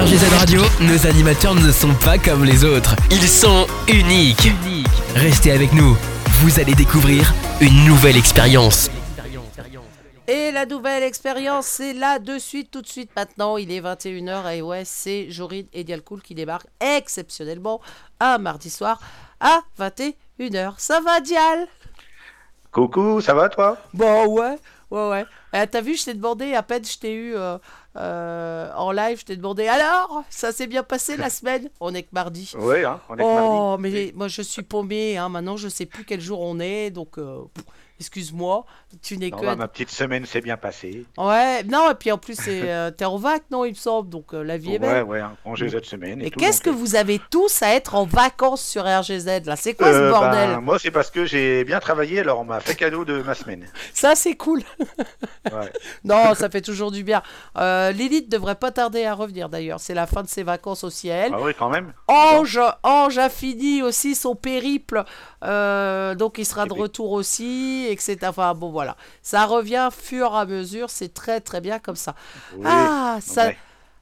RGZ 0.00 0.24
Radio, 0.38 0.62
nos 0.80 1.06
animateurs 1.06 1.54
ne 1.54 1.70
sont 1.70 1.94
pas 1.94 2.16
comme 2.16 2.44
les 2.44 2.64
autres. 2.64 2.96
Ils 3.10 3.28
sont 3.28 3.66
uniques. 3.86 4.48
Restez 5.14 5.52
avec 5.52 5.72
nous. 5.74 5.94
Vous 6.40 6.58
allez 6.58 6.74
découvrir 6.74 7.34
une 7.60 7.84
nouvelle 7.84 8.16
expérience. 8.16 8.90
Et 10.26 10.52
la 10.52 10.64
nouvelle 10.64 11.02
expérience, 11.02 11.66
c'est 11.66 11.92
là 11.92 12.18
de 12.18 12.38
suite, 12.38 12.70
tout 12.70 12.80
de 12.80 12.86
suite 12.86 13.10
maintenant. 13.14 13.56
Il 13.58 13.70
est 13.70 13.80
21h 13.80 14.56
et 14.56 14.62
ouais, 14.62 14.84
c'est 14.86 15.30
Joride 15.30 15.68
et 15.72 15.84
Dialcool 15.84 16.22
qui 16.22 16.34
débarquent 16.34 16.68
exceptionnellement 16.80 17.80
un 18.20 18.38
mardi 18.38 18.70
soir 18.70 19.00
à 19.40 19.60
21h. 19.78 20.74
Ça 20.78 21.00
va, 21.00 21.20
Dial? 21.20 21.66
Coucou, 22.72 23.20
ça 23.20 23.34
va 23.34 23.48
toi? 23.48 23.76
Bon, 23.92 24.26
ouais, 24.28 24.56
ouais, 24.90 25.08
ouais. 25.10 25.24
Eh, 25.52 25.66
T'as 25.66 25.80
vu, 25.80 25.96
je 25.96 26.04
t'ai 26.04 26.14
demandé, 26.14 26.54
à 26.54 26.62
peine 26.62 26.84
je 26.84 26.96
t'ai 26.96 27.12
eu 27.12 27.34
euh, 27.34 27.58
euh, 27.96 28.70
en 28.76 28.92
live, 28.92 29.18
je 29.20 29.24
t'ai 29.24 29.36
demandé 29.36 29.66
alors, 29.66 30.22
ça 30.30 30.52
s'est 30.52 30.66
bien 30.66 30.82
passé 30.82 31.16
la 31.16 31.28
semaine? 31.30 31.68
On 31.80 31.92
est 31.94 32.04
que 32.04 32.08
mardi. 32.12 32.52
Oui, 32.58 32.84
hein, 32.84 33.00
on 33.08 33.14
est 33.14 33.18
que 33.18 33.22
Oh, 33.24 33.34
mardi. 33.78 33.82
mais 33.82 34.12
moi 34.14 34.28
je 34.28 34.42
suis 34.42 34.62
paumé, 34.62 35.16
hein. 35.16 35.28
maintenant 35.28 35.56
je 35.56 35.68
sais 35.68 35.86
plus 35.86 36.04
quel 36.04 36.20
jour 36.20 36.40
on 36.40 36.60
est, 36.60 36.90
donc 36.90 37.18
euh, 37.18 37.42
pff, 37.54 37.64
excuse-moi, 38.00 38.64
tu 39.02 39.18
n'es 39.18 39.30
que. 39.30 39.44
bah, 39.44 39.54
ma 39.54 39.68
petite 39.68 39.90
semaine 39.90 40.24
s'est 40.24 40.40
bien 40.40 40.56
passée. 40.56 41.04
Ouais, 41.18 41.62
non, 41.64 41.90
et 41.90 41.94
puis 41.94 42.10
en 42.10 42.18
plus, 42.18 42.34
c'est, 42.34 42.62
euh, 42.70 42.90
t'es 42.90 43.04
en 43.04 43.18
vac, 43.18 43.42
non, 43.50 43.64
il 43.64 43.70
me 43.70 43.74
semble, 43.74 44.08
donc 44.08 44.32
euh, 44.32 44.42
la 44.42 44.56
vie 44.56 44.74
est 44.74 44.80
Ouais, 44.80 44.94
belle. 44.94 45.04
ouais, 45.04 45.20
un 45.20 45.36
congé 45.44 45.68
cette 45.68 45.84
semaine. 45.84 46.22
Et, 46.22 46.30
qu'est-ce 46.30 46.62
que 46.62 46.70
donc, 46.70 46.78
vous 46.78 46.96
avez 46.96 47.20
tous 47.30 47.62
à 47.62 47.74
être 47.74 47.94
en 47.94 48.06
vacances 48.06 48.62
sur 48.62 48.84
RGZ 48.84 49.44
là? 49.44 49.56
C'est 49.56 49.74
quoi 49.74 49.88
euh, 49.88 49.92
ce 49.92 50.12
ben, 50.12 50.18
bordel? 50.18 50.60
Moi, 50.60 50.78
c'est 50.78 50.90
parce 50.90 51.10
que 51.10 51.26
j'ai 51.26 51.62
bien 51.64 51.78
travaillé, 51.78 52.20
alors 52.20 52.40
on 52.40 52.44
m'a 52.44 52.60
fait 52.60 52.74
cadeau 52.74 53.04
de 53.04 53.22
ma 53.22 53.34
semaine. 53.34 53.66
Ça, 53.92 54.14
c'est 54.14 54.34
cool. 54.34 54.62
Ouais. 55.52 55.70
Non, 56.04 56.34
ça 56.34 56.48
fait 56.48 56.62
toujours 56.62 56.90
du 56.90 57.04
bien. 57.04 57.22
Euh, 57.58 57.92
Lilith 57.92 58.30
devrait 58.30 58.54
pas 58.54 58.70
tarder 58.70 59.04
à 59.04 59.14
revenir 59.14 59.48
d'ailleurs. 59.48 59.80
C'est 59.80 59.94
la 59.94 60.06
fin 60.06 60.22
de 60.22 60.28
ses 60.28 60.42
vacances 60.42 60.82
aussi 60.82 61.10
à 61.10 61.26
elle. 61.26 61.32
Ah 61.34 61.40
oui, 61.42 61.52
quand 61.56 61.68
même. 61.68 61.92
Ange, 62.08 62.60
Ange 62.82 63.18
a 63.18 63.28
fini 63.28 63.82
aussi 63.82 64.14
son 64.14 64.34
périple, 64.34 65.04
euh, 65.44 66.14
donc 66.14 66.38
il 66.38 66.46
sera 66.46 66.66
de 66.66 66.72
retour 66.72 67.12
aussi, 67.12 67.86
Enfin 68.24 68.54
bon 68.54 68.70
voilà, 68.70 68.96
ça 69.22 69.44
revient 69.46 69.88
fur 69.92 70.32
et 70.34 70.38
à 70.38 70.44
mesure, 70.46 70.90
c'est 70.90 71.12
très 71.14 71.40
très 71.40 71.60
bien 71.60 71.78
comme 71.78 71.96
ça. 71.96 72.14
Oui. 72.56 72.64
ah, 72.66 73.18
ça, 73.20 73.46
ouais. 73.46 73.56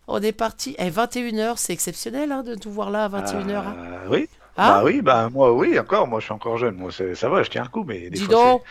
on 0.06 0.22
est 0.22 0.32
parti. 0.32 0.74
Eh, 0.78 0.90
21h, 0.90 1.54
c'est 1.56 1.72
exceptionnel 1.72 2.32
hein, 2.32 2.42
de 2.42 2.54
tout 2.54 2.70
voir 2.70 2.90
là 2.90 3.04
à 3.04 3.08
21h. 3.08 3.56
hein. 3.56 3.74
Euh, 3.78 4.06
oui. 4.10 4.28
Hein 4.60 4.68
bah 4.68 4.82
oui, 4.84 5.02
bah 5.02 5.28
moi, 5.30 5.52
oui, 5.52 5.78
encore. 5.78 6.08
Moi, 6.08 6.18
je 6.20 6.24
suis 6.24 6.32
encore 6.34 6.56
jeune. 6.58 6.74
Moi, 6.74 6.90
ça 6.92 7.28
va, 7.28 7.42
je 7.44 7.50
tiens 7.50 7.62
un 7.62 7.68
coup, 7.68 7.84
mais 7.84 8.10
des 8.10 8.18
Dis 8.18 8.24
fois, 8.24 8.34
donc, 8.34 8.62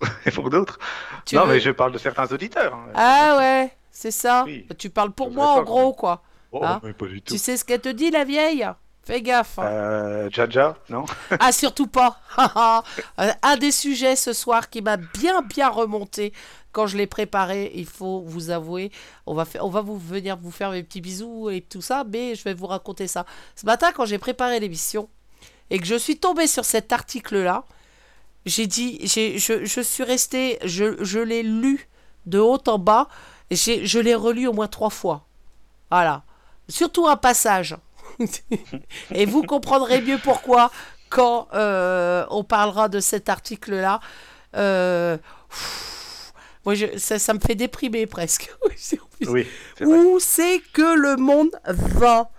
pour 0.34 0.48
d'autres. 0.50 0.78
non, 1.32 1.44
veux- 1.44 1.54
mais 1.54 1.60
je 1.60 1.70
parle 1.70 1.92
de 1.92 1.98
certains 1.98 2.26
auditeurs. 2.32 2.74
hein. 2.74 2.86
Ah 2.94 3.36
ouais, 3.38 3.70
c'est 3.90 4.10
ça. 4.10 4.44
Oui. 4.46 4.66
Tu 4.78 4.88
parles 4.90 5.10
pour 5.12 5.30
moi 5.30 5.48
en 5.52 5.62
gros 5.62 5.92
quoi. 5.92 6.22
Oh, 6.52 6.60
hein 6.64 6.80
mais 6.82 6.92
pas 6.94 7.06
du 7.06 7.20
tout. 7.20 7.34
Tu 7.34 7.38
sais 7.38 7.56
ce 7.58 7.64
qu'elle 7.64 7.80
te 7.82 7.88
dit 7.90 8.10
la 8.10 8.24
vieille? 8.24 8.66
Fais 9.06 9.22
gaffe. 9.22 9.58
hein. 9.58 9.64
Euh, 9.66 10.28
Jaja, 10.32 10.76
non 10.90 11.04
Ah, 11.40 11.52
surtout 11.52 11.86
pas. 11.86 12.20
Euh, 13.20 13.32
Un 13.42 13.56
des 13.56 13.70
sujets 13.72 14.16
ce 14.16 14.32
soir 14.32 14.68
qui 14.68 14.82
m'a 14.82 14.96
bien, 14.96 15.40
bien 15.42 15.68
remonté 15.68 16.32
quand 16.72 16.86
je 16.86 16.98
l'ai 16.98 17.06
préparé, 17.06 17.72
il 17.74 17.86
faut 17.86 18.20
vous 18.26 18.50
avouer. 18.50 18.90
On 19.24 19.32
va, 19.32 19.46
faire, 19.46 19.64
on 19.64 19.70
va 19.70 19.80
vous 19.80 19.96
venir 19.96 20.36
vous 20.36 20.50
faire 20.50 20.72
mes 20.72 20.82
petits 20.82 21.00
bisous 21.00 21.48
et 21.48 21.62
tout 21.62 21.80
ça, 21.80 22.04
mais 22.12 22.34
je 22.34 22.44
vais 22.44 22.52
vous 22.52 22.66
raconter 22.66 23.06
ça. 23.06 23.24
Ce 23.54 23.64
matin, 23.64 23.92
quand 23.94 24.04
j'ai 24.04 24.18
préparé 24.18 24.60
l'émission 24.60 25.08
et 25.70 25.78
que 25.78 25.86
je 25.86 25.94
suis 25.94 26.18
tombée 26.18 26.46
sur 26.46 26.66
cet 26.66 26.92
article-là, 26.92 27.64
j'ai 28.44 28.66
dit, 28.66 28.98
j'ai, 29.04 29.38
je, 29.38 29.64
je 29.64 29.80
suis 29.80 30.02
restée, 30.04 30.58
je, 30.64 31.02
je 31.02 31.18
l'ai 31.18 31.42
lu 31.42 31.88
de 32.26 32.38
haut 32.38 32.60
en 32.66 32.78
bas, 32.78 33.08
et 33.48 33.56
j'ai, 33.56 33.86
je 33.86 33.98
l'ai 33.98 34.14
relu 34.14 34.46
au 34.46 34.52
moins 34.52 34.68
trois 34.68 34.90
fois. 34.90 35.24
Voilà. 35.90 36.24
Surtout 36.68 37.06
un 37.08 37.16
passage. 37.16 37.74
et 39.14 39.26
vous 39.26 39.42
comprendrez 39.42 40.00
mieux 40.02 40.18
pourquoi 40.18 40.70
quand 41.10 41.48
euh, 41.54 42.24
on 42.30 42.44
parlera 42.44 42.88
de 42.88 43.00
cet 43.00 43.28
article-là. 43.28 44.00
Euh, 44.56 45.18
pff, 45.50 46.32
moi, 46.64 46.74
je- 46.74 46.98
ça, 46.98 47.18
ça 47.18 47.32
me 47.34 47.38
fait 47.40 47.54
déprimer 47.54 48.06
presque. 48.06 48.50
Oui. 49.26 49.46
Où 49.80 50.18
c'est 50.20 50.60
que 50.74 50.94
le 50.94 51.16
monde 51.16 51.50
va? 51.64 52.30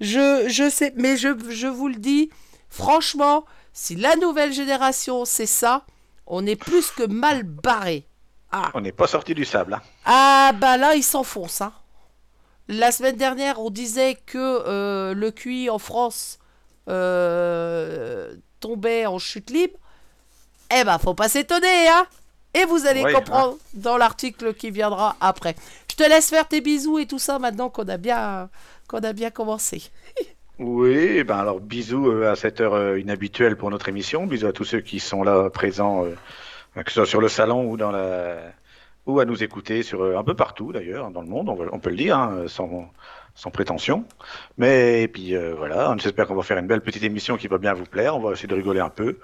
Je, 0.00 0.46
je 0.48 0.70
sais, 0.70 0.94
mais 0.96 1.16
je, 1.18 1.28
je 1.50 1.66
vous 1.66 1.88
le 1.88 1.96
dis, 1.96 2.30
franchement, 2.70 3.44
si 3.74 3.96
la 3.96 4.16
nouvelle 4.16 4.52
génération 4.52 5.26
c'est 5.26 5.44
ça, 5.46 5.84
on 6.26 6.46
est 6.46 6.56
plus 6.56 6.90
que 6.90 7.02
mal 7.02 7.42
barré. 7.42 8.06
Ah, 8.50 8.70
On 8.74 8.80
n'est 8.80 8.92
pas 8.92 9.06
sorti 9.06 9.34
du 9.34 9.44
sable. 9.44 9.74
hein. 9.74 9.82
ah 10.06 10.52
bah 10.58 10.78
là, 10.78 10.94
ils 10.94 11.02
s'enfoncent. 11.04 11.60
Hein. 11.60 11.72
La 12.68 12.92
semaine 12.92 13.16
dernière, 13.16 13.60
on 13.60 13.70
disait 13.70 14.16
que 14.26 14.38
euh, 14.38 15.14
le 15.14 15.30
QI 15.30 15.68
en 15.68 15.78
France 15.78 16.38
euh, 16.88 18.34
tombait 18.60 19.06
en 19.06 19.18
chute 19.18 19.50
libre. 19.50 19.78
Eh 20.74 20.84
ben, 20.84 20.98
faut 20.98 21.14
pas 21.14 21.28
s'étonner, 21.28 21.88
hein 21.88 22.06
Et 22.54 22.64
vous 22.64 22.86
allez 22.86 23.02
comprendre 23.12 23.56
dans 23.74 23.96
l'article 23.96 24.54
qui 24.54 24.70
viendra 24.70 25.16
après. 25.20 25.54
Je 25.90 25.96
te 25.96 26.02
laisse 26.04 26.30
faire 26.30 26.48
tes 26.48 26.60
bisous 26.60 26.98
et 26.98 27.06
tout 27.06 27.18
ça 27.18 27.38
maintenant 27.38 27.68
qu'on 27.68 27.88
a 27.88 27.96
bien, 27.96 28.48
qu'on 28.88 29.00
a 29.00 29.12
bien 29.12 29.30
commencé. 29.30 29.90
Oui, 30.58 31.24
ben 31.24 31.38
alors 31.38 31.60
bisous 31.60 32.08
euh, 32.08 32.30
à 32.30 32.36
cette 32.36 32.60
heure 32.60 32.96
inhabituelle 32.96 33.56
pour 33.56 33.70
notre 33.70 33.88
émission. 33.88 34.26
Bisous 34.26 34.46
à 34.46 34.52
tous 34.52 34.64
ceux 34.64 34.80
qui 34.80 35.00
sont 35.00 35.24
là 35.24 35.50
présents, 35.50 36.04
que 36.76 36.90
ce 36.90 36.94
soit 36.94 37.06
sur 37.06 37.20
le 37.20 37.28
salon 37.28 37.68
ou 37.68 37.76
dans 37.76 37.90
la 37.90 38.52
ou 39.06 39.18
à 39.20 39.24
nous 39.24 39.42
écouter 39.42 39.82
sur 39.82 40.02
euh, 40.02 40.16
un 40.16 40.24
peu 40.24 40.34
partout 40.34 40.72
d'ailleurs 40.72 41.10
dans 41.10 41.22
le 41.22 41.28
monde. 41.28 41.48
On, 41.48 41.58
on 41.72 41.78
peut 41.78 41.90
le 41.90 41.96
dire 41.96 42.16
hein, 42.18 42.44
sans 42.46 42.90
sans 43.34 43.50
prétention. 43.50 44.04
Mais 44.58 45.02
et 45.02 45.08
puis 45.08 45.34
euh, 45.34 45.54
voilà, 45.56 45.94
j'espère 45.98 46.26
qu'on 46.26 46.34
va 46.34 46.42
faire 46.42 46.58
une 46.58 46.66
belle 46.66 46.82
petite 46.82 47.02
émission 47.02 47.36
qui 47.36 47.48
va 47.48 47.58
bien 47.58 47.72
vous 47.72 47.84
plaire. 47.86 48.16
On 48.16 48.20
va 48.20 48.32
essayer 48.32 48.48
de 48.48 48.54
rigoler 48.54 48.80
un 48.80 48.90
peu. 48.90 49.18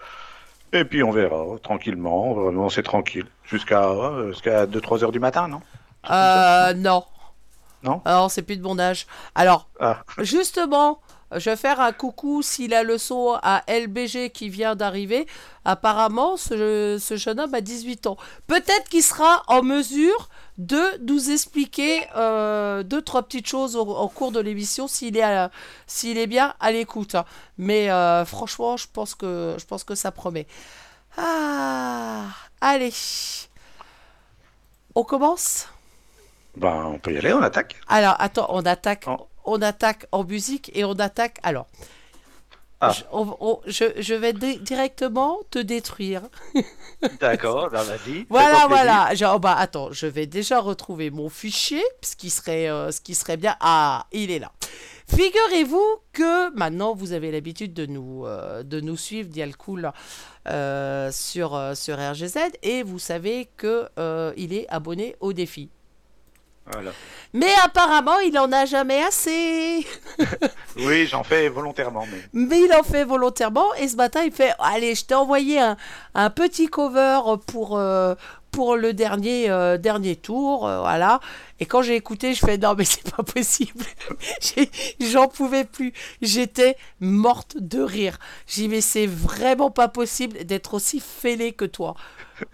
Et 0.72 0.84
puis 0.84 1.02
on 1.02 1.10
verra 1.10 1.44
tranquillement. 1.62 2.30
On 2.32 2.34
va 2.46 2.52
lancer 2.52 2.82
tranquille 2.82 3.26
jusqu'à 3.44 3.84
euh, 3.88 4.32
jusqu'à 4.32 4.66
2-3 4.66 5.04
heures 5.04 5.12
du 5.12 5.20
matin, 5.20 5.48
non? 5.48 5.60
Euh, 6.10 6.74
non. 6.74 7.04
Non? 7.84 8.02
Alors, 8.04 8.28
c'est 8.30 8.42
plus 8.42 8.56
de 8.56 8.62
mon 8.62 8.78
âge. 8.78 9.06
Alors, 9.36 9.68
Ah, 9.78 10.02
Justement, 10.18 11.00
je 11.32 11.50
vais 11.50 11.56
faire 11.56 11.80
un 11.80 11.92
coucou 11.92 12.42
si 12.42 12.68
la 12.68 12.82
leçon 12.82 13.38
à 13.42 13.62
LBG 13.68 14.30
qui 14.30 14.48
vient 14.48 14.74
d'arriver. 14.74 15.26
Apparemment, 15.64 16.36
ce, 16.36 16.98
ce 17.00 17.16
jeune 17.16 17.38
homme 17.40 17.54
a 17.54 17.60
18 17.60 18.06
ans. 18.06 18.16
Peut-être 18.46 18.88
qu'il 18.88 19.02
sera 19.02 19.42
en 19.48 19.62
mesure 19.62 20.28
de 20.56 20.80
nous 21.04 21.30
expliquer 21.30 22.00
euh, 22.16 22.82
deux, 22.82 23.02
trois 23.02 23.22
petites 23.22 23.46
choses 23.46 23.76
au, 23.76 23.82
au 23.86 24.08
cours 24.08 24.32
de 24.32 24.40
l'émission 24.40 24.88
s'il 24.88 25.16
est, 25.16 25.48
s'il 25.86 26.26
bien 26.26 26.54
à 26.60 26.72
l'écoute. 26.72 27.16
Mais 27.58 27.90
euh, 27.90 28.24
franchement, 28.24 28.76
je 28.76 28.86
pense, 28.92 29.14
que, 29.14 29.54
je 29.58 29.64
pense 29.66 29.84
que 29.84 29.94
ça 29.94 30.10
promet. 30.10 30.46
Ah, 31.16 32.24
allez. 32.60 32.92
On 34.94 35.04
commence? 35.04 35.68
Ben 36.56 36.86
on 36.86 36.98
peut 36.98 37.12
y 37.12 37.18
aller, 37.18 37.32
on 37.32 37.42
attaque. 37.42 37.76
alors, 37.88 38.16
attends, 38.18 38.46
on 38.50 38.62
attaque, 38.62 39.04
Oh. 39.06 39.28
On 39.48 39.60
attaque 39.62 40.06
en 40.12 40.24
musique 40.24 40.70
et 40.74 40.84
on 40.84 40.92
attaque. 40.94 41.38
Alors, 41.42 41.66
Ah. 42.80 42.92
je, 42.92 43.02
on- 43.10 43.36
on- 43.40 43.60
je- 43.66 44.00
je 44.00 44.14
vais 44.14 44.32
di- 44.32 44.58
directement 44.60 45.38
te 45.50 45.58
détruire. 45.58 46.22
D'accord, 47.20 47.70
ben 47.70 47.82
vas-y. 47.82 48.24
Voilà, 48.30 48.66
voilà. 48.68 49.14
Genre, 49.16 49.40
bah, 49.40 49.56
attends, 49.58 49.90
je 49.90 50.06
vais 50.06 50.26
déjà 50.26 50.60
retrouver 50.60 51.10
mon 51.10 51.28
fichier, 51.28 51.82
ce 52.02 52.14
qui 52.14 52.30
serait, 52.30 52.68
euh, 52.70 52.92
ce 52.92 53.00
qui 53.00 53.14
serait 53.16 53.36
bien. 53.36 53.56
Ah, 53.60 54.06
il 54.12 54.30
est 54.30 54.38
là. 54.38 54.52
Figurez-vous 55.08 55.84
que 56.12 56.54
maintenant 56.54 56.94
vous 56.94 57.12
avez 57.12 57.30
l'habitude 57.32 57.72
de 57.74 57.86
nous, 57.86 58.26
euh, 58.26 58.62
de 58.62 58.78
nous 58.80 58.96
suivre, 58.96 59.28
Dialcool, 59.28 59.90
euh, 60.48 61.10
sur, 61.10 61.54
euh, 61.56 61.74
sur 61.74 61.96
RGZ, 61.98 62.38
et 62.62 62.82
vous 62.84 62.98
savez 63.00 63.48
que 63.56 63.88
il 64.36 64.52
est 64.52 64.66
abonné 64.68 65.16
au 65.20 65.32
défi. 65.32 65.70
Voilà. 66.72 66.90
Mais 67.34 67.52
apparemment, 67.64 68.18
il 68.20 68.38
en 68.38 68.50
a 68.52 68.64
jamais 68.64 69.02
assez. 69.02 69.86
Oui, 70.80 71.06
j'en 71.06 71.24
fais 71.24 71.48
volontairement, 71.48 72.06
mais. 72.06 72.20
Mais 72.32 72.60
il 72.60 72.72
en 72.72 72.84
fait 72.84 73.02
volontairement 73.02 73.74
et 73.74 73.88
ce 73.88 73.96
matin 73.96 74.22
il 74.24 74.30
fait 74.30 74.52
allez 74.60 74.94
je 74.94 75.04
t'ai 75.04 75.14
envoyé 75.14 75.58
un, 75.58 75.76
un 76.14 76.30
petit 76.30 76.68
cover 76.68 77.18
pour, 77.48 77.76
euh, 77.76 78.14
pour 78.50 78.76
le 78.76 78.92
dernier, 78.94 79.50
euh, 79.50 79.78
dernier 79.78 80.16
tour 80.16 80.66
euh, 80.66 80.80
voilà. 80.80 81.20
Et 81.60 81.66
quand 81.66 81.82
j'ai 81.82 81.96
écouté 81.96 82.34
je 82.34 82.40
fais 82.44 82.58
non 82.58 82.74
mais 82.76 82.84
c'est 82.84 83.08
pas 83.14 83.22
possible. 83.22 83.84
J'ai- 84.40 84.70
j'en 85.00 85.28
pouvais 85.28 85.64
plus. 85.64 85.92
J'étais 86.22 86.76
morte 87.00 87.56
de 87.58 87.80
rire. 87.80 88.18
J'ai 88.46 88.68
mais 88.68 88.80
c'est 88.80 89.06
vraiment 89.06 89.70
pas 89.70 89.88
possible 89.88 90.44
d'être 90.44 90.74
aussi 90.74 91.00
fêlé 91.00 91.52
que 91.52 91.64
toi. 91.64 91.94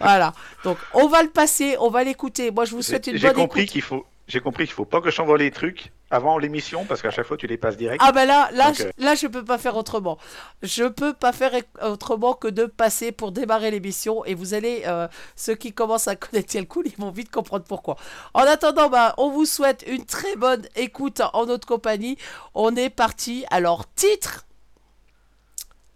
Voilà. 0.00 0.32
Donc 0.64 0.78
on 0.94 1.08
va 1.08 1.22
le 1.22 1.30
passer 1.30 1.76
on 1.80 1.90
va 1.90 2.04
l'écouter. 2.04 2.50
Moi 2.50 2.64
je 2.64 2.74
vous 2.74 2.82
souhaite 2.82 3.06
une 3.06 3.16
J'ai 3.16 3.28
bonne 3.28 3.36
compris 3.36 3.62
écoute. 3.62 3.72
qu'il 3.72 3.82
faut, 3.82 4.04
j'ai 4.26 4.40
compris 4.40 4.64
qu'il 4.64 4.72
faut 4.72 4.84
pas 4.84 5.00
que 5.00 5.10
je 5.10 5.16
t'envoie 5.16 5.36
les 5.36 5.50
trucs 5.50 5.92
avant 6.10 6.38
l'émission 6.38 6.84
parce 6.84 7.02
qu'à 7.02 7.10
chaque 7.10 7.26
fois 7.26 7.36
tu 7.36 7.46
les 7.46 7.58
passes 7.58 7.76
direct. 7.76 8.02
Ah 8.04 8.12
ben 8.12 8.24
là, 8.24 8.48
là, 8.52 8.68
Donc, 8.68 8.76
je, 8.76 8.84
euh, 8.84 8.90
là, 8.98 9.14
je 9.14 9.26
peux 9.26 9.44
pas 9.44 9.58
faire 9.58 9.76
autrement. 9.76 10.18
Je 10.62 10.84
peux 10.84 11.12
pas 11.12 11.32
faire 11.32 11.52
e- 11.54 11.86
autrement 11.86 12.34
que 12.34 12.48
de 12.48 12.64
passer 12.64 13.12
pour 13.12 13.32
démarrer 13.32 13.70
l'émission 13.70 14.24
et 14.24 14.34
vous 14.34 14.54
allez, 14.54 14.82
euh, 14.86 15.08
ceux 15.36 15.54
qui 15.54 15.72
commencent 15.72 16.08
à 16.08 16.16
connaître 16.16 16.56
le 16.56 16.64
ils 16.86 16.96
vont 16.96 17.10
vite 17.10 17.30
comprendre 17.30 17.64
pourquoi. 17.64 17.96
En 18.32 18.42
attendant, 18.42 18.88
bah, 18.88 19.14
on 19.18 19.30
vous 19.30 19.44
souhaite 19.44 19.84
une 19.86 20.06
très 20.06 20.36
bonne 20.36 20.66
écoute 20.76 21.20
en 21.32 21.46
notre 21.46 21.66
compagnie. 21.66 22.16
On 22.54 22.74
est 22.76 22.90
parti. 22.90 23.44
Alors, 23.50 23.84
titre 23.94 24.46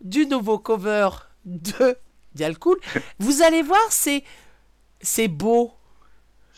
du 0.01 0.27
nouveau 0.27 0.59
cover 0.59 1.09
de 1.45 1.97
Dialcool. 2.35 2.79
Vous 3.19 3.43
allez 3.43 3.63
voir, 3.63 3.81
c'est 3.91 4.23
c'est 5.01 5.29
beau. 5.29 5.73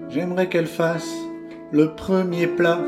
J'aimerais 0.09 0.49
qu'elle 0.49 0.67
fasse 0.67 1.09
le 1.71 1.95
premier 1.95 2.47
plat. 2.47 2.81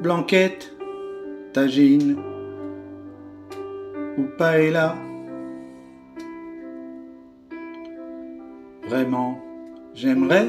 Blanquette, 0.00 0.72
tagine 1.52 2.16
ou 4.16 4.22
paella. 4.38 4.96
Vraiment, 8.88 9.40
j'aimerais 9.94 10.48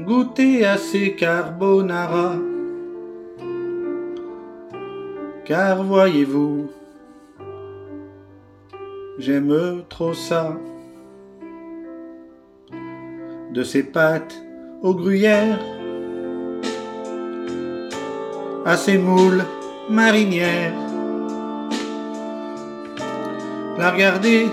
goûter 0.00 0.64
à 0.64 0.76
ces 0.78 1.14
carbonara. 1.14 2.36
Car 5.44 5.82
voyez-vous, 5.82 6.68
j'aime 9.18 9.82
trop 9.88 10.14
ça. 10.14 10.56
De 13.52 13.62
ces 13.62 13.82
pâtes 13.82 14.42
aux 14.82 14.94
gruyères, 14.94 15.60
à 18.64 18.76
ces 18.76 18.98
moules 18.98 19.44
marinières. 19.88 20.74
La 23.78 23.90
regarder 23.90 24.46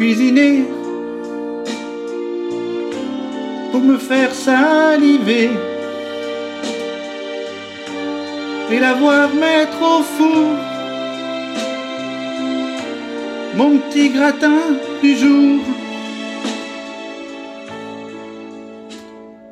cuisiner 0.00 0.64
pour 3.70 3.82
me 3.82 3.98
faire 3.98 4.32
saliver 4.32 5.50
et 8.70 8.78
la 8.78 8.94
voir 8.94 9.28
mettre 9.34 9.78
au 9.82 10.02
four 10.02 10.56
mon 13.56 13.76
petit 13.76 14.08
gratin 14.08 14.60
du 15.02 15.14
jour. 15.18 15.60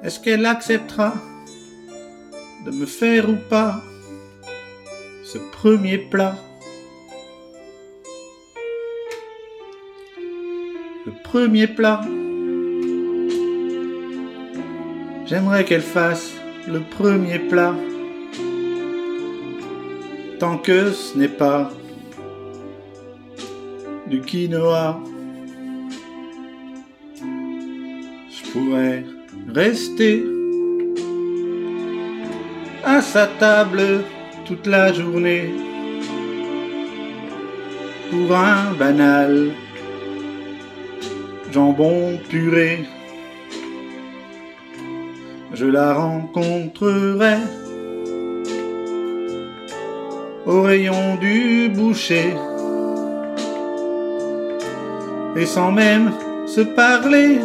Est-ce 0.02 0.18
qu'elle 0.18 0.46
acceptera 0.46 1.12
de 2.64 2.70
me 2.70 2.86
faire 2.86 3.28
ou 3.28 3.36
pas 3.50 3.82
ce 5.24 5.36
premier 5.52 5.98
plat? 5.98 6.36
Le 11.08 11.14
premier 11.22 11.66
plat. 11.66 12.02
J'aimerais 15.24 15.64
qu'elle 15.64 15.80
fasse 15.80 16.34
le 16.66 16.80
premier 16.80 17.38
plat. 17.38 17.74
Tant 20.38 20.58
que 20.58 20.90
ce 20.90 21.16
n'est 21.16 21.34
pas 21.44 21.70
du 24.06 24.20
quinoa. 24.20 25.00
Je 27.22 28.50
pourrais 28.52 29.06
rester 29.48 30.26
à 32.84 33.00
sa 33.00 33.28
table 33.28 34.04
toute 34.44 34.66
la 34.66 34.92
journée 34.92 35.54
pour 38.10 38.36
un 38.36 38.74
banal 38.74 39.52
jambon 41.52 42.18
puré. 42.28 42.84
Je 45.54 45.66
la 45.66 45.94
rencontrerai 45.94 47.38
au 50.46 50.62
rayon 50.62 51.16
du 51.16 51.68
boucher 51.68 52.34
et 55.36 55.46
sans 55.46 55.72
même 55.72 56.12
se 56.46 56.60
parler 56.60 57.38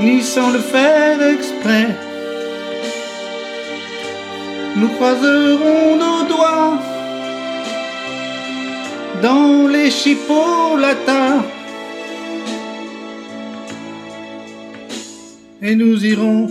ni 0.00 0.22
sans 0.22 0.50
le 0.50 0.58
faire 0.58 1.22
exprès. 1.22 1.88
Nous 4.76 4.88
croiserons 4.88 5.96
nos 5.96 6.28
doigts 6.28 6.95
dans 9.22 9.68
les 9.68 9.90
chipolatas 9.90 11.42
et 15.62 15.74
nous 15.74 16.04
irons 16.04 16.50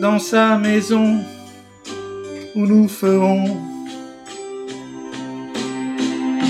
dans 0.00 0.18
sa 0.18 0.58
maison 0.58 1.18
où 2.54 2.66
nous 2.66 2.88
ferons 2.88 3.56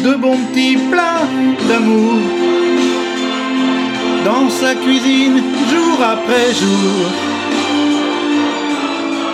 de 0.04 0.14
bons 0.14 0.38
petits 0.52 0.78
plats 0.90 1.28
d'amour 1.68 2.20
dans 4.24 4.48
sa 4.48 4.74
cuisine 4.74 5.42
jour 5.70 5.98
après 6.02 6.54
jour. 6.54 7.06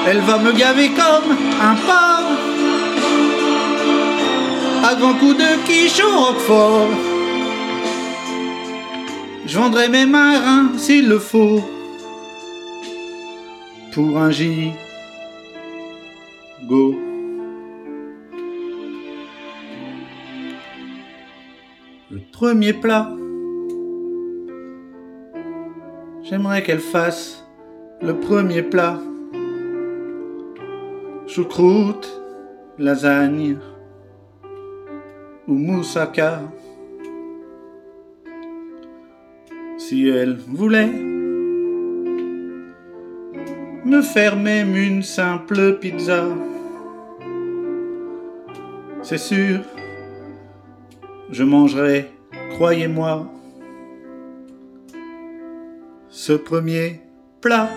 Elle 0.09 0.21
va 0.21 0.39
me 0.39 0.53
gaver 0.53 0.91
comme 0.91 1.37
un 1.61 1.75
porc 1.87 2.16
à 4.85 4.95
grands 4.95 5.15
coups 5.15 5.37
de 5.37 5.67
quiche 5.67 6.03
au 6.03 6.25
roquefort. 6.25 6.89
Je 9.47 9.59
vendrai 9.59 9.89
mes 9.89 10.07
marins 10.07 10.77
s'il 10.77 11.09
le 11.09 11.19
faut 11.19 11.61
pour 13.93 14.19
un 14.19 14.31
gigot. 14.31 14.75
Le 22.11 22.21
premier 22.33 22.73
plat, 22.73 23.11
j'aimerais 26.23 26.63
qu'elle 26.63 26.81
fasse 26.81 27.45
le 28.03 28.19
premier 28.19 28.63
plat. 28.63 28.99
Choucroute, 31.27 32.21
lasagne 32.79 33.59
moussaka. 35.47 36.43
Si 39.79 40.09
elle 40.09 40.37
voulait 40.37 40.93
me 43.85 44.03
faire 44.03 44.37
même 44.37 44.75
une 44.75 45.03
simple 45.03 45.79
pizza, 45.79 46.25
c'est 49.03 49.19
sûr, 49.19 49.61
je 51.31 51.45
mangerai, 51.45 52.11
croyez-moi, 52.55 53.31
ce 56.09 56.33
premier 56.33 57.01
plat. 57.41 57.69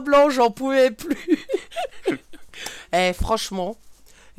Blanc, 0.00 0.30
j'en 0.30 0.50
pouvais 0.50 0.90
plus. 0.90 1.46
eh, 2.92 3.12
franchement, 3.12 3.76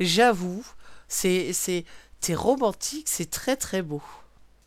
j'avoue, 0.00 0.64
c'est, 1.08 1.52
c'est, 1.52 1.84
t'es 2.20 2.34
romantique, 2.34 3.08
c'est 3.08 3.30
très 3.30 3.56
très 3.56 3.82
beau. 3.82 4.02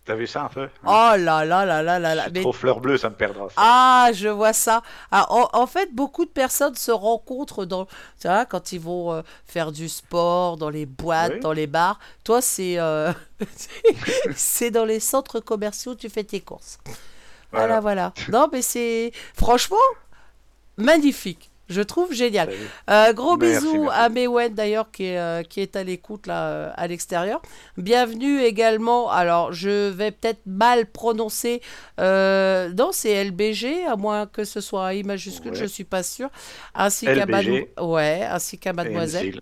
T'as 0.05 0.15
vu 0.15 0.25
ça 0.25 0.43
un 0.43 0.47
peu? 0.47 0.69
Oh 0.85 0.87
là 1.17 1.43
là 1.43 1.43
là 1.65 1.83
là 1.83 1.99
là 1.99 2.15
là. 2.15 2.27
Mais- 2.33 2.39
Trop 2.39 2.53
fleur 2.53 2.79
bleue, 2.79 2.97
ça 2.97 3.09
me 3.09 3.15
perdra. 3.15 3.49
ça. 3.49 3.55
Ah, 3.57 4.09
je 4.13 4.29
vois 4.29 4.53
ça. 4.53 4.81
Ah, 5.11 5.25
en, 5.29 5.49
en 5.51 5.67
fait, 5.67 5.93
beaucoup 5.93 6.23
de 6.23 6.29
personnes 6.29 6.75
se 6.75 6.91
rencontrent 6.91 7.65
dans, 7.65 7.87
tu 8.21 8.27
vois, 8.29 8.45
quand 8.45 8.71
ils 8.71 8.79
vont 8.79 9.11
euh, 9.11 9.21
faire 9.45 9.73
du 9.73 9.89
sport, 9.89 10.55
dans 10.55 10.69
les 10.69 10.85
boîtes, 10.85 11.33
Oui. 11.33 11.39
dans 11.41 11.51
les 11.51 11.67
bars. 11.67 11.99
Toi, 12.23 12.41
c'est 12.41 12.79
euh, 12.79 13.11
c'est 14.35 14.71
dans 14.71 14.85
les 14.85 15.01
centres 15.01 15.41
commerciaux, 15.41 15.93
tu 15.93 16.07
fais 16.09 16.23
tes 16.23 16.39
courses. 16.39 16.77
Voilà, 17.51 17.81
voilà. 17.81 18.13
Non, 18.29 18.47
mais 18.51 18.61
c'est 18.61 19.11
franchement 19.35 19.75
magnifique. 20.77 21.49
Je 21.69 21.81
trouve 21.81 22.13
génial. 22.13 22.49
Euh, 22.89 23.11
gros 23.11 23.35
Merci, 23.35 23.65
bisous 23.65 23.83
merci. 23.83 23.99
à 23.99 24.07
Mewen 24.07 24.53
d'ailleurs 24.53 24.89
qui 24.89 25.03
est, 25.03 25.17
euh, 25.19 25.43
qui 25.43 25.59
est 25.59 25.75
à 25.75 25.83
l'écoute 25.83 26.25
là 26.25 26.47
euh, 26.47 26.71
à 26.77 26.87
l'extérieur. 26.87 27.41
Bienvenue 27.75 28.39
également. 28.41 29.09
Alors 29.11 29.51
je 29.51 29.89
vais 29.89 30.11
peut-être 30.11 30.39
mal 30.45 30.85
prononcer. 30.85 31.61
Euh, 31.99 32.69
non, 32.69 32.91
c'est 32.93 33.21
LBG 33.21 33.85
à 33.85 33.97
moins 33.97 34.27
que 34.27 34.45
ce 34.45 34.61
soit 34.61 34.93
I 34.93 35.03
majuscule, 35.03 35.51
Ouais. 35.51 35.57
je 35.57 35.65
suis 35.65 35.83
pas 35.83 36.03
sûre. 36.03 36.29
Ainsi 36.73 37.05
qu'à 37.05 37.25
LBG. 37.25 37.67
Madou- 37.77 37.91
ouais, 37.93 38.23
ainsi 38.23 38.57
qu'à 38.57 38.71
Mademoiselle. 38.71 39.41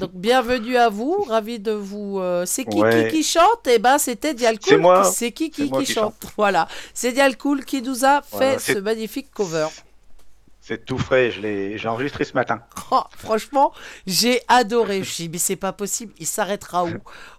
Donc 0.00 0.10
bienvenue 0.14 0.76
à 0.76 0.88
vous, 0.88 1.22
ravi 1.28 1.58
de 1.58 1.72
vous. 1.72 2.18
euh, 2.20 2.44
c'est 2.46 2.64
qui, 2.64 2.80
Ouais. 2.80 3.08
qui 3.10 3.16
qui 3.18 3.22
chante? 3.22 3.66
Eh 3.68 3.78
ben 3.78 3.98
c'était 3.98 4.34
Dialcool. 4.34 4.68
C'est 4.68 4.76
moi. 4.78 5.04
C'est 5.04 5.32
qui 5.32 5.50
qui, 5.50 5.70
qui 5.70 5.86
chante 5.86 6.14
Voilà, 6.36 6.68
c'est 6.94 7.12
Dialcool 7.12 7.64
qui 7.64 7.82
nous 7.82 8.04
a 8.04 8.22
fait 8.22 8.58
ce 8.58 8.78
magnifique 8.78 9.30
cover. 9.32 9.68
C'est 10.60 10.84
tout 10.84 10.98
frais, 10.98 11.30
je 11.30 11.40
l'ai 11.40 11.78
j'ai 11.78 11.88
enregistré 11.88 12.24
ce 12.24 12.34
matin. 12.34 12.60
Oh, 12.90 13.02
franchement, 13.18 13.72
j'ai 14.06 14.40
adoré. 14.48 14.94
Je 14.94 14.98
me 15.00 15.04
suis 15.04 15.24
dit, 15.24 15.30
mais 15.30 15.38
c'est 15.38 15.56
pas 15.56 15.72
possible, 15.72 16.12
il 16.18 16.26
s'arrêtera 16.26 16.84
où? 16.86 16.90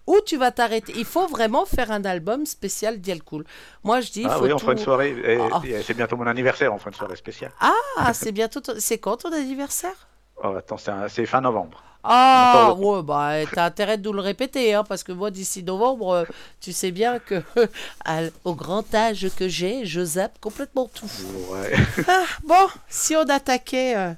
Où 0.06 0.16
tu 0.24 0.36
vas 0.36 0.52
t'arrêter? 0.52 0.92
Il 0.96 1.04
faut 1.04 1.26
vraiment 1.26 1.64
faire 1.66 1.90
un 1.90 2.04
album 2.04 2.46
spécial 2.46 3.00
Dialcool. 3.00 3.44
Moi, 3.82 4.00
je 4.00 4.12
dis, 4.12 4.24
ah 4.28 4.36
faut 4.38 4.44
oui, 4.44 4.52
on 4.52 4.56
tout- 4.56 4.60
fera 4.62 4.72
une 4.72 4.78
soirée. 4.78 5.38
Ah. 5.52 5.60
C'est 5.84 5.94
bientôt 5.94 6.16
mon 6.16 6.26
anniversaire, 6.28 6.72
on 6.72 6.78
fera 6.78 6.90
une 6.90 6.96
soirée 6.96 7.16
spéciale. 7.16 7.50
Ah, 7.60 8.12
c'est 8.14 8.30
bientôt. 8.32 8.60
ton- 8.60 8.74
C'est 8.78 8.98
quand 8.98 9.16
ton 9.16 9.32
anniversaire? 9.32 10.08
Oh, 10.42 10.54
attends, 10.56 10.76
c'est 11.08 11.26
fin 11.26 11.40
novembre. 11.40 11.82
Ah, 12.02 12.72
ouais, 12.78 13.02
bah, 13.02 13.32
t'as 13.52 13.66
intérêt 13.66 13.98
de 13.98 14.04
nous 14.08 14.14
le 14.14 14.22
répéter, 14.22 14.72
hein, 14.72 14.84
parce 14.84 15.02
que 15.04 15.12
moi, 15.12 15.30
d'ici 15.30 15.62
novembre, 15.62 16.10
euh, 16.10 16.24
tu 16.58 16.72
sais 16.72 16.92
bien 16.92 17.18
que, 17.18 17.42
à 18.06 18.20
au 18.44 18.54
grand 18.54 18.94
âge 18.94 19.28
que 19.36 19.48
j'ai, 19.48 19.84
je 19.84 20.02
zappe 20.02 20.40
complètement 20.40 20.88
tout. 20.88 21.10
Ouais. 21.50 21.74
Ah, 22.08 22.24
bon, 22.44 22.68
si 22.88 23.14
on 23.16 23.24
attaquait. 23.28 23.96
euh, 23.96 24.12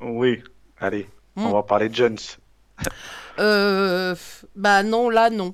Oui, 0.00 0.42
allez, 0.80 1.08
Hmm. 1.34 1.46
on 1.46 1.52
va 1.52 1.62
parler 1.64 1.88
de 1.88 1.94
Jones. 1.94 2.18
Euh, 3.38 4.14
bah 4.56 4.82
non, 4.82 5.08
là 5.10 5.30
non. 5.30 5.52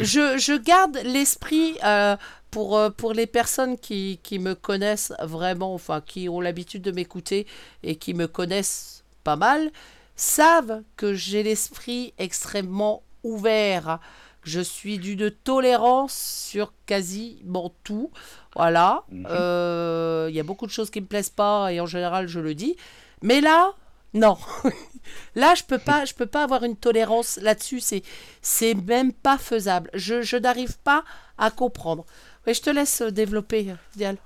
Je, 0.00 0.38
je 0.38 0.56
garde 0.56 0.98
l'esprit 1.04 1.76
euh, 1.84 2.16
pour, 2.50 2.76
euh, 2.76 2.90
pour 2.90 3.12
les 3.12 3.26
personnes 3.26 3.78
qui, 3.78 4.20
qui 4.22 4.38
me 4.38 4.54
connaissent 4.54 5.12
vraiment, 5.22 5.74
enfin 5.74 6.00
qui 6.00 6.28
ont 6.28 6.40
l'habitude 6.40 6.82
de 6.82 6.90
m'écouter 6.90 7.46
et 7.82 7.96
qui 7.96 8.14
me 8.14 8.26
connaissent 8.26 9.04
pas 9.24 9.36
mal, 9.36 9.70
savent 10.16 10.82
que 10.96 11.14
j'ai 11.14 11.42
l'esprit 11.42 12.14
extrêmement 12.18 13.02
ouvert. 13.22 14.00
Je 14.42 14.60
suis 14.60 14.98
d'une 14.98 15.30
tolérance 15.30 16.14
sur 16.14 16.72
quasiment 16.86 17.72
tout. 17.84 18.10
Voilà. 18.54 19.04
Mhm. 19.10 19.26
Euh, 19.30 20.26
Il 20.30 20.36
y 20.36 20.40
a 20.40 20.44
beaucoup 20.44 20.66
de 20.66 20.70
choses 20.72 20.90
qui 20.90 21.00
me 21.00 21.06
plaisent 21.06 21.30
pas 21.30 21.72
et 21.72 21.80
en 21.80 21.86
général 21.86 22.28
je 22.28 22.40
le 22.40 22.54
dis. 22.54 22.76
Mais 23.22 23.40
là, 23.40 23.72
non. 24.14 24.38
Là, 25.34 25.54
je 25.54 25.62
peux 25.62 25.78
pas, 25.78 26.04
je 26.04 26.14
peux 26.14 26.26
pas 26.26 26.42
avoir 26.42 26.64
une 26.64 26.76
tolérance 26.76 27.38
là-dessus. 27.38 27.80
C'est, 27.80 28.02
c'est 28.42 28.74
même 28.74 29.12
pas 29.12 29.38
faisable. 29.38 29.90
Je, 29.94 30.22
je 30.22 30.36
n'arrive 30.36 30.78
pas 30.78 31.04
à 31.38 31.50
comprendre. 31.50 32.04
Ouais, 32.48 32.54
je 32.54 32.62
te 32.62 32.70
laisse 32.70 33.02
euh, 33.02 33.10
développer, 33.10 33.74
Dial. 33.94 34.16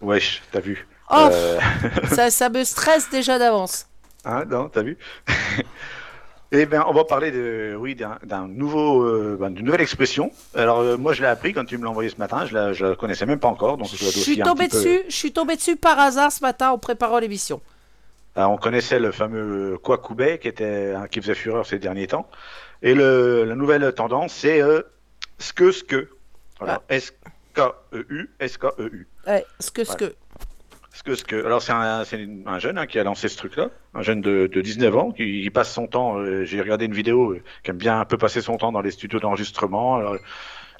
Wesh, 0.00 0.42
t'as 0.50 0.60
vu. 0.60 0.86
Oh, 1.10 1.28
Euh, 1.30 1.60
ça, 2.10 2.30
ça 2.30 2.48
me 2.48 2.64
stresse 2.64 3.10
déjà 3.10 3.38
d'avance. 3.38 3.86
hein, 4.24 4.46
non, 4.46 4.70
t'as 4.70 4.80
vu 4.82 4.96
Eh 6.52 6.64
bien, 6.64 6.86
on 6.88 6.94
va 6.94 7.04
parler 7.04 7.30
de, 7.30 7.76
oui, 7.78 7.94
d'un 7.94 8.48
nouveau, 8.48 9.02
euh, 9.02 9.36
ben, 9.38 9.50
d'une 9.50 9.66
nouvelle 9.66 9.82
expression. 9.82 10.32
Alors, 10.54 10.78
euh, 10.80 10.96
moi, 10.96 11.12
je 11.12 11.20
l'ai 11.20 11.28
appris 11.28 11.52
quand 11.52 11.66
tu 11.66 11.76
me 11.76 11.84
l'as 11.84 11.90
envoyé 11.90 12.08
ce 12.08 12.16
matin. 12.16 12.46
Je 12.46 12.54
la, 12.54 12.72
je 12.72 12.86
la 12.86 12.96
connaissais 12.96 13.26
même 13.26 13.38
pas 13.40 13.48
encore, 13.48 13.76
donc 13.76 13.88
je, 13.94 13.96
suis 14.06 14.38
tombé 14.38 14.66
peu- 14.66 14.78
dessus, 14.78 15.02
je 15.10 15.14
suis 15.14 15.32
tombé 15.34 15.56
dessus 15.56 15.76
par 15.76 15.98
hasard 15.98 16.32
ce 16.32 16.40
matin 16.40 16.70
en 16.70 16.78
préparant 16.78 17.18
l'émission. 17.18 17.60
Alors, 18.36 18.52
on 18.52 18.56
connaissait 18.56 18.98
le 19.00 19.12
fameux 19.12 19.76
Kwakubé 19.82 20.38
qui 20.38 20.48
était, 20.48 20.94
hein, 20.96 21.06
qui 21.10 21.20
faisait 21.20 21.34
fureur 21.34 21.66
ces 21.66 21.78
derniers 21.78 22.06
temps. 22.06 22.26
Et 22.80 22.94
le, 22.94 23.44
la 23.44 23.54
nouvelle 23.54 23.92
tendance, 23.92 24.32
c'est 24.32 24.62
ce 25.38 25.52
que 25.52 25.70
ce 25.72 25.84
que. 25.84 26.08
Voilà, 26.58 26.82
S-K-E-U, 26.88 28.30
S-K-E-U. 28.40 29.06
Ouais, 29.26 29.44
ce 29.60 29.70
que, 29.70 29.84
ce 29.84 29.96
que. 29.96 30.14
Ce 30.92 31.02
que, 31.04 31.14
ce 31.14 31.24
que. 31.24 31.44
Alors, 31.44 31.62
c'est 31.62 31.72
un, 31.72 32.04
c'est 32.04 32.26
un 32.46 32.58
jeune 32.58 32.76
hein, 32.78 32.86
qui 32.86 32.98
a 32.98 33.04
lancé 33.04 33.28
ce 33.28 33.36
truc-là, 33.36 33.68
un 33.94 34.02
jeune 34.02 34.20
de, 34.20 34.48
de 34.48 34.60
19 34.60 34.96
ans 34.96 35.12
qui, 35.12 35.42
qui 35.42 35.50
passe 35.50 35.72
son 35.72 35.86
temps. 35.86 36.18
euh, 36.18 36.44
J'ai 36.44 36.60
regardé 36.60 36.86
une 36.86 36.94
vidéo 36.94 37.32
euh, 37.32 37.42
qui 37.62 37.70
aime 37.70 37.76
bien 37.76 38.00
un 38.00 38.04
peu 38.04 38.16
passer 38.18 38.40
son 38.40 38.56
temps 38.56 38.72
dans 38.72 38.80
les 38.80 38.90
studios 38.90 39.20
d'enregistrement. 39.20 39.96
Alors, 39.96 40.16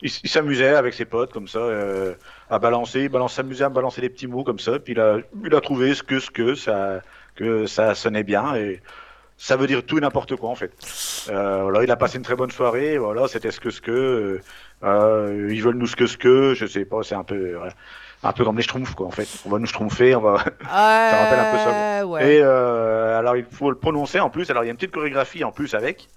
il, 0.03 0.11
il 0.25 0.29
s'amusait 0.29 0.75
avec 0.75 0.95
ses 0.95 1.05
potes 1.05 1.33
comme 1.33 1.47
ça 1.47 1.59
euh, 1.61 2.14
à 2.51 2.59
balancer, 2.59 3.03
il 3.03 3.09
balance, 3.11 3.35
s'amusait 3.35 3.64
à 3.64 3.69
balancer 3.69 4.01
des 4.01 4.09
petits 4.11 4.27
mots 4.27 4.43
comme 4.45 4.59
ça. 4.59 4.79
Puis 4.81 4.95
il 4.95 5.01
a, 5.01 5.19
il 5.45 5.55
a 5.55 5.61
trouvé 5.61 5.95
ce 5.95 6.03
que, 6.03 6.19
ce 6.19 6.31
que 6.33 6.55
ça, 6.57 7.01
que 7.37 7.67
ça 7.67 7.95
sonnait 7.95 8.25
bien 8.25 8.57
et 8.57 8.81
ça 9.37 9.55
veut 9.57 9.69
dire 9.69 9.85
tout 9.87 9.99
et 9.99 10.01
n'importe 10.01 10.35
quoi 10.35 10.51
en 10.51 10.57
fait. 10.57 10.73
Euh, 11.31 11.62
voilà, 11.62 11.85
il 11.85 11.91
a 11.93 11.97
passé 11.97 12.17
une 12.17 12.25
très 12.25 12.35
bonne 12.35 12.51
soirée. 12.51 12.99
Voilà, 12.99 13.29
c'était 13.29 13.53
ce 13.53 13.61
que, 13.61 13.71
ce 13.71 13.81
que. 13.81 13.93
euh, 13.93 14.41
euh, 14.85 15.49
ils 15.51 15.62
veulent 15.62 15.77
nous 15.77 15.87
ce 15.87 15.97
que, 15.97 16.07
ce 16.07 16.17
que. 16.17 16.55
Je 16.55 16.67
sais 16.67 16.85
pas, 16.85 17.03
c'est 17.03 17.14
un 17.14 17.25
peu. 17.25 17.55
voilà, 17.57 17.73
un 18.23 18.33
peu 18.33 18.45
comme 18.45 18.57
les 18.57 18.62
schtroumpfs, 18.62 18.95
quoi, 18.95 19.07
en 19.07 19.11
fait. 19.11 19.29
On 19.47 19.51
va 19.51 19.59
nous 19.59 19.67
schtroumpfer, 19.67 20.14
on 20.14 20.21
va. 20.21 20.33
rappelle 20.71 21.38
un 21.41 21.51
peu 21.53 21.59
ça, 21.59 22.01
Euh, 22.01 22.05
ouais. 22.05 22.35
Et 22.37 22.41
euh, 22.43 23.19
alors, 23.19 23.37
il 23.37 23.45
faut 23.51 23.71
le 23.71 23.77
prononcer 23.79 24.21
en 24.21 24.31
plus. 24.31 24.51
Alors, 24.51 24.64
il 24.64 24.67
y 24.67 24.71
a 24.71 24.73
une 24.73 24.77
petite 24.77 24.93
chorégraphie 24.93 25.45
en 25.45 25.53
plus 25.53 25.75
avec. 25.75 26.09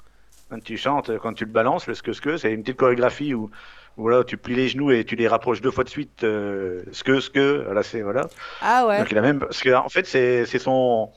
Quand 0.50 0.62
tu 0.62 0.78
chantes, 0.78 1.17
quand 1.19 1.34
tu 1.34 1.45
le 1.45 1.52
balances, 1.52 1.88
le 1.88 1.93
ce 1.93 2.04
que 2.04 2.13
ce 2.13 2.21
que, 2.21 2.38
c'est 2.38 2.52
une 2.52 2.62
petite 2.62 2.78
chorégraphie 2.78 3.34
où, 3.34 3.50
où 3.97 4.10
là, 4.10 4.24
tu 4.24 4.36
plies 4.38 4.56
les 4.56 4.67
genoux 4.67 4.91
et 4.91 5.06
tu 5.06 5.15
les 5.15 5.28
rapproches 5.28 5.62
deux 5.62 5.71
fois 5.71 5.84
de 5.86 5.89
suite. 5.89 6.24
euh, 6.24 6.82
ce 6.91 7.04
que 7.04 7.19
ce 7.19 7.30
que. 7.30 7.67
Là, 7.74 7.84
c'est 7.84 8.02
voilà. 8.02 8.28
Ah 8.62 8.86
ouais. 8.86 9.00
Donc, 9.00 9.12
il 9.12 9.17
a 9.17 9.21
même. 9.21 9.39
Parce 9.39 9.62
que, 9.62 9.74
en 9.74 9.88
fait, 9.89 10.06
c'est 10.06 10.45
c'est 10.45 10.60
son. 10.60 11.10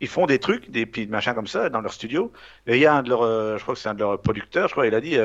Ils 0.00 0.08
font 0.08 0.26
des 0.26 0.38
trucs, 0.38 0.70
des 0.70 0.84
petits 0.84 1.06
machins 1.06 1.32
comme 1.34 1.46
ça 1.46 1.70
dans 1.70 1.80
leur 1.80 1.92
studio. 1.92 2.30
Et 2.66 2.74
il 2.74 2.80
y 2.80 2.86
a 2.86 2.92
un 2.94 3.02
de 3.02 3.08
leurs, 3.08 3.22
euh, 3.22 3.56
je 3.56 3.62
crois 3.62 3.74
que 3.74 3.80
c'est 3.80 3.88
un 3.88 3.94
de 3.94 4.00
leurs 4.00 4.20
producteurs, 4.20 4.68
je 4.68 4.72
crois, 4.74 4.86
il 4.86 4.94
a 4.94 5.00
dit, 5.00 5.16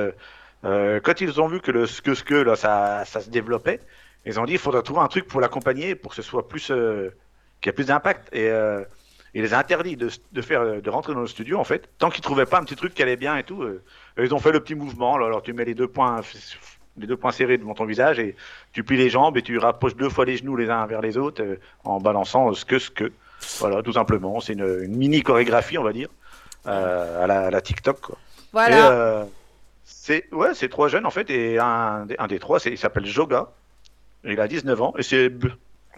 euh, 0.66 1.00
quand 1.02 1.22
ils 1.22 1.40
ont 1.42 1.48
vu 1.48 1.60
que 1.62 1.72
le 1.72 1.86
ce 1.88 2.02
que 2.02 2.14
ce 2.14 2.24
que 2.24 2.36
là, 2.36 2.56
ça, 2.56 3.04
ça 3.06 3.22
se 3.22 3.30
développait, 3.30 3.80
ils 4.26 4.40
ont 4.40 4.46
dit, 4.46 4.54
il 4.54 4.60
faudra 4.60 4.82
trouver 4.82 5.02
un 5.02 5.08
truc 5.08 5.28
pour 5.28 5.40
l'accompagner, 5.42 5.96
pour 5.96 6.12
que 6.12 6.16
ce 6.16 6.22
soit 6.22 6.48
plus, 6.48 6.72
euh, 6.72 7.10
qu'il 7.62 7.70
y 7.70 7.72
ait 7.72 7.74
plus 7.74 7.88
d'impact. 7.88 8.30
Et 8.34 8.50
euh, 8.50 8.84
il 9.34 9.44
les 9.44 9.54
a 9.54 9.60
interdits 9.60 9.96
de, 9.96 10.10
de 10.32 10.42
faire, 10.42 10.82
de 10.82 10.90
rentrer 10.90 11.14
dans 11.14 11.22
le 11.22 11.28
studio 11.28 11.60
en 11.60 11.64
fait, 11.64 11.88
tant 12.00 12.10
qu'ils 12.10 12.22
trouvaient 12.24 12.46
pas 12.48 12.58
un 12.60 12.64
petit 12.64 12.76
truc 12.76 12.94
qui 12.94 13.02
allait 13.04 13.16
bien 13.16 13.38
et 13.38 13.44
tout. 13.44 13.62
euh, 13.64 13.82
ils 14.18 14.34
ont 14.34 14.40
fait 14.40 14.52
le 14.52 14.60
petit 14.60 14.76
mouvement. 14.76 15.16
alors 15.16 15.42
tu 15.44 15.54
mets 15.54 15.66
les 15.66 15.76
deux 15.76 15.88
points, 15.88 16.22
les 16.98 17.08
deux 17.08 17.16
points 17.16 17.32
serrés 17.32 17.58
devant 17.58 17.76
ton 17.76 17.86
visage 17.86 18.20
et 18.20 18.36
tu 18.74 18.84
plies 18.84 18.98
les 18.98 19.10
jambes 19.10 19.38
et 19.38 19.42
tu 19.44 19.58
rapproches 19.60 19.96
deux 19.96 20.10
fois 20.10 20.26
les 20.26 20.36
genoux 20.38 20.56
les 20.58 20.70
uns 20.70 20.86
vers 20.88 21.02
les 21.02 21.16
autres 21.18 21.44
euh, 21.44 21.56
en 21.86 22.00
balançant 22.00 22.54
ce 22.54 22.66
que 22.66 22.80
ce 22.80 22.90
que. 22.90 23.12
Voilà, 23.60 23.82
tout 23.82 23.94
simplement. 23.94 24.42
C'est 24.42 24.54
une, 24.54 24.80
une 24.84 24.98
mini 24.98 25.22
chorégraphie, 25.24 25.78
on 25.78 25.84
va 25.84 25.94
dire, 25.94 26.10
euh, 26.68 27.24
à, 27.24 27.28
la, 27.28 27.46
à 27.46 27.50
la 27.52 27.62
TikTok. 27.62 28.02
Quoi. 28.02 28.18
Voilà. 28.52 29.26
C'est 29.92 30.32
ouais, 30.34 30.54
c'est 30.54 30.70
trois 30.70 30.88
jeunes 30.88 31.06
en 31.06 31.10
fait, 31.10 31.30
et 31.30 31.58
un, 31.60 32.06
des- 32.06 32.16
un 32.20 32.28
des 32.28 32.40
trois, 32.40 32.60
il 32.66 32.78
s'appelle 32.78 33.06
Joga. 33.06 33.50
Il 34.24 34.40
a 34.40 34.48
19 34.48 34.82
ans, 34.82 34.94
et 34.98 35.04
c'est, 35.04 35.32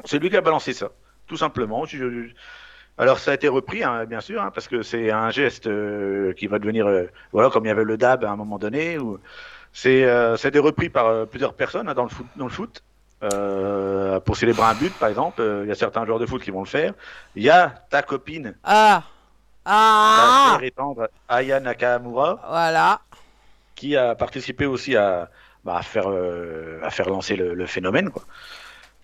c'est 0.06 0.20
lui 0.20 0.30
qui 0.30 0.38
a 0.38 0.42
balancé 0.42 0.74
ça, 0.74 0.90
tout 1.28 1.38
simplement. 1.38 1.86
Je- 1.86 1.98
je- 1.98 2.30
alors 2.98 3.20
ça 3.20 3.32
a 3.32 3.34
été 3.34 3.48
repris, 3.48 3.84
hein, 3.84 4.06
bien 4.06 4.22
sûr, 4.22 4.42
hein, 4.42 4.52
parce 4.54 4.68
que 4.68 4.82
c'est 4.84 5.12
un 5.12 5.30
geste 5.32 5.68
euh, 5.68 6.34
qui 6.34 6.48
va 6.48 6.60
devenir, 6.60 6.86
euh, 6.88 7.06
voilà, 7.32 7.50
comme 7.50 7.66
il 7.66 7.70
y 7.70 7.72
avait 7.72 7.84
le 7.84 7.98
dab 7.98 8.24
à 8.24 8.30
un 8.30 8.36
moment 8.36 8.60
donné. 8.60 8.98
Où 9.00 9.20
c'est, 9.74 10.04
euh, 10.06 10.38
ça 10.38 10.48
a 10.48 10.50
été 10.50 10.60
repris 10.60 10.90
par 10.90 11.08
euh, 11.08 11.26
plusieurs 11.26 11.54
personnes 11.54 11.90
hein, 11.90 11.94
dans 11.94 12.04
le 12.04 12.10
foot. 12.10 12.28
Dans 12.36 12.46
le 12.46 12.52
foot. 12.52 12.84
Pour 14.26 14.36
célébrer 14.36 14.64
un 14.64 14.74
but, 14.74 14.94
par 14.98 15.10
exemple, 15.10 15.44
il 15.64 15.70
y 15.70 15.72
a 15.72 15.76
certains 15.76 16.06
joueurs 16.06 16.18
de 16.20 16.26
foot 16.26 16.42
qui 16.42 16.50
vont 16.52 16.62
le 16.62 16.68
faire. 16.68 16.94
Il 17.36 17.44
y 17.44 17.50
a 17.52 17.70
ta 17.92 18.02
copine, 18.02 18.56
Ah. 18.64 19.04
Ah. 19.64 20.58
tendre 20.76 21.08
Aya 21.30 21.60
Nakamura, 21.60 22.40
Voilà. 22.50 23.00
Qui 23.82 23.98
a 23.98 24.14
participé 24.14 24.68
aussi 24.68 24.96
à, 24.96 25.32
bah, 25.66 25.78
à 25.78 25.82
faire, 25.82 26.08
euh, 26.08 26.80
à 26.84 26.92
faire 26.92 27.10
lancer 27.10 27.36
le, 27.36 27.56
le 27.56 27.66
phénomène. 27.66 28.12
Quoi. 28.12 28.24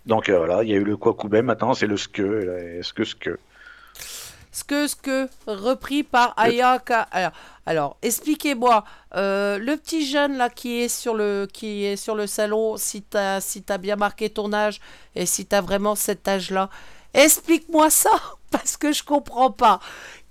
Donc 0.05 0.29
euh, 0.29 0.37
voilà, 0.37 0.63
il 0.63 0.69
y 0.69 0.73
a 0.73 0.75
eu 0.75 0.83
le 0.83 0.95
Kwakubé, 0.95 1.41
maintenant 1.41 1.73
c'est 1.73 1.87
le 1.87 1.97
Ske, 1.97 2.19
là, 2.19 2.53
que 2.95 3.03
ce 3.03 3.15
que. 3.15 3.39
Ce 4.51 4.63
que, 4.63 4.87
ce 4.87 4.95
que, 4.95 5.27
repris 5.47 6.03
par 6.03 6.35
Ayaka. 6.37 7.01
Alors, 7.11 7.31
alors 7.65 7.97
expliquez-moi, 8.03 8.83
euh, 9.15 9.57
le 9.57 9.77
petit 9.77 10.05
jeune 10.05 10.37
là 10.37 10.49
qui 10.49 10.81
est 10.81 10.89
sur 10.89 11.15
le, 11.15 11.47
qui 11.51 11.85
est 11.85 11.95
sur 11.95 12.13
le 12.13 12.27
salon, 12.27 12.77
si 12.77 13.01
t'as 13.01 13.41
si 13.41 13.63
as 13.69 13.79
bien 13.79 13.95
marqué 13.95 14.29
ton 14.29 14.53
âge 14.53 14.79
et 15.15 15.25
si 15.25 15.47
t'as 15.47 15.61
vraiment 15.61 15.95
cet 15.95 16.27
âge-là, 16.27 16.69
explique-moi 17.15 17.89
ça, 17.89 18.15
parce 18.51 18.77
que 18.77 18.91
je 18.91 19.03
comprends 19.03 19.51
pas. 19.51 19.79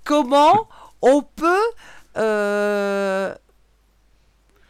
Comment 0.05 0.69
on 1.01 1.21
peut 1.21 1.67
euh, 2.15 3.35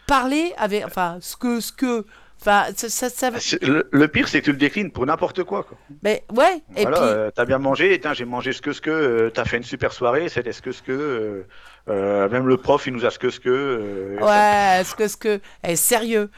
parler 0.07 0.53
avec. 0.57 0.85
Enfin, 0.85 1.17
ce 1.21 1.35
que. 1.35 1.59
Ce 1.59 1.71
que 1.71 2.05
Enfin, 2.39 2.65
ça, 2.75 2.87
ça, 2.87 3.09
ça- 3.09 3.31
Le, 3.63 3.89
le 3.91 4.07
pire, 4.07 4.27
c'est 4.27 4.41
que 4.41 4.45
tu 4.45 4.51
le 4.51 4.57
déclines 4.57 4.91
pour 4.91 5.07
n'importe 5.07 5.43
quoi. 5.43 5.63
quoi. 5.63 5.75
Mais 6.03 6.23
ouais, 6.35 6.61
et 6.75 6.85
puis. 6.85 6.93
euh, 6.95 7.31
t'as 7.33 7.45
bien 7.45 7.57
mangé, 7.57 7.99
j'ai 8.13 8.25
mangé 8.25 8.53
ce 8.53 8.61
que 8.61 8.73
ce 8.73 8.79
que, 8.79 8.91
euh, 8.91 9.31
t'as 9.31 9.43
fait 9.43 9.57
une 9.57 9.63
super 9.63 9.91
soirée, 9.91 10.29
c'était 10.29 10.51
ce 10.51 10.61
que 10.61 10.71
ce 10.71 10.83
que, 10.83 11.45
euh, 11.89 12.29
même 12.29 12.47
le 12.47 12.57
prof, 12.57 12.85
il 12.85 12.93
nous 12.93 13.05
a 13.05 13.09
ce 13.09 13.17
que 13.17 13.31
ce 13.31 13.39
que. 13.39 14.17
Ouais, 14.21 14.83
ce 14.83 14.93
que 14.93 15.07
ce 15.07 15.17
que 15.17 15.41
eh, 15.63 15.75
sérieux. 15.75 16.29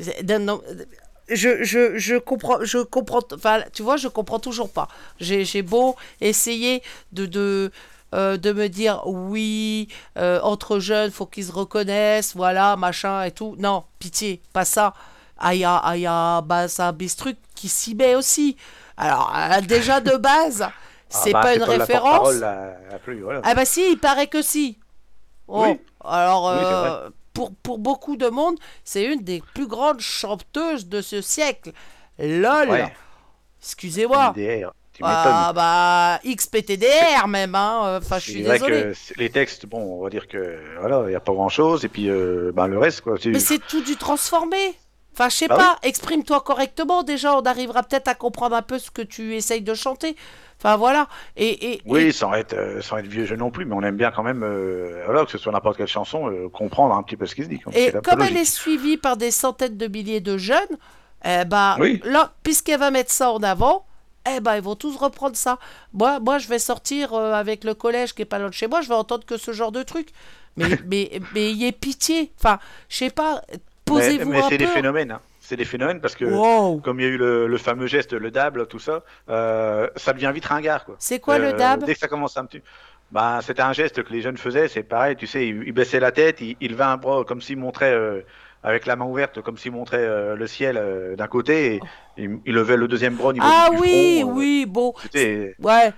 C'est- 0.00 0.24
non, 0.28 0.40
non, 0.40 0.62
je, 1.28 1.62
je, 1.62 1.96
je 1.98 2.16
comprends 2.16 2.58
je 2.62 2.78
comprends 2.78 3.22
enfin 3.32 3.62
tu 3.72 3.82
vois 3.82 3.96
je 3.96 4.08
comprends 4.08 4.40
toujours 4.40 4.70
pas. 4.70 4.88
J'ai 5.20 5.44
j'ai 5.44 5.62
beau 5.62 5.96
essayer 6.20 6.82
de 7.12 7.26
de 7.26 7.70
euh, 8.14 8.36
de 8.36 8.52
me 8.52 8.68
dire 8.68 9.02
oui 9.06 9.88
euh, 10.16 10.40
entre 10.42 10.78
jeunes 10.78 11.10
faut 11.10 11.26
qu'ils 11.26 11.46
se 11.46 11.52
reconnaissent 11.52 12.34
voilà 12.34 12.76
machin 12.76 13.22
et 13.24 13.30
tout 13.30 13.56
non 13.58 13.84
pitié 13.98 14.40
pas 14.52 14.64
ça 14.64 14.94
Aya 15.38 15.76
Aya 15.76 16.40
Basa 16.42 16.92
Bistruc 16.92 17.36
qui 17.54 17.68
s'y 17.68 17.94
met 17.94 18.14
aussi 18.14 18.56
alors 18.96 19.32
euh, 19.36 19.60
déjà 19.60 20.00
de 20.00 20.16
base 20.16 20.62
ah 20.62 20.72
c'est 21.08 21.32
bah, 21.32 21.42
pas 21.42 21.54
une 21.54 21.62
référence 21.62 22.28
plus, 23.02 23.20
voilà. 23.20 23.40
ah 23.44 23.54
bah 23.54 23.64
si, 23.64 23.92
il 23.92 23.98
paraît 23.98 24.26
que 24.26 24.42
si. 24.42 24.78
Oh, 25.46 25.64
Oui. 25.64 25.80
Alors, 26.04 26.46
Oui, 26.46 27.12
pour, 27.34 27.52
pour 27.54 27.78
beaucoup 27.78 28.16
de 28.16 28.28
monde, 28.28 28.56
c'est 28.84 29.04
une 29.04 29.20
des 29.20 29.42
plus 29.54 29.66
grandes 29.66 30.00
chanteuses 30.00 30.88
de 30.88 31.02
ce 31.02 31.20
siècle. 31.20 31.72
LOL 32.18 32.70
Ouais. 32.70 32.92
Excusez-moi. 33.60 34.34
MDR, 34.36 34.72
tu 34.94 35.02
Ah 35.04 35.52
bah, 35.54 36.20
XPTDR 36.24 37.26
même, 37.28 37.54
hein. 37.54 37.98
Enfin, 38.00 38.18
je 38.18 38.30
suis 38.30 38.42
désolé. 38.42 38.82
que 38.82 38.94
les 39.18 39.30
textes, 39.30 39.66
bon, 39.66 39.80
on 40.00 40.02
va 40.04 40.10
dire 40.10 40.28
que 40.28 40.58
voilà, 40.80 41.04
il 41.08 41.12
y 41.12 41.16
a 41.16 41.20
pas 41.20 41.32
grand 41.32 41.48
chose, 41.48 41.84
et 41.84 41.88
puis 41.88 42.08
euh, 42.08 42.52
ben, 42.54 42.66
le 42.68 42.78
reste, 42.78 43.00
quoi. 43.02 43.16
Mais 43.26 43.38
c'est 43.40 43.58
tout 43.58 43.82
du 43.82 43.96
transformé. 43.96 44.74
Enfin, 45.12 45.28
je 45.28 45.36
sais 45.36 45.46
Bah 45.48 45.56
pas, 45.56 45.78
exprime-toi 45.84 46.40
correctement. 46.40 47.04
Déjà, 47.04 47.36
on 47.36 47.42
arrivera 47.42 47.84
peut-être 47.84 48.08
à 48.08 48.14
comprendre 48.16 48.56
un 48.56 48.62
peu 48.62 48.80
ce 48.80 48.90
que 48.90 49.02
tu 49.02 49.34
essayes 49.36 49.62
de 49.62 49.72
chanter. 49.74 50.16
Enfin, 50.58 50.76
voilà. 50.76 51.06
Et, 51.36 51.72
et, 51.74 51.82
Oui, 51.86 52.02
et- 52.06 52.12
sans 52.12 52.32
être, 52.34 52.54
euh, 52.54 52.80
sans 52.80 52.96
être 52.96 53.06
vieux 53.06 53.24
jeu 53.24 53.36
non 53.36 53.52
plus, 53.52 53.64
mais 53.64 53.74
on 53.76 53.82
aime 53.82 53.96
bien 53.96 54.10
quand 54.10 54.24
même, 54.24 54.42
euh, 54.42 55.02
voilà, 55.06 55.24
que 55.24 55.30
ce 55.30 55.38
soit 55.38 55.52
n'importe 55.52 55.76
quelle 55.76 55.86
chanson, 55.86 56.28
euh, 56.28 56.48
comprendre 56.48 56.94
un 56.96 57.02
petit 57.04 57.16
peu 57.16 57.26
ce 57.26 57.36
qui 57.36 57.44
se 57.44 57.48
dit. 57.48 57.60
Et 57.74 57.92
comme 58.02 58.22
elle 58.22 58.36
est 58.36 58.44
suivie 58.44 58.96
par 58.96 59.16
des 59.16 59.30
centaines 59.30 59.76
de 59.76 59.86
milliers 59.86 60.20
de 60.20 60.36
jeunes, 60.36 60.58
eh 61.24 61.44
ben, 61.44 61.76
Oui. 61.78 62.00
là, 62.04 62.32
puisqu'elle 62.42 62.80
va 62.80 62.90
mettre 62.90 63.12
ça 63.12 63.30
en 63.30 63.42
avant, 63.44 63.86
eh 64.26 64.40
ben, 64.40 64.56
ils 64.56 64.62
vont 64.62 64.74
tous 64.76 64.96
reprendre 64.96 65.36
ça. 65.36 65.58
Moi, 65.92 66.20
moi 66.20 66.38
je 66.38 66.48
vais 66.48 66.58
sortir 66.58 67.12
euh, 67.14 67.32
avec 67.32 67.64
le 67.64 67.74
collège 67.74 68.14
qui 68.14 68.22
est 68.22 68.26
pas 68.26 68.38
loin 68.38 68.48
de 68.48 68.54
chez 68.54 68.66
moi, 68.66 68.80
je 68.80 68.88
vais 68.88 68.94
entendre 68.94 69.24
que 69.24 69.36
ce 69.36 69.52
genre 69.52 69.72
de 69.72 69.82
truc. 69.82 70.08
Mais, 70.56 70.66
mais, 70.86 71.20
mais 71.34 71.50
ayez 71.50 71.72
pitié. 71.72 72.32
Enfin, 72.38 72.58
je 72.88 72.96
sais 72.96 73.10
pas, 73.10 73.42
Mais, 73.50 73.58
posez-vous 73.84 74.30
mais 74.30 74.42
un 74.42 74.48
c'est 74.48 74.58
des 74.58 74.66
phénomènes, 74.66 75.10
hein. 75.12 75.20
C'est 75.40 75.56
des 75.56 75.66
phénomènes 75.66 76.00
parce 76.00 76.14
que, 76.16 76.24
Wow. 76.24 76.78
comme 76.80 77.00
il 77.00 77.02
y 77.02 77.06
a 77.06 77.10
eu 77.10 77.18
le, 77.18 77.46
le 77.46 77.58
fameux 77.58 77.86
geste, 77.86 78.14
le 78.14 78.30
dab, 78.30 78.66
tout 78.66 78.78
ça, 78.78 79.02
euh, 79.28 79.88
ça 79.94 80.14
devient 80.14 80.30
vite 80.34 80.46
ringard, 80.46 80.86
quoi. 80.86 80.96
C'est 80.98 81.20
quoi 81.20 81.38
le 81.38 81.48
Euh, 81.48 81.52
dab 81.52 81.84
Dès 81.84 81.92
que 81.92 82.00
ça 82.00 82.08
commence 82.08 82.36
un 82.38 82.46
petit. 82.46 82.62
Bah, 83.10 83.40
c'était 83.42 83.60
un 83.60 83.74
geste 83.74 84.02
que 84.02 84.10
les 84.12 84.22
jeunes 84.22 84.38
faisaient, 84.38 84.68
c'est 84.68 84.82
pareil, 84.82 85.16
tu 85.16 85.26
sais, 85.26 85.46
ils, 85.46 85.62
ils 85.66 85.72
baissaient 85.72 86.00
la 86.00 86.12
tête, 86.12 86.40
ils, 86.40 86.56
ils 86.62 86.70
levaient 86.70 86.84
un 86.84 86.96
bras 86.96 87.24
comme 87.24 87.42
s'ils 87.42 87.58
montraient, 87.58 87.92
euh, 87.92 88.22
avec 88.64 88.86
la 88.86 88.96
main 88.96 89.04
ouverte, 89.04 89.42
comme 89.42 89.58
s'ils 89.58 89.72
montraient 89.72 89.98
euh, 89.98 90.34
le 90.34 90.46
ciel 90.46 90.78
euh, 90.78 91.16
d'un 91.16 91.26
côté, 91.26 91.74
et 91.74 91.80
ils, 92.16 92.38
ils 92.46 92.54
levaient 92.54 92.78
le 92.78 92.88
deuxième 92.88 93.14
bras 93.14 93.28
au 93.28 93.32
niveau 93.34 93.46
Ah 93.46 93.68
du 93.70 93.76
oui, 93.76 94.20
front, 94.20 94.30
euh, 94.30 94.34
oui, 94.34 94.66
bon. 94.66 94.94
C'était, 95.02 95.54
Ouais, 95.62 95.92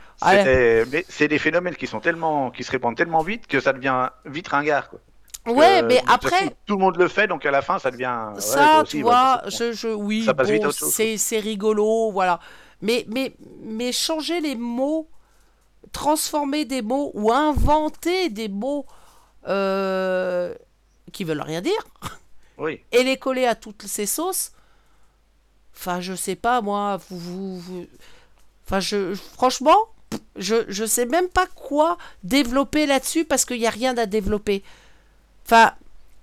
mais 0.90 1.04
c'est 1.08 1.28
des 1.28 1.38
phénomènes 1.38 1.76
qui 1.76 1.86
sont 1.86 2.00
tellement, 2.00 2.50
qui 2.50 2.64
se 2.64 2.72
répandent 2.72 2.96
tellement 2.96 3.22
vite 3.22 3.46
que 3.46 3.60
ça 3.60 3.72
devient 3.72 4.08
vite 4.24 4.48
ringard, 4.48 4.90
quoi. 4.90 4.98
Ouais, 5.46 5.80
mais 5.82 6.02
après, 6.08 6.30
façon, 6.30 6.52
tout 6.66 6.74
le 6.74 6.80
monde 6.80 6.96
le 6.96 7.06
fait, 7.06 7.28
donc 7.28 7.46
à 7.46 7.52
la 7.52 7.62
fin, 7.62 7.78
ça 7.78 7.92
devient. 7.92 8.30
ouais, 8.34 8.40
ça, 8.40 8.82
aussi, 8.82 8.96
tu 8.96 9.02
vois, 9.02 9.42
je, 9.46 9.70
je, 9.72 9.86
oui, 9.86 10.26
bon, 10.26 10.70
c'est 10.72 11.38
rigolo, 11.38 12.10
voilà. 12.10 12.40
Mais, 12.82 13.06
mais, 13.08 13.32
mais 13.62 13.92
changer 13.92 14.40
les 14.40 14.56
mots, 14.56 15.08
transformer 15.92 16.64
des 16.64 16.82
mots 16.82 17.12
ou 17.14 17.30
inventer 17.32 18.28
des 18.28 18.48
mots 18.48 18.86
euh, 19.46 20.52
qui 21.12 21.22
veulent 21.22 21.40
rien 21.40 21.60
dire 21.60 21.78
Oui. 22.58 22.80
et 22.92 23.02
les 23.04 23.16
coller 23.18 23.46
à 23.46 23.54
toutes 23.54 23.82
ces 23.82 24.06
sauces, 24.06 24.52
enfin, 25.76 26.00
je 26.00 26.14
sais 26.14 26.36
pas, 26.36 26.60
moi, 26.62 26.98
vous, 27.10 27.18
vous, 27.18 27.58
vous- 27.60 27.86
enfin, 28.66 28.80
je, 28.80 29.14
franchement, 29.34 29.76
je, 30.36 30.64
je 30.68 30.84
sais 30.86 31.06
même 31.06 31.28
pas 31.28 31.46
quoi 31.54 31.98
développer 32.22 32.86
là-dessus 32.86 33.24
parce 33.24 33.44
qu'il 33.44 33.58
n'y 33.58 33.66
a 33.66 33.70
rien 33.70 33.96
à 33.98 34.06
développer. 34.06 34.62
Enfin, 35.44 35.72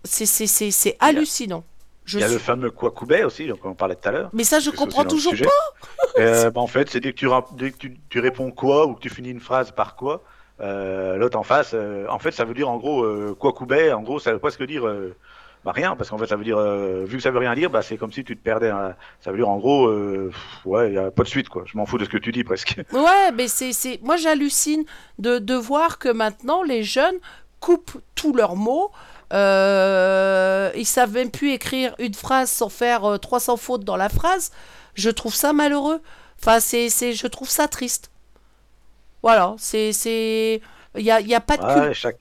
c'est, 0.04 0.98
hallucinant. 1.00 1.64
Je 2.06 2.18
Il 2.18 2.22
y 2.22 2.24
a 2.24 2.28
suis- 2.28 2.34
le 2.36 2.40
fameux 2.40 2.72
Kwakubé 2.72 3.24
aussi, 3.24 3.48
donc 3.48 3.64
on 3.64 3.76
parlait 3.76 3.96
tout 3.96 4.10
à 4.10 4.12
l'heure. 4.12 4.30
Mais 4.34 4.44
ça, 4.44 4.60
je 4.60 4.70
comprends 4.72 5.06
toujours 5.06 5.34
pas. 5.34 5.46
Euh, 6.20 6.52
bah, 6.52 6.62
en 6.62 6.68
fait, 6.68 6.92
c'est 6.92 7.00
dès 7.00 7.12
que, 7.12 7.18
tu, 7.18 7.26
rap- 7.28 7.56
dès 7.56 7.72
que 7.72 7.78
tu, 7.78 7.98
tu 8.10 8.20
réponds 8.20 8.52
quoi 8.52 8.86
ou 8.86 8.94
que 8.94 9.00
tu 9.00 9.10
finis 9.10 9.30
une 9.32 9.40
phrase 9.40 9.72
par 9.72 9.96
quoi, 9.96 10.22
euh, 10.60 11.16
l'autre 11.18 11.40
en 11.40 11.44
face, 11.44 11.72
euh, 11.74 12.06
en 12.08 12.20
fait, 12.20 12.30
ça 12.32 12.46
veut 12.46 12.54
dire 12.54 12.70
en 12.70 12.78
gros 12.78 13.04
Kwakubé, 13.36 13.92
en 13.94 14.02
gros, 14.04 14.20
ça 14.20 14.32
veut 14.32 14.38
presque 14.38 14.64
dire 14.64 14.84
bah, 15.66 15.72
rien, 15.72 15.96
parce 15.96 16.10
qu'en 16.10 16.18
fait, 16.18 16.28
ça 16.28 16.36
veut 16.36 16.44
dire, 16.44 16.58
euh, 16.58 17.06
vu 17.06 17.18
que 17.18 17.24
ça 17.24 17.32
veut 17.32 17.40
rien 17.40 17.56
dire, 17.56 17.70
bah, 17.70 17.82
c'est 17.82 17.98
comme 17.98 18.12
si 18.12 18.24
tu 18.24 18.36
te 18.36 18.42
perdais. 18.44 18.70
hein. 18.70 18.96
Ça 19.22 19.32
veut 19.32 19.38
dire 19.38 19.50
en 19.50 19.58
gros, 19.58 19.88
euh, 19.88 20.32
ouais, 20.66 20.90
il 20.90 20.94
y 20.96 20.98
a 20.98 21.10
pas 21.12 21.24
de 21.24 21.28
suite, 21.30 21.50
quoi. 21.50 21.64
Je 21.66 21.78
m'en 21.78 21.86
fous 21.86 21.98
de 21.98 22.06
ce 22.06 22.10
que 22.10 22.18
tu 22.18 22.32
dis 22.32 22.44
presque. 22.44 22.82
Ouais, 22.94 23.32
mais 23.34 23.48
c'est, 23.48 23.74
c'est... 23.74 24.00
moi 24.04 24.18
j'hallucine 24.18 24.84
de, 25.20 25.40
de 25.40 25.56
voir 25.56 26.00
que 26.00 26.10
maintenant 26.10 26.64
les 26.64 26.84
jeunes 26.84 27.16
coupent 27.60 27.98
tous 28.16 28.34
leurs 28.34 28.56
mots. 28.56 28.92
Euh, 29.32 30.70
ils 30.76 30.86
savent 30.86 31.14
même 31.14 31.32
plus 31.32 31.52
écrire 31.54 31.96
une 31.98 32.14
phrase 32.14 32.52
sans 32.52 32.70
faire 32.70 33.04
euh, 33.06 33.18
300 33.18 33.58
fautes 33.58 33.84
dans 33.84 33.96
la 33.98 34.10
phrase. 34.10 34.52
Je 34.96 35.10
trouve 35.10 35.34
ça 35.34 35.54
malheureux. 35.54 36.02
Enfin, 36.40 36.60
c'est, 36.60 36.90
c'est, 36.90 37.14
je 37.14 37.26
trouve 37.28 37.50
ça 37.50 37.68
triste. 37.68 38.12
Voilà, 39.24 39.56
c'est, 39.58 39.94
c'est, 39.94 40.62
il 40.98 41.02
y 41.04 41.10
a, 41.12 41.20
il 41.22 41.28
y 41.28 41.34
a 41.36 41.40
pas 41.40 41.58
de. 41.58 41.64
Ouais, 41.64 41.94
chaque, 41.94 42.18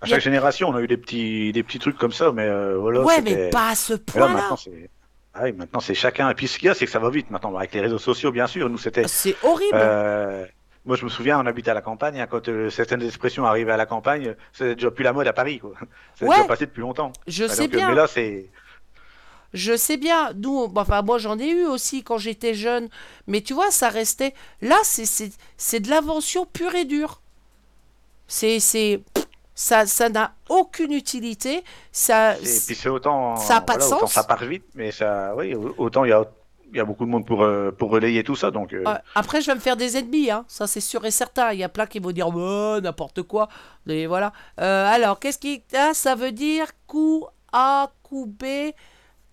à 0.00 0.04
a- 0.06 0.08
chaque 0.08 0.20
génération, 0.20 0.68
on 0.68 0.74
a 0.76 0.80
eu 0.80 0.86
des 0.86 0.96
petits, 0.96 1.52
des 1.52 1.62
petits 1.62 1.78
trucs 1.78 1.98
comme 1.98 2.12
ça, 2.12 2.32
mais 2.32 2.46
euh, 2.46 2.76
voilà. 2.78 3.00
ouais, 3.02 3.16
c'était- 3.16 3.34
mais 3.36 3.50
pas 3.50 3.68
à 3.70 3.74
ce 3.74 3.94
point-là. 3.94 4.28
maintenant, 4.28 4.56
c'est. 4.56 4.90
Ah 5.34 5.44
oui, 5.44 5.52
maintenant 5.52 5.80
c'est 5.80 5.94
chacun. 5.94 6.28
Et 6.30 6.34
puis 6.34 6.48
ce 6.48 6.58
qu'il 6.58 6.66
y 6.66 6.70
a, 6.70 6.74
c'est 6.74 6.86
que 6.86 6.90
ça 6.90 6.98
va 6.98 7.08
vite 7.10 7.30
maintenant. 7.30 7.56
Avec 7.56 7.72
les 7.74 7.80
réseaux 7.80 7.98
sociaux, 7.98 8.32
bien 8.32 8.46
sûr, 8.46 8.68
nous 8.68 8.78
c'était. 8.78 9.06
C'est 9.06 9.36
horrible. 9.44 9.70
Euh, 9.74 10.44
moi, 10.86 10.96
je 10.96 11.04
me 11.04 11.10
souviens, 11.10 11.38
on 11.38 11.46
habitait 11.46 11.70
à 11.70 11.74
la 11.74 11.82
campagne. 11.82 12.18
hein, 12.20 12.26
quand 12.28 12.48
euh, 12.48 12.68
certaines 12.70 13.02
expressions 13.02 13.44
arrivaient 13.44 13.70
à 13.72 13.76
la 13.76 13.86
campagne, 13.86 14.34
c'est 14.52 14.74
déjà 14.74 14.90
plus 14.90 15.04
la 15.04 15.12
mode 15.12 15.28
à 15.28 15.32
Paris. 15.32 15.58
quoi. 15.60 15.72
C'est 16.16 16.24
Ouais. 16.26 16.34
déjà 16.36 16.48
passé 16.48 16.66
depuis 16.66 16.80
longtemps. 16.80 17.12
je 17.28 17.46
sais 17.46 17.62
donc, 17.68 17.76
bien. 17.76 17.88
Mais 17.90 17.94
là, 17.94 18.06
c'est. 18.06 18.48
Je 19.52 19.76
sais 19.76 19.96
bien, 19.96 20.32
nous, 20.36 20.68
bon, 20.68 20.80
enfin 20.80 21.02
moi 21.02 21.18
j'en 21.18 21.36
ai 21.38 21.48
eu 21.50 21.64
aussi 21.66 22.04
quand 22.04 22.18
j'étais 22.18 22.54
jeune, 22.54 22.88
mais 23.26 23.40
tu 23.40 23.52
vois, 23.52 23.70
ça 23.72 23.88
restait. 23.88 24.32
Là, 24.62 24.76
c'est 24.84 25.80
de 25.80 25.90
l'invention 25.90 26.46
pure 26.46 26.74
et 26.76 26.84
dure. 26.84 27.20
C'est 28.28 29.00
ça 29.62 29.84
ça 29.86 30.08
n'a 30.08 30.32
aucune 30.48 30.92
utilité. 30.92 31.62
Ça 31.92 32.34
c'est- 32.42 32.66
Puis 32.66 32.74
c'est 32.74 32.88
autant. 32.88 33.36
ça 33.36 33.56
a 33.56 33.60
pas 33.60 33.76
de 33.76 33.82
autant 33.84 34.00
sens. 34.00 34.12
ça 34.14 34.24
part 34.24 34.42
vite, 34.44 34.64
mais 34.74 34.90
ça. 34.90 35.34
Oui, 35.36 35.54
autant 35.76 36.04
il 36.06 36.10
y 36.10 36.12
a. 36.12 36.24
Il 36.72 36.76
y 36.76 36.80
a 36.80 36.84
beaucoup 36.84 37.04
de 37.04 37.10
monde 37.10 37.26
pour, 37.26 37.42
euh, 37.42 37.72
pour 37.72 37.90
relayer 37.90 38.22
tout 38.22 38.36
ça, 38.36 38.52
donc 38.52 38.72
euh, 38.72 38.84
après, 39.16 39.40
je 39.40 39.48
vais 39.48 39.56
me 39.56 39.60
faire 39.60 39.76
des 39.76 39.96
ennemis, 39.96 40.30
hein. 40.30 40.44
ça 40.46 40.68
c'est 40.68 40.80
sûr 40.80 41.04
et 41.04 41.10
certain. 41.10 41.50
Il 41.52 41.58
y 41.58 41.64
a 41.64 41.68
plein 41.68 41.84
qui 41.84 41.98
vont 41.98 42.12
dire 42.12 42.28
oh, 42.28 42.78
n'importe 42.80 43.22
quoi. 43.24 43.48
Et 43.88 44.06
voilà. 44.06 44.32
Euh, 44.60 44.86
alors, 44.86 45.18
qu'est-ce 45.18 45.38
qui. 45.38 45.64
Ah, 45.76 45.90
ça 45.94 46.14
veut 46.14 46.30
dire 46.30 46.66
coup 46.86 47.26
A, 47.52 47.90
coup 48.04 48.26
B, 48.26 48.44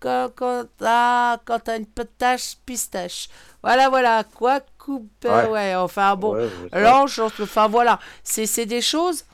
quand, 0.00 0.30
quand, 0.34 0.64
ah, 0.84 1.38
quand 1.44 1.60
t'as 1.60 1.78
une 1.78 1.86
petache 1.86 2.56
pistache. 2.66 3.28
Voilà, 3.62 3.88
voilà. 3.88 4.24
Quoi, 4.24 4.58
coup 4.76 5.08
B. 5.22 5.26
Ouais, 5.26 5.46
Ouais. 5.48 5.74
enfin 5.76 6.16
bon. 6.16 6.34
ouais, 6.34 6.48
L'ange, 6.72 7.20
enfin 7.40 7.68
voilà. 7.68 8.00
C'est 8.24 8.46
c'est 8.46 8.66
des 8.66 8.80
choses. 8.82 9.24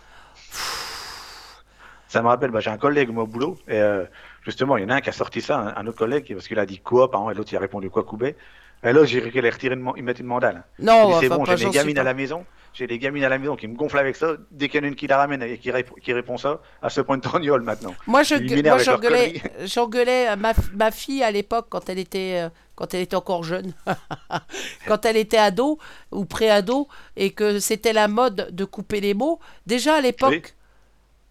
Ça 2.09 2.23
me 2.23 2.29
rappelle, 2.29 2.51
bah, 2.51 2.61
j'ai 2.61 2.71
un 2.71 2.79
collègue 2.79 3.11
moi 3.11 3.25
au 3.25 3.27
boulot, 3.27 3.59
et 3.67 3.75
euh, 3.75 4.05
justement, 4.43 4.77
il 4.77 4.85
y 4.85 4.87
en 4.87 4.91
a 4.91 4.95
un 4.97 5.01
qui 5.01 5.09
a 5.09 5.13
sorti 5.13 5.41
ça, 5.41 5.59
un, 5.59 5.75
un 5.83 5.87
autre 5.87 5.99
collègue, 5.99 6.33
parce 6.33 6.47
qu'il 6.47 6.59
a 6.59 6.67
dit 6.67 6.79
quoi, 6.79 7.11
par 7.11 7.21
exemple, 7.23 7.35
et 7.35 7.39
l'autre 7.39 7.53
il 7.53 7.57
a 7.57 7.61
répondu 7.61 7.91
quoi, 7.91 8.05
Koubé. 8.05 8.37
Et 8.85 8.93
là, 8.93 9.05
j'ai 9.05 9.31
qu'il 9.31 9.47
a 9.47 9.51
retiré 9.51 9.75
une, 9.75 10.03
mettait 10.05 10.21
une 10.21 10.27
mandale. 10.27 10.63
Non, 10.79 11.09
dit, 11.09 11.15
c'est 11.21 11.29
bon, 11.31 11.45
j'ai 11.47 11.57
suis 11.57 11.71
gamines 11.71 11.99
à 11.99 12.03
la 12.03 12.13
maison. 12.15 12.45
J'ai 12.75 12.87
des 12.87 12.99
gamines 12.99 13.25
à 13.25 13.29
la 13.29 13.39
maison 13.39 13.57
qui 13.57 13.67
me 13.67 13.75
gonflent 13.77 13.99
avec 13.99 14.15
ça. 14.15 14.33
Dès 14.51 14.69
qu'il 14.69 14.81
y 14.81 14.83
en 14.83 14.85
a 14.85 14.89
une 14.89 14.97
qui 14.97 15.07
la 15.07 15.17
ramène 15.17 15.43
et 15.43 15.59
qui, 15.59 15.71
rép- 15.71 15.99
qui 16.03 16.13
répond 16.13 16.37
ça, 16.37 16.61
à 16.83 16.91
ce 16.91 17.01
point 17.01 17.17
de 17.17 17.23
torgnole 17.23 17.63
maintenant. 17.63 17.95
Moi, 18.07 18.25
je, 18.25 18.35
moi, 18.63 18.79
j'engueulais, 18.79 19.41
j'engueulais 19.65 20.37
ma, 20.37 20.53
ma 20.75 20.91
fille 20.91 21.23
à 21.23 21.31
l'époque 21.31 21.67
quand 21.71 21.89
elle 21.89 21.99
était, 22.01 22.43
euh, 22.45 22.49
quand 22.77 22.93
elle 22.95 23.01
était 23.03 23.17
encore 23.17 23.45
jeune, 23.45 23.73
quand 24.87 25.05
elle 25.05 25.17
était 25.17 25.39
ado 25.39 25.79
ou 26.11 26.25
pré-ado 26.25 26.89
et 27.17 27.31
que 27.33 27.61
c'était 27.61 27.93
la 27.93 28.09
mode 28.09 28.49
de 28.51 28.65
couper 28.65 29.01
les 29.01 29.15
mots. 29.15 29.39
Déjà 29.67 29.97
à 29.97 30.01
l'époque, 30.01 30.31
Oui. 30.31 30.43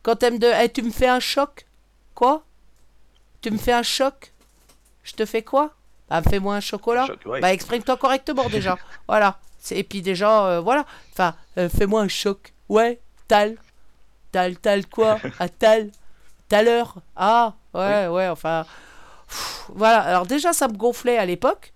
quand 0.03 0.23
elle 0.23 0.33
me 0.33 0.39
dit, 0.39 0.71
tu 0.73 0.81
me 0.83 0.91
fais 0.91 1.07
un 1.07 1.19
choc, 1.19 1.65
quoi? 2.15 2.43
Tu 3.41 3.51
me 3.51 3.57
fais 3.57 3.73
un 3.73 3.83
choc? 3.83 4.31
Je 5.03 5.13
te 5.13 5.25
fais 5.25 5.41
quoi? 5.41 5.71
Bah, 6.09 6.21
fais-moi 6.21 6.55
un 6.55 6.59
chocolat. 6.61 7.05
Choc, 7.07 7.19
ouais. 7.25 7.41
Bah, 7.41 7.51
exprime-toi 7.53 7.97
correctement 7.97 8.47
déjà. 8.49 8.77
voilà. 9.07 9.39
Et 9.71 9.83
puis 9.83 10.01
déjà, 10.01 10.45
euh, 10.45 10.59
voilà. 10.61 10.85
Enfin, 11.11 11.35
euh, 11.57 11.67
fais-moi 11.69 12.01
un 12.01 12.07
choc. 12.07 12.53
Ouais, 12.69 12.99
tal. 13.27 13.57
Tal, 14.31 14.57
tal 14.57 14.87
quoi? 14.87 15.19
À 15.39 15.49
tal. 15.49 15.89
Tal 16.47 16.67
heure. 16.67 16.95
Ah, 17.15 17.53
ouais, 17.73 18.07
ouais, 18.07 18.27
enfin. 18.29 18.65
Pff, 19.33 19.65
voilà. 19.75 20.01
Alors 20.01 20.25
déjà, 20.25 20.53
ça 20.53 20.67
me 20.67 20.73
gonflait 20.73 21.17
à 21.17 21.25
l'époque. 21.25 21.73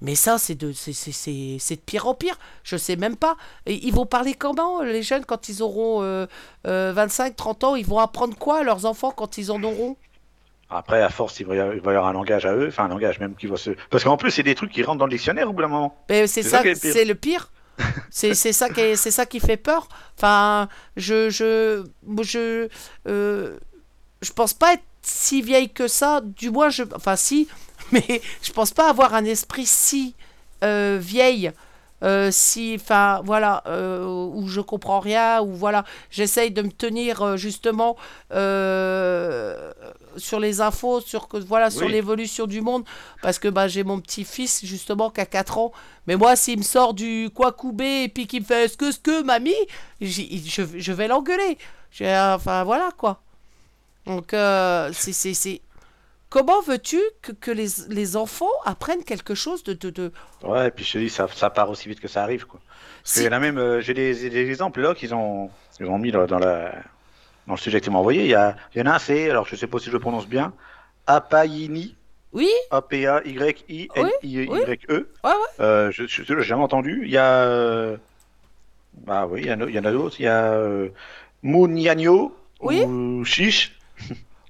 Mais 0.00 0.16
ça, 0.16 0.36
c'est 0.36 0.56
de, 0.56 0.72
c'est, 0.72 0.92
c'est, 0.92 1.12
c'est, 1.12 1.58
c'est 1.60 1.76
de 1.76 1.80
pire 1.80 2.06
en 2.08 2.14
pire. 2.14 2.36
Je 2.64 2.76
sais 2.76 2.96
même 2.96 3.14
pas. 3.16 3.36
Ils 3.66 3.92
vont 3.94 4.04
parler 4.04 4.34
comment, 4.34 4.82
les 4.82 5.02
jeunes, 5.02 5.24
quand 5.24 5.48
ils 5.48 5.62
auront 5.62 6.02
euh, 6.02 6.26
euh, 6.66 6.92
25, 6.92 7.36
30 7.36 7.64
ans? 7.64 7.76
Ils 7.76 7.86
vont 7.86 8.00
apprendre 8.00 8.36
quoi 8.36 8.58
à 8.60 8.62
leurs 8.64 8.84
enfants 8.84 9.12
quand 9.12 9.38
ils 9.38 9.52
en 9.52 9.62
auront? 9.62 9.96
Après, 10.70 11.00
à 11.02 11.08
force, 11.08 11.38
il 11.38 11.46
va, 11.46 11.54
y 11.54 11.60
avoir, 11.60 12.06
un 12.06 12.12
langage 12.14 12.46
à 12.46 12.54
eux, 12.54 12.66
enfin 12.68 12.86
un 12.86 12.88
langage 12.88 13.20
même 13.20 13.36
qui 13.36 13.46
va 13.46 13.56
se. 13.56 13.70
Parce 13.90 14.02
qu'en 14.02 14.16
plus, 14.16 14.32
c'est 14.32 14.42
des 14.42 14.56
trucs 14.56 14.72
qui 14.72 14.82
rentrent 14.82 14.98
dans 14.98 15.06
le 15.06 15.12
dictionnaire 15.12 15.48
au 15.48 15.52
bout 15.52 15.62
d'un 15.62 15.68
moment. 15.68 15.94
Mais 16.08 16.26
c'est 16.26 16.42
ça, 16.42 16.64
ça 16.64 16.74
c'est 16.74 17.04
le 17.04 17.14
pire. 17.14 17.52
c'est 18.10 18.34
c'est 18.34 18.52
ça 18.52 18.68
qui 18.70 18.80
est- 18.80 18.96
c'est 18.96 19.10
ça 19.10 19.24
qui 19.24 19.38
fait 19.38 19.56
peur. 19.56 19.86
Enfin, 20.16 20.68
je 20.96 21.30
je 21.30 21.84
je 22.22 22.68
euh, 23.06 23.58
je 24.20 24.32
pense 24.32 24.54
pas 24.54 24.74
être 24.74 24.82
si 25.02 25.42
vieille 25.42 25.70
que 25.70 25.88
ça. 25.88 26.20
Du 26.22 26.50
moins, 26.50 26.70
je 26.70 26.84
enfin 26.94 27.16
si, 27.16 27.48
mais 27.92 28.20
je 28.42 28.52
pense 28.52 28.72
pas 28.72 28.88
avoir 28.88 29.14
un 29.14 29.24
esprit 29.24 29.66
si 29.66 30.14
euh, 30.64 30.98
vieille. 31.00 31.52
euh, 32.04 32.30
si, 32.32 32.76
enfin, 32.80 33.20
voilà, 33.24 33.62
euh, 33.68 34.04
où 34.04 34.48
je 34.48 34.60
comprends 34.60 34.98
rien, 35.00 35.40
où 35.40 35.52
voilà, 35.54 35.84
j'essaye 36.10 36.50
de 36.50 36.62
me 36.62 36.70
tenir 36.72 37.22
euh, 37.22 37.36
justement 37.36 37.96
sur 40.16 40.40
les 40.40 40.60
infos, 40.60 41.00
sur 41.00 41.28
que 41.28 41.36
voilà, 41.38 41.70
sur 41.70 41.88
l'évolution 41.88 42.46
du 42.46 42.60
monde, 42.60 42.84
parce 43.22 43.38
que 43.38 43.48
bah, 43.48 43.68
j'ai 43.68 43.84
mon 43.84 44.00
petit-fils 44.00 44.64
justement 44.64 45.10
qui 45.10 45.20
a 45.20 45.26
4 45.26 45.58
ans. 45.58 45.72
Mais 46.06 46.16
moi, 46.16 46.36
s'il 46.36 46.58
me 46.58 46.62
sort 46.64 46.94
du 46.94 47.30
quoi 47.34 47.52
coubé 47.52 48.04
et 48.04 48.08
puis 48.08 48.26
qu'il 48.26 48.40
me 48.42 48.46
fait 48.46 48.68
ce 48.68 48.76
que 48.76 48.90
ce 48.92 48.98
que 48.98 49.22
mamie, 49.22 49.54
je, 50.00 50.22
je 50.76 50.92
vais 50.92 51.08
l'engueuler. 51.08 51.56
Enfin 52.00 52.64
voilà 52.64 52.90
quoi. 52.96 53.21
Donc 54.06 54.34
euh, 54.34 54.90
c'est 54.92 55.12
c'est 55.12 55.34
c'est 55.34 55.60
comment 56.28 56.60
veux-tu 56.62 57.00
que, 57.22 57.32
que 57.32 57.50
les, 57.50 57.66
les 57.88 58.16
enfants 58.16 58.50
apprennent 58.64 59.04
quelque 59.04 59.34
chose 59.34 59.62
de 59.64 59.72
de, 59.74 59.90
de... 59.90 60.12
Ouais, 60.42 60.68
et 60.68 60.70
puis 60.70 60.84
je 60.84 60.92
te 60.94 60.98
dis, 60.98 61.10
ça, 61.10 61.28
ça 61.28 61.50
part 61.50 61.70
aussi 61.70 61.88
vite 61.88 62.00
que 62.00 62.08
ça 62.08 62.22
arrive, 62.22 62.46
quoi. 62.46 62.60
Parce 63.02 63.16
Si- 63.16 63.28
en 63.28 63.32
a 63.32 63.38
même, 63.38 63.58
euh, 63.58 63.80
j'ai 63.80 63.94
des, 63.94 64.30
des 64.30 64.50
exemples 64.50 64.80
là 64.80 64.94
qu'ils 64.94 65.14
ont, 65.14 65.50
ils 65.80 65.86
ont 65.86 65.98
mis 65.98 66.10
là, 66.10 66.26
dans, 66.26 66.38
la, 66.38 66.72
dans 67.46 67.54
le 67.54 67.58
sujet 67.58 67.80
que 67.80 67.84
tu 67.84 67.90
m'as 67.90 67.98
envoyé. 67.98 68.22
Il 68.24 68.30
y, 68.30 68.34
a, 68.34 68.56
il 68.74 68.80
y 68.80 68.82
en 68.82 68.86
a 68.90 68.94
un, 68.94 68.98
c'est, 68.98 69.28
alors 69.30 69.46
je 69.46 69.56
sais 69.56 69.66
pas 69.66 69.78
si 69.78 69.86
je 69.86 69.92
le 69.92 69.98
prononce 70.00 70.26
bien, 70.26 70.52
Apayini, 71.06 71.96
Oui, 72.32 72.48
A-P-A-Y-I-N-I-Y-E. 72.70 75.08
Ouais, 75.24 75.30
ouais. 75.30 75.36
Euh, 75.60 75.90
je 75.90 76.06
je- 76.06 76.34
l'ai 76.34 76.42
jamais 76.42 76.62
entendu. 76.62 77.02
Il 77.04 77.10
y 77.10 77.18
a, 77.18 77.44
euh, 77.44 77.96
bah 78.94 79.26
oui, 79.26 79.42
il 79.44 79.48
y 79.48 79.52
en 79.52 79.60
a, 79.84 79.88
a 79.88 79.92
d'autres. 79.92 80.16
Il 80.20 80.24
y 80.24 80.28
a 80.28 80.52
euh, 80.52 80.88
Mouniagno 81.42 82.34
Oui. 82.60 82.82
ou 82.84 83.24
Chiche. 83.24 83.76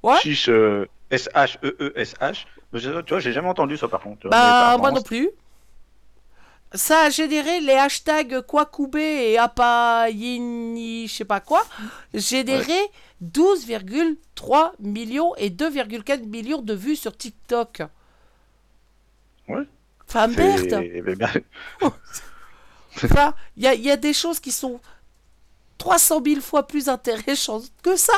Ouais. 0.03 0.17
Chiche, 0.19 0.49
euh, 0.49 0.87
S-H-E-E-S-H. 1.11 2.47
Mais 2.73 2.81
je- 2.81 3.01
Tu 3.03 3.11
vois, 3.11 3.21
j'ai 3.21 3.33
jamais 3.33 3.49
entendu 3.49 3.77
ça 3.77 3.87
par 3.89 4.01
contre. 4.01 4.29
Bah 4.29 4.77
moi 4.79 4.91
non 4.91 5.03
plus. 5.03 5.31
Ça 6.75 7.03
a 7.05 7.11
généré 7.11 7.61
les 7.61 7.75
hashtags 7.75 8.41
Kwakoubé 8.47 9.33
et 9.33 9.39
Apayini, 9.39 11.07
je 11.07 11.13
sais 11.13 11.25
pas 11.27 11.41
quoi, 11.41 11.63
généré 12.15 12.79
12,3 13.21 14.73
millions 14.81 15.35
et 15.37 15.51
2,4 15.51 16.25
millions 16.27 16.63
de 16.63 16.73
vues 16.75 16.97
sur 16.97 17.15
TikTok. 17.17 17.83
Ouais. 19.49 19.67
Enfin 20.09 20.29
c'est- 20.35 20.71
merde. 20.71 21.17
bien, 21.19 21.31
Enfin, 23.05 23.35
il 23.57 23.63
y 23.65 23.67
a, 23.67 23.75
il 23.75 23.83
y 23.83 23.91
a 23.91 23.97
des 23.97 24.13
choses 24.13 24.41
qui 24.41 24.51
sont 24.53 24.81
300 25.79 26.23
000 26.25 26.41
fois 26.41 26.67
plus 26.67 26.89
intéressantes 26.89 27.65
que 27.83 27.97
ça. 27.97 28.13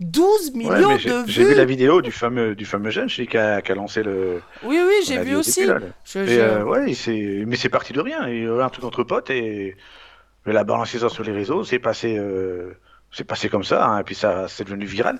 12 0.00 0.52
millions 0.54 0.70
Ouais, 0.70 0.86
mais 0.88 0.98
j'ai 0.98 1.10
de 1.10 1.22
j'ai 1.26 1.42
vu 1.44 1.50
vues. 1.50 1.54
la 1.56 1.64
vidéo 1.66 2.00
du 2.02 2.10
fameux, 2.10 2.54
du 2.54 2.64
fameux 2.64 2.90
jeune, 2.90 3.08
qui 3.08 3.36
a, 3.36 3.60
qui 3.60 3.70
a 3.70 3.74
lancé 3.74 4.02
le. 4.02 4.40
Oui, 4.62 4.80
oui, 4.86 4.94
j'ai 5.06 5.18
vu 5.22 5.36
au 5.36 5.40
aussi. 5.40 5.60
début, 5.60 5.72
là, 5.72 5.78
le- 5.78 5.92
Je- 6.04 6.18
Et, 6.20 6.26
je- 6.26 6.40
euh, 6.40 6.64
ouais, 6.64 7.44
mais 7.46 7.56
c'est 7.56 7.68
parti 7.68 7.92
de 7.92 8.00
rien. 8.00 8.26
Et 8.26 8.44
euh, 8.44 8.64
un 8.64 8.68
truc 8.70 8.84
entre 8.84 9.04
potes 9.04 9.28
et 9.30 9.76
il 10.46 10.56
a 10.56 10.64
balancé 10.64 10.98
ça 10.98 11.08
sur 11.10 11.22
les 11.22 11.32
réseaux. 11.32 11.64
C'est 11.64 11.78
passé, 11.78 12.16
euh, 12.18 12.72
c'est 13.12 13.24
passé 13.24 13.48
comme 13.50 13.62
ça. 13.64 13.84
hein, 13.86 13.98
et 14.00 14.02
puis 14.04 14.14
ça, 14.14 14.48
c'est 14.48 14.64
devenu 14.64 14.86
viral. 14.86 15.18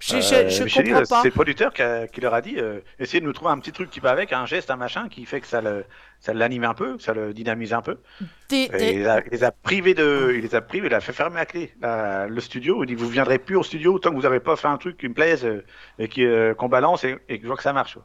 Je, 0.00 0.16
Euh, 0.16 0.20
je- 0.48 0.66
je 0.66 0.82
dis, 0.82 0.90
comprends 0.90 1.04
pas. 1.08 1.22
C'est 1.22 1.28
le 1.28 1.34
producteur 1.34 1.72
qui, 1.72 1.82
a- 1.82 2.06
qui 2.06 2.20
leur 2.20 2.34
a 2.34 2.40
dit, 2.40 2.56
euh, 2.58 2.80
essayez 2.98 3.20
de 3.20 3.26
nous 3.26 3.32
trouver 3.32 3.50
un 3.50 3.58
petit 3.58 3.72
truc 3.72 3.90
qui 3.90 4.00
va 4.00 4.10
avec, 4.10 4.32
un 4.32 4.46
geste, 4.46 4.70
un 4.70 4.76
machin, 4.76 5.08
qui 5.08 5.24
fait 5.24 5.40
que 5.40 5.46
ça 5.46 5.60
le, 5.60 5.84
ça 6.20 6.32
l'anime 6.34 6.64
un 6.64 6.74
peu, 6.74 6.96
que 6.96 7.02
ça 7.02 7.14
le 7.14 7.32
dynamise 7.34 7.72
un 7.72 7.82
peu. 7.82 7.98
Et 8.20 8.68
t'es- 8.68 8.92
il, 8.94 8.98
les 9.00 9.06
a, 9.06 9.20
il 9.24 9.30
les 9.32 9.44
a 9.44 9.52
privés 9.52 9.94
de, 9.94 10.32
il 10.34 10.42
les 10.42 10.54
a 10.54 10.60
privés, 10.60 10.86
il 10.88 10.94
a 10.94 11.00
fait 11.00 11.12
fermer 11.12 11.40
à 11.40 11.46
clé 11.46 11.74
la- 11.80 12.26
le 12.26 12.40
studio. 12.40 12.82
Il 12.84 12.86
dit, 12.86 12.94
vous 12.94 13.08
viendrez 13.08 13.38
plus 13.38 13.56
au 13.56 13.62
studio 13.62 13.98
tant 13.98 14.10
que 14.10 14.16
vous 14.16 14.22
n'avez 14.22 14.40
pas 14.40 14.56
fait 14.56 14.68
un 14.68 14.78
truc 14.78 14.96
qui 14.98 15.08
me 15.08 15.14
plaise 15.14 15.44
euh, 15.44 15.64
et 15.98 16.08
qui, 16.08 16.24
euh, 16.24 16.54
qu'on 16.54 16.68
balance 16.68 17.04
et, 17.04 17.16
et 17.28 17.38
que 17.38 17.42
je 17.42 17.46
vois 17.48 17.56
que 17.56 17.62
ça 17.62 17.72
marche. 17.72 17.98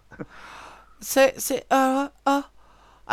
C'est. 1.00 1.34
c'est 1.38 1.66
ah, 1.70 2.12
ah. 2.26 2.44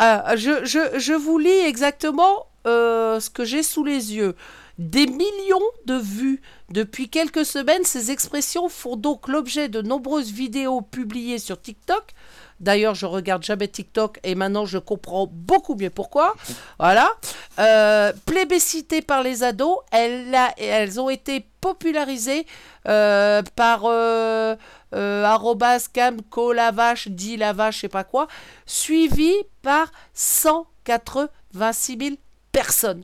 Ah, 0.01 0.35
je, 0.37 0.63
je, 0.65 0.97
je 0.97 1.13
vous 1.13 1.39
lis 1.39 1.49
exactement 1.67 2.47
euh, 2.67 3.19
ce 3.19 3.29
que 3.29 3.43
j'ai 3.43 3.63
sous 3.63 3.83
les 3.83 4.15
yeux. 4.15 4.35
Des 4.79 5.07
millions 5.07 5.59
de 5.87 5.95
vues. 5.95 6.41
Depuis 6.69 7.09
quelques 7.09 7.45
semaines, 7.45 7.83
ces 7.83 8.11
expressions 8.11 8.69
font 8.69 8.95
donc 8.95 9.27
l'objet 9.27 9.67
de 9.67 9.81
nombreuses 9.81 10.31
vidéos 10.31 10.79
publiées 10.79 11.37
sur 11.37 11.59
TikTok. 11.59 12.13
D'ailleurs, 12.61 12.95
je 12.95 13.05
regarde 13.05 13.43
jamais 13.43 13.67
TikTok 13.67 14.21
et 14.23 14.35
maintenant 14.35 14.65
je 14.65 14.77
comprends 14.77 15.27
beaucoup 15.29 15.75
mieux 15.75 15.89
pourquoi. 15.89 16.33
Voilà. 16.79 17.11
Euh, 17.59 18.13
plébiscitées 18.25 19.01
par 19.01 19.21
les 19.21 19.43
ados, 19.43 19.79
elles, 19.91 20.97
ont 20.97 21.09
été 21.09 21.45
popularisées 21.59 22.45
euh, 22.87 23.41
par 23.57 23.81
euh, 23.83 24.55
euh, 24.95 25.79
camco 25.93 26.53
la 26.53 26.71
vache, 26.71 27.09
dit 27.09 27.35
la 27.35 27.51
vache, 27.51 27.75
je 27.75 27.81
sais 27.81 27.89
pas 27.89 28.05
quoi, 28.05 28.29
suivi 28.65 29.33
par 29.61 29.91
186 30.13 31.97
000 31.99 32.15
personnes. 32.53 33.03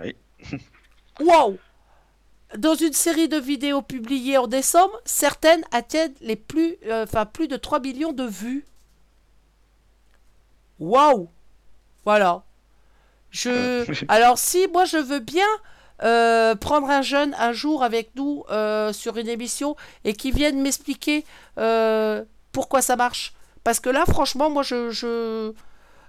Oui. 0.00 0.16
Wow 1.20 1.58
Dans 2.56 2.74
une 2.74 2.94
série 2.94 3.28
de 3.28 3.36
vidéos 3.36 3.82
publiées 3.82 4.38
en 4.38 4.46
décembre, 4.46 4.98
certaines 5.04 5.62
atteignent 5.70 6.14
les 6.22 6.36
plus, 6.36 6.76
euh, 6.86 7.04
enfin, 7.04 7.26
plus 7.26 7.48
de 7.48 7.56
3 7.56 7.80
millions 7.80 8.14
de 8.14 8.24
vues. 8.24 8.64
Waouh 10.78 11.28
Voilà. 12.04 12.42
Je... 13.30 14.04
Alors 14.08 14.38
si 14.38 14.66
moi 14.72 14.84
je 14.84 14.98
veux 14.98 15.20
bien 15.20 15.46
euh, 16.02 16.54
prendre 16.56 16.90
un 16.90 17.02
jeune 17.02 17.34
un 17.38 17.52
jour 17.52 17.84
avec 17.84 18.10
nous 18.16 18.44
euh, 18.50 18.92
sur 18.92 19.16
une 19.16 19.28
émission 19.28 19.76
et 20.04 20.14
qui 20.14 20.32
vienne 20.32 20.60
m'expliquer 20.60 21.24
euh, 21.58 22.24
pourquoi 22.50 22.82
ça 22.82 22.96
marche. 22.96 23.32
Parce 23.64 23.80
que 23.80 23.90
là 23.90 24.04
franchement 24.06 24.50
moi 24.50 24.62
je... 24.62 24.90
je... 24.90 25.52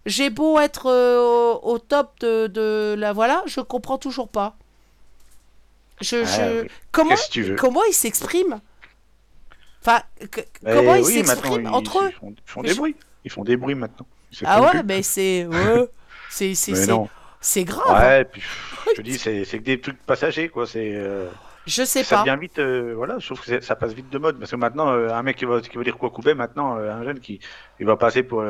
J'ai 0.06 0.30
beau 0.30 0.60
être 0.60 0.88
euh, 0.88 1.20
au, 1.62 1.74
au 1.74 1.80
top 1.80 2.20
de, 2.20 2.48
de 2.48 2.96
la 2.98 3.14
voilà, 3.14 3.42
je 3.46 3.62
comprends 3.62 3.98
toujours 3.98 4.28
pas. 4.28 4.56
Je, 6.02 6.18
Ah, 6.18 6.26
je... 6.26 6.62
oui. 6.64 6.68
Comment, 6.92 7.16
tu 7.32 7.44
veux 7.44 7.56
comment 7.56 7.84
ils 7.90 7.94
s'expriment? 7.94 8.60
Enfin, 9.82 10.02
que- 10.32 10.42
Eh 10.42 10.74
comment 10.74 10.96
ils 10.96 11.04
oui, 11.04 11.14
s'expriment 11.26 11.62
ils- 11.62 11.68
entre 11.68 12.00
eux? 12.04 12.10
Ils 12.10 12.16
font, 12.16 12.34
ils 12.36 12.50
font 12.52 12.62
Mais 12.62 12.68
des 12.70 12.74
je- 12.74 12.80
bruits. 12.80 12.96
Ils 13.26 13.32
font 13.32 13.44
des 13.44 13.56
bruits 13.58 13.76
maintenant. 13.76 14.06
Ah 14.44 14.62
ouais, 14.62 14.84
mais 14.84 15.02
c'est... 15.04 15.46
ouais, 15.46 15.88
c'est 16.30 16.56
c'est- 16.56 17.64
grave. 17.66 17.98
Ouais, 18.02 18.26
puis 18.26 18.42
pff, 18.42 18.86
je 18.92 18.94
te 18.96 19.02
dis, 19.02 19.18
c'est 19.18 19.46
c'est 19.46 19.60
que 19.60 19.64
des 19.64 19.80
trucs 19.80 20.02
passagers, 20.06 20.50
quoi. 20.50 20.66
C'est 20.66 20.92
euh, 20.96 21.30
Je 21.66 21.84
sais 21.84 22.04
ça 22.04 22.18
pas. 22.18 22.24
devient 22.24 22.40
vite, 22.40 22.60
euh, 22.60 22.94
voilà. 22.96 23.20
Je 23.20 23.26
trouve 23.26 23.42
que 23.42 23.62
ça 23.62 23.76
passe 23.76 23.94
vite 23.94 24.10
de 24.10 24.18
mode 24.18 24.38
parce 24.38 24.52
que 24.52 24.56
maintenant, 24.56 24.90
euh, 24.90 25.10
un 25.10 25.24
mec 25.24 25.38
qui 25.38 25.46
va, 25.46 25.62
qui 25.62 25.78
va 25.78 25.84
dire 25.84 25.98
quoi 25.98 26.10
couper, 26.10 26.34
maintenant, 26.34 26.78
euh, 26.78 26.92
un 26.92 27.04
jeune 27.04 27.20
qui, 27.20 27.40
il 27.80 27.86
va 27.86 27.96
passer 27.96 28.24
pour, 28.24 28.44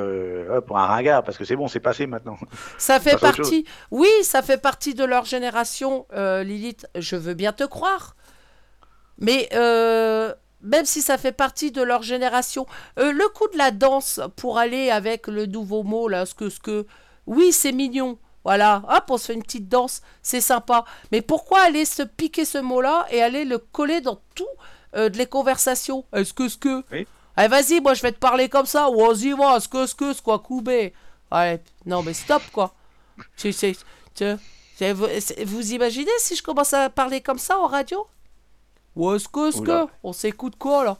pour 0.65 0.77
un 0.79 0.85
ringard 0.85 1.23
parce 1.23 1.37
que 1.37 1.45
c'est 1.45 1.55
bon, 1.55 1.67
c'est 1.67 1.79
passé 1.79 2.07
maintenant. 2.07 2.37
Ça 2.77 2.99
fait 3.01 3.19
partie. 3.19 3.65
Oui, 3.91 4.09
ça 4.23 4.41
fait 4.41 4.57
partie 4.57 4.95
de 4.95 5.03
leur 5.03 5.25
génération, 5.25 6.07
Lilith. 6.13 6.87
Je 6.95 7.15
veux 7.15 7.35
bien 7.35 7.53
te 7.53 7.63
croire. 7.63 8.15
Mais 9.19 9.47
même 9.53 10.85
si 10.85 11.01
ça 11.01 11.17
fait 11.17 11.33
partie 11.33 11.71
de 11.71 11.81
leur 11.81 12.01
génération, 12.01 12.65
le 12.97 13.27
coup 13.29 13.47
de 13.53 13.57
la 13.57 13.71
danse 13.71 14.21
pour 14.37 14.57
aller 14.57 14.89
avec 14.89 15.27
le 15.27 15.45
nouveau 15.45 15.83
mot 15.83 16.07
là, 16.07 16.25
ce 16.25 16.33
que 16.33 16.49
ce 16.49 16.59
que, 16.59 16.87
oui, 17.27 17.51
c'est 17.51 17.73
mignon. 17.73 18.17
Voilà, 18.43 18.83
hop, 18.89 19.03
on 19.09 19.17
se 19.17 19.27
fait 19.27 19.33
une 19.35 19.43
petite 19.43 19.69
danse, 19.69 20.01
c'est 20.21 20.41
sympa. 20.41 20.83
Mais 21.11 21.21
pourquoi 21.21 21.61
aller 21.61 21.85
se 21.85 22.03
piquer 22.03 22.43
ce 22.45 22.57
mot-là 22.57 23.05
et 23.09 23.21
aller 23.23 23.45
le 23.45 23.57
coller 23.57 24.01
dans 24.01 24.19
tout 24.35 24.45
euh, 24.95 25.09
les 25.09 25.25
conversations? 25.27 26.03
Est-ce 26.13 26.33
que, 26.33 26.49
ce 26.49 26.57
que? 26.57 26.83
Oui. 26.91 27.07
Allez, 27.37 27.47
vas-y, 27.47 27.79
moi 27.79 27.93
je 27.93 28.01
vais 28.01 28.11
te 28.11 28.19
parler 28.19 28.49
comme 28.49 28.65
ça. 28.65 28.89
Vas-y, 28.89 29.31
va, 29.31 29.59
ce 29.59 29.67
que, 29.67 29.85
ce 29.87 29.95
que, 29.95 30.11
ce 30.13 30.21
quoi, 30.21 30.39
coubé. 30.39 30.93
Ouais, 31.31 31.63
non, 31.85 32.03
mais 32.03 32.13
stop, 32.13 32.43
quoi. 32.51 32.73
Tu 33.37 33.53
sais, 33.53 33.75
tu- 34.13 34.35
tu- 34.77 34.91
vous, 34.91 35.07
vous 35.45 35.71
imaginez 35.73 36.11
si 36.19 36.35
je 36.35 36.43
commence 36.43 36.73
à 36.73 36.89
parler 36.89 37.21
comme 37.21 37.39
ça 37.39 37.57
en 37.59 37.67
radio? 37.67 38.05
Ouais, 38.95 39.17
ce 39.19 39.27
que, 39.27 39.51
ce 39.51 39.61
que? 39.61 39.91
On 40.03 40.13
s'écoute 40.13 40.55
quoi, 40.59 40.83
là? 40.83 40.97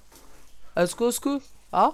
Est-ce 0.77 0.95
que, 0.95 1.11
ce 1.11 1.19
que? 1.19 1.39
Ah? 1.71 1.91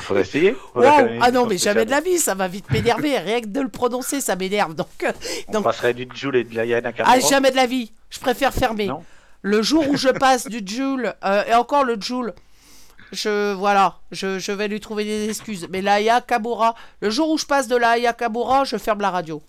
Faudrait 0.00 0.22
essayer. 0.22 0.56
Ah 0.76 1.30
non, 1.30 1.46
mais 1.46 1.58
jamais 1.58 1.84
de 1.84 1.90
la 1.90 2.00
vie, 2.00 2.18
ça 2.18 2.34
va 2.34 2.48
vite 2.48 2.70
m'énerver. 2.70 3.18
Rien 3.18 3.40
que 3.40 3.46
de 3.46 3.60
le 3.60 3.68
prononcer, 3.68 4.20
ça 4.20 4.36
m'énerve. 4.36 4.74
Donc, 4.74 4.88
euh, 5.04 5.12
On 5.48 5.52
donc 5.52 5.64
passerait 5.64 5.94
du 5.94 6.08
Joule 6.14 6.36
et 6.36 6.44
de 6.44 6.54
la 6.54 6.64
Yana 6.64 6.92
ah, 7.04 7.20
jamais 7.20 7.50
de 7.50 7.56
la 7.56 7.66
vie. 7.66 7.92
Je 8.10 8.18
préfère 8.18 8.52
fermer. 8.52 8.86
Non. 8.86 9.04
Le 9.42 9.62
jour 9.62 9.88
où 9.88 9.96
je 9.96 10.08
passe 10.08 10.46
du 10.46 10.62
Joule, 10.64 11.14
euh, 11.24 11.44
et 11.44 11.54
encore 11.54 11.84
le 11.84 12.00
Joule, 12.00 12.34
je, 13.12 13.52
voilà, 13.54 13.98
je, 14.10 14.38
je 14.38 14.52
vais 14.52 14.68
lui 14.68 14.80
trouver 14.80 15.04
des 15.04 15.28
excuses. 15.28 15.68
Mais 15.70 15.82
la 15.82 16.00
Yakamura, 16.00 16.74
le 17.00 17.10
jour 17.10 17.30
où 17.30 17.38
je 17.38 17.46
passe 17.46 17.68
de 17.68 17.76
la 17.76 17.98
Yakamura, 17.98 18.64
je 18.64 18.76
ferme 18.76 19.00
la 19.00 19.10
radio. 19.10 19.42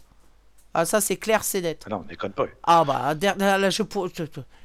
Ah, 0.73 0.86
ça, 0.86 1.02
c'est 1.02 1.17
clair, 1.17 1.43
c'est 1.43 1.62
net. 1.62 1.84
Ah 1.86 1.89
non, 1.91 2.06
déconne 2.08 2.32
pas. 2.32 2.45
Ah, 2.63 2.84
bah, 2.84 3.13
là, 3.38 3.69
je 3.69 3.84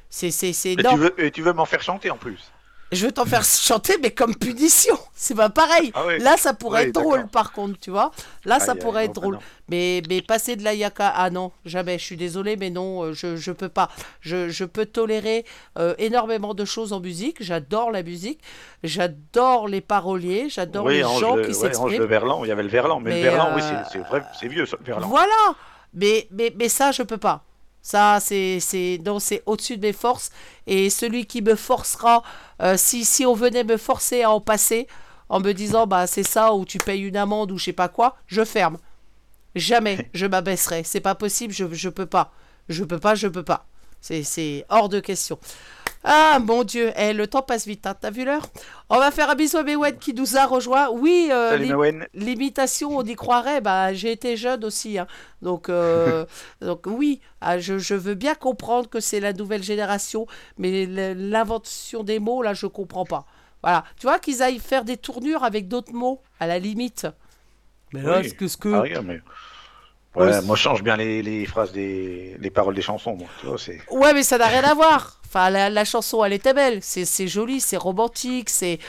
C'est, 0.09 0.75
non. 0.75 0.91
tu 0.91 0.97
veux, 0.97 1.23
et 1.23 1.31
tu 1.31 1.41
veux 1.43 1.53
m'en 1.53 1.65
faire 1.65 1.81
chanter 1.81 2.09
en 2.09 2.17
plus. 2.17 2.51
Je 2.91 3.05
veux 3.05 3.11
t'en 3.11 3.25
faire 3.25 3.43
chanter, 3.43 3.97
mais 4.01 4.09
comme 4.11 4.35
punition. 4.35 4.97
C'est 5.13 5.35
pas 5.35 5.49
pareil. 5.49 5.91
Ah. 5.93 6.05
Là, 6.19 6.37
ça 6.37 6.53
pourrait 6.55 6.83
Oui, 6.83 6.89
être 6.89 6.95
drôle, 6.95 7.27
par 7.27 7.51
contre, 7.51 7.79
tu 7.79 7.91
vois. 7.91 8.09
Là, 8.45 8.59
ça 8.59 8.73
pourrait 8.75 9.05
être 9.05 9.13
drôle. 9.13 9.37
Mais, 9.69 10.01
mais 10.09 10.21
passer 10.23 10.55
de 10.55 10.63
la 10.63 10.73
yaka, 10.73 11.07
ah 11.15 11.29
non, 11.29 11.51
jamais. 11.65 11.99
Je 11.99 12.03
suis 12.05 12.17
désolé, 12.17 12.57
mais 12.57 12.71
non, 12.71 13.03
euh, 13.03 13.13
je, 13.13 13.35
je 13.35 13.51
peux 13.51 13.69
pas. 13.69 13.89
Je, 14.21 14.49
je 14.49 14.65
peux 14.65 14.87
tolérer 14.87 15.45
euh, 15.77 15.93
énormément 15.99 16.55
de 16.55 16.65
choses 16.65 16.91
en 16.91 16.99
musique. 16.99 17.37
J'adore 17.43 17.91
la 17.91 18.01
musique. 18.01 18.39
J'adore 18.83 19.67
les 19.67 19.81
paroliers. 19.81 20.47
J'adore 20.49 20.85
oui, 20.85 20.95
les 20.95 21.01
gens 21.01 21.35
le, 21.35 21.43
qui 21.43 21.51
ouais, 21.51 21.55
Ange 21.57 21.63
le 21.63 21.73
s'expriment. 21.75 22.05
Verlan, 22.05 22.43
il 22.43 22.47
y 22.47 22.51
avait 22.51 22.63
le 22.63 22.69
Verlan. 22.69 22.99
Mais, 22.99 23.11
Mais, 23.11 23.15
le 23.17 23.29
Verlan, 23.29 23.55
oui, 23.55 23.61
euh, 23.63 23.83
c'est- 23.91 24.01
c'est 24.39 24.47
vieux, 24.47 24.65
ça, 24.65 24.77
le 24.79 24.85
Verlan. 24.85 25.07
Voilà. 25.07 25.53
Mais, 25.93 26.27
mais, 26.31 26.51
mais 26.57 26.69
ça, 26.69 26.91
je 26.91 27.03
peux 27.03 27.17
pas. 27.17 27.43
Ça, 27.81 28.19
c'est, 28.21 28.59
c'est 28.59 29.01
au-dessus 29.45 29.77
de 29.77 29.87
mes 29.87 29.93
forces. 29.93 30.31
Et 30.67 30.89
celui 30.89 31.25
qui 31.25 31.41
me 31.41 31.55
forcera, 31.55 32.23
euh, 32.61 32.75
si, 32.77 33.05
si 33.05 33.25
on 33.25 33.33
venait 33.33 33.63
me 33.63 33.77
forcer 33.77 34.23
à 34.23 34.31
en 34.31 34.41
passer, 34.41 34.87
en 35.29 35.39
me 35.39 35.53
disant, 35.53 35.87
bah, 35.87 36.07
c'est 36.07 36.23
ça, 36.23 36.53
ou 36.53 36.65
tu 36.65 36.77
payes 36.77 37.01
une 37.01 37.17
amende, 37.17 37.51
ou 37.51 37.57
je 37.57 37.65
sais 37.65 37.73
pas 37.73 37.87
quoi, 37.87 38.17
je 38.27 38.43
ferme. 38.43 38.77
Jamais 39.55 40.09
je 40.13 40.25
m'abaisserai. 40.25 40.83
C'est 40.83 40.99
pas 40.99 41.15
possible, 41.15 41.53
je, 41.53 41.65
je 41.71 41.89
peux 41.89 42.05
pas. 42.05 42.31
Je 42.67 42.83
peux 42.83 42.99
pas, 42.99 43.15
je 43.15 43.27
peux 43.27 43.43
pas. 43.43 43.65
C'est, 44.01 44.23
c'est 44.23 44.65
hors 44.69 44.89
de 44.89 44.99
question. 44.99 45.39
Ah 46.03 46.39
mon 46.39 46.63
dieu, 46.63 46.93
eh, 46.95 47.11
le 47.11 47.27
temps 47.27 47.41
passe 47.41 47.67
vite, 47.67 47.85
hein. 47.85 47.93
t'as 47.99 48.09
vu 48.09 48.23
l'heure? 48.23 48.47
On 48.89 48.97
va 48.99 49.11
faire 49.11 49.29
un 49.29 49.35
bisou 49.35 49.57
à 49.57 49.63
Mewen 49.63 49.97
qui 49.97 50.13
nous 50.13 50.37
a 50.37 50.45
rejoint. 50.45 50.89
Oui, 50.91 51.27
euh, 51.31 51.51
Salut. 51.51 52.05
L'imitation, 52.13 52.95
on 52.97 53.03
y 53.03 53.15
croirait, 53.15 53.59
bah, 53.59 53.93
j'ai 53.93 54.11
été 54.13 54.37
jeune 54.37 54.63
aussi. 54.63 54.97
hein. 54.97 55.07
Donc, 55.41 55.67
euh, 55.67 56.25
donc 56.61 56.85
oui, 56.85 57.19
ah, 57.41 57.59
je, 57.59 57.77
je 57.77 57.95
veux 57.95 58.15
bien 58.15 58.33
comprendre 58.33 58.89
que 58.89 59.01
c'est 59.01 59.19
la 59.19 59.33
nouvelle 59.33 59.61
génération, 59.63 60.25
mais 60.57 60.85
l'invention 60.85 62.03
des 62.03 62.19
mots, 62.19 62.41
là, 62.41 62.53
je 62.53 62.65
comprends 62.65 63.05
pas. 63.05 63.25
Voilà. 63.61 63.83
Tu 63.99 64.07
vois 64.07 64.19
qu'ils 64.19 64.41
aillent 64.41 64.59
faire 64.59 64.85
des 64.85 64.95
tournures 64.95 65.43
avec 65.43 65.67
d'autres 65.67 65.93
mots, 65.93 66.21
à 66.39 66.47
la 66.47 66.59
limite. 66.59 67.07
Mais 67.91 68.01
là, 68.01 68.19
Oui. 68.19 68.29
ce 68.29 68.33
que 68.35 68.47
ce 68.47 68.55
que. 68.55 68.73
Ah, 68.73 68.81
regarde, 68.81 69.05
mais... 69.05 69.19
Ouais, 70.15 70.25
Ouais, 70.25 70.41
moi, 70.41 70.55
je 70.55 70.61
change 70.61 70.83
bien 70.83 70.97
les, 70.97 71.21
les 71.21 71.45
phrases 71.45 71.71
des 71.71 72.35
les 72.39 72.49
paroles 72.49 72.75
des 72.75 72.81
chansons. 72.81 73.15
Moi, 73.15 73.27
tu 73.39 73.45
vois, 73.47 73.57
c'est. 73.57 73.79
Ouais, 73.91 74.13
mais 74.13 74.23
ça 74.23 74.37
n'a 74.37 74.47
rien 74.47 74.63
à 74.63 74.73
voir. 74.73 75.19
Enfin, 75.27 75.49
la, 75.51 75.69
la 75.69 75.85
chanson, 75.85 76.23
elle 76.25 76.33
était 76.33 76.53
belle. 76.53 76.79
C'est 76.81 77.05
c'est 77.05 77.27
joli, 77.27 77.59
c'est 77.61 77.77
romantique, 77.77 78.49
c'est. 78.49 78.79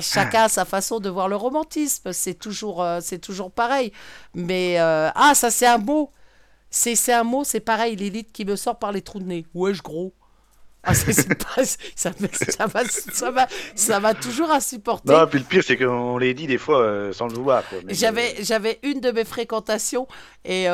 Chacun 0.00 0.44
a 0.44 0.48
sa 0.48 0.64
façon 0.64 1.00
de 1.00 1.08
voir 1.10 1.28
le 1.28 1.36
romantisme. 1.36 2.12
C'est 2.12 2.34
toujours, 2.34 2.82
euh, 2.82 3.00
c'est 3.02 3.18
toujours 3.18 3.50
pareil. 3.50 3.92
Mais. 4.34 4.76
euh, 4.80 5.10
Ah, 5.14 5.34
ça, 5.34 5.50
c'est 5.50 5.66
un 5.66 5.78
mot. 5.78 6.10
C'est 6.70 6.96
c'est 6.96 7.12
un 7.14 7.24
mot, 7.24 7.44
c'est 7.44 7.60
pareil, 7.60 7.96
l'élite 7.96 8.32
qui 8.32 8.44
me 8.44 8.56
sort 8.56 8.78
par 8.78 8.92
les 8.92 9.02
trous 9.02 9.20
de 9.20 9.24
nez. 9.26 9.46
Wesh, 9.54 9.82
gros. 9.82 10.12
Ah, 10.86 10.92
pas- 10.92 11.64
ça 11.64 12.10
ça 12.56 12.66
va- 12.66 12.84
ça 12.84 13.30
va- 13.30 13.48
ça 13.74 14.00
va 14.00 14.14
toujours 14.14 14.50
insupporter. 14.50 15.12
Non, 15.12 15.26
puis 15.26 15.40
le 15.40 15.44
pire, 15.44 15.62
c'est 15.66 15.76
qu'on 15.76 16.16
les 16.16 16.32
dit 16.32 16.46
des 16.46 16.58
fois 16.58 16.80
euh, 16.80 17.12
sans 17.12 17.26
le 17.26 17.34
vouloir. 17.34 17.62
J'avais, 17.88 18.36
j'avais 18.42 18.78
une 18.82 19.00
de 19.00 19.10
mes 19.10 19.24
fréquentations 19.24 20.06
et 20.44 20.68
euh, 20.68 20.72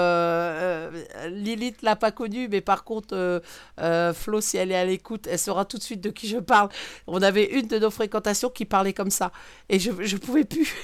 euh, 0.92 1.29
Lilith 1.29 1.83
l'a 1.83 1.96
pas 1.96 2.11
connue, 2.12 2.48
mais 2.48 2.61
par 2.61 2.85
contre, 2.85 3.14
euh, 3.16 3.40
euh, 3.81 4.12
Flo, 4.12 4.40
si 4.40 4.57
elle 4.59 4.70
est 4.70 4.77
à 4.77 4.85
l'écoute, 4.85 5.27
elle 5.31 5.38
saura 5.38 5.64
tout 5.64 5.79
de 5.79 5.83
suite 5.83 6.01
de 6.03 6.11
qui 6.11 6.29
je 6.29 6.38
parle. 6.38 6.68
On 7.07 7.22
avait 7.22 7.46
une 7.46 7.66
de 7.66 7.79
nos 7.79 7.90
fréquentations 7.90 8.51
qui 8.51 8.64
parlait 8.66 8.92
comme 8.92 9.11
ça 9.11 9.33
et 9.68 9.79
je, 9.79 9.90
je 10.01 10.16
pouvais 10.18 10.44
plus. 10.44 10.75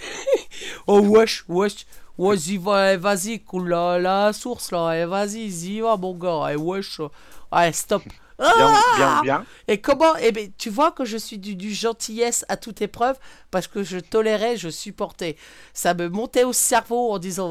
oh 0.86 1.00
wesh, 1.00 1.44
wesh. 1.48 1.86
Vas-y, 2.20 2.56
va, 2.56 2.96
vas-y, 2.96 3.38
coule 3.40 3.68
la, 3.68 3.98
la 3.98 4.32
source 4.32 4.72
là, 4.72 5.06
vas-y, 5.06 5.46
y 5.50 5.80
va 5.80 5.96
mon 5.96 6.14
gars, 6.14 6.52
et 6.52 6.56
wesh. 6.56 7.00
Ouais, 7.52 7.72
stop. 7.72 8.02
Bien, 8.38 8.68
Ah 8.72 8.96
bien, 8.96 9.22
bien. 9.22 9.46
Et 9.66 9.80
comment 9.80 10.14
Eh 10.20 10.30
ben, 10.32 10.50
tu 10.56 10.70
vois 10.70 10.92
que 10.92 11.04
je 11.04 11.16
suis 11.16 11.38
du, 11.38 11.56
du 11.56 11.72
gentillesse 11.74 12.44
à 12.48 12.56
toute 12.56 12.80
épreuve 12.82 13.18
parce 13.50 13.66
que 13.66 13.82
je 13.82 13.98
tolérais, 13.98 14.56
je 14.56 14.68
supportais. 14.68 15.36
Ça 15.74 15.94
me 15.94 16.08
montait 16.08 16.44
au 16.44 16.52
cerveau 16.52 17.10
en 17.12 17.18
disant, 17.18 17.50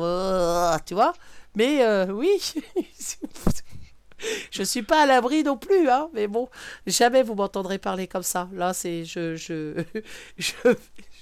tu 0.85 0.93
vois. 0.93 1.13
Mais 1.55 1.83
euh, 1.83 2.05
oui, 2.07 2.29
je 4.51 4.63
suis 4.63 4.81
pas 4.83 5.03
à 5.03 5.05
l'abri 5.05 5.43
non 5.43 5.57
plus, 5.57 5.89
hein. 5.89 6.09
Mais 6.13 6.27
bon, 6.27 6.49
jamais 6.85 7.23
vous 7.23 7.35
m'entendrez 7.35 7.77
parler 7.77 8.07
comme 8.07 8.23
ça. 8.23 8.49
Là, 8.53 8.73
c'est 8.73 9.05
je, 9.05 9.35
je, 9.35 9.83
je, 10.37 10.53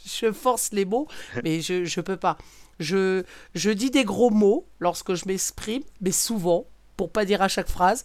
je 0.06 0.32
force 0.32 0.71
les 0.71 0.86
mots, 0.86 1.08
mais 1.43 1.62
je, 1.62 1.86
je 1.86 2.01
peux 2.01 2.17
pas. 2.17 2.38
Je, 2.80 3.23
je 3.54 3.69
dis 3.71 3.89
des 3.91 4.04
gros 4.04 4.30
mots 4.30 4.67
lorsque 4.80 5.13
je 5.15 5.25
m'exprime, 5.28 5.84
mais 6.01 6.12
souvent, 6.12 6.65
pour 6.97 7.12
pas 7.12 7.25
dire 7.25 7.41
à 7.41 7.47
chaque 7.47 7.67
phrase. 7.69 8.03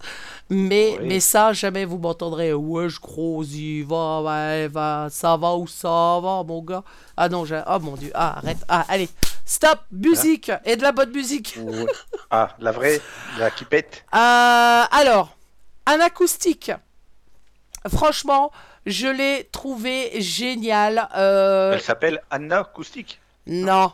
Mais, 0.49 0.97
Oui. 1.01 1.07
mais 1.09 1.21
ça, 1.21 1.53
jamais 1.53 1.85
vous 1.85 1.99
m'entendrez. 1.99 2.53
Wesh, 2.53 3.01
gros, 3.01 3.45
y 3.45 3.83
va, 3.83 4.23
ouais, 4.23 4.69
va, 4.69 5.09
ça 5.11 5.37
va 5.37 5.55
ou 5.55 5.67
ça 5.67 5.89
va, 6.23 6.43
mon 6.47 6.63
gars. 6.63 6.83
Ah 7.17 7.29
non, 7.29 7.45
j'ai- 7.45 7.63
oh 7.69 7.79
mon 7.81 7.95
dieu, 7.97 8.11
ah, 8.15 8.39
arrête. 8.39 8.59
Ah, 8.69 8.85
allez, 8.89 9.09
stop, 9.45 9.79
musique, 9.93 10.51
et 10.65 10.77
de 10.77 10.83
la 10.83 10.93
bonne 10.93 11.13
musique. 11.13 11.57
Ah, 12.31 12.55
la 12.59 12.73
vraie, 12.73 13.01
la 13.39 13.51
qui 13.51 13.65
pète. 13.65 14.05
Euh, 14.15 14.19
alors, 14.91 15.37
un 15.87 16.01
acoustique. 16.01 16.73
Franchement, 17.89 18.51
je 18.87 19.07
l'ai 19.09 19.49
trouvé 19.53 20.21
génial. 20.21 21.09
Euh, 21.17 21.73
Elle 21.75 21.81
s'appelle 21.81 22.21
Anna 22.31 22.59
Acoustique. 22.61 23.21
non, 23.47 23.93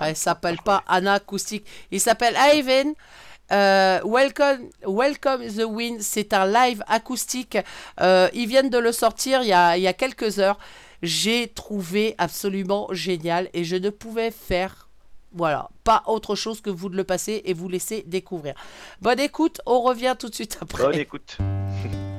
elle 0.00 0.16
s'appelle 0.16 0.58
pas 0.64 0.82
Anna 0.86 1.14
Acoustique. 1.14 1.66
Il 1.90 2.00
s'appelle 2.00 2.36
Ivan. 2.54 2.92
Euh, 3.54 4.00
Welcome, 4.04 4.68
Welcome 4.86 5.46
the 5.46 5.64
Wind, 5.64 6.00
c'est 6.00 6.32
un 6.32 6.46
live 6.46 6.82
acoustique. 6.88 7.56
Euh, 8.00 8.28
ils 8.34 8.48
viennent 8.48 8.70
de 8.70 8.78
le 8.78 8.90
sortir 8.90 9.42
il 9.42 9.48
y 9.48 9.52
a, 9.52 9.76
il 9.76 9.82
y 9.82 9.86
a 9.86 9.92
quelques 9.92 10.40
heures. 10.40 10.58
J'ai 11.02 11.48
trouvé 11.48 12.14
absolument 12.18 12.88
génial 12.90 13.48
et 13.52 13.64
je 13.64 13.76
ne 13.76 13.90
pouvais 13.90 14.30
faire, 14.30 14.88
voilà, 15.32 15.68
pas 15.84 16.02
autre 16.06 16.34
chose 16.34 16.60
que 16.60 16.70
vous 16.70 16.88
de 16.88 16.96
le 16.96 17.04
passer 17.04 17.42
et 17.44 17.52
vous 17.52 17.68
laisser 17.68 18.02
découvrir. 18.06 18.54
Bonne 19.00 19.20
écoute, 19.20 19.60
on 19.66 19.82
revient 19.82 20.16
tout 20.18 20.28
de 20.28 20.34
suite 20.34 20.58
après. 20.60 20.82
Bonne 20.82 20.98
écoute. 20.98 21.38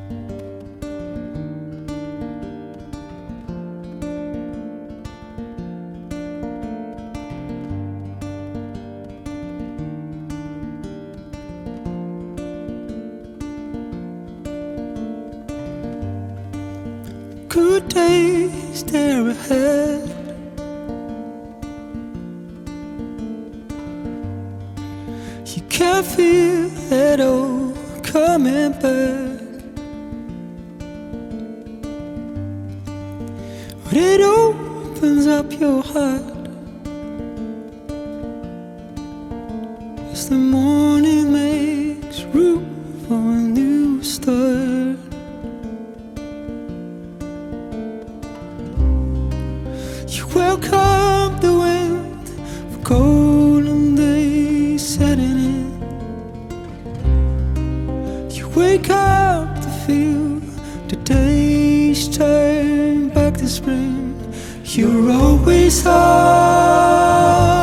Good 17.56 17.88
days 17.88 18.84
there 18.84 19.30
ahead. 19.30 20.10
You 25.56 25.62
can't 25.70 26.06
feel 26.06 26.70
it 26.92 27.22
all 27.22 27.72
coming 28.04 28.74
back. 28.74 29.40
When 33.86 33.96
it 33.96 34.20
opens 34.20 35.26
up 35.26 35.50
your 35.58 35.82
heart 35.82 36.50
as 40.12 40.28
the 40.28 40.36
morning 40.36 41.32
makes 41.32 42.24
room 42.36 42.66
for 43.08 43.14
a 43.14 43.40
new 43.40 44.04
start. 44.04 45.05
come 50.58 51.38
the 51.40 51.54
wind 51.54 52.30
for 52.72 52.82
cold 52.84 53.66
day 53.96 54.78
setting 54.78 55.40
in. 55.52 55.82
You 58.32 58.48
wake 58.50 58.90
up 58.90 59.56
to 59.62 59.70
feel 59.86 60.40
the 60.88 60.98
days 61.04 62.08
turn 62.16 63.10
back 63.10 63.34
to 63.36 63.48
spring. 63.48 64.16
You're 64.64 65.12
always 65.12 65.84
home. 65.84 67.55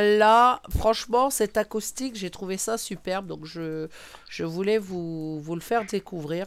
Revoilà. 0.00 0.60
Franchement, 0.76 1.30
cet 1.30 1.56
acoustique, 1.56 2.16
j'ai 2.16 2.30
trouvé 2.30 2.56
ça 2.56 2.78
superbe. 2.78 3.26
Donc, 3.26 3.44
je, 3.44 3.88
je 4.28 4.44
voulais 4.44 4.78
vous, 4.78 5.40
vous 5.40 5.54
le 5.54 5.60
faire 5.60 5.84
découvrir. 5.84 6.46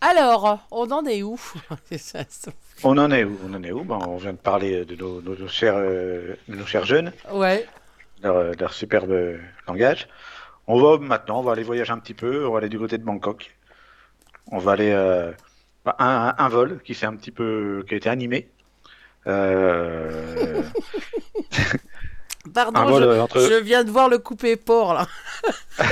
Alors, 0.00 0.66
on 0.70 0.90
en 0.90 1.04
est 1.06 1.22
où 1.22 1.38
On 2.84 2.98
en 2.98 3.10
est 3.12 3.24
où 3.24 3.38
On 3.46 3.54
en 3.54 3.62
est 3.62 3.70
où? 3.72 3.84
Ben, 3.84 3.98
On 4.08 4.16
vient 4.16 4.32
de 4.32 4.38
parler 4.38 4.84
de 4.84 4.96
nos, 4.96 5.20
nos- 5.22 5.36
nos 5.36 5.48
chers, 5.48 5.76
euh, 5.76 6.34
de 6.48 6.56
nos 6.56 6.66
chers 6.66 6.84
jeunes, 6.84 7.12
Ouais. 7.32 7.66
leur, 8.22 8.36
euh, 8.36 8.52
leur 8.58 8.72
superbe 8.72 9.38
langage. 9.68 10.08
On 10.66 10.80
va 10.80 10.98
maintenant, 10.98 11.40
on 11.40 11.42
va 11.42 11.52
aller 11.52 11.62
voyager 11.62 11.92
un 11.92 11.98
petit 11.98 12.14
peu. 12.14 12.46
On 12.46 12.52
va 12.52 12.58
aller 12.58 12.68
du 12.68 12.78
côté 12.78 12.98
de 12.98 13.04
Bangkok. 13.04 13.54
On 14.50 14.58
va 14.58 14.72
aller 14.72 14.90
euh, 14.90 15.32
un, 15.98 16.34
un 16.36 16.48
vol 16.48 16.80
qui 16.84 16.94
s'est 16.94 17.06
un 17.06 17.14
petit 17.16 17.30
peu, 17.30 17.84
qui 17.86 17.94
a 17.94 17.96
été 17.96 18.08
animé. 18.08 18.48
Euh, 19.26 20.62
Pardon, 22.52 22.80
un 22.80 22.84
vol 22.86 23.02
je, 23.02 23.08
euh, 23.08 23.22
entre. 23.22 23.40
je 23.40 23.54
viens 23.54 23.84
de 23.84 23.90
voir 23.90 24.08
le 24.08 24.18
coupé 24.18 24.56
port 24.56 24.94
là. 24.94 25.06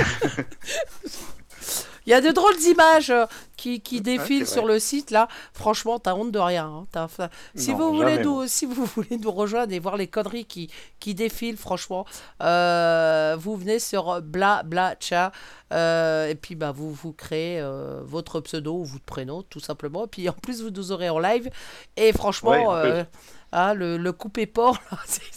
Il 2.05 2.09
y 2.09 2.13
a 2.13 2.21
de 2.21 2.31
drôles 2.31 2.57
d'images 2.57 3.11
euh, 3.11 3.25
qui, 3.61 3.79
qui 3.81 4.01
défilent 4.01 4.47
c'est 4.47 4.53
sur 4.53 4.65
le 4.65 4.79
site 4.79 5.11
là. 5.11 5.27
Franchement, 5.53 5.99
t'as 5.99 6.15
honte 6.15 6.31
de 6.31 6.39
rien. 6.39 6.65
hein. 6.65 6.87
T'as- 6.91 7.07
si, 7.55 7.71
Non, 7.71 7.77
vous 7.77 7.93
voulez 7.95 8.17
nous, 8.23 8.47
si 8.47 8.65
vous 8.65 8.85
voulez 8.85 9.17
nous 9.17 9.31
rejoindre 9.31 9.71
et 9.73 9.79
voir 9.79 9.97
les 9.97 10.07
conneries 10.07 10.45
qui, 10.45 10.69
qui 10.99 11.13
défilent, 11.13 11.57
franchement, 11.57 12.05
euh, 12.41 13.35
vous 13.39 13.55
venez 13.55 13.77
sur 13.79 14.21
bla 14.21 14.63
bla 14.63 14.95
chat 14.99 15.31
euh, 15.73 16.27
et 16.27 16.35
puis 16.35 16.55
bah, 16.55 16.71
vous, 16.71 16.91
vous 16.91 17.13
créez 17.13 17.59
euh, 17.61 18.01
votre 18.03 18.39
pseudo 18.41 18.73
ou 18.79 18.83
votre 18.85 19.05
prénom 19.05 19.43
tout 19.43 19.59
simplement. 19.59 20.05
Et 20.05 20.07
puis 20.07 20.27
en 20.29 20.33
plus, 20.33 20.63
vous 20.63 20.71
nous 20.71 20.91
aurez 20.91 21.09
en 21.09 21.19
live. 21.19 21.49
Et 21.97 22.11
franchement, 22.13 22.51
Ouais, 22.51 22.65
euh, 22.67 23.03
ah, 23.51 23.73
le, 23.73 23.97
le 23.97 24.11
coupé 24.13 24.45
port, 24.47 24.77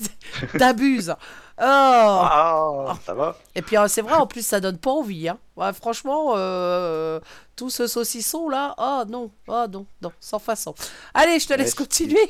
t'abuses. 0.58 1.14
Oh. 1.58 1.62
Ah, 1.62 2.94
ça 3.04 3.14
va. 3.14 3.36
Et 3.54 3.62
puis 3.62 3.76
euh, 3.76 3.86
c'est 3.86 4.02
vrai, 4.02 4.14
en 4.14 4.26
plus 4.26 4.44
ça 4.44 4.58
donne 4.60 4.78
pas 4.78 4.90
envie. 4.90 5.28
Hein. 5.28 5.38
Ouais, 5.56 5.72
franchement, 5.72 6.32
tout 7.56 7.70
ce 7.70 7.86
saucisson 7.86 8.48
là, 8.48 8.74
oh 8.78 9.02
non, 9.08 9.30
oh 9.48 9.64
non, 9.70 9.86
non, 10.02 10.12
sans 10.20 10.38
façon. 10.38 10.74
Allez, 11.14 11.38
je 11.38 11.46
te 11.48 11.54
laisse 11.54 11.74
continuer. 11.74 12.28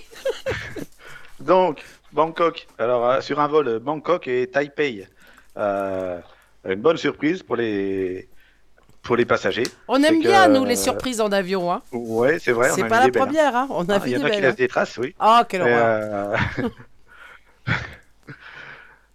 Donc, 1.40 1.82
Bangkok. 2.12 2.66
Alors, 2.78 3.08
euh, 3.08 3.20
sur 3.20 3.40
un 3.40 3.48
vol 3.48 3.68
euh, 3.68 3.78
Bangkok 3.78 4.28
et 4.28 4.46
Taipei. 4.50 5.06
Euh, 5.56 6.20
une 6.64 6.80
bonne 6.80 6.96
surprise 6.96 7.42
pour 7.42 7.56
les, 7.56 8.28
pour 9.02 9.16
les 9.16 9.24
passagers. 9.24 9.66
On 9.88 10.02
aime 10.02 10.22
que, 10.22 10.28
bien, 10.28 10.48
nous, 10.48 10.62
euh, 10.64 10.68
les 10.68 10.76
surprises 10.76 11.20
en 11.20 11.30
avion. 11.32 11.72
Hein. 11.72 11.82
Ouais, 11.92 12.38
c'est 12.38 12.52
vrai. 12.52 12.70
C'est 12.74 12.84
pas 12.88 13.00
la 13.00 13.08
belles, 13.08 13.20
hein. 13.22 13.24
première, 13.24 13.56
hein. 13.56 13.66
on 13.70 13.88
a 13.88 13.96
Ah, 13.96 13.98
vu 13.98 14.10
Il 14.10 14.12
y 14.12 14.16
en 14.16 14.20
des 14.20 14.24
a 14.26 14.30
qui 14.30 14.36
belles. 14.36 14.42
laissent 14.44 14.52
hein. 14.52 14.56
des 14.58 14.68
traces, 14.68 14.96
oui. 14.98 15.14
Ah, 15.18 15.44
quelle 15.48 15.64
Mais, 15.64 15.72
horreur. 15.72 16.38
euh, 16.58 16.68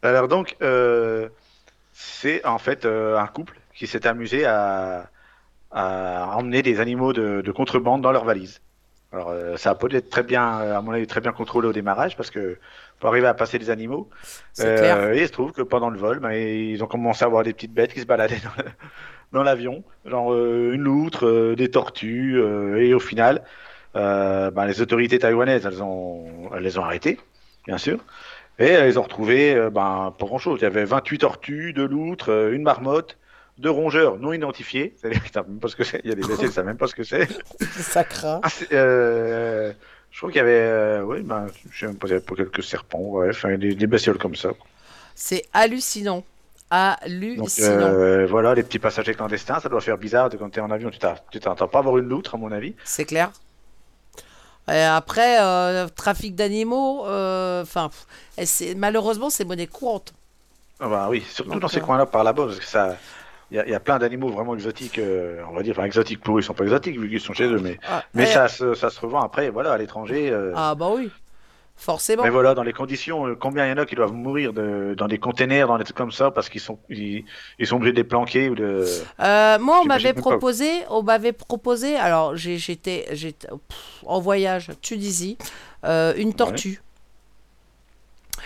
Alors 0.01 0.27
donc, 0.27 0.55
euh, 0.61 1.29
c'est 1.93 2.45
en 2.45 2.57
fait 2.57 2.85
euh, 2.85 3.17
un 3.17 3.27
couple 3.27 3.59
qui 3.75 3.87
s'est 3.87 4.07
amusé 4.07 4.45
à, 4.45 5.09
à 5.71 6.35
emmener 6.37 6.61
des 6.61 6.79
animaux 6.79 7.13
de, 7.13 7.41
de 7.41 7.51
contrebande 7.51 8.01
dans 8.01 8.11
leur 8.11 8.25
valise. 8.25 8.61
Alors 9.11 9.29
euh, 9.29 9.57
ça 9.57 9.71
a 9.71 9.75
peut 9.75 9.89
être 9.91 10.09
très 10.09 10.23
bien, 10.23 10.61
euh, 10.61 10.77
à 10.77 10.81
mon 10.81 10.91
avis, 10.91 11.07
très 11.07 11.21
bien 11.21 11.31
contrôlé 11.31 11.67
au 11.67 11.73
démarrage 11.73 12.15
parce 12.15 12.29
que 12.29 12.57
pour 12.99 13.09
arriver 13.09 13.27
à 13.27 13.33
passer 13.33 13.57
des 13.57 13.69
animaux, 13.69 14.09
euh, 14.59 14.77
clair. 14.77 15.11
et 15.13 15.21
il 15.21 15.27
se 15.27 15.31
trouve 15.31 15.51
que 15.51 15.61
pendant 15.61 15.89
le 15.89 15.97
vol, 15.97 16.19
ben, 16.19 16.31
ils 16.31 16.83
ont 16.83 16.87
commencé 16.87 17.23
à 17.23 17.27
voir 17.27 17.43
des 17.43 17.53
petites 17.53 17.73
bêtes 17.73 17.93
qui 17.93 18.01
se 18.01 18.05
baladaient 18.05 18.41
dans 19.31 19.43
l'avion, 19.43 19.83
genre 20.05 20.33
euh, 20.33 20.71
une 20.73 20.81
loutre, 20.81 21.25
euh, 21.25 21.55
des 21.55 21.69
tortues, 21.69 22.39
euh, 22.39 22.81
et 22.81 22.93
au 22.93 22.99
final, 22.99 23.43
euh, 23.95 24.51
ben, 24.51 24.65
les 24.65 24.81
autorités 24.81 25.19
taïwanaises, 25.19 25.65
elles 25.65 25.83
ont, 25.83 26.25
elles 26.55 26.63
les 26.63 26.77
ont 26.77 26.83
arrêtés, 26.83 27.19
bien 27.67 27.77
sûr, 27.77 27.99
et 28.57 28.67
elles 28.67 28.99
ont 28.99 29.03
retrouvé, 29.03 29.55
ben, 29.71 30.13
pas 30.17 30.25
grand 30.25 30.39
chose. 30.39 30.59
Il 30.61 30.63
y 30.63 30.67
avait 30.67 30.85
28 30.85 31.19
tortues, 31.19 31.73
deux 31.73 31.87
loutres, 31.87 32.29
une 32.29 32.63
marmotte, 32.63 33.17
deux 33.59 33.69
rongeurs 33.69 34.17
non 34.17 34.33
identifiés. 34.33 34.95
C'est-à-dire 35.01 35.21
qu'ils 35.23 35.31
savent 35.33 35.49
même 35.49 35.59
pas 35.59 35.67
ce 35.67 35.75
que. 35.75 35.83
Il 36.03 36.09
y 36.09 36.11
a 36.11 36.15
des 36.15 36.21
blessés, 36.21 36.43
ils 36.43 36.47
ne 36.47 36.51
savent 36.51 36.65
même 36.65 36.77
pas 36.77 36.87
ce 36.87 36.95
que 36.95 37.03
c'est. 37.03 37.27
Ça 37.79 38.03
craint. 38.03 38.39
Ah, 38.43 38.49
c'est, 38.49 38.73
euh, 38.73 39.71
je 40.11 40.17
crois 40.17 40.29
qu'il 40.31 40.37
y 40.39 40.41
avait, 40.41 40.51
euh, 40.51 41.03
oui, 41.03 41.21
ben, 41.21 41.47
je 41.69 41.79
sais 41.79 41.85
même 41.87 41.97
pas, 41.97 42.07
il 42.07 42.11
y 42.11 42.13
avait 42.13 42.23
pas 42.25 42.35
quelques 42.35 42.63
serpents, 42.63 42.99
bref, 42.99 43.45
hein, 43.45 43.57
des, 43.57 43.75
des 43.75 43.87
bestioles 43.87 44.17
comme 44.17 44.35
ça. 44.35 44.49
C'est 45.15 45.45
hallucinant. 45.53 46.23
Donc 46.71 46.77
Hallucinant. 47.01 47.67
euh, 47.67 48.27
voilà, 48.27 48.53
les 48.53 48.61
petits 48.63 48.77
passagers 48.79 49.15
clandestins, 49.15 49.59
ça 49.59 49.69
doit 49.69 49.81
faire 49.81 49.97
bizarre 49.97 50.29
de 50.29 50.37
quand 50.37 50.49
t'es 50.51 50.61
en 50.61 50.69
avion, 50.69 50.91
tu 50.91 50.99
tu 51.31 51.39
t'entends 51.39 51.67
pas 51.67 51.79
avoir 51.79 51.97
une 51.97 52.07
loutre 52.07 52.35
à 52.35 52.37
mon 52.37 52.51
avis. 52.51 52.75
C'est 52.83 53.05
clair. 53.05 53.31
Et 54.71 54.83
après, 54.83 55.41
euh, 55.41 55.87
trafic 55.87 56.35
d'animaux, 56.35 57.01
enfin, 57.01 57.89
malheureusement, 58.75 59.31
c'est 59.31 59.45
monnaie 59.45 59.65
courante. 59.65 60.13
Ah 60.79 60.87
bah 60.87 61.07
oui, 61.09 61.21
surtout 61.29 61.51
Donc, 61.51 61.61
dans 61.61 61.67
ces 61.67 61.79
euh, 61.79 61.81
coins-là 61.81 62.05
par 62.05 62.23
là-bas, 62.23 62.45
parce 62.45 62.59
que 62.59 62.65
ça, 62.65 62.95
il 63.51 63.57
y, 63.57 63.59
a- 63.59 63.65
il 63.65 63.71
y 63.71 63.75
a 63.75 63.79
plein 63.79 63.99
d'animaux 63.99 64.29
vraiment 64.29 64.53
exotiques, 64.55 64.99
euh, 64.99 65.41
on 65.49 65.55
va 65.55 65.63
dire, 65.63 65.73
enfin 65.77 65.85
exotiques 65.85 66.21
pour 66.21 66.37
eux, 66.37 66.41
ils 66.41 66.43
sont 66.43 66.53
pas 66.53 66.63
exotiques 66.63 66.99
vu 66.99 67.09
qu'ils 67.09 67.19
sont 67.21 67.33
chez 67.33 67.45
eux, 67.47 67.59
mais, 67.59 67.77
Ah, 67.87 68.03
mais 68.13 68.23
eh, 68.23 68.25
ça, 68.27 68.47
se, 68.47 68.73
ça 68.73 68.89
se 68.89 68.99
revend 68.99 69.21
après, 69.21 69.49
voilà, 69.49 69.73
à 69.73 69.77
l'étranger. 69.77 70.29
euh, 70.31 70.53
Ah 70.55 70.75
bah 70.75 70.89
oui, 70.95 71.09
forcément. 71.75 72.23
Mais 72.23 72.29
voilà, 72.29 72.53
dans 72.53 72.63
les 72.63 72.73
conditions, 72.73 73.27
euh, 73.27 73.35
combien 73.35 73.65
il 73.65 73.69
y 73.69 73.71
en 73.73 73.77
a 73.77 73.85
qui 73.85 73.95
doivent 73.95 74.13
mourir 74.13 74.53
de, 74.53 74.93
dans 74.97 75.07
des 75.07 75.17
containers, 75.17 75.67
dans 75.67 75.77
des 75.77 75.83
trucs 75.83 75.97
comme 75.97 76.11
ça, 76.11 76.31
parce 76.31 76.49
qu'ils 76.49 76.61
sont, 76.61 76.79
ils, 76.89 77.25
ils 77.57 77.67
sont 77.67 77.77
obligés 77.77 77.91
de 77.93 77.97
les 77.97 78.03
planquer 78.03 78.49
ou 78.49 78.55
de. 78.55 78.85
Moi, 79.19 79.79
on 79.81 79.85
m'avait 79.85 80.13
proposé, 80.13 80.69
on 80.89 81.03
m'avait 81.03 81.33
proposé, 81.33 81.95
alors 81.95 82.35
j'étais 82.35 83.05
en 84.05 84.19
voyage 84.19 84.67
Tunisie, 84.81 85.37
une 85.83 86.33
tortue. 86.33 86.81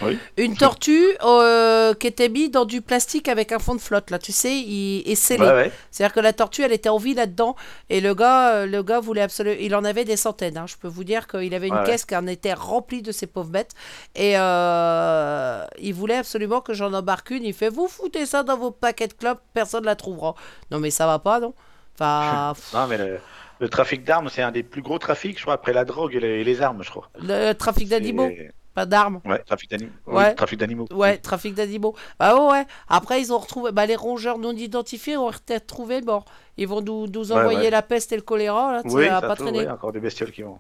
Oui. 0.02 0.18
Une 0.38 0.56
tortue 0.58 1.06
euh, 1.24 1.94
qui 1.94 2.08
était 2.08 2.30
mise 2.30 2.52
dans 2.52 2.66
du 2.66 2.82
plastique 2.82 3.28
avec 3.28 3.52
un 3.52 3.60
fond 3.60 3.76
de 3.76 3.82
flotte, 3.82 4.10
là, 4.10 4.20
tu 4.20 4.32
sais, 4.32 4.56
il, 4.56 5.04
et 5.06 5.16
scellé. 5.16 5.44
Ouais, 5.46 5.52
ouais. 5.54 5.72
C'est-à-dire 5.92 6.14
que 6.14 6.20
la 6.20 6.34
tortue, 6.34 6.64
elle 6.64 6.74
était 6.74 6.90
en 6.90 6.98
vie 6.98 7.14
là-dedans, 7.14 7.56
et 7.90 8.02
le 8.02 8.14
gars, 8.16 8.54
euh, 8.54 8.66
le 8.66 8.82
gars 8.84 9.00
voulait 9.00 9.22
absolument, 9.22 9.58
il 9.60 9.76
en 9.76 9.84
avait 9.84 10.06
des 10.06 10.18
centaines. 10.18 10.58
hein. 10.58 10.66
Je 10.68 10.76
peux 10.78 10.88
vous 10.88 11.04
dire 11.04 11.28
qu'il 11.28 11.54
avait 11.54 11.68
une 11.68 11.74
Ouais, 11.76 11.84
caisse 11.86 12.06
qui 12.06 12.16
en 12.16 12.28
était 12.28 12.54
remplie 12.54 13.02
de 13.02 13.12
ces 13.12 13.28
pauvres 13.28 13.50
bêtes, 13.50 13.72
et 14.16 14.34
euh, 14.38 15.66
il 15.80 15.94
voulait 15.94 16.18
absolument 16.18 16.62
que 16.62 16.74
j'en 16.74 16.94
embarque 16.94 17.32
une. 17.32 17.44
Il 17.44 17.54
fait, 17.54 17.70
vous 17.70 17.88
foutez 17.88 18.26
ça 18.26 18.44
dans 18.44 18.58
vos 18.58 18.72
paquets 18.72 19.08
de 19.08 19.14
clopes, 19.14 19.42
personne 19.54 19.86
la 19.86 19.96
trouvera. 19.96 20.36
Non 20.72 20.80
mais 20.80 20.90
ça 20.92 21.06
va 21.06 21.20
pas, 21.20 21.40
non 21.40 21.54
Enfin, 21.96 22.54
Non, 22.74 22.88
mais 22.88 22.98
le, 22.98 23.20
le 23.60 23.70
trafic 23.70 24.04
d'armes, 24.04 24.30
c'est 24.30 24.42
un 24.42 24.52
des 24.52 24.64
plus 24.64 24.82
gros 24.82 24.98
trafics, 24.98 25.38
je 25.38 25.44
crois, 25.44 25.54
après 25.54 25.74
la 25.74 25.86
drogue 25.86 26.16
et 26.16 26.20
les, 26.20 26.40
et 26.42 26.44
les 26.44 26.62
armes, 26.62 26.84
je 26.84 26.90
crois. 26.90 27.10
le 27.22 27.54
trafic 27.54 27.88
d'animaux, 27.88 28.30
pas 28.74 28.86
d'armes. 28.86 29.22
Ouais, 29.26 29.40
trafic 29.40 29.70
d'animaux. 29.70 29.92
Ouais. 30.08 30.30
Oui, 30.30 30.36
trafic 30.36 30.60
d'animaux. 30.60 30.88
Ouais, 30.92 31.18
trafic 31.18 31.54
d'animaux. 31.54 31.96
Ah 32.20 32.42
ouais. 32.42 32.66
Après, 32.88 33.22
ils 33.22 33.32
ont 33.32 33.38
retrouvé. 33.38 33.72
Bah, 33.72 33.86
les 33.86 33.96
rongeurs 33.96 34.38
non 34.38 34.52
identifiés 34.52 35.18
ont 35.18 35.32
été 35.32 35.56
retrouvés 35.56 36.02
morts. 36.02 36.26
Ils 36.58 36.68
vont 36.68 36.82
nous, 36.82 37.32
envoyer 37.32 37.60
ouais. 37.60 37.70
la 37.70 37.82
peste 37.82 38.12
et 38.12 38.16
le 38.16 38.22
choléra, 38.22 38.74
là, 38.74 38.82
Oui, 38.86 39.08
ça 39.08 39.22
pas 39.22 39.36
traîner. 39.36 39.68
encore 39.70 39.92
des 39.92 40.00
bestioles 40.00 40.32
qui 40.32 40.44
vont. 40.44 40.60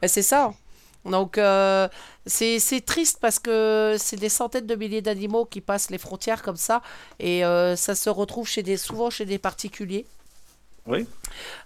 Ben, 0.00 0.08
c'est 0.08 0.22
ça. 0.22 0.52
Donc, 1.04 1.36
euh, 1.36 1.86
c'est 2.24 2.58
c'est 2.58 2.80
triste 2.80 3.18
parce 3.20 3.38
que 3.38 3.96
c'est 3.98 4.16
des 4.16 4.30
centaines 4.30 4.66
de 4.66 4.74
milliers 4.74 5.02
d'animaux 5.02 5.44
qui 5.44 5.60
passent 5.60 5.90
les 5.90 5.98
frontières 5.98 6.42
comme 6.42 6.56
ça. 6.56 6.80
Et 7.20 7.44
euh, 7.44 7.76
ça 7.76 7.94
se 7.94 8.08
retrouve 8.08 8.48
chez 8.48 8.62
des, 8.62 8.76
souvent 8.76 9.10
chez 9.10 9.26
des 9.26 9.38
particuliers. 9.38 10.06
Oui. 10.86 11.06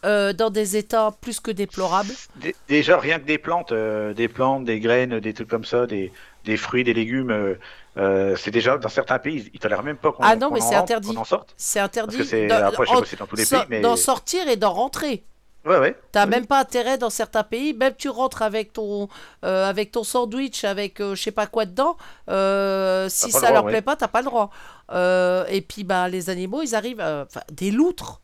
Euh, 0.04 0.32
dans 0.32 0.50
des 0.50 0.76
états 0.76 1.10
plus 1.20 1.40
que 1.40 1.50
déplorables. 1.50 2.12
Dé- 2.36 2.54
Déjà, 2.68 2.98
rien 2.98 3.18
que 3.18 3.24
des 3.26 3.38
plantes, 3.38 3.72
euh, 3.72 4.14
des 4.14 4.28
plantes, 4.28 4.64
des 4.64 4.78
graines, 4.80 5.18
des 5.18 5.34
trucs 5.34 5.48
comme 5.48 5.64
ça, 5.64 5.86
des, 5.86 6.12
des 6.44 6.56
fruits, 6.56 6.84
des 6.84 6.94
légumes, 6.94 7.30
euh, 7.30 7.54
euh, 7.96 8.36
c'est 8.36 8.52
déjà 8.52 8.78
dans 8.78 8.88
certains 8.88 9.18
pays, 9.18 9.50
ils 9.52 9.58
tolèrent 9.58 9.82
même 9.82 9.96
pas 9.96 10.12
qu'on 10.12 10.22
Ah 10.22 10.36
non, 10.36 10.50
mais 10.52 10.62
en 10.62 10.68
c'est 10.68 10.76
interdit. 10.76 11.16
en 11.16 11.24
sorte. 11.24 11.52
C'est 11.56 11.80
Parce 11.80 11.88
interdit 11.98 12.16
que 12.18 12.48
d'en- 12.48 12.66
Après, 12.66 12.84
je 12.86 12.90
sais 12.90 12.96
en- 12.96 13.00
pas 13.00 13.04
si 13.06 13.10
c'est 13.10 13.18
dans 13.18 13.26
tous 13.26 13.36
les 13.36 13.44
so- 13.44 13.56
pays, 13.56 13.66
mais. 13.70 13.80
d'en 13.80 13.96
sortir 13.96 14.46
et 14.48 14.56
d'en 14.56 14.72
rentrer. 14.72 15.24
Ouais, 15.66 15.78
ouais. 15.78 15.96
T'as 16.12 16.24
Oui. 16.24 16.30
même 16.30 16.46
pas 16.46 16.60
intérêt 16.60 16.96
dans 16.96 17.10
certains 17.10 17.42
pays, 17.42 17.74
même 17.74 17.94
tu 17.98 18.08
rentres 18.08 18.42
avec 18.42 18.72
ton, 18.72 19.08
euh, 19.44 19.68
avec 19.68 19.90
ton 19.90 20.04
sandwich, 20.04 20.62
avec 20.62 21.00
euh, 21.00 21.16
je 21.16 21.22
sais 21.24 21.32
pas 21.32 21.48
quoi 21.48 21.66
dedans, 21.66 21.96
euh, 22.30 23.08
si 23.08 23.32
ça 23.32 23.40
droit, 23.40 23.50
leur 23.52 23.64
ouais. 23.64 23.72
plaît 23.72 23.82
pas, 23.82 23.96
t'as 23.96 24.06
pas 24.08 24.20
le 24.20 24.26
droit. 24.26 24.50
Euh, 24.92 25.44
et 25.48 25.60
puis 25.60 25.82
bah, 25.82 26.08
les 26.08 26.30
animaux, 26.30 26.62
ils 26.62 26.74
arrivent, 26.76 27.00
euh, 27.00 27.24
des 27.52 27.72
loutres. 27.72 28.20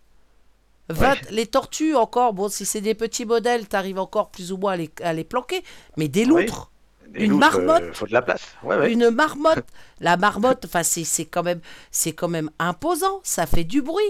20 0.88 1.30
Les 1.30 1.46
tortues 1.46 1.94
encore, 1.94 2.32
bon 2.34 2.48
si 2.48 2.66
c'est 2.66 2.80
des 2.80 2.94
petits 2.94 3.24
modèles, 3.24 3.66
t'arrives 3.68 3.98
encore 3.98 4.30
plus 4.30 4.52
ou 4.52 4.56
moins 4.58 4.72
à 4.72 4.76
les, 4.76 4.90
à 5.02 5.12
les 5.12 5.24
planquer, 5.24 5.62
mais 5.96 6.08
des 6.08 6.24
Oui. 6.26 6.44
loutres, 6.46 6.70
Des 7.08 7.24
une 7.24 7.30
loutres, 7.32 7.56
euh, 7.58 7.64
marmotte. 7.64 7.94
faut 7.96 8.06
de 8.06 8.12
la 8.12 8.22
place. 8.22 8.42
Ouais, 8.62 8.76
ouais. 8.76 8.92
une 8.92 9.10
marmotte, 9.10 9.64
la 10.00 10.16
marmotte, 10.16 10.64
enfin 10.66 10.82
c'est 10.82 11.24
quand 11.24 11.42
même, 11.42 11.60
c'est 11.90 12.12
quand 12.12 12.28
même 12.28 12.50
imposant, 12.58 13.20
ça 13.22 13.46
fait 13.46 13.64
du 13.64 13.80
bruit. 13.82 14.04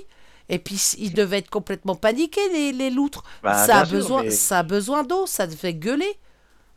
Et 0.50 0.58
puis 0.58 0.74
ils 0.98 1.14
devaient 1.14 1.38
être 1.38 1.48
complètement 1.50 1.94
paniqués 1.94 2.48
les, 2.52 2.72
les 2.72 2.90
loutres. 2.90 3.22
Bah, 3.42 3.54
ça, 3.66 3.78
a 3.78 3.84
sûr, 3.86 3.96
besoin, 3.96 4.22
mais- 4.24 4.30
ça 4.30 4.58
a 4.58 4.62
besoin 4.62 5.02
d'eau, 5.04 5.26
ça 5.26 5.46
devait 5.46 5.74
gueuler. 5.74 6.18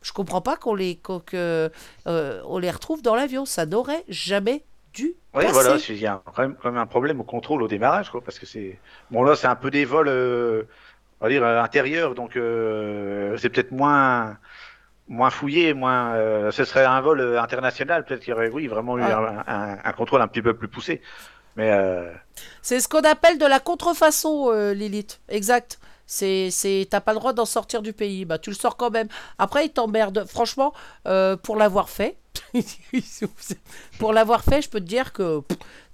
Je 0.03 0.13
comprends 0.13 0.41
pas 0.41 0.55
qu'on 0.55 0.75
les, 0.75 0.95
que, 0.95 1.69
euh, 2.07 2.41
on 2.45 2.59
les 2.59 2.71
retrouve 2.71 3.01
dans 3.01 3.15
l'avion. 3.15 3.45
Ça 3.45 3.65
n'aurait 3.65 4.05
jamais 4.07 4.63
Oui, 5.33 5.45
voilà, 5.51 5.77
il 5.89 5.97
y 5.97 6.07
a 6.07 6.21
quand 6.25 6.41
même, 6.41 6.55
quand 6.55 6.71
même 6.71 6.81
un 6.81 6.85
problème 6.87 7.19
au 7.19 7.23
contrôle 7.23 7.61
au 7.61 7.67
démarrage, 7.67 8.09
quoi, 8.09 8.21
parce 8.23 8.39
que 8.39 8.45
c'est. 8.45 8.79
Bon, 9.11 9.23
là, 9.23 9.35
c'est 9.35 9.47
un 9.47 9.55
peu 9.55 9.69
des 9.71 9.85
vols, 9.85 10.07
euh, 10.07 10.63
on 11.21 11.25
va 11.25 11.29
dire, 11.31 11.43
euh, 11.43 11.61
intérieurs, 11.61 12.15
donc 12.15 12.35
euh, 12.35 13.37
c'est 13.37 13.49
peut-être 13.49 13.71
moins. 13.71 14.37
Moins 15.09 15.29
fouillé, 15.29 15.73
moins. 15.73 16.15
euh, 16.15 16.51
ce 16.51 16.65
serait 16.65 16.83
un 16.83 16.99
vol 16.99 17.37
international, 17.37 18.03
peut-être 18.03 18.19
qu'il 18.19 18.31
y 18.31 18.33
aurait, 18.33 18.49
oui, 18.49 18.67
vraiment 18.67 18.97
eu 18.97 19.03
Ah. 19.03 19.43
un, 19.47 19.53
un- 19.73 19.77
un 19.81 19.91
contrôle 19.93 20.21
un 20.21 20.27
petit 20.27 20.41
peu 20.41 20.53
plus 20.53 20.67
poussé. 20.67 21.01
Mais 21.55 21.71
C'est 22.61 22.79
ce 22.81 22.87
qu'on 22.89 22.99
appelle 23.01 23.37
de 23.39 23.45
la 23.45 23.59
contrefaçon, 23.61 24.51
Lilith. 24.73 25.21
Exact. 25.29 25.79
C'est, 26.05 26.49
c'est, 26.51 26.87
t'as 26.89 26.99
pas 27.01 27.13
le 27.13 27.19
droit 27.19 27.33
d'en 27.33 27.45
sortir 27.45 27.81
du 27.81 27.93
pays. 27.93 28.25
Bah, 28.25 28.37
tu 28.37 28.49
le 28.49 28.55
sors 28.55 28.75
quand 28.77 28.89
même. 28.91 29.07
Après, 29.39 29.65
ils 29.65 29.71
t'emmerdent. 29.71 30.25
Franchement, 30.27 30.73
pour 31.43 31.55
l'avoir 31.55 31.89
fait, 31.89 32.17
pour 33.99 34.13
l'avoir 34.13 34.43
fait, 34.43 34.61
je 34.61 34.69
peux 34.69 34.79
te 34.79 34.85
dire 34.85 35.13
que 35.13 35.41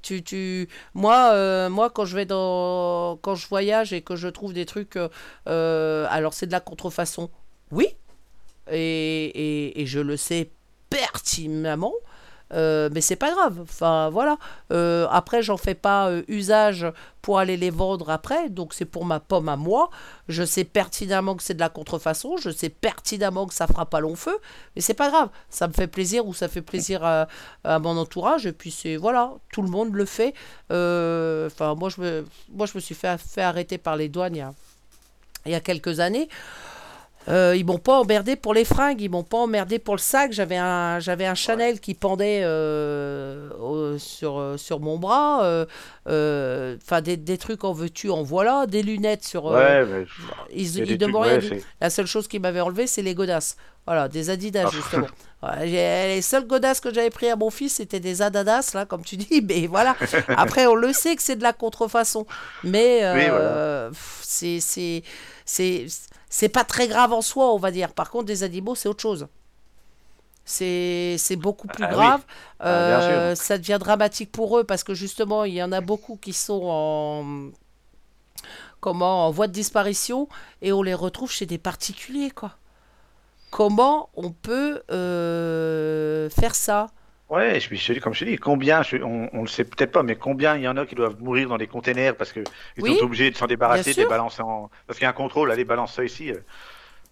tu, 0.01 0.23
tu, 0.23 0.67
moi, 0.93 1.31
euh, 1.33 1.69
moi, 1.69 1.89
quand 1.89 2.05
je 2.05 2.15
vais 2.15 2.25
dans, 2.25 3.17
quand 3.21 3.35
je 3.35 3.47
voyage 3.47 3.93
et 3.93 4.01
que 4.01 4.15
je 4.15 4.27
trouve 4.27 4.53
des 4.53 4.65
trucs, 4.65 4.97
euh, 4.97 5.07
euh, 5.47 6.05
alors 6.09 6.33
c'est 6.33 6.47
de 6.47 6.51
la 6.51 6.59
contrefaçon. 6.59 7.29
Oui. 7.71 7.87
Et, 8.71 9.25
et, 9.25 9.81
et 9.81 9.85
je 9.85 9.99
le 9.99 10.17
sais 10.17 10.51
pertinemment. 10.89 11.93
Euh, 12.51 12.89
mais 12.91 13.01
c'est 13.01 13.15
pas 13.15 13.31
grave. 13.31 13.59
Enfin 13.61 14.09
voilà. 14.09 14.37
Euh, 14.71 15.07
après, 15.09 15.41
j'en 15.41 15.57
fais 15.57 15.75
pas 15.75 16.09
euh, 16.09 16.23
usage 16.27 16.85
pour 17.21 17.39
aller 17.39 17.57
les 17.57 17.69
vendre 17.69 18.09
après. 18.09 18.49
Donc 18.49 18.73
c'est 18.73 18.85
pour 18.85 19.05
ma 19.05 19.19
pomme 19.19 19.49
à 19.49 19.55
moi. 19.55 19.89
Je 20.27 20.43
sais 20.43 20.63
pertinemment 20.63 21.35
que 21.35 21.43
c'est 21.43 21.53
de 21.53 21.59
la 21.59 21.69
contrefaçon. 21.69 22.37
Je 22.37 22.49
sais 22.49 22.69
pertinemment 22.69 23.47
que 23.47 23.53
ça 23.53 23.67
fera 23.67 23.85
pas 23.85 23.99
long 23.99 24.15
feu. 24.15 24.37
Mais 24.75 24.81
c'est 24.81 24.93
pas 24.93 25.09
grave. 25.09 25.29
Ça 25.49 25.67
me 25.67 25.73
fait 25.73 25.87
plaisir 25.87 26.25
ou 26.27 26.33
ça 26.33 26.47
fait 26.47 26.61
plaisir 26.61 27.03
à, 27.03 27.27
mon 27.79 27.97
entourage. 27.97 28.45
Et 28.45 28.53
puis 28.53 28.71
c'est 28.71 28.97
voilà, 28.97 29.33
tout 29.51 29.61
le 29.61 29.69
monde 29.69 29.93
le 29.93 30.05
fait. 30.05 30.33
Euh, 30.71 31.47
Enfin 31.47 31.75
moi 31.75 31.89
je 31.89 32.01
me, 32.01 32.25
moi 32.49 32.65
je 32.65 32.73
me 32.75 32.79
suis 32.79 32.95
fait, 32.95 33.17
fait 33.19 33.41
arrêter 33.41 33.77
par 33.77 33.95
les 33.95 34.09
douanes 34.09 34.53
il 35.45 35.51
y 35.51 35.55
a 35.55 35.59
quelques 35.59 35.99
années. 35.99 36.29
Euh, 37.29 37.55
ils 37.55 37.65
m'ont 37.65 37.77
pas 37.77 37.99
emmerdé 37.99 38.35
pour 38.35 38.53
les 38.53 38.65
fringues, 38.65 38.99
ils 39.01 39.09
m'ont 39.09 39.23
pas 39.23 39.37
emmerdé 39.37 39.79
pour 39.79 39.95
le 39.95 39.99
sac. 40.01 40.33
J'avais 40.33 40.57
un, 40.57 40.99
j'avais 40.99 41.25
un 41.25 41.35
Chanel 41.35 41.79
qui 41.79 41.93
pendait 41.93 42.41
euh, 42.43 43.49
au- 43.59 43.97
sur, 43.97 44.37
euh, 44.39 44.57
sur 44.57 44.79
mon 44.79 44.97
bras. 44.97 45.43
euh, 45.45 45.65
euh, 46.09 46.75
Enfin, 46.83 47.01
des, 47.01 47.15
des 47.17 47.37
trucs 47.37 47.63
en 47.63 47.71
veux-tu, 47.73 48.09
en 48.09 48.23
voilà. 48.23 48.65
Des 48.67 48.83
lunettes 48.83 49.23
sur. 49.23 49.45
ouais, 49.45 49.85
mais, 49.85 50.05
ils 50.53 50.77
ils 50.79 50.97
rien 51.05 51.39
ouais, 51.39 51.61
La 51.79 51.89
seule 51.89 52.07
chose 52.07 52.27
qui 52.27 52.39
m'avait 52.39 52.59
enlevé, 52.61 52.87
c'est 52.87 53.01
les 53.01 53.15
godasses. 53.15 53.55
Voilà, 53.85 54.07
des 54.07 54.29
Adidas 54.29 54.65
Ah. 54.67 54.71
justement. 54.71 55.07
Les 55.61 56.21
seules 56.21 56.47
godasses 56.47 56.79
que 56.79 56.93
j'avais 56.93 57.09
pris 57.09 57.29
à 57.29 57.35
mon 57.35 57.49
fils, 57.49 57.73
c'était 57.73 57.99
des 57.99 58.21
Adidas, 58.21 58.71
là, 58.73 58.85
comme 58.85 59.03
tu 59.03 59.17
dis. 59.17 59.43
Mais 59.45 59.67
voilà. 59.67 59.95
Après, 60.37 60.65
on 60.67 60.75
le 60.75 60.93
sait 60.93 61.17
que 61.17 61.21
c'est 61.21 61.35
de 61.35 61.43
la 61.43 61.51
contrefaçon. 61.51 62.25
Mais 62.63 63.01
Oui, 63.13 63.27
voilà. 63.29 63.89
pff, 63.89 64.19
c'est, 64.23 64.59
c'est, 65.45 66.49
pas 66.51 66.63
très 66.63 66.87
grave 66.87 67.13
en 67.13 67.21
soi, 67.21 67.53
on 67.53 67.57
va 67.57 67.71
dire. 67.71 67.93
Par 67.93 68.09
contre, 68.09 68.25
des 68.25 68.43
animaux, 68.43 68.75
c'est 68.75 68.89
autre 68.89 69.01
chose. 69.01 69.27
C'est, 70.45 71.17
beaucoup 71.37 71.67
plus 71.67 71.83
Ah 71.83 71.89
oui. 71.89 71.95
grave. 71.95 72.21
Ah, 72.59 72.67
Euh, 72.67 73.35
ça 73.35 73.57
devient 73.57 73.77
dramatique 73.79 74.31
pour 74.31 74.57
eux 74.59 74.63
parce 74.63 74.83
que 74.83 74.93
justement, 74.93 75.45
il 75.45 75.53
y 75.53 75.63
en 75.63 75.71
a 75.71 75.81
beaucoup 75.81 76.17
qui 76.17 76.33
sont 76.33 76.61
en 76.63 77.51
comment 78.81 79.27
en 79.27 79.31
voie 79.31 79.47
de 79.47 79.53
disparition 79.53 80.27
et 80.61 80.73
on 80.73 80.83
les 80.83 80.93
retrouve 80.93 81.31
chez 81.31 81.45
des 81.45 81.57
particuliers 81.57 82.31
quoi. 82.31 82.57
Comment 83.49 84.09
on 84.15 84.31
peut 84.31 84.83
euh, 84.91 86.29
faire 86.29 86.53
ça? 86.53 86.87
Ouais, 87.33 87.59
je, 87.59 87.73
je 87.73 87.99
comme 87.99 88.13
je 88.13 88.19
te 88.25 88.29
dis, 88.29 88.35
combien, 88.37 88.83
je- 88.83 88.97
on, 88.97 89.29
on 89.33 89.41
le 89.41 89.47
sait 89.47 89.63
peut-être 89.63 89.91
pas, 89.91 90.03
mais 90.03 90.15
combien 90.15 90.55
il 90.55 90.61
y 90.63 90.67
en 90.67 90.77
a 90.77 90.85
qui 90.85 90.93
doivent 90.95 91.15
mourir 91.19 91.49
dans 91.49 91.57
des 91.57 91.67
containers 91.67 92.15
parce 92.15 92.31
que 92.31 92.41
ils 92.77 92.83
Oui, 92.83 92.95
sont 92.97 93.05
obligés 93.05 93.31
de 93.31 93.35
s'en 93.35 93.47
débarrasser, 93.47 93.93
de 93.93 93.97
les 94.01 94.05
balancer 94.05 94.41
en. 94.43 94.69
Parce 94.85 94.99
qu'il 94.99 95.05
y 95.05 95.07
a 95.07 95.09
un 95.09 95.13
contrôle, 95.13 95.51
allez, 95.51 95.63
balance 95.65 95.93
ça 95.93 96.03
ici. 96.03 96.31
euh, 96.31 96.35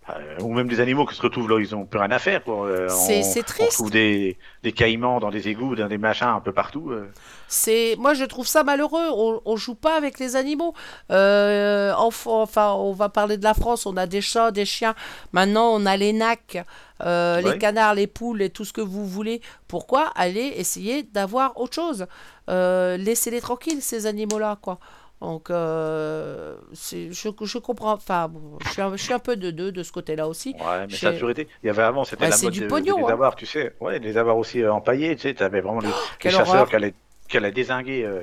euh, 0.10 0.40
ou 0.42 0.54
même 0.54 0.68
des 0.68 0.80
animaux 0.80 1.06
qui 1.06 1.16
se 1.16 1.22
retrouvent 1.22 1.50
là, 1.50 1.60
ils 1.60 1.76
ont 1.76 1.86
plus 1.86 2.00
rien 2.00 2.10
à 2.12 2.20
faire. 2.20 2.44
quoi. 2.44 2.66
Euh, 2.68 2.88
C'est- 2.90 3.22
c'est 3.24 3.40
On 3.42 3.44
triste. 3.44 3.72
trouve 3.74 3.92
des, 3.92 4.38
des 4.64 4.72
caïmans 4.72 5.20
dans 5.20 5.30
des 5.30 5.48
égouts, 5.48 5.76
dans 5.76 5.88
des 5.88 5.98
machins 6.00 6.28
un 6.28 6.40
peu 6.40 6.52
partout. 6.52 6.90
euh. 6.92 7.08
C'est 7.54 7.98
moi 8.00 8.14
je 8.14 8.24
trouve 8.24 8.48
ça 8.48 8.64
malheureux. 8.64 9.10
On, 9.14 9.42
on 9.44 9.56
joue 9.58 9.76
pas 9.76 9.98
avec 9.98 10.20
les 10.20 10.38
animaux. 10.38 10.74
Euh, 11.12 11.92
enf- 11.94 12.28
enfin, 12.30 12.72
on 12.74 12.94
va 12.94 13.10
parler 13.10 13.36
de 13.38 13.44
la 13.44 13.54
France. 13.54 13.86
On 13.86 13.98
a 13.98 14.08
des 14.08 14.22
chats, 14.22 14.52
des 14.52 14.64
chiens. 14.66 14.96
Maintenant, 15.34 15.70
on 15.74 15.86
a 15.86 15.98
les 15.98 16.14
nacs, 16.14 16.64
euh, 17.04 17.42
les 17.42 17.58
canards, 17.58 17.96
les 17.96 18.08
poules 18.08 18.42
et 18.42 18.50
tout 18.50 18.64
ce 18.64 18.72
que 18.72 18.80
vous 18.82 19.06
voulez. 19.06 19.42
Pourquoi 19.68 20.12
aller 20.16 20.54
essayer 20.56 21.04
d'avoir 21.04 21.60
autre 21.60 21.76
chose? 21.76 22.08
Euh, 22.50 22.96
Laissez-les 22.96 23.42
tranquilles 23.42 23.82
ces 23.82 24.06
animaux-là, 24.06 24.58
quoi. 24.62 24.80
Donc, 25.20 25.52
euh, 25.52 26.56
je, 26.74 27.12
je 27.12 27.58
comprends. 27.60 27.92
Enfin, 27.94 28.32
je, 28.66 28.70
suis 28.70 28.82
un, 28.82 28.96
je 28.96 29.04
suis 29.04 29.14
un 29.14 29.20
peu 29.20 29.36
de 29.36 29.52
deux 29.52 29.72
de 29.74 29.84
ce 29.84 29.92
côté-là 29.92 30.28
aussi. 30.28 30.56
Ouais, 30.60 30.82
mais 30.82 30.90
J'ai- 30.90 30.98
ça 30.98 31.10
a 31.10 31.14
toujours 31.14 31.30
été. 31.32 31.48
Il 31.64 31.68
y 31.68 31.70
avait 31.70 31.84
avant, 31.84 32.06
c'était 32.06 32.24
Ouais, 32.24 32.30
la 32.30 32.36
c'est 32.38 32.46
mode 32.46 32.54
du 32.54 32.60
de, 32.62 32.66
de 32.66 32.70
pognon, 32.70 32.98
les 32.98 33.04
hein. 33.04 33.10
avoir, 33.14 33.36
tu 33.36 33.46
sais. 33.46 33.76
Ouais, 33.82 34.00
de 34.00 34.06
les 34.06 34.18
avoir 34.18 34.38
aussi 34.38 34.66
empaillés, 34.66 35.16
tu 35.18 35.24
sais. 35.24 35.34
T'avais 35.34 35.62
vraiment 35.62 35.82
les, 35.82 35.88
les 35.90 35.94
quelle 36.18 36.32
chasseurs 36.32 36.48
horreur. 36.56 36.70
qui 36.70 36.76
allaient, 36.78 36.94
qui 37.32 37.38
allaient 37.38 37.52
désinguer. 37.52 38.04
euh, 38.06 38.22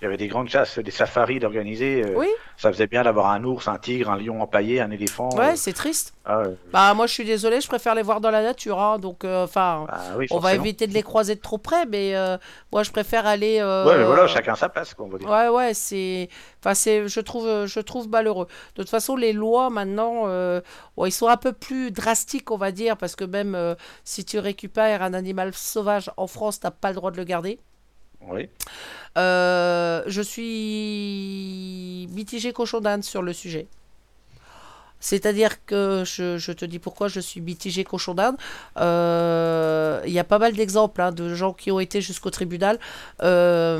il 0.00 0.04
y 0.04 0.06
avait 0.06 0.16
des 0.16 0.28
grandes 0.28 0.48
chasses, 0.48 0.78
des 0.78 0.92
safaris 0.92 1.40
d'organiser. 1.40 2.04
euh, 2.04 2.12
Oui. 2.14 2.28
Ça 2.56 2.70
faisait 2.70 2.86
bien 2.86 3.02
d'avoir 3.02 3.30
un 3.32 3.42
ours, 3.42 3.66
un 3.66 3.78
tigre, 3.78 4.10
un 4.10 4.16
lion 4.16 4.40
empaillé, 4.40 4.80
un 4.80 4.92
éléphant. 4.92 5.28
Ouais, 5.36 5.54
euh, 5.54 5.56
c'est 5.56 5.72
triste. 5.72 6.14
ah. 6.24 6.44
Bah, 6.72 6.94
moi, 6.94 7.08
je 7.08 7.14
suis 7.14 7.24
désolée. 7.24 7.60
Je 7.60 7.66
préfère 7.66 7.96
les 7.96 8.02
voir 8.02 8.20
dans 8.20 8.30
la 8.30 8.40
nature. 8.44 8.78
hein, 8.80 9.00
donc, 9.00 9.24
enfin. 9.24 9.86
Ah 9.88 10.00
oui, 10.16 10.28
On 10.30 10.38
va 10.38 10.54
éviter 10.54 10.86
de 10.86 10.94
les 10.94 11.02
croiser 11.02 11.34
de 11.34 11.40
trop 11.40 11.58
près, 11.58 11.84
mais 11.86 12.14
moi 12.70 12.84
je 12.84 12.92
préfère 12.92 13.26
aller. 13.26 13.60
Ouais, 13.60 13.96
mais 13.98 14.04
voilà, 14.04 14.28
chacun 14.28 14.54
sa 14.54 14.68
place, 14.68 14.94
quoi, 14.94 15.06
on 15.06 15.08
va 15.08 15.18
dire. 15.18 15.28
Ouais, 15.28 15.48
ouais, 15.48 15.74
c'est. 15.74 16.28
Enfin, 16.62 16.74
c'est. 16.74 17.08
Je 17.08 17.18
trouve, 17.20 17.66
je 17.66 17.80
trouve 17.80 18.08
malheureux. 18.08 18.46
De 18.76 18.82
toute 18.82 18.90
façon, 18.90 19.16
les 19.16 19.32
lois 19.32 19.68
maintenant, 19.68 20.28
ils 21.04 21.12
sont 21.12 21.26
un 21.26 21.36
peu 21.36 21.52
plus 21.52 21.90
drastiques, 21.90 22.52
on 22.52 22.56
va 22.56 22.70
dire, 22.70 22.96
parce 22.96 23.16
que 23.16 23.24
même 23.24 23.74
si 24.04 24.24
tu 24.24 24.38
récupères 24.38 25.02
un 25.02 25.12
animal 25.12 25.52
sauvage 25.54 26.08
en 26.16 26.28
France, 26.28 26.60
t'as 26.60 26.70
pas 26.70 26.90
le 26.90 26.94
droit 26.94 27.10
de 27.10 27.16
le 27.16 27.24
garder. 27.24 27.58
Oui. 28.26 28.48
Euh, 29.16 30.02
je 30.06 30.22
suis 30.22 32.08
mitigé 32.12 32.52
cochon 32.52 32.80
d'Inde 32.80 33.04
sur 33.04 33.22
le 33.22 33.32
sujet. 33.32 33.66
C'est-à-dire 35.00 35.64
que 35.64 36.02
je, 36.04 36.38
je 36.38 36.50
te 36.50 36.64
dis 36.64 36.80
pourquoi 36.80 37.06
je 37.06 37.20
suis 37.20 37.40
mitigé 37.40 37.84
cochon 37.84 38.14
d'Inde. 38.14 38.34
Euh, 38.78 40.02
Il 40.06 40.12
y 40.12 40.18
a 40.18 40.24
pas 40.24 40.40
mal 40.40 40.54
d'exemples 40.54 41.00
hein, 41.00 41.12
de 41.12 41.32
gens 41.34 41.52
qui 41.52 41.70
ont 41.70 41.78
été 41.78 42.00
jusqu'au 42.00 42.30
tribunal. 42.30 42.80
Euh, 43.22 43.78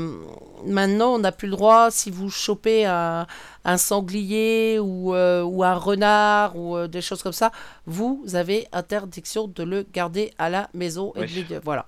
maintenant, 0.65 1.15
on 1.15 1.19
n'a 1.19 1.33
plus 1.33 1.49
le 1.49 1.55
droit, 1.57 1.91
si 1.91 2.09
vous 2.09 2.29
chopez 2.29 2.85
un, 2.85 3.27
un 3.65 3.77
sanglier 3.77 4.79
ou, 4.79 5.13
euh, 5.13 5.43
ou 5.43 5.61
un 5.65 5.73
renard 5.75 6.55
ou 6.55 6.87
des 6.87 7.01
choses 7.01 7.21
comme 7.21 7.33
ça, 7.33 7.51
vous 7.85 8.23
avez 8.33 8.67
interdiction 8.71 9.47
de 9.49 9.63
le 9.63 9.85
garder 9.93 10.31
à 10.37 10.49
la 10.49 10.69
maison. 10.73 11.11
Et 11.17 11.21
Oui. 11.23 11.43
de 11.49 11.59
voilà. 11.61 11.85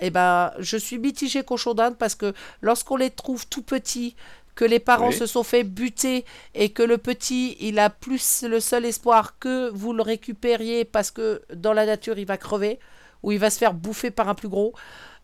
Eh 0.00 0.10
ben, 0.10 0.52
je 0.58 0.76
suis 0.76 0.98
mitigé 0.98 1.42
cochon 1.42 1.74
d'Inde 1.74 1.96
parce 1.98 2.14
que 2.14 2.34
lorsqu'on 2.60 2.96
les 2.96 3.10
trouve 3.10 3.46
tout 3.48 3.62
petits, 3.62 4.14
que 4.54 4.64
les 4.64 4.80
parents 4.80 5.08
Oui. 5.08 5.14
se 5.14 5.26
sont 5.26 5.42
fait 5.42 5.64
buter 5.64 6.24
et 6.54 6.70
que 6.70 6.82
le 6.82 6.98
petit, 6.98 7.56
il 7.60 7.78
a 7.78 7.90
plus 7.90 8.42
le 8.42 8.58
seul 8.58 8.86
espoir 8.86 9.38
que 9.38 9.70
vous 9.70 9.92
le 9.92 10.02
récupériez 10.02 10.84
parce 10.84 11.10
que 11.10 11.42
dans 11.54 11.74
la 11.74 11.84
nature, 11.86 12.18
il 12.18 12.26
va 12.26 12.38
crever 12.38 12.78
ou 13.22 13.32
il 13.32 13.38
va 13.38 13.50
se 13.50 13.58
faire 13.58 13.74
bouffer 13.74 14.10
par 14.10 14.28
un 14.28 14.34
plus 14.34 14.48
gros. 14.48 14.72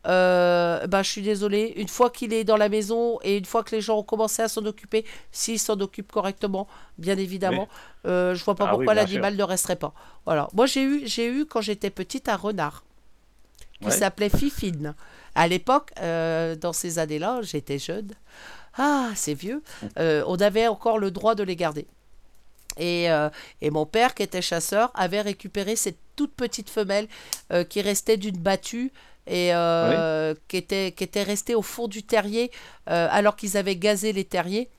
Euh, 0.06 0.86
ben, 0.86 1.02
je 1.02 1.10
suis 1.10 1.22
désolée. 1.22 1.72
Une 1.76 1.88
fois 1.88 2.10
qu'il 2.10 2.32
est 2.32 2.44
dans 2.44 2.56
la 2.56 2.68
maison 2.68 3.18
et 3.22 3.38
une 3.38 3.44
fois 3.44 3.62
que 3.62 3.74
les 3.74 3.80
gens 3.80 3.98
ont 3.98 4.02
commencé 4.02 4.42
à 4.42 4.48
s'en 4.48 4.66
occuper, 4.66 5.04
s'ils 5.30 5.60
s'en 5.60 5.78
occupent 5.80 6.12
correctement, 6.12 6.66
bien 6.98 7.16
évidemment, 7.16 7.68
euh, 8.06 8.34
je 8.34 8.44
vois 8.44 8.54
pas 8.54 8.64
Ah 8.64 8.70
oui, 8.72 8.84
pourquoi 8.84 8.94
l'animal 8.94 9.36
ne 9.36 9.42
resterait 9.44 9.76
pas. 9.76 9.94
Voilà. 10.26 10.48
Moi, 10.54 10.66
j'ai 10.66 10.82
eu, 10.82 11.02
j'ai 11.06 11.26
eu 11.28 11.46
quand 11.46 11.60
j'étais 11.60 11.90
petite 11.90 12.28
un 12.28 12.36
renard 12.36 12.84
qui 13.82 13.88
Ouais. 13.88 13.96
s'appelait 13.96 14.30
Fifine. 14.30 14.94
À 15.34 15.46
l'époque, 15.48 15.90
euh, 16.00 16.56
dans 16.56 16.72
ces 16.72 16.98
années-là, 16.98 17.40
j'étais 17.42 17.78
jeune. 17.78 18.10
Ah, 18.78 19.10
c'est 19.14 19.34
vieux. 19.34 19.62
Euh, 19.98 20.24
on 20.26 20.36
avait 20.36 20.66
encore 20.68 20.98
le 20.98 21.10
droit 21.10 21.34
de 21.34 21.42
les 21.42 21.56
garder. 21.56 21.86
Et, 22.78 23.10
euh, 23.10 23.28
et 23.60 23.70
mon 23.70 23.84
père, 23.84 24.14
qui 24.14 24.22
était 24.22 24.40
chasseur, 24.42 24.90
avait 24.94 25.20
récupéré 25.20 25.76
cette 25.76 25.98
toute 26.16 26.32
petite 26.34 26.70
femelle 26.70 27.06
qui 27.68 27.80
restait 27.82 28.16
d'une 28.16 28.36
battue 28.38 28.92
et 29.26 29.52
qui, 30.48 30.56
était, 30.56 30.92
qui 30.92 31.04
était 31.04 31.22
restée 31.22 31.54
au 31.54 31.62
fond 31.62 31.86
du 31.88 32.02
terrier 32.02 32.50
alors 32.86 33.36
qu'ils 33.36 33.56
avaient 33.56 33.76
gazé 33.76 34.12
les 34.12 34.24
terriers. 34.24 34.70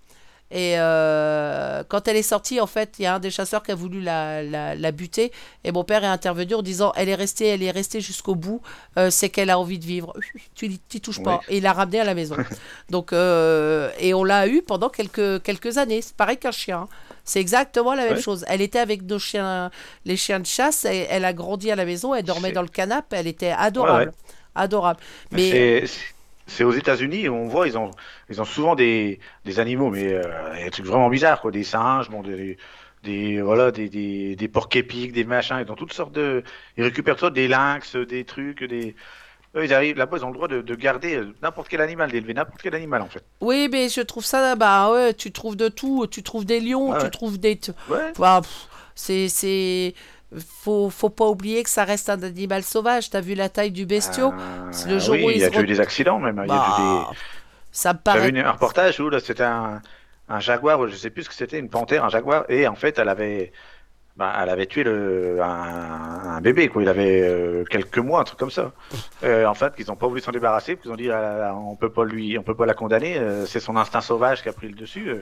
Et 0.56 0.76
euh, 0.78 1.82
quand 1.90 2.08
elle 2.08 2.16
est 2.16 2.22
sortie, 2.22 2.62
en 2.62 2.68
fait, 2.68 2.94
il 3.00 3.02
y 3.02 3.06
a 3.08 3.16
un 3.16 3.20
des 3.20 3.32
chasseurs 3.32 3.64
qui 3.64 3.72
a 3.72 3.76
voulu 3.76 4.02
la, 4.02 4.44
la, 4.44 4.76
la 4.76 4.92
buter. 4.92 5.32
Et 5.64 5.72
mon 5.72 5.84
père 5.84 6.04
est 6.04 6.08
intervenu 6.08 6.54
en 6.54 6.62
disant 6.62 6.94
Elle 6.96 7.10
est 7.10 7.16
restée, 7.16 7.48
elle 7.48 7.64
est 7.64 7.72
restée 7.72 8.02
jusqu'au 8.02 8.36
bout, 8.36 8.62
euh, 9.00 9.10
c'est 9.10 9.30
qu'elle 9.30 9.50
a 9.50 9.58
envie 9.58 9.80
de 9.80 9.86
vivre. 9.86 10.14
Tu 10.56 10.70
n'y 10.70 10.78
touches 11.02 11.24
pas. 11.24 11.42
Et 11.50 11.58
il 11.58 11.64
l'a 11.64 11.74
ramenée 11.74 12.00
à 12.00 12.04
la 12.04 12.14
maison. 12.14 12.38
Donc, 12.92 13.14
euh, 13.14 13.90
et 14.00 14.14
on 14.14 14.24
l'a 14.24 14.48
eu 14.48 14.62
pendant 14.62 14.90
quelques, 14.90 15.42
quelques 15.42 15.80
années. 15.80 16.04
C'est 16.04 16.16
pareil 16.16 16.38
qu'un 16.38 16.52
chien. 16.52 16.88
C'est 17.26 17.40
exactement 17.40 17.96
la 17.96 18.04
même 18.04 18.14
Ouais. 18.14 18.22
chose. 18.22 18.46
Elle 18.48 18.62
était 18.62 18.78
avec 18.80 19.02
nos 19.02 19.18
chiens, 19.18 19.72
les 20.06 20.18
chiens 20.18 20.40
de 20.40 20.46
chasse. 20.46 20.86
Et 20.86 21.08
elle 21.10 21.26
a 21.26 21.34
grandi 21.34 21.72
à 21.72 21.76
la 21.76 21.86
maison. 21.86 22.14
Elle 22.14 22.26
dormait 22.26 22.52
dans 22.52 22.62
le 22.62 22.68
canapé. 22.68 23.16
Elle 23.18 23.28
était 23.28 23.50
adorable. 23.58 24.00
Ouais, 24.02 24.06
ouais. 24.08 24.14
Adorable. 24.56 25.00
Mais 25.32 25.86
c'est 26.54 26.64
aux 26.64 26.72
États-Unis, 26.72 27.28
on 27.30 27.48
voit, 27.48 27.68
ils 27.68 27.78
ont, 27.78 27.92
ils 28.30 28.40
ont 28.42 28.46
souvent 28.46 28.76
des, 28.76 29.20
des 29.46 29.60
animaux, 29.60 29.90
mais 29.90 30.14
euh, 30.14 30.22
des 30.64 30.72
trucs 30.72 30.86
vraiment 30.86 31.10
bizarres, 31.10 31.42
quoi, 31.42 31.52
des 31.52 31.64
singes, 31.64 32.10
bon, 32.10 32.22
des, 32.22 32.58
des 33.04 33.42
voilà, 33.42 33.72
des, 33.72 33.90
des, 33.90 34.36
des 34.36 34.48
porcs 34.48 34.76
épics, 34.76 35.12
des 35.12 35.26
machins, 35.26 35.62
ils 35.66 35.72
ont 35.72 35.76
toutes 35.76 35.94
sortes 35.94 36.14
de, 36.14 36.44
ils 36.78 36.84
récupèrent 36.84 37.32
des 37.32 37.48
lynx, 37.48 37.96
des 37.96 38.24
trucs, 38.24 38.64
des, 38.64 38.96
eux, 39.56 39.66
ils 39.66 39.74
arrivent 39.74 39.98
là-bas, 39.98 40.18
ils 40.18 40.26
ont 40.26 40.30
le 40.30 40.34
droit 40.34 40.48
de, 40.48 40.62
de 40.62 40.76
garder 40.76 41.22
n'importe 41.42 41.68
quel 41.70 41.82
animal, 41.82 42.12
d'élever 42.12 42.34
n'importe 42.34 42.62
quel 42.62 42.76
animal 42.76 43.02
en 43.02 43.08
fait. 43.08 43.24
oui, 43.42 43.70
mais 43.72 43.90
je 43.90 44.02
trouve 44.02 44.26
ça. 44.26 44.56
Bah 44.56 44.92
ouais, 44.92 45.14
tu 45.14 45.32
trouves 45.32 45.56
de 45.56 45.70
tout. 45.70 46.08
Tu 46.08 46.24
trouves 46.24 46.46
des 46.46 46.60
lions, 46.60 46.94
tu 46.98 47.04
ouais. 47.04 47.10
trouves 47.12 47.40
des. 47.40 47.60
Ouais. 47.90 48.14
C'est 48.96 49.94
faut 50.40 50.90
faut 50.90 51.10
pas 51.10 51.28
oublier 51.28 51.64
que 51.64 51.70
ça 51.70 51.84
reste 51.84 52.10
un 52.10 52.22
animal 52.24 52.64
sauvage. 52.64 53.10
T'as 53.10 53.22
vu 53.22 53.36
la 53.36 53.50
taille 53.50 53.72
du 53.72 53.86
bestiau? 53.86 54.34
Euh, 54.34 54.72
le 54.86 55.00
jour 55.00 55.20
oui, 55.20 55.24
où 55.24 55.30
il 55.30 55.38
ils 55.38 55.42
y 55.42 55.46
a 55.46 55.62
eu 55.62 55.66
des 55.68 55.80
accidents 55.80 56.20
même. 56.20 56.42
Il 56.48 56.54
y 56.54 56.58
a 56.58 56.60
Bah, 56.60 56.66
eu 56.68 56.82
des, 56.82 57.18
ça 57.72 57.94
me 57.94 58.00
paraît. 58.00 58.32
vu 58.32 58.40
un 58.40 58.52
reportage 58.52 59.00
où 59.00 59.10
c'était 59.20 59.44
un, 59.44 59.82
un 60.30 60.40
jaguar, 60.40 60.88
je 60.88 60.96
sais 60.96 61.10
plus 61.10 61.24
ce 61.24 61.30
que 61.30 61.36
c'était, 61.36 61.60
une 61.60 61.70
panthère, 61.70 62.06
un 62.06 62.10
jaguar, 62.10 62.46
et 62.50 62.68
en 62.68 62.76
fait 62.76 62.98
elle 63.00 63.10
avait, 63.10 63.52
bah, 64.16 64.34
elle 64.42 64.50
avait 64.50 64.68
tué 64.68 64.84
le, 64.84 65.42
un, 65.42 66.36
un 66.38 66.42
bébé 66.42 66.70
quoi. 66.70 66.82
Il 66.84 66.90
avait 66.90 67.22
euh, 67.24 67.64
quelques 67.66 67.98
mois, 68.00 68.22
un 68.22 68.24
truc 68.26 68.40
comme 68.40 68.52
ça. 68.52 68.72
Euh, 69.24 69.46
en 69.46 69.54
fait, 69.54 69.74
ils 69.78 69.90
ont 69.90 69.96
pas 69.96 70.08
voulu 70.08 70.20
s'en 70.22 70.32
débarrasser, 70.32 70.76
qu'ils 70.78 70.92
ont 70.92 70.96
dit 70.98 71.10
ah, 71.10 71.54
on 71.56 71.76
peut 71.78 71.90
pas 71.92 72.04
lui, 72.06 72.38
on 72.38 72.44
peut 72.44 72.56
pas 72.56 72.66
la 72.66 72.74
condamner, 72.74 73.18
c'est 73.48 73.62
son 73.62 73.78
instinct 73.78 74.02
sauvage 74.02 74.44
qui 74.44 74.50
a 74.50 74.54
pris 74.54 74.68
le 74.68 74.76
dessus. 74.76 75.16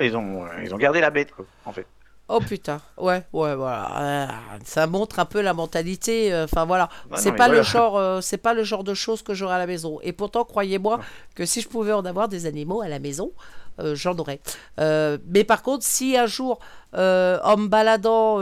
ils 0.00 0.16
ont, 0.16 0.46
ils 0.62 0.72
ont 0.74 0.78
gardé 0.78 1.00
la 1.00 1.10
bête 1.10 1.32
quoi, 1.32 1.44
en 1.64 1.72
fait. 1.72 1.86
Oh 2.28 2.38
putain, 2.40 2.80
ouais, 2.96 3.24
ouais, 3.34 3.54
voilà. 3.54 4.00
Euh, 4.00 4.26
Ça 4.64 4.86
montre 4.86 5.18
un 5.18 5.24
peu 5.26 5.42
la 5.42 5.52
mentalité. 5.52 6.32
euh, 6.32 6.44
Enfin 6.44 6.64
voilà, 6.64 6.88
c'est 7.16 7.32
pas 7.32 7.48
le 7.48 7.62
genre, 7.62 7.98
euh, 7.98 8.20
c'est 8.22 8.38
pas 8.38 8.54
le 8.54 8.64
genre 8.64 8.84
de 8.84 8.94
choses 8.94 9.22
que 9.22 9.34
j'aurais 9.34 9.56
à 9.56 9.58
la 9.58 9.66
maison. 9.66 9.98
Et 10.02 10.12
pourtant, 10.12 10.44
croyez-moi 10.44 11.00
que 11.34 11.44
si 11.44 11.60
je 11.60 11.68
pouvais 11.68 11.92
en 11.92 12.04
avoir 12.06 12.28
des 12.28 12.46
animaux 12.46 12.80
à 12.80 12.88
la 12.88 13.00
maison, 13.00 13.32
euh, 13.80 13.94
j'en 13.94 14.16
aurais. 14.18 14.40
Euh, 14.80 15.18
mais 15.26 15.44
par 15.44 15.62
contre, 15.62 15.84
si 15.84 16.16
un 16.16 16.26
jour, 16.26 16.58
en 16.94 17.56
me 17.58 17.66
baladant 17.68 18.36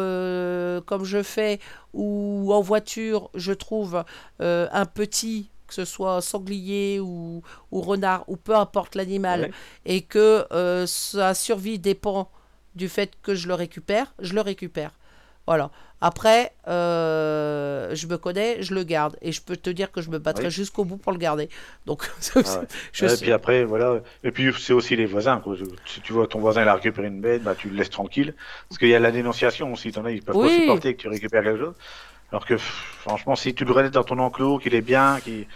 comme 0.86 1.04
je 1.04 1.22
fais 1.22 1.58
ou 1.92 2.52
en 2.52 2.60
voiture, 2.60 3.30
je 3.34 3.52
trouve 3.52 4.04
un 4.40 4.86
petit 4.86 5.50
que 5.66 5.74
ce 5.74 5.84
soit 5.84 6.20
sanglier 6.20 6.98
ou, 7.00 7.42
ou 7.70 7.80
renard 7.80 8.24
ou 8.26 8.36
peu 8.36 8.56
importe 8.56 8.94
l'animal, 8.96 9.40
Ouais. 9.42 9.50
et 9.86 10.02
que 10.02 10.46
sa 10.86 11.34
survie 11.34 11.78
dépend 11.78 12.28
du 12.74 12.88
fait 12.88 13.12
que 13.22 13.34
je 13.34 13.48
le 13.48 13.54
récupère, 13.54 14.12
je 14.20 14.34
le 14.34 14.40
récupère. 14.40 14.92
Voilà. 15.46 15.70
Après, 16.00 16.52
euh, 16.68 17.94
je 17.94 18.06
me 18.06 18.16
connais, 18.16 18.62
je 18.62 18.74
le 18.74 18.84
garde. 18.84 19.16
Et 19.20 19.32
je 19.32 19.42
peux 19.42 19.56
te 19.56 19.68
dire 19.70 19.90
que 19.90 20.00
je 20.00 20.10
me 20.10 20.18
battrai 20.18 20.44
Oui. 20.46 20.50
jusqu'au 20.50 20.84
bout 20.84 20.96
pour 20.96 21.12
le 21.12 21.18
garder. 21.18 21.48
Donc, 21.86 22.08
Ah 22.36 22.38
ouais. 22.38 22.44
je 22.92 23.04
et 23.04 23.08
sais- 23.08 23.16
puis 23.22 23.32
après, 23.32 23.64
voilà. 23.64 24.00
Et 24.24 24.30
puis 24.30 24.52
c'est 24.58 24.72
aussi 24.72 24.96
les 24.96 25.06
voisins. 25.06 25.38
Quoi. 25.40 25.56
Si 25.86 26.00
tu 26.00 26.12
vois 26.12 26.26
ton 26.26 26.38
voisin 26.38 26.62
il 26.62 26.68
a 26.68 26.74
récupéré 26.74 27.08
une 27.08 27.20
bête, 27.20 27.42
bah, 27.42 27.54
tu 27.56 27.68
le 27.68 27.76
laisses 27.76 27.90
tranquille. 27.90 28.34
Parce 28.68 28.78
qu'il 28.78 28.88
y 28.88 28.94
a 28.94 28.98
la 29.00 29.10
dénonciation 29.10 29.72
aussi. 29.72 29.92
T'en 29.92 30.04
as, 30.04 30.12
ils 30.12 30.22
peuvent 30.22 30.36
Oui. 30.36 30.48
pas 30.48 30.60
supporter 30.60 30.94
que 30.94 31.00
tu 31.02 31.08
récupères 31.08 31.42
quelque 31.42 31.58
chose. 31.60 31.74
Alors 32.32 32.46
que 32.46 32.54
pff, 32.54 32.96
franchement, 33.00 33.34
si 33.34 33.54
tu 33.54 33.64
le 33.64 33.72
restes 33.72 33.92
dans 33.94 34.04
ton 34.04 34.18
enclos, 34.20 34.58
qu'il 34.58 34.74
est 34.76 34.82
bien, 34.82 35.18
qu'il 35.20 35.46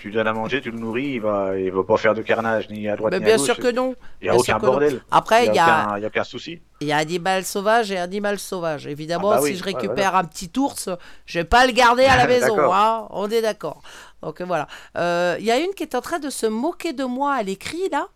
tu 0.00 0.10
donnes 0.10 0.26
à 0.26 0.32
manger, 0.32 0.60
tu 0.60 0.70
le 0.70 0.78
nourris, 0.78 1.12
il 1.14 1.20
va, 1.20 1.58
il 1.58 1.70
va 1.70 1.84
pas 1.84 1.96
faire 1.98 2.14
de 2.14 2.22
carnage 2.22 2.68
ni 2.70 2.88
à 2.88 2.96
droite 2.96 3.12
Mais 3.12 3.18
ni 3.18 3.24
bien 3.26 3.34
à 3.34 3.36
gauche. 3.36 3.46
sûr 3.46 3.58
que 3.58 3.70
non. 3.70 3.94
Il 4.20 4.26
y 4.26 4.28
a 4.28 4.32
bien 4.32 4.40
aucun 4.40 4.58
bordel. 4.58 5.02
Après, 5.10 5.46
il 5.46 5.54
y 5.54 5.58
a, 5.58 5.64
aucun, 5.86 5.96
il 5.98 6.00
y 6.00 6.04
a 6.04 6.08
aucun 6.08 6.24
souci. 6.24 6.60
il 6.80 6.88
y 6.88 6.92
a 6.92 6.96
animal 6.96 7.44
sauvage 7.44 7.92
et 7.92 7.98
animal 7.98 8.38
sauvage. 8.38 8.86
Évidemment, 8.86 9.30
Ah 9.32 9.36
bah 9.36 9.42
oui, 9.42 9.50
si 9.52 9.56
je 9.58 9.64
récupère 9.64 10.16
un 10.16 10.24
petit 10.24 10.50
ours, 10.56 10.88
je 11.26 11.38
vais 11.38 11.44
pas 11.44 11.66
le 11.66 11.72
garder 11.72 12.04
à 12.04 12.16
la 12.16 12.26
maison. 12.34 12.72
Hein. 12.72 13.06
On 13.10 13.28
est 13.30 13.42
d'accord. 13.42 13.82
Donc 14.22 14.40
euh, 14.40 14.44
voilà. 14.46 14.66
Euh, 14.96 15.36
Il 15.38 15.44
y 15.44 15.50
a 15.50 15.58
une 15.58 15.74
qui 15.74 15.82
est 15.82 15.94
en 15.94 16.00
train 16.00 16.18
de 16.18 16.30
se 16.30 16.46
moquer 16.46 16.92
de 16.92 17.04
moi 17.04 17.34
à 17.34 17.42
l'écrit 17.42 17.88
là. 17.90 18.08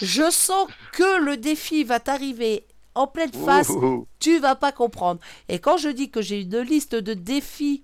Je 0.00 0.30
sens 0.30 0.68
que 0.92 1.22
le 1.24 1.36
défi 1.36 1.84
va 1.84 2.00
t'arriver 2.00 2.64
en 2.94 3.06
pleine 3.06 3.32
face. 3.32 3.68
Ouh. 3.70 4.06
Tu 4.18 4.38
vas 4.38 4.54
pas 4.54 4.72
comprendre. 4.72 5.20
Et 5.48 5.58
quand 5.58 5.76
je 5.76 5.88
dis 5.88 6.10
que 6.10 6.22
j'ai 6.22 6.40
une 6.40 6.60
liste 6.60 6.94
de 6.94 7.14
défis, 7.14 7.82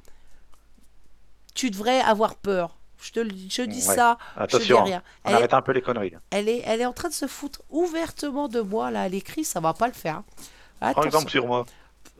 tu 1.54 1.70
devrais 1.70 2.00
avoir 2.00 2.34
peur. 2.36 2.76
Je 3.06 3.12
te 3.12 3.20
le 3.20 3.30
dis, 3.30 3.48
je 3.50 3.62
dis 3.62 3.86
Ouais. 3.88 3.94
ça. 3.94 4.18
Je 4.36 4.42
Attention, 4.42 4.82
dis 4.84 4.90
rien. 4.90 5.02
on 5.24 5.32
arrête 5.34 5.54
un 5.54 5.62
peu 5.62 5.70
les 5.72 5.80
conneries. 5.82 6.12
elle 6.30 6.48
est, 6.48 6.62
elle 6.66 6.80
est 6.80 6.86
en 6.86 6.92
train 6.92 7.08
de 7.08 7.14
se 7.14 7.26
foutre 7.28 7.62
ouvertement 7.70 8.48
de 8.48 8.60
moi 8.60 8.90
là 8.90 9.02
à 9.02 9.08
l'écrit. 9.08 9.44
Ça 9.44 9.60
va 9.60 9.74
pas 9.74 9.86
le 9.86 9.92
faire. 9.92 10.22
Prends 10.80 11.02
exemple 11.04 11.30
sur 11.30 11.46
moi. 11.46 11.64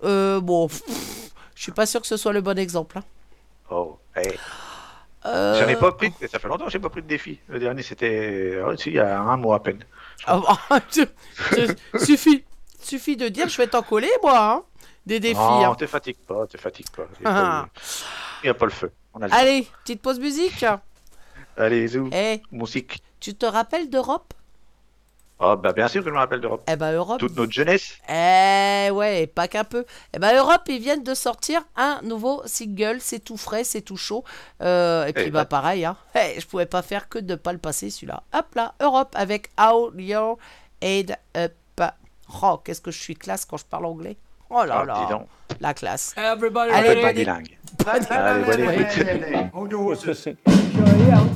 Euh, 0.05 0.41
bon, 0.41 0.69
pff, 0.69 0.83
je 1.57 1.63
suis 1.63 1.73
pas 1.73 1.87
sûr 1.87 2.01
que 2.01 2.07
ce 2.07 2.17
soit 2.17 2.33
le 2.33 2.41
bon 2.41 2.57
exemple. 2.59 2.99
hein. 2.99 3.05
Oh, 3.71 3.99
hey. 4.15 4.39
Euh, 5.25 5.61
J'en 5.61 5.69
ai 5.69 5.75
pas 5.75 5.91
pris, 5.91 6.13
ça 6.31 6.39
fait 6.39 6.47
longtemps 6.47 6.67
que 6.67 6.71
j'ai 6.71 6.79
pas 6.79 6.89
pris 6.89 7.03
de 7.03 7.09
défi. 7.09 7.41
Le 7.49 7.59
dernier, 7.59 7.83
c'était 7.83 8.61
oh, 8.65 8.75
il 8.87 8.93
y 8.93 8.99
a 9.01 9.19
un 9.21 9.37
mois 9.37 9.57
à 9.57 9.61
peine. 9.61 9.83
ah, 10.27 10.41
bah, 10.71 10.81
tu- 10.89 11.05
tu- 11.53 11.99
suffit, 12.05 12.45
suffit 12.81 13.17
de 13.17 13.27
dire, 13.29 13.49
je 13.49 13.57
vais 13.57 13.67
t'en 13.67 13.83
coller 13.83 14.11
moi, 14.23 14.39
hein, 14.39 14.63
des 15.05 15.19
défis. 15.19 15.35
Non, 15.35 15.73
hein. 15.73 15.75
te 15.75 15.87
fatigue 15.87 16.19
pas, 16.29 16.47
te 16.47 16.57
fatigue 16.59 16.89
pas. 16.91 17.07
Il 17.19 17.23
n'y 17.23 17.27
a, 17.27 17.61
Ah. 17.63 17.69
il 18.45 18.47
y 18.47 18.51
a 18.51 18.55
pas 18.55 18.67
le 18.67 18.71
feu. 18.71 18.93
On 19.19 19.23
a 19.23 19.29
le 19.29 19.35
Allez, 19.35 19.67
petite 19.83 20.03
pause 20.03 20.21
musique. 20.21 20.59
temps. 20.61 20.81
Allez, 21.57 21.89
zou, 21.89 22.11
Eh, 22.13 22.43
musique. 22.53 23.03
tu 23.19 23.35
te 23.35 23.47
rappelles 23.47 23.89
d'Europe? 23.89 24.35
Oh, 25.39 25.55
bah 25.57 25.73
bien 25.73 25.89
sûr 25.89 26.03
que 26.03 26.09
je 26.09 26.15
me 26.15 26.19
rappelle 26.19 26.41
d'Europe. 26.41 26.63
Eh 26.71 26.77
ben 26.77 26.93
Europe. 26.93 27.19
Toute 27.19 27.35
notre 27.37 27.53
jeunesse. 27.53 27.99
Eh 28.09 28.91
ouais, 28.91 29.23
et 29.23 29.27
pas 29.27 29.49
qu'un 29.49 29.65
peu. 29.65 29.85
Eh 30.15 30.19
ben 30.19 30.35
Europe, 30.37 30.63
ils 30.69 30.79
viennent 30.81 31.03
de 31.03 31.15
sortir 31.15 31.63
un 31.77 32.01
nouveau 32.03 32.43
single, 32.47 32.99
c'est 33.01 33.19
tout 33.21 33.37
frais, 33.39 33.65
c'est 33.65 33.81
tout 33.83 33.97
chaud. 33.99 34.23
Euh, 34.63 35.07
et 35.07 35.13
puis 35.15 35.25
Eh 35.27 35.31
bah 35.31 35.41
ben. 35.41 35.45
pareil, 35.47 35.85
hein. 35.87 35.97
Eh, 36.15 36.39
je 36.41 36.47
pouvais 36.47 36.67
pas 36.67 36.83
faire 36.83 37.09
que 37.09 37.19
de 37.19 37.35
pas 37.37 37.53
le 37.53 37.59
passer 37.59 37.89
celui-là. 37.91 38.23
Hop 38.35 38.55
là, 38.55 38.75
Europe 38.81 39.15
avec 39.15 39.51
How 39.59 39.93
Your 39.99 40.39
Head 40.83 41.17
Up. 41.37 41.53
Oh, 42.43 42.57
qu'est-ce 42.65 42.81
que 42.81 42.91
je 42.91 43.01
suis 43.01 43.15
classe 43.15 43.45
quand 43.45 43.57
je 43.57 43.65
parle 43.65 43.87
anglais? 43.87 44.17
Oh 44.51 44.65
là 44.65 44.79
Ah, 44.81 44.83
dis 44.85 45.13
là, 45.13 45.19
donc. 45.19 45.29
la 45.61 45.75
classe. 45.75 46.13
Everybody 46.17 46.71
Allez, 46.73 47.27
On 47.29 47.43
fait 47.67 47.85
pas 47.85 47.93
allez. 47.93 48.07
bilingue. 48.07 48.27
Allez, 48.27 48.45
bonne 48.45 48.61
écoute. 48.61 48.87
Okay, 48.95 49.81
here 51.05 51.27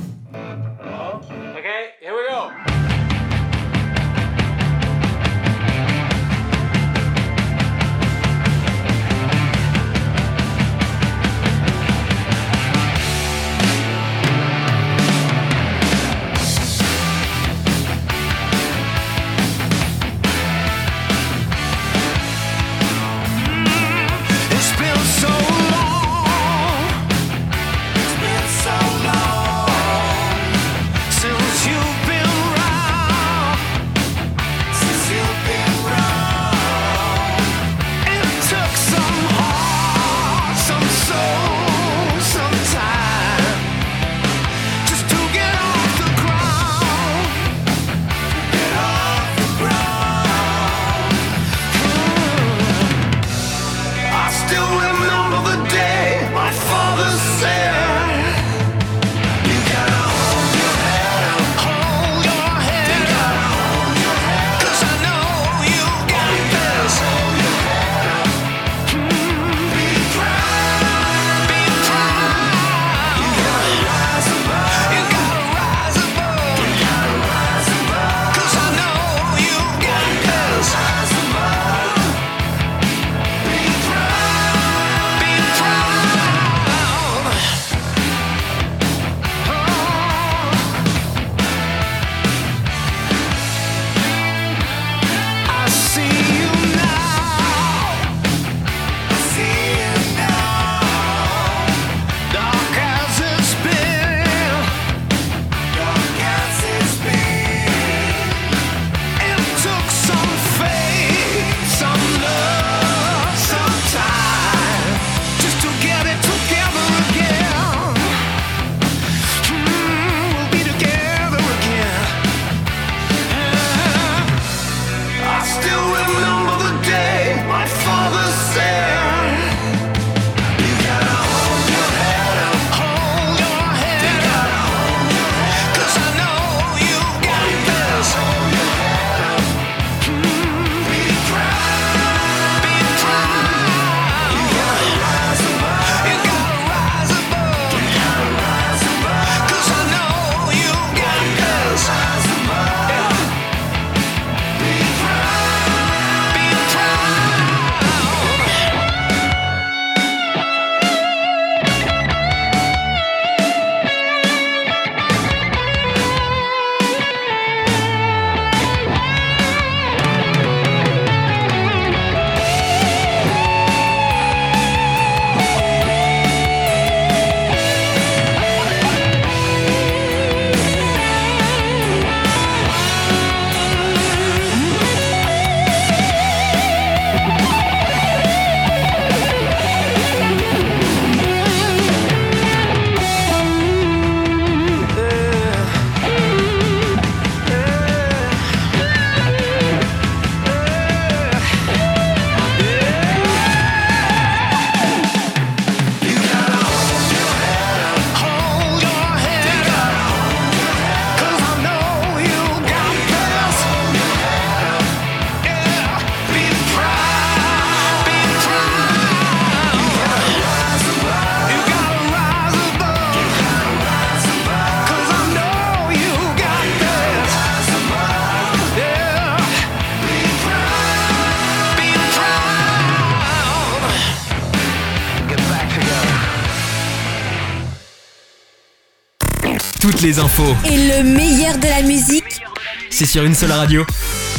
Toutes 240.01 240.09
les 240.09 240.19
infos, 240.19 240.55
Et 240.65 240.77
le 240.77 241.03
meilleur 241.03 241.59
de 241.59 241.67
la 241.67 241.83
musique, 241.83 242.41
c'est 242.89 243.05
sur 243.05 243.23
une 243.23 243.35
seule 243.35 243.51
radio. 243.51 243.85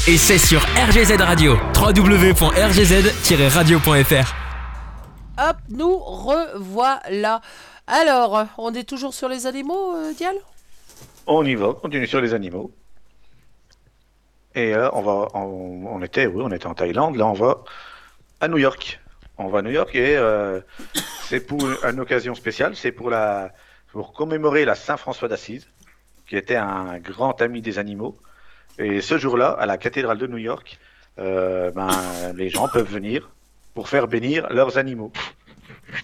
Et 0.08 0.16
c'est 0.16 0.38
sur 0.38 0.60
RGZ 0.60 1.12
Radio. 1.20 1.56
www.rgz-radio.fr. 1.76 4.34
Hop, 5.38 5.56
nous 5.68 5.96
revoilà. 5.98 7.40
Alors, 7.86 8.44
on 8.58 8.74
est 8.74 8.82
toujours 8.82 9.14
sur 9.14 9.28
les 9.28 9.46
animaux, 9.46 9.94
euh, 9.94 10.12
Dial? 10.14 10.34
On 11.28 11.44
y 11.44 11.54
va, 11.54 11.68
on 11.68 11.74
continue 11.74 12.08
sur 12.08 12.20
les 12.20 12.34
animaux. 12.34 12.72
Et 14.56 14.72
là, 14.72 14.90
on 14.94 15.02
va, 15.02 15.28
on, 15.34 15.86
on 15.86 16.02
était, 16.02 16.26
oui, 16.26 16.42
on 16.44 16.50
était 16.50 16.66
en 16.66 16.74
Thaïlande. 16.74 17.14
Là, 17.14 17.26
on 17.26 17.34
va 17.34 17.62
à 18.40 18.48
New 18.48 18.58
York. 18.58 18.98
On 19.38 19.46
va 19.46 19.60
à 19.60 19.62
New 19.62 19.70
York 19.70 19.94
et 19.94 20.16
euh, 20.16 20.60
c'est 21.28 21.46
pour 21.46 21.64
une 21.88 22.00
occasion 22.00 22.34
spéciale. 22.34 22.74
C'est 22.74 22.90
pour 22.90 23.10
la, 23.10 23.52
pour 23.92 24.14
commémorer 24.14 24.64
la 24.64 24.74
Saint 24.74 24.96
François 24.96 25.28
d'Assise, 25.28 25.68
qui 26.26 26.36
était 26.36 26.56
un 26.56 26.98
grand 26.98 27.40
ami 27.42 27.60
des 27.60 27.78
animaux. 27.78 28.16
Et 28.78 29.02
ce 29.02 29.18
jour-là, 29.18 29.50
à 29.50 29.66
la 29.66 29.76
cathédrale 29.76 30.16
de 30.16 30.26
New 30.26 30.38
York, 30.38 30.78
euh, 31.18 31.70
ben, 31.70 31.90
les 32.34 32.48
gens 32.48 32.68
peuvent 32.68 32.90
venir 32.90 33.30
pour 33.74 33.88
faire 33.90 34.08
bénir 34.08 34.48
leurs 34.50 34.78
animaux. 34.78 35.12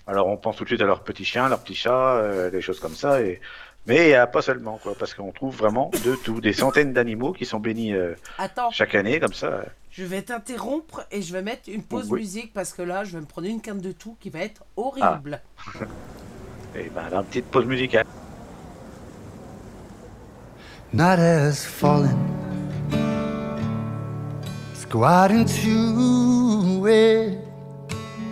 Alors, 0.07 0.27
on 0.29 0.37
pense 0.37 0.57
tout 0.57 0.65
de 0.65 0.69
suite 0.69 0.83
à 0.83 0.85
leurs 0.85 1.03
petits 1.03 1.25
chiens, 1.25 1.49
leurs 1.49 1.61
petits 1.63 1.75
chats, 1.75 2.17
euh, 2.17 2.51
des 2.51 2.61
choses 2.61 2.79
comme 2.79 2.95
ça. 2.95 3.23
Et 3.23 3.41
mais 3.87 4.15
euh, 4.15 4.27
pas 4.27 4.43
seulement, 4.43 4.77
quoi, 4.83 4.95
parce 4.99 5.15
qu'on 5.15 5.33
trouve 5.33 5.57
vraiment 5.57 5.91
de 6.05 6.15
tout, 6.15 6.43
des 6.43 6.53
centaines 6.53 6.93
d'animaux 6.93 7.33
qui 7.33 7.47
sont 7.47 7.59
bénis 7.59 7.95
Attends, 8.37 8.71
chaque 8.71 8.95
année, 8.95 9.19
comme 9.19 9.33
ça. 9.33 9.65
je 9.91 10.05
vais 10.05 10.21
t'interrompre 10.21 11.07
et 11.11 11.23
je 11.23 11.33
vais 11.33 11.41
mettre 11.41 11.71
une 11.71 11.83
pause 11.83 12.09
Oui. 12.11 12.21
musique 12.21 12.53
parce 12.53 12.75
que 12.75 12.83
là, 12.83 13.05
je 13.05 13.13
vais 13.13 13.21
me 13.23 13.27
prendre 13.27 13.49
une 13.49 13.63
canne 13.63 13.81
de 13.81 13.93
tout 13.93 14.15
qui 14.21 14.29
va 14.29 14.41
être 14.41 14.63
horrible. 14.77 15.41
Et 16.75 16.91
ben, 16.95 17.09
une 17.13 17.25
petite 17.25 17.47
pause 17.47 17.67
musicale. 17.67 18.05
Night 20.93 21.19
has 21.19 21.65
fallen. 21.65 22.39
Go 24.91 25.05
out 25.05 25.31
into 25.31 26.87
it. 26.87 27.39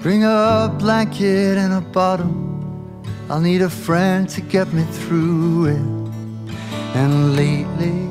Bring 0.01 0.25
a 0.25 0.75
blanket 0.79 1.59
and 1.59 1.75
a 1.75 1.83
bottle. 1.83 2.35
I'll 3.29 3.41
need 3.41 3.61
a 3.61 3.69
friend 3.69 4.27
to 4.31 4.41
get 4.41 4.73
me 4.73 4.85
through 4.85 5.67
it. 5.67 5.87
And 6.95 7.37
lately, 7.37 8.09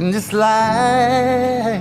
in 0.00 0.10
this 0.10 0.32
life, 0.32 1.80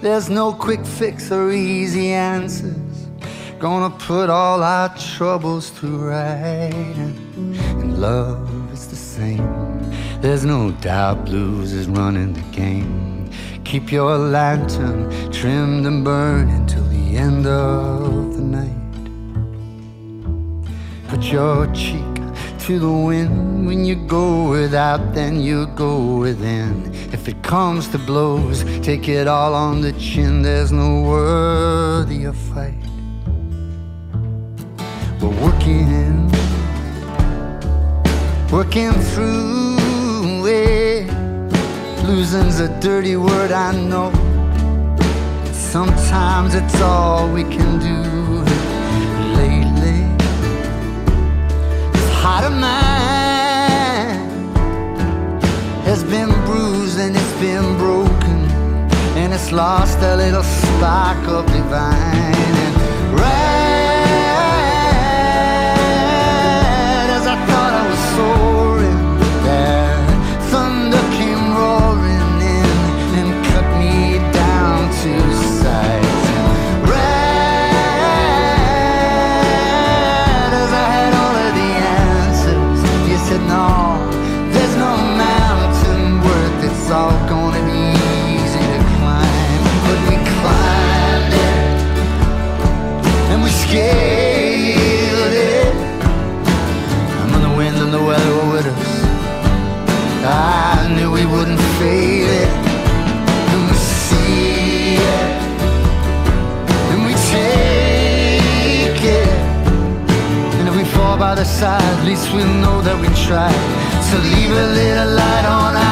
there's 0.00 0.30
no 0.30 0.54
quick 0.54 0.86
fix 0.86 1.30
or 1.30 1.52
easy 1.52 2.12
answers. 2.12 2.85
Gonna 3.58 3.88
put 3.88 4.28
all 4.28 4.62
our 4.62 4.94
troubles 4.98 5.70
to 5.80 5.86
right. 5.96 6.74
And, 6.74 7.98
love 7.98 8.70
is 8.70 8.86
the 8.86 8.96
same. 8.96 9.80
There's 10.20 10.44
no 10.44 10.72
doubt 10.72 11.24
blues 11.24 11.72
is 11.72 11.88
running 11.88 12.34
the 12.34 12.42
game. 12.54 13.30
Keep 13.64 13.92
your 13.92 14.18
lantern 14.18 15.10
trimmed 15.32 15.86
and 15.86 16.04
burning 16.04 16.66
till 16.66 16.86
the 16.88 17.16
end 17.16 17.46
of 17.46 18.36
the 18.36 18.42
night. 18.42 18.70
Put 21.08 21.24
your 21.24 21.66
cheek 21.72 22.14
to 22.66 22.78
the 22.78 22.92
wind 22.92 23.66
when 23.66 23.86
you 23.86 23.94
go 24.06 24.50
without, 24.50 25.14
then 25.14 25.40
you 25.40 25.66
go 25.68 26.18
within. 26.18 26.92
If 27.10 27.26
it 27.26 27.42
comes 27.42 27.88
to 27.88 27.98
blows, 27.98 28.64
take 28.82 29.08
it 29.08 29.26
all 29.26 29.54
on 29.54 29.80
the 29.80 29.94
chin. 29.94 30.42
There's 30.42 30.72
no 30.72 31.00
worthier 31.00 32.34
fight. 32.34 32.74
We're 35.26 35.50
working, 35.50 36.30
working 38.52 38.92
through 38.92 40.46
it. 40.46 41.12
Losing's 42.04 42.60
a 42.60 42.68
dirty 42.78 43.16
word, 43.16 43.50
I 43.50 43.72
know. 43.72 44.12
Sometimes 45.52 46.54
it's 46.54 46.80
all 46.80 47.28
we 47.28 47.42
can 47.42 47.80
do. 47.80 48.02
Lately, 49.34 50.06
this 51.90 52.10
heart 52.12 52.44
of 52.44 52.52
mine 52.52 54.20
has 55.84 56.04
been 56.04 56.30
bruised 56.44 57.00
and 57.00 57.16
it's 57.16 57.40
been 57.40 57.76
broken, 57.78 58.48
and 59.18 59.34
it's 59.34 59.50
lost 59.50 59.98
a 59.98 60.14
little 60.14 60.44
spark 60.44 61.26
of 61.26 61.46
divine. 61.46 62.36
And 62.64 63.20
right 63.20 63.65
side, 111.46 111.82
at 111.82 112.04
least 112.04 112.32
we'll 112.32 112.54
know 112.64 112.82
that 112.82 112.98
we 113.00 113.08
tried. 113.14 113.54
So 114.02 114.18
leave 114.18 114.50
a 114.50 114.66
little 114.74 115.14
light 115.14 115.46
on 115.46 115.85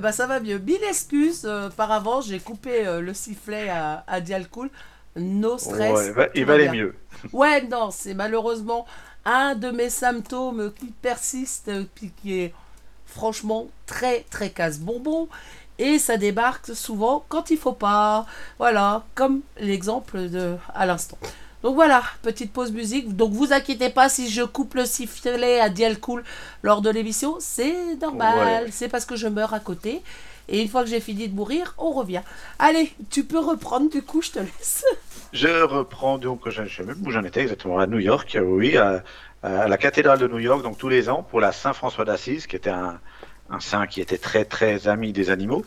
eh 0.00 0.02
ben, 0.02 0.12
ça 0.12 0.26
va 0.26 0.40
mieux. 0.40 0.58
Mille 0.58 0.82
excuses. 0.88 1.42
euh, 1.44 1.70
par 1.70 1.92
avance, 1.92 2.26
j'ai 2.28 2.40
coupé 2.40 2.86
euh, 2.86 3.00
le 3.00 3.14
sifflet 3.14 3.68
à, 3.68 4.04
à 4.06 4.20
Dialcool. 4.20 4.70
No 5.16 5.58
stress. 5.58 5.90
Ouais, 5.92 6.06
il 6.08 6.12
va- 6.14 6.28
valait 6.46 6.68
mieux. 6.68 6.94
Ouais, 7.32 7.62
non, 7.66 7.90
c'est 7.90 8.14
malheureusement 8.14 8.86
un 9.24 9.54
de 9.54 9.70
mes 9.70 9.90
symptômes 9.90 10.72
qui 10.78 10.86
persiste, 11.02 11.68
euh, 11.68 11.84
puis 11.94 12.12
qui 12.22 12.40
est 12.40 12.54
franchement 13.06 13.68
très 13.86 14.22
très 14.30 14.50
casse-bonbon. 14.50 15.28
Et 15.78 15.98
ça 15.98 16.16
débarque 16.18 16.74
souvent 16.76 17.24
quand 17.28 17.50
il 17.50 17.58
faut 17.58 17.72
pas. 17.72 18.26
Voilà, 18.58 19.04
comme 19.14 19.40
l'exemple 19.58 20.28
de 20.28 20.56
à 20.74 20.86
l'instant. 20.86 21.18
Donc 21.62 21.74
voilà, 21.74 22.02
petite 22.22 22.52
pause 22.52 22.72
musique. 22.72 23.16
Donc 23.16 23.32
vous 23.32 23.52
inquiétez 23.52 23.90
pas 23.90 24.08
si 24.08 24.30
je 24.30 24.42
coupe 24.42 24.74
le 24.74 24.86
sifflet 24.86 25.60
à 25.60 25.68
Dial 25.68 25.98
Cool 25.98 26.24
lors 26.62 26.80
de 26.82 26.90
l'émission, 26.90 27.36
c'est 27.38 27.96
normal. 28.00 28.64
Ouais. 28.64 28.70
C'est 28.70 28.88
parce 28.88 29.04
que 29.04 29.16
je 29.16 29.28
meurs 29.28 29.54
à 29.54 29.60
côté. 29.60 30.02
Et 30.48 30.62
une 30.62 30.68
fois 30.68 30.82
que 30.82 30.88
j'ai 30.88 31.00
fini 31.00 31.28
de 31.28 31.34
mourir, 31.34 31.74
on 31.78 31.92
revient. 31.92 32.22
Allez, 32.58 32.92
tu 33.10 33.24
peux 33.24 33.38
reprendre 33.38 33.88
du 33.88 34.02
coup, 34.02 34.20
je 34.20 34.32
te 34.32 34.38
laisse. 34.40 34.84
Je 35.32 35.62
reprends 35.62 36.18
donc, 36.18 36.48
je 36.48 36.62
ne 36.62 36.68
sais 36.68 36.82
même 36.82 37.00
où 37.06 37.10
j'en 37.12 37.22
étais 37.22 37.42
exactement, 37.42 37.78
à 37.78 37.86
New 37.86 38.00
York, 38.00 38.34
euh, 38.34 38.40
oui, 38.40 38.76
à, 38.76 39.04
à 39.44 39.68
la 39.68 39.78
cathédrale 39.78 40.18
de 40.18 40.26
New 40.26 40.40
York, 40.40 40.64
donc 40.64 40.76
tous 40.76 40.88
les 40.88 41.08
ans, 41.08 41.22
pour 41.22 41.40
la 41.40 41.52
Saint-François 41.52 42.04
d'Assise, 42.04 42.48
qui 42.48 42.56
était 42.56 42.70
un, 42.70 42.98
un 43.48 43.60
saint 43.60 43.86
qui 43.86 44.00
était 44.00 44.18
très 44.18 44.44
très 44.44 44.88
ami 44.88 45.12
des 45.12 45.30
animaux. 45.30 45.64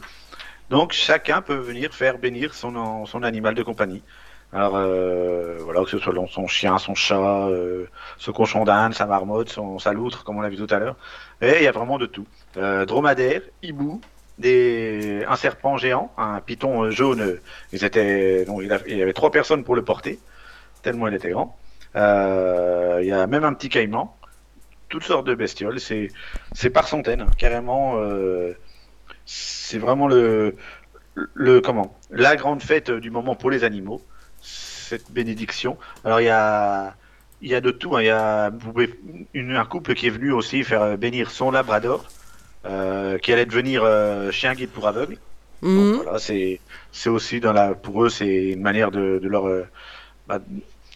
Donc 0.70 0.91
chacun 0.91 1.41
peut 1.41 1.56
venir 1.56 1.94
faire 1.94 2.18
bénir 2.18 2.54
son, 2.54 3.06
son 3.06 3.24
animal 3.24 3.56
de 3.56 3.64
compagnie. 3.64 4.02
Alors 4.54 4.76
euh, 4.76 5.58
voilà, 5.62 5.84
que 5.84 5.89
ce 5.89 5.97
soit 5.97 6.14
son 6.30 6.47
chien, 6.47 6.78
son 6.78 6.93
chat, 6.93 7.47
euh, 7.47 7.86
ce 8.18 8.30
cochon 8.30 8.66
d'Inde, 8.66 8.93
sa 8.93 9.08
marmotte, 9.08 9.49
son, 9.49 9.80
sa 9.80 9.93
loutre, 9.93 10.24
comme 10.24 10.38
on 10.38 10.41
l'a 10.41 10.49
vu 10.49 10.58
tout 10.58 10.68
à 10.70 10.78
l'heure. 10.78 10.95
Et 11.41 11.58
il 11.58 11.64
y 11.64 11.68
a 11.68 11.72
vraiment 11.72 11.97
de 11.97 12.06
tout. 12.06 12.28
Euh, 12.58 12.86
dromadaire, 12.86 13.41
hibou, 13.64 13.99
des, 14.38 15.26
un 15.28 15.36
serpent 15.38 15.78
géant, 15.78 16.12
un 16.18 16.39
python 16.39 16.84
euh, 16.84 16.91
jaune. 16.91 17.39
Ils 17.72 17.84
étaient, 17.84 18.45
donc, 18.45 18.62
il 18.88 18.97
y 18.97 19.01
avait 19.01 19.14
trois 19.14 19.32
personnes 19.32 19.64
pour 19.64 19.76
le 19.76 19.84
porter, 19.84 20.20
tellement 20.84 21.08
il 21.08 21.16
était 21.16 21.32
grand. 21.32 21.58
Euh, 21.95 22.99
il 23.01 23.08
y 23.08 23.12
a 23.12 23.26
même 23.26 23.43
un 23.43 23.54
petit 23.54 23.70
caïman, 23.70 24.14
toutes 24.88 25.04
sortes 25.04 25.26
de 25.26 25.34
bestioles. 25.34 25.80
C'est, 25.80 26.10
c'est 26.51 26.70
par 26.70 26.88
centaines, 26.88 27.22
hein, 27.22 27.32
carrément. 27.39 27.95
euh, 27.97 28.54
c'est 29.26 29.80
vraiment 29.80 30.08
le, 30.08 30.56
le 31.16 31.62
comment, 31.62 31.95
la 32.12 32.36
grande 32.36 32.62
fête 32.62 32.91
du 32.91 33.10
moment 33.10 33.36
pour 33.36 33.49
les 33.49 33.64
animaux. 33.64 34.01
Cette 34.94 35.12
bénédiction. 35.12 35.76
Alors 36.06 36.22
il 36.22 36.26
y 36.26 36.30
a, 36.30 36.94
il 37.41 37.50
y 37.50 37.56
a 37.56 37.62
de 37.62 37.72
tout. 37.72 37.96
hein. 37.96 38.02
Il 38.04 38.06
y 38.06 38.10
a 38.12 38.52
une, 39.34 39.56
un 39.56 39.66
couple 39.66 39.96
qui 39.96 40.06
est 40.06 40.12
venu 40.12 40.32
aussi 40.32 40.64
faire 40.64 41.00
bénir 41.00 41.32
son 41.32 41.50
labrador, 41.50 42.06
euh, 42.68 43.18
qui 43.18 43.34
allait 43.34 43.48
devenir 43.48 43.82
euh, 43.84 44.30
chien 44.30 44.54
guide 44.54 44.70
pour 44.70 44.88
aveugles. 44.88 45.18
Donc, 45.64 45.72
Mhm. 45.88 45.94
voilà, 46.04 46.20
c'est 46.20 46.60
c'est 46.91 47.10
aussi 47.10 47.39
dans 47.39 47.54
la 47.54 47.74
pour 47.74 48.04
eux 48.04 48.10
c'est 48.10 48.52
une 48.52 48.62
manière 48.62 48.91
de, 48.91 49.18
de 49.18 49.28
leur 49.28 49.48
euh, 49.48 49.66
bah, 50.28 50.38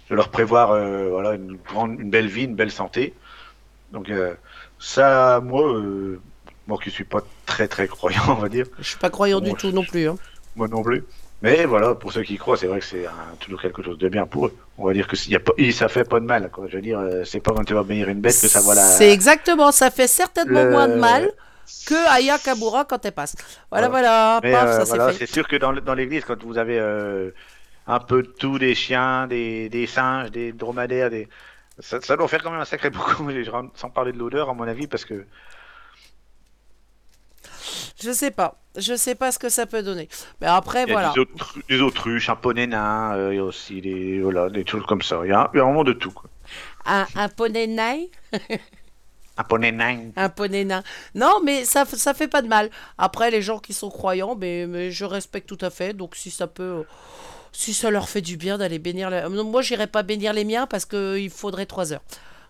de 0.09 0.15
leur 0.15 0.29
prévoir 0.29 0.67
voilà 1.15 1.33
une 1.33 1.57
grande 1.69 1.99
une 1.99 2.11
belle 2.11 2.27
vie, 2.27 2.43
une 2.43 2.55
belle 2.55 2.71
santé. 2.71 3.15
Donc 3.93 4.11
ça 4.77 5.39
moi 5.43 5.63
moi 6.67 6.77
qui 6.83 6.91
suis 6.91 7.03
pas 7.05 7.21
très 7.47 7.67
très 7.67 7.87
croyant 7.87 8.21
on 8.27 8.33
va 8.35 8.49
dire, 8.49 8.67
Je 8.77 8.83
suis 8.89 8.97
pas 8.99 9.09
croyant 9.09 9.39
Bon, 9.39 9.45
du 9.47 9.53
tout 9.55 9.69
je- 9.71 9.75
non 9.75 9.83
plus. 9.83 10.07
hein. 10.07 10.17
moi 10.55 10.67
non 10.67 10.83
plus. 10.83 11.03
Mais 11.43 11.65
voilà, 11.65 11.93
pour 11.93 12.11
ceux 12.11 12.23
qui 12.23 12.33
y 12.33 12.37
croient, 12.37 12.57
c'est 12.57 12.65
vrai 12.67 12.79
que 12.79 12.85
c'est 12.85 13.05
toujours 13.39 13.61
quelque 13.61 13.83
chose 13.83 13.97
de 13.99 14.09
bien 14.09 14.25
pour 14.25 14.47
eux. 14.47 14.55
On 14.77 14.87
va 14.87 14.93
dire 14.93 15.07
que 15.07 15.15
y 15.29 15.35
a 15.35 15.39
pas, 15.39 15.53
ça 15.71 15.87
fait 15.87 16.03
pas 16.03 16.19
de 16.19 16.25
mal. 16.25 16.49
Quoi. 16.49 16.65
Je 16.67 16.77
veux 16.77 16.81
dire, 16.81 16.99
euh, 16.99 17.23
c'est 17.25 17.39
pas 17.39 17.51
quand 17.53 17.63
tu 17.63 17.73
vas 17.75 17.83
bénir 17.83 18.09
une 18.09 18.21
bête 18.21 18.39
que 18.41 18.47
ça 18.47 18.59
voilà. 18.61 18.83
C'est 18.83 19.11
exactement, 19.11 19.71
ça 19.71 19.91
fait 19.91 20.07
certainement 20.07 20.63
le- 20.63 20.71
moins 20.71 20.87
de 20.87 20.95
mal 20.95 21.31
que 21.85 22.09
Aya 22.09 22.39
Kabura 22.39 22.85
quand 22.85 23.05
elle 23.05 23.11
passe. 23.11 23.35
Voilà, 23.69 23.87
voilà, 23.89 24.39
Mais 24.41 24.51
paf, 24.51 24.67
euh, 24.67 24.79
ça 24.79 24.83
voilà, 24.85 25.13
c'est 25.13 25.27
sûr 25.27 25.47
que 25.47 25.57
dans, 25.57 25.73
dans 25.73 25.93
l'église, 25.93 26.25
quand 26.25 26.41
vous 26.43 26.57
avez 26.57 26.79
euh, 26.79 27.29
un 27.85 27.99
peu 27.99 28.23
de 28.23 28.27
tout, 28.27 28.57
des 28.57 28.73
chiens, 28.73 29.27
des, 29.27 29.69
des 29.69 29.85
singes, 29.85 30.31
des 30.31 30.53
dromadaires, 30.53 31.09
des... 31.09 31.27
Ça, 31.79 32.01
ça 32.01 32.17
doit 32.17 32.27
faire 32.27 32.41
quand 32.41 32.51
même 32.51 32.61
un 32.61 32.65
sacré 32.65 32.89
beaucoup, 32.91 33.29
sans 33.75 33.89
parler 33.89 34.11
de 34.11 34.17
l'odeur 34.17 34.49
à 34.49 34.53
mon 34.53 34.67
avis, 34.67 34.87
parce 34.87 35.05
que 35.05 35.25
Je 38.01 38.11
sais 38.11 38.31
pas, 38.31 38.59
je 38.75 38.95
sais 38.95 39.15
pas 39.15 39.31
ce 39.31 39.39
que 39.39 39.49
ça 39.49 39.65
peut 39.65 39.81
donner. 39.81 40.07
Mais 40.39 40.47
après, 40.47 40.83
il 40.83 40.89
y 40.89 40.91
a 40.91 40.93
voilà. 40.93 41.13
des, 41.13 41.21
autru- 41.21 41.61
des 41.67 41.81
autruches, 41.81 42.29
un 42.29 42.35
poney 42.35 42.67
nain, 42.67 43.15
euh, 43.15 43.33
il 43.33 43.37
y 43.37 43.39
a 43.39 43.43
aussi 43.43 43.81
des, 43.81 44.21
voilà, 44.21 44.49
des 44.49 44.65
choses 44.67 44.85
comme 44.85 45.01
ça. 45.01 45.21
Il 45.23 45.29
y 45.29 45.33
a, 45.33 45.49
il 45.53 45.57
y 45.57 45.59
a 45.59 45.63
vraiment 45.63 45.83
de 45.83 45.93
tout. 45.93 46.11
Quoi. 46.11 46.29
Un, 46.85 47.05
un 47.15 47.27
poney 47.29 47.65
nain, 47.67 47.97
Un 49.39 49.43
poney 49.43 49.71
nain. 49.71 50.11
un 50.15 50.29
poney 50.29 50.63
nain. 50.65 50.83
Non, 51.15 51.41
mais 51.43 51.65
ça, 51.65 51.85
ça 51.85 52.13
fait 52.13 52.27
pas 52.27 52.41
de 52.41 52.47
mal. 52.47 52.69
Après, 52.97 53.29
les 53.31 53.41
gens 53.41 53.59
qui 53.59 53.73
sont 53.73 53.89
croyants, 53.89 54.35
mais, 54.35 54.65
mais 54.67 54.91
je 54.91 55.05
respecte 55.05 55.47
tout 55.47 55.63
à 55.65 55.69
fait. 55.69 55.93
Donc, 55.93 56.15
si 56.15 56.31
ça 56.31 56.47
peut. 56.47 56.83
Si 57.51 57.73
ça 57.73 57.89
leur 57.89 58.09
fait 58.09 58.21
du 58.21 58.37
bien 58.37 58.57
d'aller 58.59 58.77
bénir. 58.77 59.09
la- 59.09 59.27
Moi, 59.29 59.61
j'irai 59.63 59.87
pas 59.87 60.03
bénir 60.03 60.33
les 60.33 60.45
miens 60.45 60.67
parce 60.67 60.85
qu'il 60.85 61.29
faudrait 61.31 61.65
trois 61.65 61.93
heures. 61.93 62.01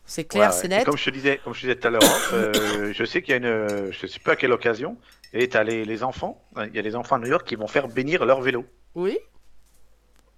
C'est 0.09 0.23
clair, 0.23 0.49
Ouais, 0.49 0.55
c'est 0.55 0.65
Et 0.65 0.69
net. 0.69 0.85
Comme 0.85 0.97
je 0.97 1.05
te 1.05 1.09
disais, 1.11 1.39
comme 1.43 1.53
je 1.53 1.59
disais 1.61 1.75
tout 1.75 1.87
à 1.87 1.91
l'heure, 1.91 2.01
euh, 2.33 2.91
je 2.93 3.03
sais 3.05 3.21
qu'il 3.21 3.31
y 3.31 3.33
a 3.33 3.37
une, 3.37 3.91
je 3.91 4.07
sais 4.07 4.19
pas 4.19 4.31
à 4.31 4.35
quelle 4.37 4.53
occasion, 4.53 4.97
et 5.33 5.47
t'as 5.49 5.63
les, 5.63 5.83
les 5.85 6.01
enfants, 6.01 6.41
il 6.65 6.73
y 6.73 6.79
a 6.79 6.81
les 6.81 6.95
enfants 6.95 7.17
à 7.17 7.19
New 7.19 7.27
York 7.27 7.45
qui 7.45 7.55
vont 7.55 7.67
faire 7.67 7.87
bénir 7.89 8.25
leur 8.25 8.41
vélo. 8.41 8.65
Oui. 8.95 9.19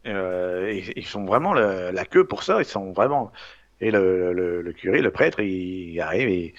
Euh, 0.07 0.71
ils, 0.73 0.93
ils 0.97 1.05
sont 1.05 1.23
vraiment 1.25 1.53
le- 1.53 1.91
la 1.91 2.05
queue 2.05 2.25
pour 2.25 2.43
ça, 2.43 2.57
ils 2.59 2.65
sont 2.65 2.91
vraiment. 2.93 3.31
Et 3.79 3.91
le, 3.91 4.33
le, 4.33 4.61
le 4.61 4.73
curé, 4.73 5.01
le 5.01 5.11
prêtre, 5.11 5.39
il, 5.39 5.91
il 5.93 6.01
arrive 6.01 6.27
et, 6.29 6.53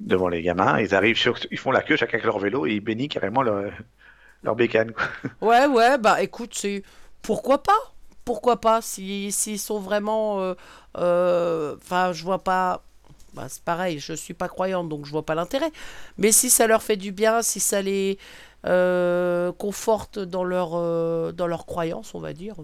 devant 0.00 0.28
les 0.28 0.40
gamins, 0.42 0.80
ils 0.80 0.94
arrivent 0.94 1.18
sur, 1.18 1.38
ils 1.50 1.58
font 1.58 1.70
la 1.72 1.82
queue 1.82 1.96
chacun 1.96 2.14
avec 2.14 2.24
leur 2.24 2.38
vélo 2.38 2.66
et 2.66 2.72
ils 2.72 2.80
bénissent 2.80 3.08
carrément 3.08 3.42
leur, 3.42 3.70
leur 4.42 4.56
bécane. 4.56 4.92
Quoi. 4.92 5.04
Ouais, 5.42 5.66
ouais, 5.66 5.98
bah 5.98 6.22
écoute, 6.22 6.54
c'est 6.54 6.82
pourquoi 7.22 7.62
pas? 7.62 7.78
Pourquoi 8.30 8.60
pas 8.60 8.80
si 8.80 9.32
s'ils 9.32 9.58
sont 9.58 9.80
vraiment 9.80 10.38
euh, 10.38 10.54
euh, 10.98 11.74
enfin, 11.82 12.12
je 12.12 12.22
vois 12.22 12.38
pas 12.38 12.84
bah, 13.34 13.46
c'est 13.48 13.64
pareil, 13.64 13.98
je 13.98 14.12
suis 14.12 14.34
pas 14.34 14.46
croyante 14.46 14.88
donc 14.88 15.04
je 15.04 15.10
vois 15.10 15.26
pas 15.26 15.34
l'intérêt. 15.34 15.72
Mais 16.16 16.30
si 16.30 16.48
ça 16.48 16.68
leur 16.68 16.80
fait 16.80 16.96
du 16.96 17.10
bien, 17.10 17.42
si 17.42 17.58
ça 17.58 17.82
les 17.82 18.18
euh, 18.66 19.50
conforte 19.50 20.20
dans 20.20 20.44
leur 20.44 20.70
dans 21.32 21.48
leur 21.48 21.66
croyance, 21.66 22.14
on 22.14 22.20
va 22.20 22.32
dire, 22.32 22.54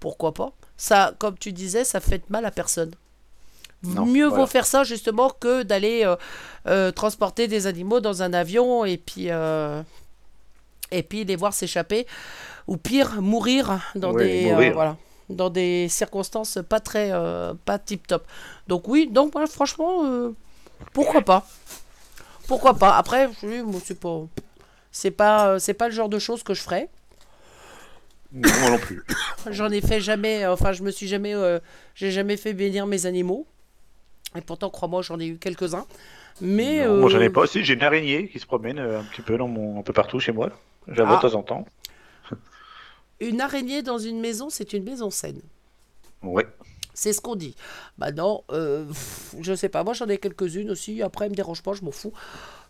pourquoi 0.00 0.34
pas 0.34 0.52
Ça 0.76 1.14
comme 1.18 1.38
tu 1.38 1.52
disais, 1.52 1.84
ça 1.84 2.00
fait 2.00 2.18
de 2.18 2.26
mal 2.28 2.44
à 2.44 2.50
personne. 2.50 2.90
Non, 3.84 4.04
Mieux 4.04 4.26
voilà. 4.26 4.42
vaut 4.42 4.46
faire 4.46 4.66
ça 4.66 4.84
justement 4.84 5.30
que 5.30 5.62
d'aller 5.62 6.06
transporter 6.94 7.48
des 7.48 7.66
animaux 7.66 8.00
dans 8.00 8.22
un 8.22 8.34
avion 8.34 8.84
et 8.84 8.98
puis 8.98 9.30
et 10.90 11.02
puis 11.02 11.24
les 11.24 11.36
voir 11.36 11.54
s'échapper 11.54 12.06
ou 12.66 12.76
pire 12.76 13.20
mourir 13.20 13.80
dans 13.94 14.12
des 14.12 14.50
euh, 14.50 14.70
voilà 14.72 14.96
dans 15.30 15.50
des 15.50 15.88
circonstances 15.88 16.58
pas 16.68 16.80
très 16.80 17.10
euh, 17.12 17.54
pas 17.64 17.78
tip 17.78 18.06
top 18.06 18.26
donc 18.68 18.88
oui 18.88 19.08
donc 19.10 19.32
voilà, 19.32 19.46
franchement 19.46 20.04
euh, 20.04 20.30
pourquoi 20.92 21.22
pas? 21.22 21.46
Pourquoi 22.46 22.74
pas? 22.74 22.96
Après 22.98 23.28
oui, 23.42 23.62
moi, 23.62 23.80
c'est 23.82 23.98
pas 23.98 24.20
c'est 24.92 25.10
pas 25.10 25.58
c'est 25.58 25.72
pas 25.74 25.88
le 25.88 25.94
genre 25.94 26.08
de 26.10 26.18
choses 26.18 26.42
que 26.42 26.52
je 26.52 26.60
ferais 26.60 26.90
Non, 28.32 28.50
moi 28.60 28.70
non 28.70 28.78
plus. 28.78 29.02
J'en 29.50 29.70
ai 29.70 29.80
fait 29.80 30.00
jamais, 30.00 30.46
enfin 30.46 30.72
je 30.72 30.82
me 30.82 30.90
suis 30.90 31.06
jamais, 31.08 31.34
j'ai 31.94 32.10
jamais 32.10 32.36
fait 32.36 32.52
bénir 32.52 32.86
mes 32.86 33.06
animaux. 33.06 33.46
Et 34.36 34.40
pourtant, 34.40 34.68
crois-moi, 34.68 35.00
j'en 35.02 35.18
ai 35.20 35.26
eu 35.26 35.38
quelques-uns. 35.38 35.86
Mais 36.40 36.84
Non, 36.84 36.96
Moi 36.96 37.08
j'en 37.10 37.20
ai 37.20 37.30
pas 37.30 37.42
aussi, 37.42 37.64
j'ai 37.64 37.74
une 37.74 37.82
araignée 37.84 38.28
qui 38.28 38.40
se 38.40 38.46
promène 38.46 38.78
un 38.80 39.04
petit 39.04 39.22
peu 39.22 39.38
dans 39.38 39.46
mon, 39.48 39.78
un 39.78 39.82
peu 39.82 39.92
partout 39.92 40.18
chez 40.18 40.32
moi. 40.32 40.50
J'avoue 40.88 41.12
Ah. 41.14 41.22
de 41.22 41.28
temps 41.28 41.38
en 41.38 41.42
temps. 41.42 41.66
Une 43.20 43.40
araignée 43.40 43.82
dans 43.82 43.98
une 43.98 44.20
maison, 44.20 44.50
c'est 44.50 44.72
une 44.72 44.84
maison 44.84 45.10
saine. 45.10 45.40
Ouais. 46.22 46.46
C'est 46.96 47.12
ce 47.12 47.20
qu'on 47.20 47.34
dit. 47.34 47.56
Bah 47.98 48.12
non, 48.12 48.44
euh, 48.52 48.86
pff, 48.86 49.34
je 49.40 49.54
sais 49.54 49.68
pas. 49.68 49.82
Moi, 49.82 49.94
j'en 49.94 50.06
ai 50.08 50.18
quelques-unes 50.18 50.70
aussi. 50.70 51.02
Après, 51.02 51.24
elle 51.24 51.32
me 51.32 51.36
dérange 51.36 51.60
pas, 51.62 51.72
je 51.72 51.82
m'en 51.82 51.90
fous. 51.90 52.12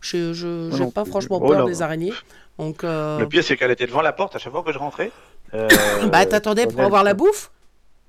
Je, 0.01 0.33
je, 0.33 0.47
non 0.77 0.91
pas 0.91 1.05
franchement 1.05 1.39
Oh 1.41 1.47
peur 1.47 1.65
des 1.65 1.81
araignées. 1.81 2.13
Donc, 2.57 2.83
euh, 2.83 3.19
Le 3.19 3.27
pire 3.29 3.43
c'est 3.43 3.55
qu'elle 3.57 3.71
était 3.71 3.85
devant 3.87 4.01
la 4.01 4.13
porte 4.13 4.35
à 4.35 4.39
chaque 4.39 4.51
fois 4.51 4.63
que 4.63 4.71
je 4.71 4.77
rentrais. 4.79 5.11
Euh, 5.53 5.67
bah 6.11 6.25
t'attendais 6.25 6.65
pour 6.67 6.81
avoir 6.81 7.03
la 7.03 7.13
bouffe? 7.13 7.51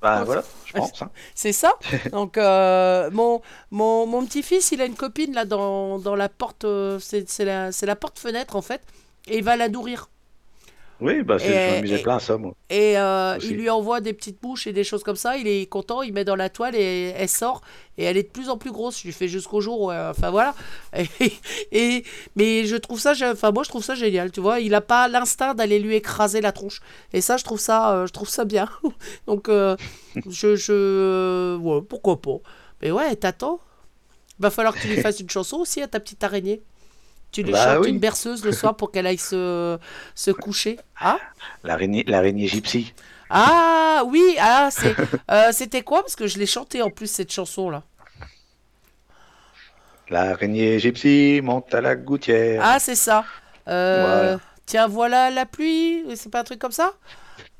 Bah 0.02 0.24
voilà, 0.24 0.44
je 0.66 0.72
pense. 0.74 1.02
hein. 1.02 1.10
C'est 1.34 1.52
ça? 1.52 1.74
Donc, 2.12 2.36
euh, 2.38 3.10
mon, 3.12 3.40
mon, 3.70 4.06
mon 4.06 4.24
petit-fils, 4.26 4.72
il 4.72 4.80
a 4.80 4.84
une 4.86 4.94
copine 4.94 5.34
là 5.34 5.44
dans, 5.46 5.98
dans 5.98 6.14
la 6.16 6.28
porte. 6.28 6.64
euh, 6.64 6.98
c'est, 6.98 7.44
la, 7.44 7.72
c'est 7.72 7.86
la 7.86 7.96
porte-fenêtre 7.96 8.56
en 8.56 8.62
fait. 8.62 8.82
Et 9.26 9.38
il 9.38 9.44
va 9.44 9.56
la 9.56 9.68
nourrir. 9.68 10.08
Oui, 11.00 11.22
bah 11.22 11.38
c'est, 11.38 11.86
je 11.86 12.02
plein 12.02 12.16
à 12.16 12.20
ça 12.20 12.38
moi. 12.38 12.54
Et 12.70 12.96
euh, 12.98 13.36
il 13.42 13.56
lui 13.56 13.68
envoie 13.68 14.00
des 14.00 14.14
petites 14.14 14.40
bouches 14.40 14.66
et 14.66 14.72
des 14.72 14.82
choses 14.84 15.02
comme 15.02 15.16
ça. 15.16 15.36
Il 15.36 15.46
est 15.46 15.66
content, 15.66 16.00
il 16.00 16.14
met 16.14 16.24
dans 16.24 16.36
la 16.36 16.48
toile 16.48 16.74
et 16.74 17.12
elle 17.16 17.28
sort. 17.28 17.60
Et 17.98 18.04
elle 18.04 18.16
est 18.16 18.22
de 18.22 18.28
plus 18.30 18.48
en 18.48 18.56
plus 18.56 18.72
grosse. 18.72 18.98
Je 19.00 19.04
lui 19.04 19.12
fais 19.12 19.28
jusqu'au 19.28 19.60
jour 19.60 19.80
où. 19.82 19.90
euh, 19.90 20.10
Enfin 20.10 20.30
voilà. 20.30 20.54
Et, 21.20 21.32
et- 21.72 22.04
mais 22.34 22.64
je 22.64 22.76
trouve 22.76 22.98
ça. 22.98 23.12
Enfin 23.30 23.50
moi 23.52 23.62
je 23.62 23.68
trouve 23.68 23.84
ça 23.84 23.94
génial. 23.94 24.30
Tu 24.32 24.40
vois, 24.40 24.60
il 24.60 24.74
a 24.74 24.80
pas 24.80 25.06
l'instinct 25.08 25.52
d'aller 25.54 25.78
lui 25.78 25.94
écraser 25.96 26.40
la 26.40 26.52
tronche. 26.52 26.80
Et 27.12 27.20
ça 27.20 27.36
je 27.36 27.44
trouve 27.44 27.60
ça, 27.60 27.92
euh, 27.94 28.06
je 28.06 28.12
trouve 28.12 28.28
ça 28.30 28.46
bien. 28.46 28.68
Donc 29.26 29.50
euh, 29.50 29.76
je, 30.30 30.56
je. 30.56 31.56
Ouais, 31.58 31.82
pourquoi 31.86 32.22
pas. 32.22 32.38
Mais 32.80 32.90
ouais, 32.90 33.14
t'attends. 33.16 33.60
Va 34.38 34.50
falloir 34.50 34.74
que 34.74 34.80
tu 34.80 34.88
lui 34.88 35.00
fasses 35.00 35.20
une 35.20 35.30
chanson 35.30 35.58
aussi 35.58 35.80
à 35.82 35.88
ta 35.88 36.00
petite 36.00 36.22
araignée. 36.24 36.62
Tu 37.32 37.42
lui 37.42 37.52
Bah 37.52 37.74
chantes 37.74 37.84
oui. 37.84 37.90
une 37.90 37.98
berceuse 37.98 38.44
le 38.44 38.52
soir 38.52 38.76
pour 38.76 38.90
qu'elle 38.90 39.06
aille 39.06 39.18
se, 39.18 39.78
se 40.14 40.30
coucher. 40.30 40.78
Ah 41.00 41.18
L'araignée, 41.64 42.04
l'araignée 42.06 42.46
gypsy. 42.48 42.94
Ah 43.28 44.02
oui, 44.06 44.36
ah 44.40 44.68
c'est 44.70 44.94
euh, 45.30 45.50
c'était 45.52 45.82
quoi? 45.82 46.02
Parce 46.02 46.16
que 46.16 46.26
je 46.26 46.38
l'ai 46.38 46.46
chanté 46.46 46.82
en 46.82 46.90
plus 46.90 47.10
cette 47.10 47.32
chanson 47.32 47.70
là. 47.70 47.82
L'araignée 50.08 50.78
gypsy 50.78 51.40
monte 51.42 51.74
à 51.74 51.80
la 51.80 51.96
gouttière. 51.96 52.62
Ah 52.64 52.78
c'est 52.78 52.94
ça. 52.94 53.24
Euh, 53.68 54.02
Voilà. 54.02 54.40
Tiens 54.66 54.88
voilà 54.88 55.30
la 55.30 55.46
pluie, 55.46 56.04
c'est 56.16 56.30
pas 56.30 56.40
un 56.40 56.44
truc 56.44 56.58
comme 56.58 56.72
ça? 56.72 56.92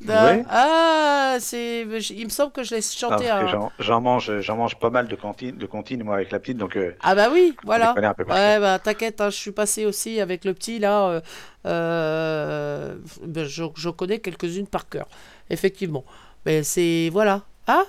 Ouais. 0.05 0.45
Ah 0.51 1.37
c'est 1.41 1.83
il 2.11 2.25
me 2.25 2.29
semble 2.31 2.53
que 2.53 2.63
je 2.63 2.75
l'ai 2.75 2.81
Ah, 2.83 2.99
chanté. 2.99 3.25
que 3.25 3.31
à- 3.31 3.71
j'en, 3.79 4.01
mange, 4.01 4.41
j'en 4.41 4.57
mange 4.57 4.77
pas 4.79 4.91
mal 4.91 5.09
de 5.09 5.17
cantines, 5.17 5.57
de 5.57 5.67
comptines, 5.67 6.03
moi, 6.05 6.17
avec 6.17 6.31
la 6.33 6.39
petite, 6.39 6.59
donc 6.59 6.77
euh, 6.77 6.95
Ah 7.03 7.15
bah 7.15 7.29
oui, 7.33 7.57
voilà. 7.65 7.95
un 7.97 8.15
peu 8.15 8.25
Ouais, 8.25 8.61
bah 8.61 8.79
t'inquiète, 8.79 9.21
hein, 9.23 9.31
je 9.31 9.37
suis 9.37 9.53
passé 9.53 9.87
aussi 9.87 10.21
avec 10.21 10.45
le 10.45 10.53
petit 10.53 10.79
là. 10.79 11.07
euh, 11.09 11.21
euh, 11.67 12.97
ben, 13.23 13.45
je, 13.47 13.65
je 13.75 13.89
connais 13.89 14.19
quelques-unes 14.19 14.67
par 14.67 14.89
cœur, 14.89 15.09
effectivement. 15.51 16.05
Mais 16.45 16.63
c'est. 16.63 17.09
Voilà. 17.13 17.43
Ah 17.67 17.85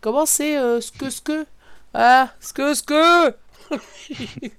Comment 0.00 0.26
c'est 0.26 0.58
euh, 0.58 0.80
ce 0.80 0.92
que 0.92 1.10
ce 1.10 1.20
que? 1.22 1.46
Ah 1.94 2.28
Ce 2.40 2.52
que 2.52 2.74
ce 2.74 2.82
que? 2.82 3.34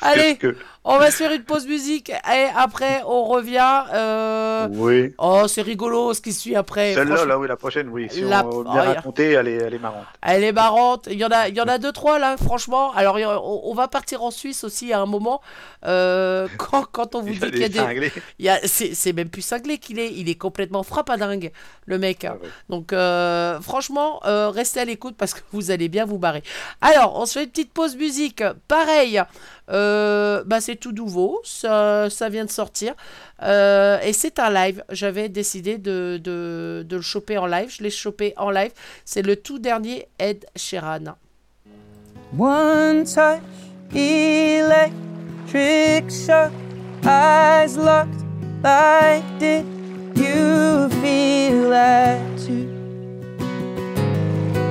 Allez, 0.00 0.36
que- 0.36 0.56
on 0.84 0.98
va 0.98 1.10
se 1.10 1.16
faire 1.16 1.32
une 1.32 1.44
pause 1.44 1.66
musique 1.66 2.10
et 2.10 2.46
après 2.56 3.02
on 3.06 3.24
revient. 3.24 3.82
euh, 3.94 4.68
Oui. 4.70 5.14
Oh, 5.18 5.44
c'est 5.48 5.62
rigolo 5.62 6.12
ce 6.14 6.20
qui 6.20 6.32
suit 6.32 6.54
après. 6.56 6.94
Celle-là, 6.94 7.24
là, 7.24 7.38
oui, 7.38 7.48
la 7.48 7.56
prochaine, 7.56 7.88
oui. 7.88 8.08
Si 8.10 8.20
La- 8.22 8.44
on 8.46 8.50
Oh, 8.60 8.64
bien 8.64 8.82
raconter, 8.82 9.32
elle 9.32 9.48
est, 9.48 9.54
elle 9.56 9.74
est 9.74 9.78
marrante. 9.78 10.04
Elle 10.22 10.44
est 10.44 10.52
marrante. 10.52 11.08
Il 11.10 11.18
y 11.18 11.24
en 11.24 11.28
a, 11.30 11.48
il 11.48 11.54
y 11.56 11.60
en 11.60 11.64
a 11.68 11.78
deux 11.78 11.92
trois 11.92 12.18
là, 12.18 12.36
franchement. 12.36 12.92
Alors 12.92 13.16
on, 13.16 13.70
on 13.70 13.74
va 13.74 13.88
partir 13.88 14.22
en 14.22 14.30
Suisse 14.30 14.62
aussi 14.64 14.92
à 14.92 15.00
un 15.00 15.06
moment. 15.06 15.40
Euh, 15.86 16.48
quand, 16.58 16.84
quand 16.92 17.14
on 17.14 17.22
vous 17.22 17.28
Il 17.32 17.40
dit 17.40 17.50
qu'il 17.50 17.60
y 17.60 17.64
a 17.64 17.68
des 17.68 18.12
il 18.38 18.44
y 18.44 18.48
a, 18.48 18.58
c'est, 18.64 18.94
c'est 18.94 19.12
même 19.12 19.28
plus 19.30 19.42
cinglé 19.42 19.78
qu'il 19.78 19.98
est. 19.98 20.12
Il 20.12 20.28
est 20.28 20.34
complètement 20.34 20.82
frappadingue 20.82 21.50
le 21.86 21.98
mec. 21.98 22.24
Ah. 22.24 22.36
Donc 22.68 22.92
euh, 22.92 23.60
franchement, 23.60 24.20
restez 24.24 24.80
à 24.80 24.84
l'écoute 24.84 25.14
parce 25.16 25.34
que 25.34 25.40
vous 25.52 25.70
allez 25.70 25.88
bien 25.88 26.04
vous 26.04 26.18
barrer. 26.18 26.42
Alors 26.80 27.18
on 27.18 27.26
se 27.26 27.38
fait 27.38 27.44
une 27.44 27.50
petite 27.50 27.72
pause 27.72 27.96
musique. 27.96 28.42
Pareil. 28.68 29.22
Euh, 29.70 30.44
bah 30.46 30.60
c'est 30.60 30.76
tout 30.76 30.92
nouveau. 30.92 31.40
Ça, 31.44 32.08
ça 32.10 32.28
vient 32.28 32.44
de 32.44 32.50
sortir. 32.50 32.94
Euh, 33.42 33.98
et 34.02 34.12
c'est 34.12 34.38
un 34.38 34.50
live. 34.50 34.84
J'avais 34.90 35.28
décidé 35.28 35.78
de, 35.78 36.20
de, 36.22 36.84
de 36.86 36.96
le 36.96 37.02
choper 37.02 37.38
en 37.38 37.46
live. 37.46 37.70
Je 37.70 37.82
l'ai 37.82 37.90
chopé 37.90 38.34
en 38.36 38.50
live. 38.50 38.72
C'est 39.04 39.22
le 39.22 39.36
tout 39.36 39.58
dernier 39.58 40.08
Ed 40.18 40.44
Sheeran. 40.56 41.16
One 42.36 43.04
touch, 43.04 43.40
electric 43.94 44.92
shock, 46.10 46.50
eyes 47.06 47.76
locked. 47.76 48.22
Like, 48.62 49.22
did 49.38 49.66
you 50.16 50.88
feel 51.00 51.70
that 51.70 52.18
too? 52.38 52.66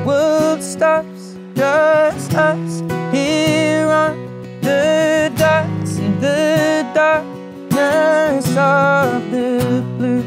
World 0.04 0.62
stops, 0.62 1.38
just 1.56 2.34
us 2.34 2.82
here 3.14 3.88
on 3.88 4.33
the 4.64 5.32
docks 5.38 5.97
in 5.97 6.20
the 6.20 6.89
darkness 6.93 8.47
of 8.57 9.32
the 9.32 9.84
blue. 9.97 10.24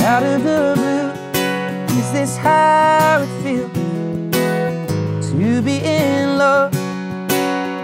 Out 0.00 0.22
of 0.22 0.44
the 0.44 0.72
blue, 0.76 1.98
is 1.98 2.12
this 2.12 2.36
how 2.36 3.22
it 3.22 3.42
feels? 3.42 3.88
to 5.38 5.62
be 5.62 5.78
in 5.78 6.38
love. 6.38 6.72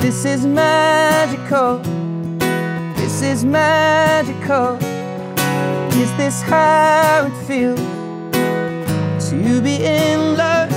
This 0.01 0.25
is 0.25 0.47
magical. 0.47 1.79
This 2.95 3.23
is 3.23 3.45
magical. 3.45 4.77
Is 6.01 6.11
this 6.17 6.43
how 6.43 7.27
it 7.27 7.47
feels 7.47 7.81
to 9.31 9.61
be 9.61 9.85
in 9.85 10.37
love? 10.37 10.71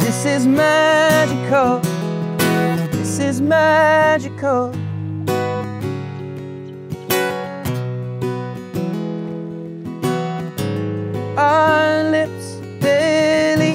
This 0.00 0.24
is 0.24 0.46
magical. 0.46 1.91
This 3.12 3.36
is 3.36 3.40
magical. 3.42 4.72
Our 11.36 12.04
lips 12.10 12.56
barely 12.80 13.74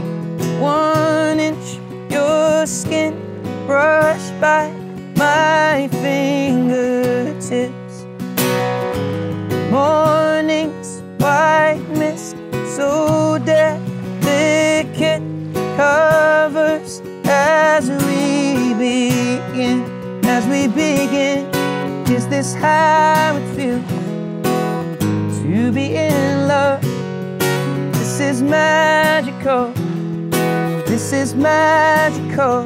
one 0.59 1.39
inch, 1.39 1.77
your 2.09 2.65
skin 2.65 3.13
brushed 3.67 4.33
by 4.41 4.71
my 5.15 5.87
fingertips. 6.01 7.67
Mornings, 9.69 11.03
white 11.19 11.85
mist, 11.89 12.35
so 12.75 13.37
delicate, 13.45 15.21
covers 15.77 17.01
as 17.27 17.89
we 17.89 18.73
begin. 18.73 19.97
As 20.25 20.45
we 20.47 20.67
begin, 20.67 21.45
is 22.11 22.27
this 22.27 22.53
how 22.53 23.35
it 23.37 23.55
feels 23.55 23.83
to 25.41 25.71
be 25.71 25.95
in 25.95 26.47
love? 26.47 26.81
This 27.93 28.19
is 28.19 28.41
magical. 28.41 29.73
This 30.85 31.13
is 31.13 31.35
magical. 31.35 32.65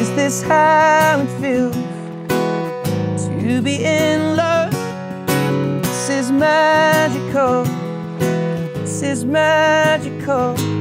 Is 0.00 0.10
this 0.14 0.42
how 0.42 1.20
it 1.20 1.40
feels 1.40 1.76
to 3.42 3.62
be 3.62 3.84
in 3.84 4.36
love? 4.36 4.72
This 5.82 6.10
is 6.10 6.32
magical. 6.32 7.64
This 8.74 9.02
is 9.02 9.24
magical. 9.24 10.77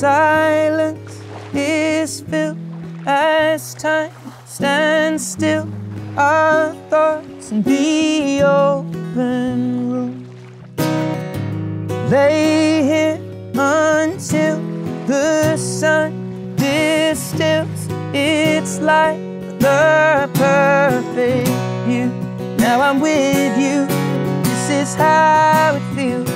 Silence 0.00 1.20
is 1.52 2.22
filled 2.22 2.56
as 3.04 3.74
time 3.74 4.10
stands 4.46 5.26
still. 5.32 5.68
Our 6.16 6.72
thoughts 6.88 7.52
in 7.52 7.60
the 7.62 8.40
open 8.42 9.90
room. 9.90 10.26
Lay 12.08 12.82
here 12.82 13.20
until 13.52 14.56
the 15.06 15.58
sun 15.58 16.56
distills 16.56 17.88
its 18.14 18.80
light. 18.80 19.20
The 19.58 20.30
perfect 20.32 21.50
you. 21.86 22.06
Now 22.56 22.80
I'm 22.80 23.00
with 23.00 23.58
you. 23.58 23.84
This 24.44 24.70
is 24.70 24.94
how 24.94 25.76
it 25.76 25.94
feels 25.94 26.30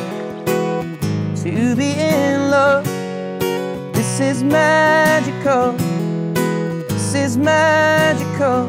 to 1.42 1.74
be 1.74 1.92
in 1.92 2.50
love. 2.50 2.93
This 4.16 4.36
is 4.36 4.44
magical. 4.44 5.72
This 6.86 7.14
is 7.16 7.36
magical. 7.36 8.68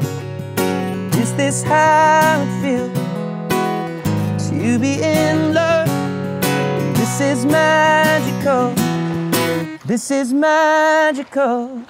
Is 1.21 1.35
this 1.35 1.61
how 1.61 2.41
it 2.41 2.61
feels 2.63 4.49
to 4.49 4.79
be 4.79 5.03
in 5.03 5.53
love? 5.53 5.87
This 6.95 7.21
is 7.21 7.45
magical. 7.45 8.73
This 9.85 10.09
is 10.09 10.33
magical. 10.33 11.83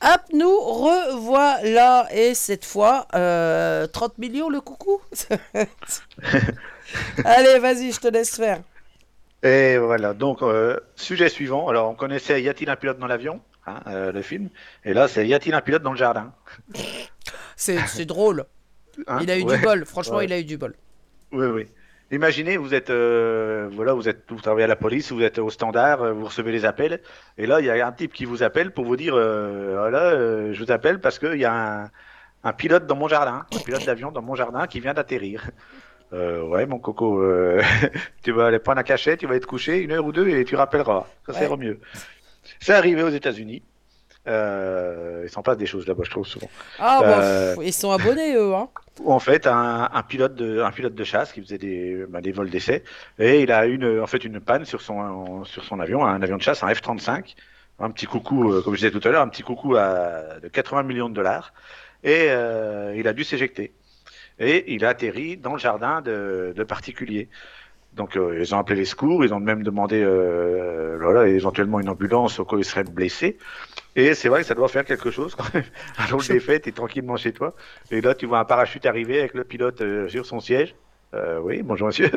Hop, 0.00 0.24
nous 0.32 0.58
revoilà. 0.60 2.06
Et 2.10 2.32
cette 2.32 2.64
fois, 2.64 3.06
euh, 3.14 3.86
30 3.86 4.16
millions 4.16 4.48
le 4.48 4.62
coucou 4.62 5.02
Allez, 7.24 7.58
vas-y, 7.58 7.92
je 7.92 8.00
te 8.00 8.08
laisse 8.08 8.36
faire. 8.36 8.60
Et 9.42 9.78
voilà, 9.78 10.12
donc 10.12 10.42
euh, 10.42 10.76
sujet 10.96 11.28
suivant. 11.28 11.68
Alors, 11.68 11.88
on 11.90 11.94
connaissait 11.94 12.42
Y 12.42 12.48
a-t-il 12.48 12.68
un 12.70 12.76
pilote 12.76 12.98
dans 12.98 13.06
l'avion 13.06 13.40
hein, 13.66 13.80
euh, 13.86 14.12
Le 14.12 14.22
film? 14.22 14.48
Et 14.84 14.92
là, 14.92 15.08
c'est 15.08 15.26
Y 15.26 15.34
a-t-il 15.34 15.54
un 15.54 15.60
pilote 15.62 15.82
dans 15.82 15.92
le 15.92 15.98
jardin? 15.98 16.32
C'est 17.56 18.04
drôle. 18.06 18.44
Hein? 19.06 19.18
Il 19.22 19.30
a 19.30 19.36
eu 19.38 19.42
Ouais. 19.44 19.58
du 19.58 19.62
bol. 19.64 19.84
Franchement, 19.84 20.16
Ouais. 20.16 20.24
il 20.24 20.32
a 20.32 20.38
eu 20.38 20.44
du 20.44 20.56
bol. 20.56 20.74
Oui, 21.32 21.46
oui. 21.46 21.66
Imaginez, 22.10 22.56
vous 22.56 22.74
êtes, 22.74 22.90
euh, 22.90 23.68
voilà, 23.72 23.92
vous 23.92 24.08
êtes, 24.08 24.24
vous 24.30 24.40
travaillez 24.40 24.64
à 24.64 24.66
la 24.66 24.76
police, 24.76 25.12
vous 25.12 25.22
êtes 25.22 25.38
au 25.38 25.48
standard, 25.48 26.12
vous 26.12 26.24
recevez 26.24 26.50
les 26.50 26.64
appels, 26.64 27.00
et 27.38 27.46
là, 27.46 27.60
il 27.60 27.66
y 27.66 27.70
a 27.70 27.86
un 27.86 27.92
type 27.92 28.12
qui 28.12 28.24
vous 28.24 28.42
appelle 28.42 28.72
pour 28.72 28.84
vous 28.84 28.96
dire, 28.96 29.12
voilà, 29.14 30.10
euh, 30.10 30.52
je 30.52 30.64
vous 30.64 30.72
appelle 30.72 31.00
parce 31.00 31.20
qu'il 31.20 31.36
y 31.38 31.44
a 31.44 31.52
un, 31.84 31.90
un 32.42 32.52
pilote 32.52 32.86
dans 32.86 32.96
mon 32.96 33.06
jardin, 33.06 33.46
un 33.54 33.58
pilote 33.60 33.84
d'avion 33.86 34.10
dans 34.10 34.22
mon 34.22 34.34
jardin 34.34 34.66
qui 34.66 34.80
vient 34.80 34.92
d'atterrir. 34.92 35.50
Euh, 36.12 36.42
ouais, 36.42 36.66
mon 36.66 36.78
coco, 36.78 37.22
euh, 37.22 37.62
tu 38.22 38.32
vas 38.32 38.46
aller 38.46 38.58
prendre 38.58 38.80
un 38.80 38.84
cachet, 38.84 39.16
tu 39.16 39.26
vas 39.26 39.36
être 39.36 39.46
couché 39.46 39.78
une 39.78 39.92
heure 39.92 40.04
ou 40.04 40.12
deux 40.12 40.28
et 40.28 40.44
tu 40.44 40.56
rappelleras. 40.56 41.06
Ça 41.26 41.32
Ouais. 41.32 41.44
sera 41.44 41.56
mieux. 41.56 41.78
C'est 42.58 42.72
arrivé 42.74 43.02
aux 43.02 43.10
États-Unis. 43.10 43.62
Euh, 44.26 45.22
il 45.24 45.30
s'en 45.30 45.42
passe 45.42 45.56
des 45.56 45.66
choses 45.66 45.86
là-bas, 45.86 46.02
je 46.04 46.10
trouve 46.10 46.26
souvent. 46.26 46.50
Ah, 46.78 46.98
bah, 47.00 47.54
pff, 47.54 47.66
ils 47.66 47.72
sont 47.72 47.90
abonnés, 47.90 48.34
eux. 48.34 48.54
Hein. 48.54 48.68
Où, 49.00 49.12
en 49.12 49.18
fait, 49.18 49.46
un, 49.46 49.88
un 49.92 50.02
pilote 50.02 50.34
de, 50.34 50.60
un 50.60 50.70
pilote 50.72 50.94
de 50.94 51.04
chasse 51.04 51.32
qui 51.32 51.40
faisait 51.40 51.56
des, 51.58 52.04
bah, 52.08 52.20
des 52.20 52.32
vols 52.32 52.50
d'essai, 52.50 52.84
et 53.18 53.40
il 53.40 53.50
a 53.50 53.64
une, 53.66 53.98
en 54.00 54.06
fait, 54.06 54.22
une 54.24 54.40
panne 54.40 54.66
sur 54.66 54.82
son, 54.82 55.44
sur 55.44 55.64
son 55.64 55.80
avion, 55.80 56.04
un 56.04 56.20
avion 56.20 56.36
de 56.36 56.42
chasse, 56.42 56.62
un 56.62 56.68
F-35, 56.68 57.34
un 57.78 57.90
petit 57.90 58.04
coucou, 58.06 58.60
comme 58.62 58.74
je 58.74 58.80
disais 58.80 58.90
tout 58.90 59.06
à 59.08 59.10
l'heure, 59.10 59.22
un 59.22 59.28
petit 59.28 59.42
coucou 59.42 59.76
à, 59.76 60.38
de 60.42 60.48
80 60.48 60.82
millions 60.82 61.08
de 61.08 61.14
dollars, 61.14 61.54
et 62.04 62.26
il 62.96 63.08
a 63.08 63.12
dû 63.14 63.24
s'éjecter. 63.24 63.72
Et 64.40 64.74
il 64.74 64.84
a 64.84 64.90
atterri 64.90 65.36
dans 65.36 65.52
le 65.52 65.58
jardin 65.60 66.00
de, 66.02 66.52
de 66.56 66.64
particuliers. 66.64 67.28
Donc 67.94 68.16
euh, 68.16 68.38
ils 68.40 68.54
ont 68.54 68.58
appelé 68.58 68.76
les 68.80 68.84
secours, 68.84 69.24
ils 69.24 69.34
ont 69.34 69.40
même 69.40 69.62
demandé 69.64 70.00
euh, 70.02 70.96
voilà, 71.00 71.26
éventuellement 71.28 71.80
une 71.80 71.88
ambulance 71.88 72.38
au 72.38 72.44
cas 72.44 72.56
où 72.56 72.60
il 72.60 72.64
serait 72.64 72.84
blessé. 72.84 73.38
Et 73.96 74.14
c'est 74.14 74.28
vrai 74.28 74.42
que 74.42 74.46
ça 74.46 74.54
doit 74.54 74.68
faire 74.68 74.84
quelque 74.84 75.10
chose 75.10 75.34
quand 75.34 75.52
même. 75.54 75.64
Jour 76.08 76.22
des 76.22 76.40
fêtes, 76.40 76.62
t'es 76.64 76.72
tranquillement 76.72 77.16
chez 77.16 77.32
toi. 77.32 77.54
Et 77.90 78.00
là, 78.00 78.14
tu 78.14 78.26
vois 78.26 78.38
un 78.40 78.44
parachute 78.44 78.86
arriver 78.86 79.18
avec 79.20 79.34
le 79.34 79.44
pilote 79.44 79.80
euh, 79.80 80.08
sur 80.08 80.24
son 80.26 80.40
siège. 80.40 80.76
Euh, 81.14 81.40
oui, 81.40 81.62
bonjour 81.62 81.88
monsieur. 81.88 82.10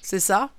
C'est 0.00 0.20
ça 0.20 0.50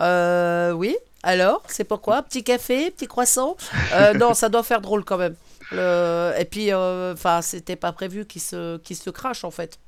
euh, 0.00 0.72
Oui. 0.72 0.96
Alors, 1.22 1.62
c'est 1.66 1.84
pourquoi? 1.84 2.22
Petit 2.22 2.44
café, 2.44 2.90
petit 2.90 3.06
croissant? 3.08 3.56
Euh, 3.94 4.14
Non, 4.14 4.34
ça 4.34 4.48
doit 4.48 4.62
faire 4.62 4.80
drôle 4.80 5.04
quand 5.04 5.18
même. 5.18 5.34
Et 5.72 6.44
puis, 6.50 6.72
euh, 6.72 7.14
enfin, 7.14 7.42
c'était 7.42 7.76
pas 7.76 7.92
prévu 7.92 8.26
qu'il 8.26 8.40
se, 8.42 8.76
qu'il 8.78 8.96
se 8.96 9.10
crache 9.10 9.42
en 9.44 9.50
fait. 9.50 9.78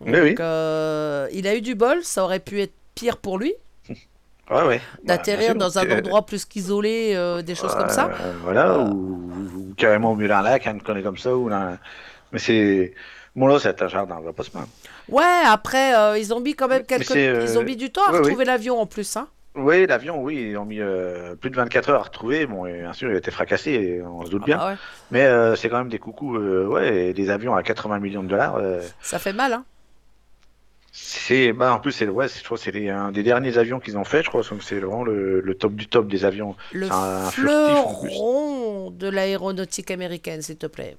Donc, 0.00 0.14
oui. 0.14 0.34
euh, 0.38 1.26
il 1.32 1.46
a 1.46 1.54
eu 1.56 1.60
du 1.60 1.74
bol, 1.74 2.02
ça 2.02 2.22
aurait 2.24 2.38
pu 2.40 2.60
être 2.60 2.72
pire 2.94 3.16
pour 3.16 3.38
lui, 3.38 3.52
Ouais, 4.50 4.62
ouais. 4.62 4.80
d'atterrir 5.04 5.48
Bah, 5.48 5.54
bien 5.54 5.66
dans 5.66 5.78
un 5.78 5.98
endroit 5.98 6.24
plus 6.24 6.44
qu'isolé, 6.44 7.12
euh, 7.14 7.42
des 7.42 7.54
choses 7.54 7.74
comme 7.74 7.88
ça. 7.90 8.10
Voilà, 8.42 8.78
ou, 8.78 9.30
ou 9.56 9.74
carrément 9.76 10.12
au 10.12 10.14
milieu 10.14 10.28
d'un 10.28 10.42
lac, 10.42 10.66
un 10.66 10.78
connerie 10.78 11.02
comme 11.02 11.18
ça. 11.18 11.36
Ou 11.36 11.50
Mais 12.32 12.38
c'est. 12.38 12.94
Bon, 13.36 13.46
là, 13.46 13.58
c'est 13.60 13.82
un 13.82 13.88
jardin, 13.88 14.16
on 14.18 14.24
va 14.24 14.32
pas 14.32 14.42
se 14.42 14.50
plaindre. 14.50 14.68
Ouais, 15.08 15.42
après, 15.46 15.94
euh, 15.96 16.18
ils 16.18 16.32
ont 16.34 16.40
mis 16.40 16.54
quand 16.54 16.66
même 16.68 16.82
Mais 16.90 17.04
quelques... 17.04 17.14
Ils 17.50 17.58
ont 17.58 17.62
mis 17.62 17.76
du 17.76 17.90
temps 17.90 18.04
à 18.06 18.12
ouais, 18.12 18.18
retrouver 18.18 18.44
l'avion 18.44 18.80
en 18.80 18.86
plus, 18.86 19.16
hein. 19.16 19.28
Oui, 19.54 19.86
l'avion, 19.86 20.20
oui, 20.22 20.48
ils 20.50 20.56
ont 20.56 20.64
mis 20.64 20.80
euh, 20.80 21.34
plus 21.34 21.50
de 21.50 21.56
24 21.56 21.90
heures 21.90 22.00
à 22.00 22.04
retrouver. 22.04 22.46
Bon, 22.46 22.66
et 22.66 22.80
bien 22.80 22.92
sûr, 22.92 23.10
il 23.10 23.14
a 23.14 23.18
été 23.18 23.30
fracassé, 23.30 24.02
on 24.04 24.24
se 24.24 24.30
doute 24.30 24.44
bien. 24.44 24.58
Ah 24.60 24.68
ouais, 24.68 24.76
Mais 25.10 25.24
euh, 25.26 25.56
c'est 25.56 25.68
quand 25.68 25.78
même 25.78 25.88
des 25.88 25.98
coucous, 25.98 26.36
euh, 26.36 26.66
ouais, 26.66 27.06
et 27.08 27.12
des 27.14 27.30
avions 27.30 27.54
à 27.54 27.62
80 27.62 27.98
millions 28.00 28.22
de 28.22 28.28
dollars. 28.28 28.60
ça 29.00 29.18
fait 29.18 29.32
mal, 29.32 29.52
hein. 29.52 29.64
C'est, 31.00 31.52
bah, 31.52 31.72
en 31.72 31.78
plus, 31.78 31.92
c'est, 31.92 32.08
ouais, 32.08 32.26
je 32.28 32.42
crois 32.42 32.58
c'est 32.58 32.88
un 32.88 33.12
des 33.12 33.22
derniers 33.22 33.56
avions 33.56 33.78
qu'ils 33.78 33.96
ont 33.96 34.04
fait, 34.04 34.22
je 34.24 34.28
crois, 34.28 34.42
donc 34.42 34.62
c'est 34.62 34.78
vraiment 34.80 35.04
le, 35.04 35.40
le 35.40 35.54
top 35.54 35.74
du 35.74 35.86
top 35.86 36.08
des 36.08 36.24
avions. 36.24 36.56
Le 36.72 36.90
un 36.90 37.30
fleuron 37.30 38.90
de 38.90 39.08
l'aéronautique 39.08 39.90
américaine, 39.92 40.42
s'il 40.42 40.56
te 40.56 40.66
plaît. 40.66 40.96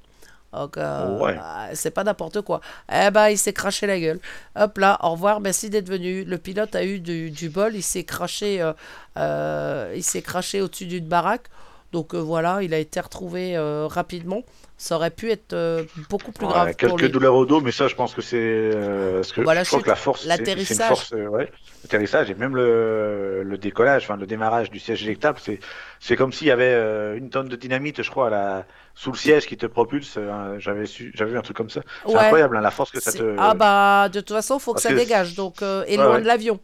Donc, 0.54 0.78
euh, 0.78 1.20
Ouais. 1.20 1.36
ah, 1.40 1.68
c'est 1.74 1.92
pas 1.92 2.04
n'importe 2.04 2.42
quoi. 2.42 2.62
Eh 2.92 3.12
ben, 3.12 3.30
il 3.30 3.38
s'est 3.38 3.54
craché 3.54 3.86
la 3.88 4.00
gueule. 4.00 4.20
Hop 4.56 4.78
là, 4.78 4.98
au 5.04 5.12
revoir, 5.12 5.42
merci 5.42 5.70
d'être 5.70 5.90
venu. 5.90 6.24
Le 6.24 6.38
pilote 6.38 6.74
a 6.76 6.84
eu 6.86 7.00
du, 7.00 7.30
du 7.30 7.50
bol, 7.50 7.76
il 7.76 7.84
s'est 7.84 8.06
craché, 8.06 8.62
euh, 8.62 8.74
euh, 9.18 9.94
il 9.96 10.04
s'est 10.04 10.22
craché 10.22 10.62
au-dessus 10.62 10.86
d'une 10.88 11.08
baraque. 11.08 11.48
Donc 11.92 12.16
voilà, 12.16 12.64
il 12.64 12.74
a 12.74 12.80
été 12.80 13.00
retrouvé 13.00 13.58
rapidement. 13.90 14.44
Ça 14.82 14.96
aurait 14.96 15.12
pu 15.12 15.30
être 15.30 15.52
euh, 15.52 15.84
beaucoup 16.10 16.32
plus 16.32 16.46
Ouais, 16.46 16.54
grave 16.54 16.68
pour 16.70 16.78
quelques 16.78 17.02
lui. 17.02 17.10
douleurs 17.10 17.36
au 17.36 17.46
dos, 17.46 17.60
mais 17.60 17.74
ça, 17.74 17.90
je 17.90 17.96
pense 17.96 18.14
que 18.14 18.22
c'est. 18.22 18.38
euh, 18.40 19.22
que 19.36 19.42
Voilà, 19.42 19.64
je 19.66 19.68
crois 19.70 19.82
que 19.82 19.90
la 19.90 19.98
force. 19.98 20.26
l'atterrissage. 20.26 20.88
force, 20.88 21.12
euh, 21.12 21.28
ouais, 21.28 21.52
l'atterrissage 21.84 22.32
et 22.32 22.34
même 22.36 22.56
le, 22.56 23.44
le 23.44 23.58
décollage, 23.58 24.04
enfin 24.06 24.16
le 24.16 24.26
démarrage 24.26 24.72
du 24.72 24.80
siège 24.80 25.04
éjectable, 25.04 25.38
c'est 25.42 25.60
c'est 26.00 26.16
comme 26.16 26.32
s'il 26.32 26.48
y 26.48 26.52
avait 26.52 26.72
euh, 26.74 27.18
une 27.18 27.30
tonne 27.30 27.50
de 27.50 27.58
dynamite, 27.58 28.02
je 28.02 28.10
crois, 28.10 28.28
à 28.28 28.30
la, 28.30 28.66
sous 28.96 29.12
le 29.12 29.18
siège 29.18 29.48
qui 29.48 29.58
te 29.58 29.66
propulse. 29.66 30.16
euh, 30.18 30.58
J'avais 30.60 30.86
su, 30.86 31.12
j'avais 31.14 31.32
vu 31.32 31.38
un 31.38 31.42
truc 31.42 31.58
comme 31.58 31.70
ça. 31.70 31.82
C'est 32.06 32.14
Ouais. 32.14 32.18
incroyable, 32.22 32.56
hein, 32.56 32.62
la 32.62 32.72
force 32.72 32.92
que 32.92 33.02
ça 33.02 33.12
te. 33.12 33.36
Ah 33.38 33.56
bah, 33.56 34.08
de 34.08 34.22
toute 34.22 34.30
façon, 34.34 34.60
il 34.60 34.62
faut 34.62 34.72
que 34.72 34.76
Parce 34.76 34.84
ça 34.84 34.92
que- 34.92 34.96
dégage. 34.96 35.36
Donc, 35.36 35.62
et 35.62 35.98
loin 35.98 36.22
de 36.22 36.26
l'avion. 36.26 36.58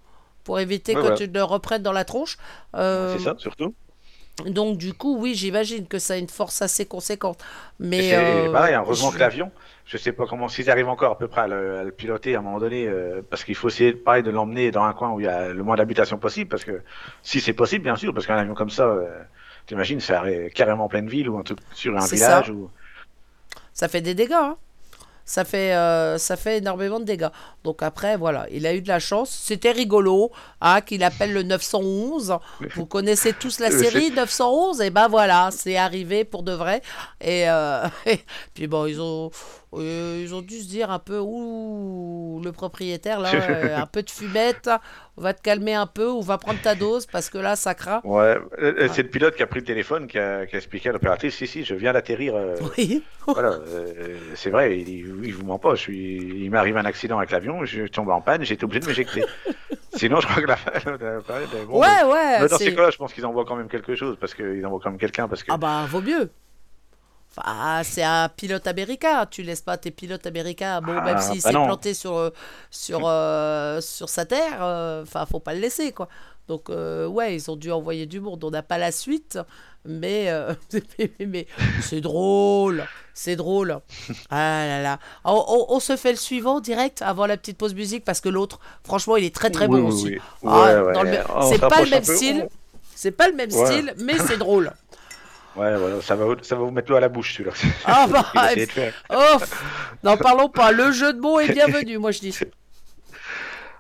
Pour 0.46 0.60
éviter 0.60 0.94
que 0.94 1.18
tu 1.18 1.28
le 1.28 1.44
reprennes 1.44 1.84
dans 1.84 1.92
la 1.92 2.06
tronche. 2.06 2.38
C'est 2.74 3.20
ça, 3.20 3.34
surtout. 3.40 3.76
Donc 4.46 4.78
du 4.78 4.94
coup, 4.94 5.18
oui, 5.18 5.34
j'imagine 5.34 5.88
que 5.88 5.98
ça 5.98 6.16
a 6.16 6.18
une 6.18 6.28
force 6.28 6.62
assez 6.62 6.86
conséquente. 6.86 7.42
Mais 7.80 8.02
c'est 8.02 8.16
euh, 8.18 8.52
pareil, 8.52 8.74
hein, 8.76 8.82
heureusement 8.86 9.10
je- 9.10 9.16
que 9.16 9.20
l'avion, 9.20 9.52
je 9.86 9.98
sais 9.98 10.12
pas 10.12 10.26
comment, 10.28 10.50
s'ils 10.50 10.70
arrivent 10.70 10.90
encore 10.90 11.14
à 11.14 11.18
peu 11.18 11.28
près 11.30 11.42
à 11.42 11.48
le, 11.48 11.78
à 11.80 11.84
le 11.84 11.92
piloter 11.92 12.36
à 12.36 12.40
un 12.40 12.42
moment 12.42 12.60
donné, 12.60 12.86
euh, 12.88 13.22
parce 13.30 13.46
qu'il 13.46 13.56
faut 13.56 13.70
essayer 13.70 13.94
pareil 13.94 14.24
de 14.24 14.32
l'emmener 14.32 14.72
dans 14.72 14.84
un 14.84 14.94
coin 14.94 15.12
où 15.12 15.22
il 15.22 15.26
y 15.26 15.30
a 15.30 15.50
le 15.54 15.64
moins 15.64 15.78
d'habitation 15.78 16.18
possible, 16.18 16.50
parce 16.50 16.66
que 16.66 16.82
si 17.24 17.40
c'est 17.40 17.54
possible, 17.54 17.84
bien 17.86 17.96
sûr, 17.96 18.14
parce 18.14 18.28
qu'un 18.28 18.36
avion 18.38 18.54
comme 18.56 18.70
ça, 18.70 18.84
euh, 18.88 19.08
t'imagines, 19.68 20.02
ça 20.02 20.20
arrive 20.20 20.50
carrément 20.52 20.86
en 20.86 20.90
pleine 20.90 21.08
ville 21.08 21.30
ou 21.30 21.38
un 21.38 21.44
truc 21.44 21.60
sur 21.72 21.96
un 21.98 22.08
village 22.08 22.48
ça. 22.48 22.52
ou. 22.52 22.70
ça 23.74 23.88
fait 23.88 24.02
des 24.02 24.16
dégâts. 24.16 24.34
hein. 24.34 24.58
Ça 25.26 25.44
fait, 25.44 25.74
euh, 25.74 26.20
ça 26.20 26.38
fait 26.38 26.60
énormément 26.60 27.00
de 27.00 27.06
dégâts. 27.06 27.30
Donc 27.64 27.82
après, 27.82 28.16
voilà, 28.16 28.46
il 28.52 28.68
a 28.68 28.76
eu 28.76 28.82
de 28.82 28.88
la 28.88 29.00
chance. 29.00 29.32
C'était 29.32 29.72
rigolo 29.72 30.32
hein, 30.62 30.82
qu'il 30.82 31.04
appelle 31.04 31.34
le 31.34 31.42
911. 31.42 32.38
Vous 32.76 32.86
connaissez 32.86 33.34
tous 33.34 33.60
la 33.60 33.72
série 33.80 34.12
911 34.12 34.82
Et 34.82 34.92
ben 34.92 35.08
voilà, 35.08 35.50
c'est 35.52 35.78
arrivé 35.78 36.26
pour 36.26 36.44
de 36.44 36.52
vrai. 36.52 36.84
Et, 37.22 37.50
euh, 37.50 37.88
et 38.06 38.20
puis 38.54 38.68
bon, 38.68 38.86
ils 38.86 39.02
ont, 39.02 39.32
euh, 39.80 40.20
ils 40.22 40.34
ont 40.36 40.42
dû 40.42 40.60
se 40.60 40.68
dire 40.68 40.92
un 40.92 41.00
peu, 41.00 41.20
ouh, 41.20 42.42
le 42.44 42.52
propriétaire 42.52 43.20
là, 43.20 43.32
euh, 43.34 43.78
un 43.78 43.86
peu 43.86 44.04
de 44.04 44.10
fumette. 44.10 44.70
On 45.18 45.22
va 45.22 45.34
te 45.34 45.42
calmer 45.42 45.74
un 45.74 45.88
peu 45.88 46.08
ou 46.10 46.22
va 46.22 46.38
prendre 46.38 46.60
ta 46.62 46.76
dose 46.76 47.06
parce 47.06 47.30
que 47.30 47.38
là, 47.38 47.56
ça 47.56 47.74
craint. 47.74 48.02
Ouais, 48.04 48.38
euh, 48.60 48.88
c'est 48.92 49.04
le 49.04 49.10
pilote 49.10 49.36
qui 49.36 49.44
a 49.44 49.48
pris 49.48 49.60
le 49.62 49.66
téléphone, 49.66 50.08
qui 50.08 50.20
a, 50.20 50.46
qui 50.46 50.56
a 50.56 50.58
expliqué 50.58 50.90
à 50.90 50.92
l'opératrice, 50.92 51.36
si, 51.36 51.48
si, 51.48 51.64
je 51.64 51.74
viens 51.76 51.94
d'atterrir. 51.94 52.36
euh, 52.36 52.56
Oui. 52.78 53.04
voilà, 53.26 53.60
c'est 54.36 54.50
vrai, 54.50 54.80
il, 54.80 54.90
il 54.90 55.34
vous 55.34 55.46
ment 55.46 55.58
pas. 55.60 55.76
Je 55.76 55.82
suis, 55.82 56.16
il 56.18 56.52
m'est 56.52 56.58
arrivé 56.58 56.80
un 56.80 56.86
accident 56.86 57.18
avec 57.18 57.32
l'avion, 57.32 57.64
je 57.66 57.84
tombe 57.88 58.10
en 58.10 58.22
panne, 58.22 58.42
été 58.44 58.64
obligé 58.64 58.82
de 58.82 58.86
m'éjecter. 58.88 59.24
Sinon, 59.96 60.20
je 60.20 60.28
crois 60.28 60.42
que 60.44 60.48
la, 60.48 60.58
bon, 61.66 61.80
Ouais, 61.80 62.04
ouais. 62.04 62.42
mais 62.42 62.48
dans 62.50 62.58
ces 62.58 62.76
cas-là, 62.76 62.90
je 62.92 62.98
pense 62.98 63.14
qu'ils 63.14 63.26
envoient 63.26 63.46
quand 63.46 63.56
même 63.56 63.70
quelque 63.70 63.96
chose, 63.96 64.18
parce 64.20 64.34
qu'ils 64.34 64.66
envoient 64.66 64.80
quand 64.84 64.90
même 64.90 65.00
quelqu'un, 65.00 65.28
parce 65.30 65.42
que. 65.44 65.52
Ah 65.54 65.58
bah 65.58 65.86
vaut 65.90 66.02
mieux. 66.02 66.30
Enfin, 67.38 67.82
c'est 67.84 68.04
un 68.04 68.30
pilote 68.30 68.66
américain. 68.68 69.26
Tu 69.30 69.44
laisses 69.44 69.62
pas 69.62 69.78
tes 69.78 69.92
pilotes 69.92 70.26
américains. 70.26 70.82
Bon, 70.82 70.94
Ah, 70.98 71.02
même 71.06 71.18
s'il 71.20 71.42
bah 71.42 71.50
s'est 71.50 71.52
planté 71.52 71.94
sur 71.94 72.16
euh, 72.16 72.30
sur 72.72 73.02
euh, 73.06 73.82
sur 73.82 74.10
sa 74.10 74.26
terre, 74.26 74.60
euh, 74.64 75.04
enfin, 75.04 75.26
faut 75.26 75.40
pas 75.40 75.54
le 75.54 75.60
laisser 75.60 75.92
quoi. 75.92 76.08
Donc 76.48 76.70
euh, 76.70 77.08
ouais, 77.08 77.36
ils 77.36 77.50
ont 77.52 77.56
dû 77.56 77.72
envoyer 77.72 78.06
du 78.06 78.20
monde. 78.22 78.44
On 78.44 78.52
n'a 78.52 78.62
pas 78.64 78.78
la 78.78 78.92
suite, 78.92 79.40
mais 79.84 80.30
euh, 80.30 80.54
mais, 81.00 81.12
mais 81.26 81.48
c'est 81.82 82.02
drôle, 82.02 82.86
c'est 83.14 83.36
drôle. 83.36 83.80
Ah 84.30 84.66
là 84.68 84.82
là. 84.82 85.00
On, 85.24 85.44
on- 85.48 85.76
on 85.76 85.80
se 85.80 85.96
fait 85.98 86.12
le 86.12 86.18
suivant 86.18 86.60
direct 86.60 87.02
avant 87.02 87.26
la 87.26 87.36
petite 87.38 87.58
pause 87.58 87.74
musique 87.74 88.06
parce 88.06 88.22
que 88.22 88.30
l'autre, 88.30 88.60
franchement, 88.84 89.18
il 89.18 89.26
est 89.26 89.36
très 89.36 89.50
très 89.50 89.66
Oui, 89.68 89.82
bon 89.82 89.88
oui, 89.88 89.94
aussi. 89.94 90.06
oui. 90.06 90.20
Ah, 90.46 90.84
Ouais, 90.84 91.24
C'est 91.50 91.60
pas 91.60 91.82
le 91.82 91.90
même 91.90 92.04
style. 92.04 92.48
C'est 92.94 93.12
pas 93.12 93.28
le 93.28 93.36
même 93.36 93.52
style, 93.52 93.94
mais 93.98 94.18
c'est 94.20 94.38
drôle. 94.38 94.72
Ouais, 95.56 95.78
voilà, 95.78 96.02
ça 96.02 96.16
va, 96.16 96.36
ça 96.42 96.56
va 96.56 96.64
vous 96.64 96.72
mettre 96.72 96.92
l'eau 96.92 96.98
à 96.98 97.00
la 97.00 97.10
bouche, 97.10 97.34
celui-là. 97.36 97.54
Ah 97.86 98.08
bah. 98.12 98.26
Oh, 99.10 99.38
n'en 100.04 100.18
parlons 100.18 100.50
pas. 100.50 100.72
Le 100.72 100.92
jeu 100.92 101.14
de 101.14 101.20
mots 101.20 101.40
est 101.40 101.52
bienvenu, 101.54 101.98
moi 101.98 102.12
je 102.12 102.20
dis. 102.20 102.38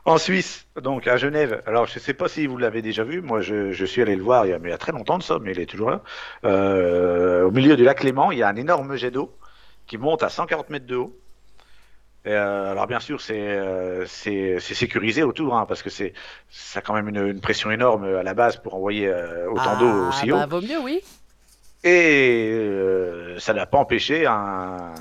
En 0.08 0.20
Suisse, 0.20 0.68
donc 0.80 1.08
à 1.08 1.18
Genève. 1.18 1.64
Alors, 1.66 1.88
je 1.88 1.98
sais 1.98 2.14
pas 2.14 2.28
si 2.28 2.46
vous 2.46 2.58
l'avez 2.58 2.84
déjà 2.84 3.04
vu. 3.04 3.22
Moi, 3.24 3.42
je, 3.42 3.72
je 3.72 3.86
suis 3.86 4.04
allé 4.04 4.16
le 4.16 4.22
voir 4.22 4.46
il 4.46 4.50
y, 4.50 4.54
a, 4.54 4.60
mais 4.60 4.70
il 4.70 4.72
y 4.72 4.76
a 4.76 4.78
très 4.78 4.92
longtemps 4.92 5.18
de 5.18 5.24
ça, 5.24 5.40
mais 5.42 5.52
il 5.52 5.60
est 5.60 5.66
toujours 5.66 5.90
là. 5.90 6.04
Euh, 6.44 7.42
au 7.46 7.50
milieu 7.50 7.76
du 7.76 7.84
lac 7.84 8.04
Léman, 8.04 8.32
il 8.32 8.38
y 8.38 8.44
a 8.44 8.48
un 8.48 8.56
énorme 8.56 8.96
jet 8.98 9.10
d'eau 9.10 9.36
qui 9.88 9.98
monte 9.98 10.22
à 10.22 10.30
140 10.30 10.70
mètres 10.70 10.86
de 10.86 10.96
haut. 10.96 11.20
Euh, 12.28 12.72
alors 12.72 12.86
bien 12.86 13.00
sûr, 13.00 13.20
c'est 13.20 13.34
euh, 13.36 14.06
sécurisé 14.06 15.24
autour, 15.24 15.56
hein, 15.56 15.66
parce 15.68 15.82
que 15.82 15.90
c'est 15.90 16.14
ça 16.52 16.80
a 16.80 16.82
quand 16.84 16.94
même 16.94 17.10
une, 17.10 17.26
une 17.28 17.42
pression 17.42 17.72
énorme 17.72 18.04
à 18.04 18.22
la 18.22 18.36
base 18.36 18.58
pour 18.58 18.76
envoyer 18.76 19.08
euh, 19.08 19.50
autant 19.50 19.76
d'eau 19.80 19.90
Ah, 19.90 20.10
aussi 20.10 20.28
bah, 20.30 20.46
haut. 20.46 20.50
vaut 20.50 20.62
mieux, 20.62 20.80
oui. 20.84 21.02
Et 21.86 22.50
euh, 22.52 23.38
ça 23.38 23.54
n'a 23.54 23.68
pas 23.68 23.78
empêché 23.78 24.26
un, 24.26 24.96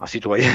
un 0.00 0.06
citoyen 0.06 0.50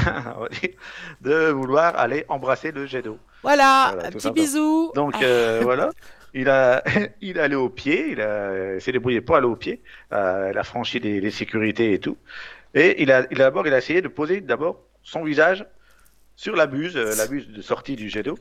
de 1.21 1.49
vouloir 1.49 1.97
aller 1.97 2.25
embrasser 2.29 2.71
le 2.71 2.87
jet 2.87 3.03
d'eau. 3.03 3.19
Voilà, 3.43 3.91
Voilà, 3.93 4.07
un 4.07 4.11
petit 4.11 4.31
bisou. 4.31 4.91
Donc 4.95 5.21
euh, 5.21 5.59
voilà, 5.63 5.91
il 6.33 6.49
a, 6.49 6.83
il 7.21 7.37
est 7.37 7.41
allé 7.41 7.55
au 7.55 7.69
pied, 7.69 8.07
il, 8.11 8.21
a, 8.21 8.73
il 8.75 8.81
s'est 8.81 8.91
débrouillé 8.91 9.21
pour 9.21 9.35
aller 9.35 9.45
au 9.45 9.55
pied, 9.55 9.81
euh, 10.13 10.49
il 10.51 10.57
a 10.57 10.63
franchi 10.63 10.99
les, 10.99 11.21
les 11.21 11.31
sécurités 11.31 11.93
et 11.93 11.99
tout. 11.99 12.17
Et 12.73 13.01
il 13.01 13.11
a, 13.11 13.27
il 13.29 13.39
a 13.39 13.45
d'abord, 13.45 13.67
il 13.67 13.73
a 13.73 13.77
essayé 13.77 14.01
de 14.01 14.07
poser 14.07 14.41
d'abord 14.41 14.81
son 15.03 15.23
visage 15.23 15.63
sur 16.35 16.55
la 16.55 16.67
buse, 16.67 16.95
euh, 16.95 17.15
la 17.15 17.25
buse 17.25 17.47
de 17.49 17.61
sortie 17.61 17.95
du 17.95 18.09
jet 18.09 18.21
d'eau. 18.23 18.37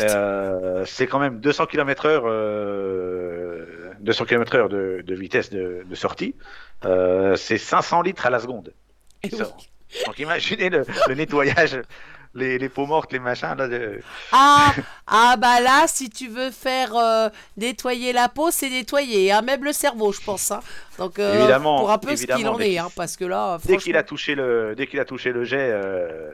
Euh, 0.00 0.84
c'est 0.86 1.06
quand 1.06 1.18
même 1.18 1.40
200 1.40 1.66
km 1.66 2.06
heure, 2.06 2.22
euh, 2.26 3.66
200 4.00 4.24
km 4.24 4.54
heure 4.56 4.68
de, 4.70 5.02
de 5.06 5.14
vitesse 5.14 5.50
de, 5.50 5.84
de 5.88 5.94
sortie. 5.94 6.34
Euh, 6.84 7.36
c'est 7.36 7.58
500 7.58 8.02
litres 8.02 8.26
à 8.26 8.30
la 8.30 8.40
seconde. 8.40 8.72
et 9.22 9.30
oui. 9.34 9.40
Donc 10.06 10.18
imaginez 10.18 10.70
le, 10.70 10.84
le 11.08 11.14
nettoyage 11.14 11.80
les, 12.36 12.58
les 12.58 12.68
peaux 12.68 12.84
mortes, 12.86 13.12
les 13.12 13.20
machins. 13.20 13.54
Là, 13.56 13.68
de- 13.68 14.00
Ah, 14.32 14.72
ah 15.06 15.36
bah 15.38 15.60
là, 15.60 15.84
si 15.86 16.10
tu 16.10 16.26
veux 16.26 16.50
faire 16.50 16.96
euh, 16.96 17.28
nettoyer 17.56 18.12
la 18.12 18.28
peau, 18.28 18.50
c'est 18.50 18.68
nettoyer, 18.70 19.30
hein, 19.30 19.40
même 19.42 19.62
le 19.62 19.72
cerveau, 19.72 20.10
je 20.10 20.20
pense. 20.20 20.50
hein. 20.50 20.58
Donc, 20.98 21.20
euh, 21.20 21.38
Évidemment, 21.38 21.78
pour 21.78 21.92
un 21.92 21.98
peu 21.98 22.16
ce 22.16 22.26
qu'il 22.26 22.48
en 22.48 22.58
est, 22.58 22.76
hein, 22.76 22.88
parce 22.96 23.16
que 23.16 23.24
là, 23.24 23.58
Dès 23.64 23.76
qu'il 23.76 23.96
a 23.96 24.02
touché 24.02 24.34
le, 24.34 24.74
dès 24.76 24.88
qu'il 24.88 24.98
a 24.98 25.04
touché 25.04 25.30
le 25.30 25.44
jet, 25.44 25.70
euh, 25.72 26.32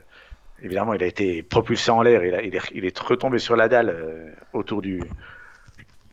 évidemment, 0.62 0.94
il 0.94 1.02
a 1.02 1.06
été 1.06 1.42
propulsé 1.42 1.90
en 1.90 2.00
l'air. 2.00 2.24
Il, 2.24 2.46
il, 2.46 2.56
est, 2.56 2.60
il 2.74 2.86
est 2.86 2.98
retombé 2.98 3.38
sur 3.38 3.54
la 3.56 3.68
dalle 3.68 4.34
autour 4.54 4.80
du, 4.80 5.02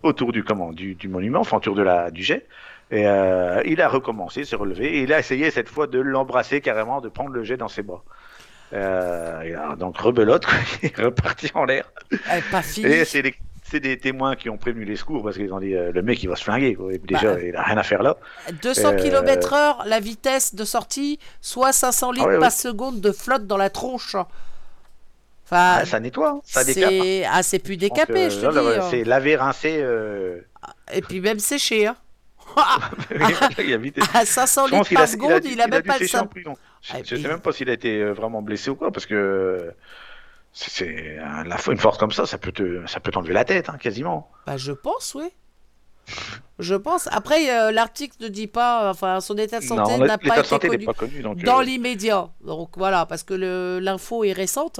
autour 0.03 0.33
du 0.33 0.43
comment, 0.43 0.73
du, 0.73 0.95
du 0.95 1.07
monument, 1.07 1.39
enfin 1.39 1.57
autour 1.57 1.75
de 1.75 1.81
la 1.81 2.11
du 2.11 2.23
jet. 2.23 2.45
Et 2.89 3.05
euh, 3.05 3.61
il 3.65 3.81
a 3.81 3.89
recommencé, 3.89 4.45
s'est 4.45 4.55
relevé, 4.55 4.97
et 4.99 5.01
il 5.03 5.11
a 5.13 5.19
essayé 5.19 5.51
cette 5.51 5.67
fois 5.69 5.87
de 5.87 5.99
l'embrasser 5.99 6.61
carrément, 6.61 7.01
de 7.01 7.09
prendre 7.09 7.31
le 7.31 7.43
jet 7.43 7.57
dans 7.57 7.67
ses 7.67 7.83
bras. 7.83 8.03
Euh, 8.73 9.71
a 9.71 9.75
donc 9.75 9.97
rebelote, 9.97 10.45
quoi, 10.45 10.53
il 10.83 10.89
est 10.89 11.01
reparti 11.01 11.51
en 11.53 11.65
l'air. 11.65 11.89
Et 12.83 13.05
c'est 13.05 13.21
des, 13.21 13.35
c'est 13.69 13.79
des 13.81 13.97
témoins 13.97 14.35
qui 14.35 14.49
ont 14.49 14.57
prévenu 14.57 14.85
les 14.85 14.95
secours 14.95 15.23
parce 15.23 15.35
qu'ils 15.37 15.51
ont 15.53 15.59
dit 15.59 15.75
euh, 15.75 15.91
le 15.93 16.01
mec 16.01 16.21
il 16.23 16.27
va 16.27 16.35
se 16.37 16.43
flinguer. 16.43 16.75
Quoi. 16.75 16.93
Et 16.93 16.97
déjà, 16.97 17.33
Bah, 17.35 17.41
il 17.43 17.55
a 17.55 17.63
rien 17.63 17.77
à 17.77 17.83
faire 17.83 18.03
là. 18.03 18.15
200 18.61 18.89
Euh, 18.93 18.95
km 18.95 19.53
heure, 19.53 19.83
la 19.85 19.99
vitesse 19.99 20.55
de 20.55 20.63
sortie, 20.65 21.19
soit 21.41 21.73
500 21.73 22.11
litres 22.13 22.25
Ah 22.27 22.33
ouais, 22.33 22.39
par 22.39 22.51
seconde 22.51 23.01
de 23.01 23.11
flotte 23.11 23.47
dans 23.47 23.57
la 23.57 23.69
tronche. 23.69 24.15
Enfin, 25.45 25.77
Ah, 25.79 25.85
ça 25.85 25.99
nettoie, 26.01 26.29
hein, 26.31 26.41
ça 26.43 26.63
décape. 26.63 26.91
hein. 26.91 27.29
ah, 27.31 27.43
c'est 27.43 27.59
plus 27.59 27.77
Donc, 27.77 27.89
décapé, 27.89 28.25
euh, 28.25 28.29
je 28.29 28.35
te 28.45 28.51
dis. 28.51 28.79
hein. 28.79 28.87
C'est 28.89 29.03
lavé, 29.05 29.35
rincé. 29.37 29.77
Euh... 29.81 30.39
Et 30.93 31.01
puis 31.01 31.21
même 31.21 31.39
séché. 31.39 31.87
Hein. 31.87 31.95
il 33.59 33.73
a 33.73 33.77
vite- 33.77 33.99
À 34.13 34.25
500 34.25 34.67
Je 34.67 34.71
pense 34.71 34.79
litres 34.79 34.87
qu'il 34.89 34.97
a, 34.97 34.99
par 35.01 35.09
seconde, 35.09 35.45
il 35.45 35.61
a 35.61 35.67
même 35.67 35.83
pas 35.83 35.97
le 35.97 36.07
sang. 36.07 36.27
Je, 36.35 36.41
Ah, 36.93 36.97
je 37.03 37.15
puis- 37.15 37.21
sais 37.21 37.27
même 37.27 37.39
pas 37.41 37.51
s'il 37.51 37.69
a 37.69 37.73
été 37.73 38.01
euh, 38.01 38.13
vraiment 38.13 38.41
blessé 38.41 38.69
ou 38.69 38.75
quoi, 38.75 38.91
parce 38.91 39.05
que 39.05 39.73
c'est- 40.53 41.17
la, 41.45 41.57
une 41.71 41.77
force 41.77 41.97
comme 41.97 42.11
ça, 42.11 42.25
ça 42.25 42.37
peut 42.37 42.51
te, 42.51 42.85
ça 42.87 42.99
peut 42.99 43.11
t'enlever 43.11 43.33
la 43.33 43.45
tête, 43.45 43.69
hein, 43.69 43.77
quasiment. 43.79 44.29
Bah, 44.45 44.57
je 44.57 44.71
pense, 44.71 45.15
oui. 45.15 45.29
Je 46.59 46.73
pense. 46.75 47.07
Après, 47.11 47.51
euh, 47.51 47.71
l'article 47.71 48.15
ne 48.21 48.27
dit 48.29 48.47
pas, 48.47 48.89
enfin, 48.89 49.19
son 49.19 49.37
état 49.37 49.59
de 49.59 49.65
santé 49.65 49.97
n'a 49.97 50.17
pas 50.17 50.39
été 50.39 50.67
connu 50.69 50.85
pas 50.85 50.93
connu, 50.93 51.21
donc. 51.21 51.43
dans 51.43 51.59
euh, 51.59 51.63
l'immédiat. 51.63 52.29
Donc 52.41 52.77
voilà, 52.77 53.05
parce 53.05 53.23
que 53.23 53.33
l'info 53.79 54.23
est 54.23 54.31
récente. 54.31 54.79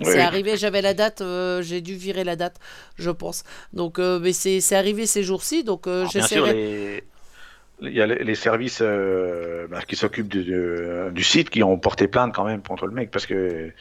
Oui, 0.00 0.06
C'est 0.06 0.20
arrivé, 0.20 0.56
j'avais 0.56 0.82
la 0.82 0.94
date, 0.94 1.20
euh, 1.20 1.62
j'ai 1.62 1.80
dû 1.80 1.94
virer 1.94 2.24
la 2.24 2.36
date, 2.36 2.58
je 2.96 3.10
pense. 3.10 3.44
Donc, 3.72 3.98
euh, 3.98 4.18
mais 4.18 4.32
c'est 4.32 4.60
c'est 4.60 4.76
arrivé 4.76 5.06
ces 5.06 5.22
jours-ci, 5.22 5.64
donc 5.64 5.86
euh, 5.86 6.06
sûr, 6.06 6.20
j'essaierai. 6.20 7.04
il 7.82 7.92
y 7.92 8.00
a 8.00 8.06
les, 8.06 8.34
services 8.34 8.80
euh, 8.82 9.66
bah, 9.68 9.82
qui 9.82 9.96
s'occupent 9.96 10.28
du, 10.28 10.44
du- 10.44 11.24
site 11.24 11.50
qui 11.50 11.62
ont 11.62 11.78
porté 11.78 12.08
plainte 12.08 12.34
quand 12.34 12.44
même 12.44 12.62
contre 12.62 12.86
le 12.86 12.92
mec 12.92 13.10
parce 13.10 13.26
que 13.26 13.72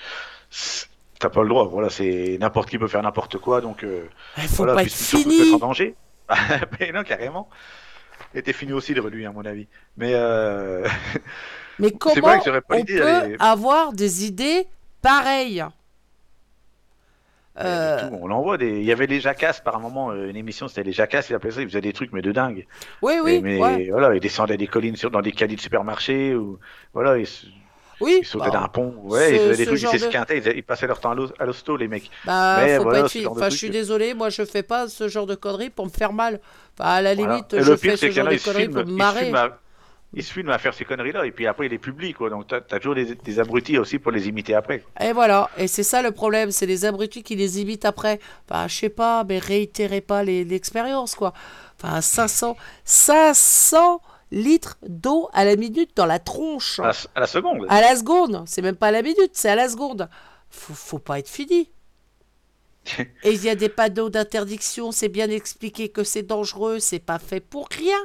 t'as 1.20 1.30
pas 1.30 1.42
le 1.42 1.50
droit. 1.50 1.68
Voilà, 1.68 1.90
c'est 1.90 2.38
n'importe 2.40 2.70
qui 2.70 2.78
peut 2.78 2.88
faire 2.88 3.04
n'importe 3.04 3.38
quoi, 3.38 3.62
donc. 3.62 3.86
Il 4.38 4.44
faut 4.44 4.58
voilà, 4.58 4.76
pas 4.76 4.84
être 4.84 4.94
fini. 4.94 5.40
mettre 5.40 5.56
en 5.56 5.68
danger. 5.68 5.96
mais 6.80 6.92
non, 6.92 7.04
carrément. 7.04 7.50
Il 8.34 8.40
était 8.40 8.54
fini 8.54 8.74
aussi 8.74 8.94
de 8.94 9.02
lui, 9.02 9.26
à 9.26 9.32
mon 9.32 9.46
avis. 9.46 9.68
Mais. 9.98 10.14
Mais 11.80 11.92
comment 12.00 12.22
vrai 12.22 12.40
que 12.40 12.60
pas 12.60 12.78
on 12.78 12.86
peut 12.86 13.36
avoir 13.40 13.94
des 13.94 14.26
idées 14.26 14.68
pareilles? 15.02 15.66
Euh. 17.60 18.10
On 18.20 18.28
l'envoie 18.28 18.58
des. 18.58 18.80
Il 18.80 18.84
y 18.84 18.92
avait 18.92 19.06
les 19.06 19.20
Jacasses 19.20 19.60
par 19.62 19.76
un 19.76 19.80
moment, 19.80 20.12
euh, 20.12 20.28
une 20.30 20.36
émission, 20.36 20.68
c'était 20.68 20.84
les 20.84 20.92
Jacasses, 20.92 21.30
il 21.30 21.36
appelait 21.36 21.52
ça, 21.52 21.62
ils 21.62 21.68
faisaient 21.68 21.82
des 21.82 21.94
trucs 21.94 22.12
mais 22.12 22.22
de 22.24 22.32
dingue. 22.32 22.66
Oui, 23.04 23.14
oui, 23.24 23.34
Et- 23.36 23.42
mais 23.42 23.60
ouais. 23.60 23.90
voilà, 23.92 24.16
ils 24.16 24.20
descendaient 24.20 24.58
des 24.58 24.68
collines 24.68 24.96
sur, 24.96 25.12
dans 25.12 25.22
des 25.22 25.32
caddies 25.32 25.56
de 25.56 25.62
supermarché 25.62 26.34
ou 26.36 26.58
voilà, 26.96 27.18
ils, 27.20 27.28
oui. 28.02 28.20
ils 28.22 28.26
sautaient 28.26 28.50
bah, 28.50 28.62
d'un 28.62 28.68
pont, 28.70 28.96
ouais, 29.04 29.20
ce- 29.28 29.34
ils 29.34 29.38
faisaient 29.40 29.56
des 29.58 29.66
trucs, 29.68 29.82
ils 29.82 29.86
de- 29.86 29.98
s'esquintaient, 30.00 30.38
ils, 30.40 30.48
ils 30.58 30.64
passaient 30.64 30.88
leur 30.88 31.00
temps 31.00 31.12
à 31.12 31.16
l'hos- 31.16 31.34
à 31.38 31.46
l'hosto, 31.46 31.78
les 31.78 31.88
mecs. 31.88 32.10
Bah, 32.26 32.58
Mais 32.64 32.78
faut 32.78 32.84
voilà, 32.84 33.02
pas 33.02 33.06
être 33.06 33.28
Enfin, 33.28 33.50
je 33.50 33.56
suis 33.58 33.70
désolé, 33.70 34.16
moi 34.16 34.30
je 34.30 34.44
fais 34.46 34.64
pas 34.64 34.88
ce 34.88 35.08
genre 35.08 35.28
de 35.28 35.36
conneries 35.36 35.70
pour 35.70 35.86
me 35.86 35.92
faire 35.92 36.12
mal. 36.12 36.40
Enfin, 36.80 36.90
à 36.90 37.02
la 37.04 37.14
limite, 37.14 37.56
je 37.62 37.76
fais 37.76 37.98
ce 37.98 38.10
genre 38.10 38.28
de 38.28 38.34
ils 38.34 38.42
conneries 38.42 38.62
filment, 38.64 38.74
pour 38.74 38.86
me 38.86 38.90
ils 38.90 38.94
se 38.94 38.98
marrer. 38.98 39.32
à, 39.34 39.58
ils 40.14 40.24
se 40.24 40.32
filment 40.34 40.52
à 40.52 40.60
faire 40.60 40.74
ces 40.74 40.86
conneries-là, 40.86 41.26
et 41.26 41.32
puis 41.32 41.48
après, 41.48 41.66
il 41.68 41.74
est 41.74 41.78
public, 41.80 42.18
quoi. 42.18 42.30
Donc, 42.30 42.48
t'as 42.48 42.58
as 42.58 42.80
toujours 42.80 42.96
des, 42.96 43.16
des 43.16 43.40
abrutis 43.40 43.78
aussi 43.78 44.00
pour 44.00 44.12
les 44.12 44.28
imiter 44.28 44.54
après. 44.56 44.84
Et 45.02 45.12
voilà, 45.12 45.50
et 45.58 45.68
c'est 45.68 45.84
ça 45.84 46.02
le 46.02 46.12
problème, 46.12 46.52
c'est 46.52 46.66
les 46.68 46.86
abrutis 46.86 47.24
qui 47.24 47.36
les 47.36 47.60
imitent 47.60 47.86
après. 47.86 48.20
Enfin, 48.48 48.68
je 48.68 48.76
sais 48.76 48.90
pas, 48.90 49.24
mais 49.24 49.40
réitérez 49.40 50.02
pas 50.02 50.24
les- 50.24 50.44
l'expérience, 50.46 51.16
quoi. 51.16 51.34
Enfin, 51.82 52.02
500, 52.02 52.56
500 52.84 54.02
litres 54.32 54.78
d'eau 54.88 55.30
à 55.34 55.46
la 55.46 55.56
minute 55.56 55.92
dans 55.96 56.06
la 56.06 56.20
tronche. 56.20 56.80
À 56.80 56.88
la, 56.88 56.94
à 57.16 57.20
la 57.22 57.28
seconde. 57.28 57.66
À 57.70 57.82
la 57.82 57.96
seconde, 57.96 58.44
c'est 58.48 58.62
même 58.62 58.76
pas 58.76 58.88
à 58.88 58.92
la 58.92 59.02
minute, 59.02 59.32
c'est 59.34 59.50
à 59.50 59.56
la 59.56 59.70
seconde. 59.70 60.10
Faut, 60.50 60.74
faut 60.74 61.00
pas 61.00 61.20
être 61.20 61.30
fini. 61.30 61.72
Et 63.24 63.32
il 63.34 63.44
y 63.44 63.50
a 63.50 63.56
des 63.56 63.70
panneaux 63.70 64.10
d'interdiction, 64.10 64.92
c'est 64.92 65.08
bien 65.10 65.30
expliqué 65.30 65.90
que 65.90 66.04
c'est 66.04 66.24
dangereux, 66.24 66.80
c'est 66.80 67.00
pas 67.00 67.20
fait 67.20 67.40
pour 67.40 67.68
rien. 67.70 67.98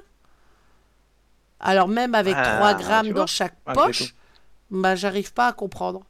Alors 1.60 1.88
même 1.88 2.14
avec 2.14 2.34
Ah, 2.36 2.56
3 2.56 2.74
tu 2.74 2.82
grammes 2.84 3.12
dans 3.12 3.26
chaque 3.26 3.54
malgré 3.66 3.86
poche, 3.86 4.14
bah 4.70 4.94
j'arrive 4.94 5.32
pas 5.32 5.48
à 5.48 5.52
comprendre. 5.52 6.02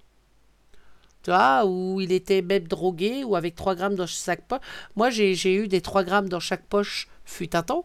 Tu 1.23 1.31
vois, 1.31 1.65
où 1.67 2.01
il 2.01 2.13
était 2.13 2.43
même 2.43 2.69
drogué, 2.69 3.25
ou 3.25 3.35
avec 3.37 3.55
3 3.55 3.75
grammes 3.75 3.95
dans 3.97 4.07
chaque 4.07 4.43
poche. 4.47 4.61
Moi 4.97 5.11
j'ai 5.11 5.55
eu 5.55 5.69
des 5.69 5.81
3 5.81 6.05
grammes 6.05 6.29
dans 6.29 6.41
chaque 6.41 6.65
poche, 6.67 7.09
fut 7.25 7.55
un 7.57 7.63
temps. 7.63 7.85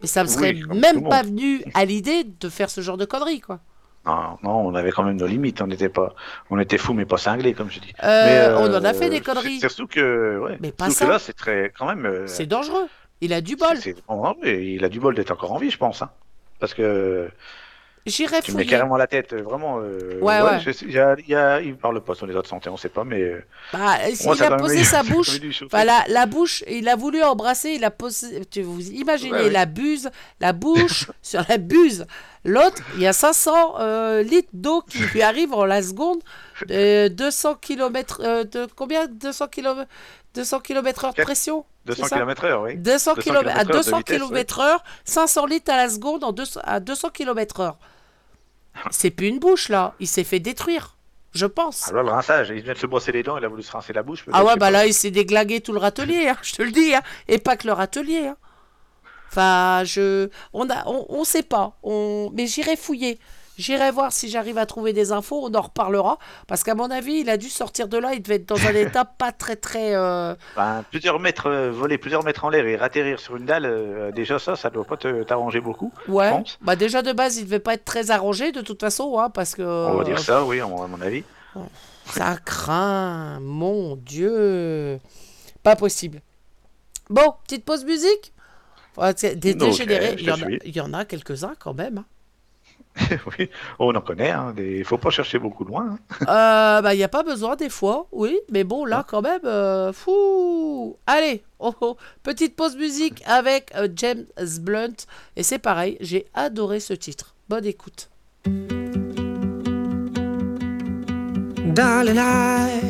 Mais 0.00 0.08
ça 0.08 0.24
me 0.24 0.28
serait 0.28 0.54
même 0.74 1.08
pas 1.08 1.22
venu 1.22 1.62
à 1.74 1.84
l'idée 1.84 2.24
de 2.24 2.48
faire 2.48 2.70
ce 2.70 2.80
genre 2.80 2.96
de 2.96 3.04
conneries, 3.04 3.40
quoi. 3.40 3.60
Non, 4.04 4.36
non, 4.42 4.66
on 4.66 4.74
avait 4.74 4.90
quand 4.90 5.04
même 5.04 5.16
nos 5.16 5.28
limites. 5.28 5.62
On 5.62 5.70
était 5.70 5.88
pas, 5.88 6.16
on 6.50 6.58
était 6.58 6.76
fous 6.76 6.92
mais 6.92 7.04
pas 7.04 7.18
cinglés, 7.18 7.54
comme 7.54 7.70
je 7.70 7.78
dis. 7.78 7.92
Euh, 8.02 8.56
Mais, 8.58 8.68
on 8.68 8.74
en 8.76 8.84
a 8.84 8.94
fait 8.94 9.10
des 9.10 9.20
conneries. 9.20 9.60
C'est 9.60 9.68
surtout 9.68 9.86
que, 9.86 10.40
ouais, 10.40 10.58
Mais 10.60 10.72
pas 10.72 10.90
ça. 10.90 11.04
que 11.04 11.10
là, 11.12 11.18
c'est 11.20 11.34
très, 11.34 11.72
quand 11.78 11.86
même. 11.86 12.04
euh, 12.04 12.26
C'est 12.26 12.46
dangereux. 12.46 12.88
Il 13.20 13.32
a 13.32 13.40
du 13.40 13.54
bol. 13.54 13.78
oh, 14.08 14.34
il 14.42 14.84
a 14.84 14.88
du 14.88 14.98
bol 14.98 15.14
d'être 15.14 15.30
encore 15.30 15.52
en 15.52 15.58
vie, 15.58 15.70
je 15.70 15.78
pense. 15.78 16.02
Hein. 16.02 16.10
Parce 16.62 16.74
que 16.74 17.28
J'irai 18.04 18.40
tu 18.42 18.50
me 18.50 18.56
mets 18.56 18.66
carrément 18.66 18.96
la 18.96 19.06
tête, 19.06 19.32
euh, 19.32 19.42
vraiment. 19.42 19.78
euh, 19.80 20.18
Ouais, 20.20 20.40
ouais. 20.42 20.58
je 20.58 20.70
il 20.84 20.90
y 20.92 20.98
a, 20.98 21.14
il 21.18 21.28
y 21.28 21.36
a- 21.36 21.60
il 21.60 21.76
parle 21.76 22.00
pas 22.02 22.16
sur 22.16 22.26
les 22.26 22.34
autres 22.34 22.48
santé, 22.48 22.68
on 22.68 22.76
sait 22.76 22.88
pas, 22.88 23.04
mais. 23.04 23.20
euh, 23.20 23.44
Bah, 23.72 23.96
moi, 24.24 24.34
il 24.36 24.42
a 24.42 24.50
posé 24.56 24.82
sa 24.82 25.02
bouche. 25.12 25.38
Enfin, 25.66 25.84
la, 25.84 26.04
la 26.08 26.26
bouche, 26.26 26.64
il 26.68 26.88
a 26.88 26.96
voulu 26.96 27.22
embrasser, 27.22 27.70
il 27.70 27.84
a 27.84 27.92
posé. 27.92 28.44
Tu 28.46 28.62
vous 28.62 28.90
imaginez 28.90 29.30
Ouais, 29.44 29.50
la 29.50 29.66
buse, 29.66 30.10
la 30.40 30.52
bouche 30.52 31.10
sur 31.22 31.44
la 31.48 31.58
buse. 31.58 32.06
L'autre, 32.44 32.82
il 32.96 33.02
y 33.02 33.06
a 33.06 33.12
500 33.12 33.74
euh, 33.80 34.22
litres 34.24 34.50
d'eau 34.52 34.82
qui 34.82 34.98
lui 35.14 35.22
arrive 35.22 35.52
en 35.54 35.64
la 35.64 35.80
seconde, 35.80 36.20
de 36.66 37.06
200 37.06 37.54
km. 37.54 38.20
de 38.44 38.66
combien? 38.74 39.06
200 39.06 39.46
km 39.46 39.86
200 40.34 40.60
km 40.60 41.04
heure 41.04 41.14
de 41.14 41.22
pression? 41.22 41.64
200 41.86 42.02
c'est 42.02 42.08
ça 42.08 42.16
km/h, 42.16 42.62
oui. 42.62 42.76
200 42.76 43.14
200 43.14 43.22
km, 43.22 43.50
à 43.56 43.64
kilomètres 43.64 43.70
heure 43.70 43.82
de 43.84 43.90
200 43.90 43.96
vitesse, 43.98 44.18
km 44.18 44.60
heure, 44.60 44.84
500 45.04 45.46
litres 45.46 45.72
à 45.72 45.76
la 45.76 45.88
seconde 45.88 46.24
en 46.24 46.32
200 46.32 46.60
à 46.64 46.80
200 46.80 47.10
km 47.10 47.60
heure. 47.60 47.78
C'est 48.90 49.10
plus 49.10 49.28
une 49.28 49.38
bouche 49.38 49.68
là, 49.68 49.94
il 50.00 50.06
s'est 50.08 50.24
fait 50.24 50.40
détruire, 50.40 50.96
je 51.34 51.46
pense. 51.46 51.88
Alors, 51.88 52.02
le 52.04 52.10
rinçage, 52.10 52.50
il 52.50 52.62
vient 52.62 52.72
de 52.72 52.78
se 52.78 52.86
brosser 52.86 53.12
les 53.12 53.22
dents, 53.22 53.36
il 53.36 53.44
a 53.44 53.48
voulu 53.48 53.62
se 53.62 53.72
rincer 53.72 53.92
la 53.92 54.02
bouche. 54.02 54.24
Ah 54.32 54.44
ouais, 54.44 54.54
bah 54.54 54.66
pas. 54.66 54.70
là, 54.70 54.86
il 54.86 54.94
s'est 54.94 55.10
déglagué 55.10 55.60
tout 55.60 55.72
le 55.72 55.78
râtelier, 55.78 56.28
hein, 56.28 56.36
je 56.42 56.54
te 56.54 56.62
le 56.62 56.70
dis, 56.70 56.94
hein, 56.94 57.02
et 57.28 57.38
pas 57.38 57.56
que 57.56 57.66
le 57.66 57.72
râtelier. 57.72 58.28
hein. 58.28 58.36
Enfin, 59.30 59.82
je, 59.84 60.28
on 60.52 60.68
a, 60.70 60.86
on, 60.86 61.06
on 61.08 61.24
sait 61.24 61.42
pas, 61.42 61.76
on, 61.82 62.30
mais 62.34 62.46
j'irai 62.46 62.76
fouiller. 62.76 63.18
J'irai 63.58 63.90
voir 63.90 64.12
si 64.12 64.30
j'arrive 64.30 64.56
à 64.56 64.64
trouver 64.64 64.92
des 64.94 65.12
infos, 65.12 65.46
on 65.46 65.54
en 65.54 65.60
reparlera. 65.60 66.18
Parce 66.48 66.64
qu'à 66.64 66.74
mon 66.74 66.90
avis, 66.90 67.20
il 67.20 67.28
a 67.28 67.36
dû 67.36 67.48
sortir 67.50 67.86
de 67.86 67.98
là, 67.98 68.14
il 68.14 68.22
devait 68.22 68.36
être 68.36 68.48
dans 68.48 68.66
un 68.66 68.74
état 68.74 69.04
pas 69.04 69.30
très 69.30 69.56
très. 69.56 69.94
euh, 69.94 70.34
Ben, 70.56 70.82
plusieurs 70.90 71.20
mètres, 71.20 71.48
euh, 71.50 71.70
voler 71.70 71.98
plusieurs 71.98 72.24
mètres 72.24 72.44
en 72.44 72.48
l'air 72.48 72.66
et 72.66 72.78
atterrir 72.78 73.20
sur 73.20 73.36
une 73.36 73.44
dalle, 73.44 73.66
euh, 73.66 74.10
déjà 74.10 74.38
ça, 74.38 74.56
ça 74.56 74.70
doit 74.70 74.84
pas 74.86 74.96
t'arranger 74.96 75.60
beaucoup. 75.60 75.92
Ouais. 76.08 76.28
Je 76.28 76.30
pense. 76.30 76.58
Bah 76.62 76.76
déjà 76.76 77.02
de 77.02 77.12
base, 77.12 77.36
il 77.36 77.44
devait 77.44 77.58
pas 77.58 77.74
être 77.74 77.84
très 77.84 78.10
arrangé 78.10 78.52
de 78.52 78.62
toute 78.62 78.80
façon, 78.80 79.18
hein, 79.18 79.28
parce 79.28 79.54
que. 79.54 79.62
On 79.62 79.98
va 79.98 80.04
dire 80.04 80.18
ça, 80.18 80.44
oui, 80.44 80.60
à 80.60 80.66
mon, 80.66 81.00
avis. 81.02 81.22
Ça 82.06 82.36
craint, 82.44 83.38
mon 83.40 83.96
Dieu. 83.96 84.98
Pas 85.62 85.76
possible. 85.76 86.20
Bon, 87.10 87.34
petite 87.44 87.64
pause 87.64 87.84
musique. 87.84 88.32
Des 89.36 89.54
dégénérés, 89.54 90.16
je 90.18 90.22
il 90.22 90.26
y, 90.26 90.30
en 90.30 90.36
te 90.36 90.42
a, 90.42 90.46
suis. 90.46 90.58
il 90.64 90.76
y 90.76 90.80
en 90.80 90.92
a 90.92 91.04
quelques-uns 91.04 91.54
quand 91.58 91.74
même. 91.74 91.98
hein. 91.98 92.04
oui, 93.38 93.48
on 93.78 93.94
en 93.94 94.00
connaît, 94.00 94.30
hein, 94.30 94.52
des... 94.54 94.84
faut 94.84 94.98
pas 94.98 95.10
chercher 95.10 95.38
beaucoup 95.38 95.64
loin. 95.64 95.96
hein. 95.96 95.98
Euh, 96.28 96.82
bah, 96.82 96.94
il 96.94 96.98
n'y 96.98 97.04
a 97.04 97.08
pas 97.08 97.22
besoin 97.22 97.56
des 97.56 97.68
fois, 97.68 98.06
oui, 98.12 98.38
mais 98.50 98.64
bon, 98.64 98.84
là 98.84 99.04
quand 99.06 99.22
même, 99.22 99.40
euh, 99.44 99.92
fou. 99.92 100.96
Allez, 101.06 101.42
oh, 101.58 101.74
oh, 101.80 101.96
petite 102.22 102.54
pause 102.56 102.76
musique 102.76 103.22
avec 103.26 103.72
euh, 103.76 103.88
James 103.96 104.26
Blunt. 104.60 105.06
Et 105.36 105.42
c'est 105.42 105.58
pareil, 105.58 105.96
j'ai 106.00 106.26
adoré 106.34 106.80
ce 106.80 106.92
titre. 106.92 107.34
Bonne 107.48 107.66
écoute. 107.66 108.08
Darling, 111.74 112.18
I 112.18 112.80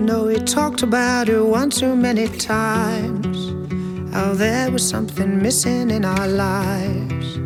know 0.00 0.26
we 0.26 0.38
talked 0.44 0.82
about 0.82 1.28
it 1.28 1.40
one 1.40 1.70
too 1.70 1.96
many 1.96 2.28
times. 2.28 3.52
How 4.12 4.34
there 4.34 4.70
was 4.70 4.86
something 4.86 5.40
missing 5.42 5.90
in 5.90 6.04
our 6.04 6.28
lives. 6.28 7.38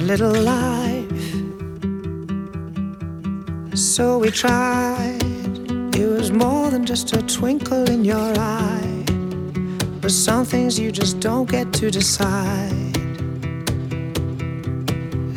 A 0.00 0.02
little 0.02 0.32
life, 0.32 1.34
So 3.74 4.16
we 4.18 4.30
tried. 4.30 5.22
It 5.94 6.06
was 6.06 6.32
more 6.32 6.70
than 6.70 6.86
just 6.86 7.12
a 7.12 7.20
twinkle 7.20 7.84
in 7.90 8.02
your 8.02 8.32
eye. 8.38 9.04
But 10.00 10.10
some 10.10 10.46
things 10.46 10.78
you 10.78 10.90
just 10.90 11.20
don't 11.20 11.50
get 11.50 11.74
to 11.74 11.90
decide. 11.90 12.96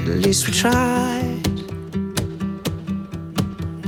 At 0.08 0.20
least 0.26 0.48
we 0.48 0.54
tried. 0.54 1.44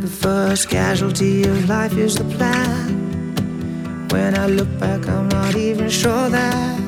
The 0.05 0.11
first 0.23 0.69
casualty 0.69 1.43
of 1.43 1.69
life 1.69 1.95
is 1.97 2.15
the 2.15 2.25
plan. 2.35 4.07
When 4.09 4.37
I 4.37 4.47
look 4.47 4.71
back, 4.77 5.07
I'm 5.07 5.29
not 5.29 5.55
even 5.55 5.89
sure 5.89 6.27
that 6.27 6.79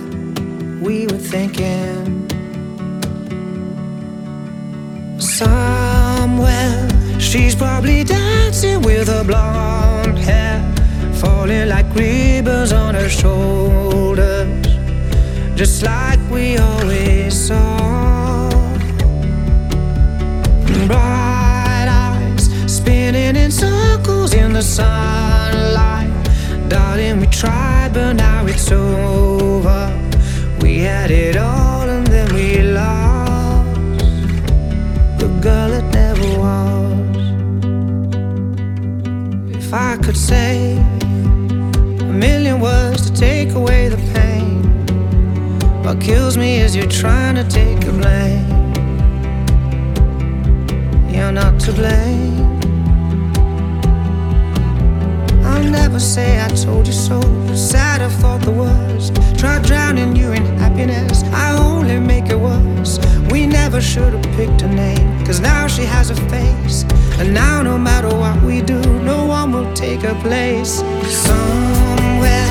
we 0.81 1.07
were 1.07 1.23
thinking. 1.34 2.36
Somewhere, 5.19 6.88
she's 7.19 7.56
probably 7.56 8.03
dancing 8.03 8.84
with 8.84 9.07
her 9.07 9.23
blonde 9.23 10.19
hair, 10.19 10.61
falling 11.15 11.69
like 11.69 11.91
ribbons 11.95 12.72
on 12.72 12.94
her 12.94 13.10
shoulders, 13.10 14.48
just 15.56 15.81
like 15.81 16.19
we 16.30 16.57
always 16.57 17.34
saw. 17.48 18.49
Bright 20.85 21.88
eyes 21.89 22.49
spinning 22.68 23.35
in 23.35 23.49
circles 23.49 24.35
in 24.35 24.53
the 24.53 24.61
sunlight. 24.61 26.11
Darling, 26.69 27.19
we 27.22 27.27
tried, 27.27 27.91
but 27.94 28.14
now 28.14 28.45
it's 28.45 28.72
over. 28.72 29.91
We 30.61 30.77
had 30.80 31.10
it 31.10 31.38
all 31.38 31.89
and 31.89 32.06
then 32.06 32.31
we 32.35 32.61
lost 32.61 33.06
girl 35.41 35.72
it 35.72 35.84
never 35.93 36.27
was. 36.39 37.18
If 39.55 39.73
I 39.73 39.97
could 39.97 40.18
say 40.18 40.77
a 41.99 42.14
million 42.14 42.59
words 42.59 43.09
to 43.09 43.15
take 43.15 43.51
away 43.51 43.89
the 43.89 43.97
pain, 44.14 44.64
what 45.84 46.01
kills 46.01 46.38
me 46.38 46.59
is 46.59 46.76
you're 46.76 46.88
trying 46.88 47.35
to 47.35 47.43
take 47.43 47.80
the 47.81 47.91
blame. 47.91 48.47
You're 51.14 51.31
not 51.31 51.59
to 51.61 51.73
blame. 51.73 52.38
I'll 55.45 55.64
never 55.64 55.99
say 55.99 56.43
I 56.43 56.47
told 56.49 56.88
you 56.88 56.93
so. 56.93 57.19
Sad 57.53 58.01
I 58.01 58.09
thought 58.09 58.41
the 58.41 58.51
worst. 58.51 59.15
Try 59.38 59.59
drowning 59.59 60.15
you 60.15 60.31
in 60.31 60.45
happiness. 60.57 61.23
I 61.34 61.57
only 61.57 61.99
make 61.99 62.30
it 62.30 62.39
worse. 62.39 62.99
We 63.38 63.45
never 63.45 63.80
should 63.80 64.14
have 64.14 64.35
picked 64.35 64.64
a 64.64 64.68
name. 64.68 65.23
Cause 65.23 65.39
now 65.39 65.68
she 65.68 65.84
has 65.84 66.09
a 66.09 66.15
face. 66.27 66.84
And 67.19 67.35
now 67.35 67.61
no 67.61 67.77
matter 67.77 68.07
what 68.09 68.41
we 68.41 68.61
do, 68.61 68.81
no 69.03 69.27
one 69.27 69.51
will 69.51 69.72
take 69.76 70.01
her 70.01 70.15
place. 70.22 70.81
Somewhere 71.27 72.49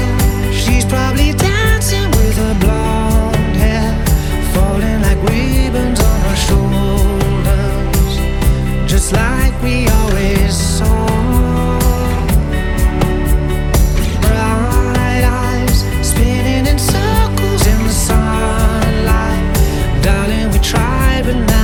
she's 0.53 0.85
probably 0.85 1.33
dancing 1.33 2.09
with 2.13 2.37
her 2.37 2.55
blonde 2.61 3.57
hair. 3.57 3.91
Falling 4.55 5.03
like 5.03 5.21
ribbons 5.29 5.99
on 5.99 6.21
her 6.29 6.37
shoulders. 6.47 8.13
Just 8.89 9.13
like 9.13 9.61
we 9.65 9.89
always 9.89 10.55
saw. 10.55 11.26
We 21.25 21.33
tried, 21.33 21.56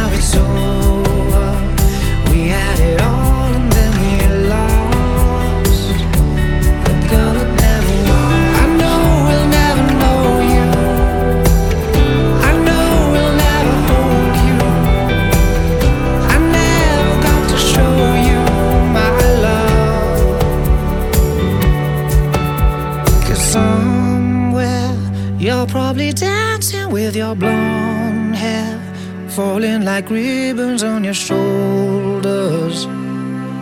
like 29.94 30.08
ribbons 30.08 30.82
on 30.82 31.04
your 31.04 31.12
shoulders, 31.12 32.86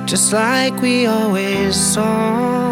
just 0.09 0.33
like 0.33 0.81
we 0.81 1.07
always 1.07 1.75
saw. 1.75 2.70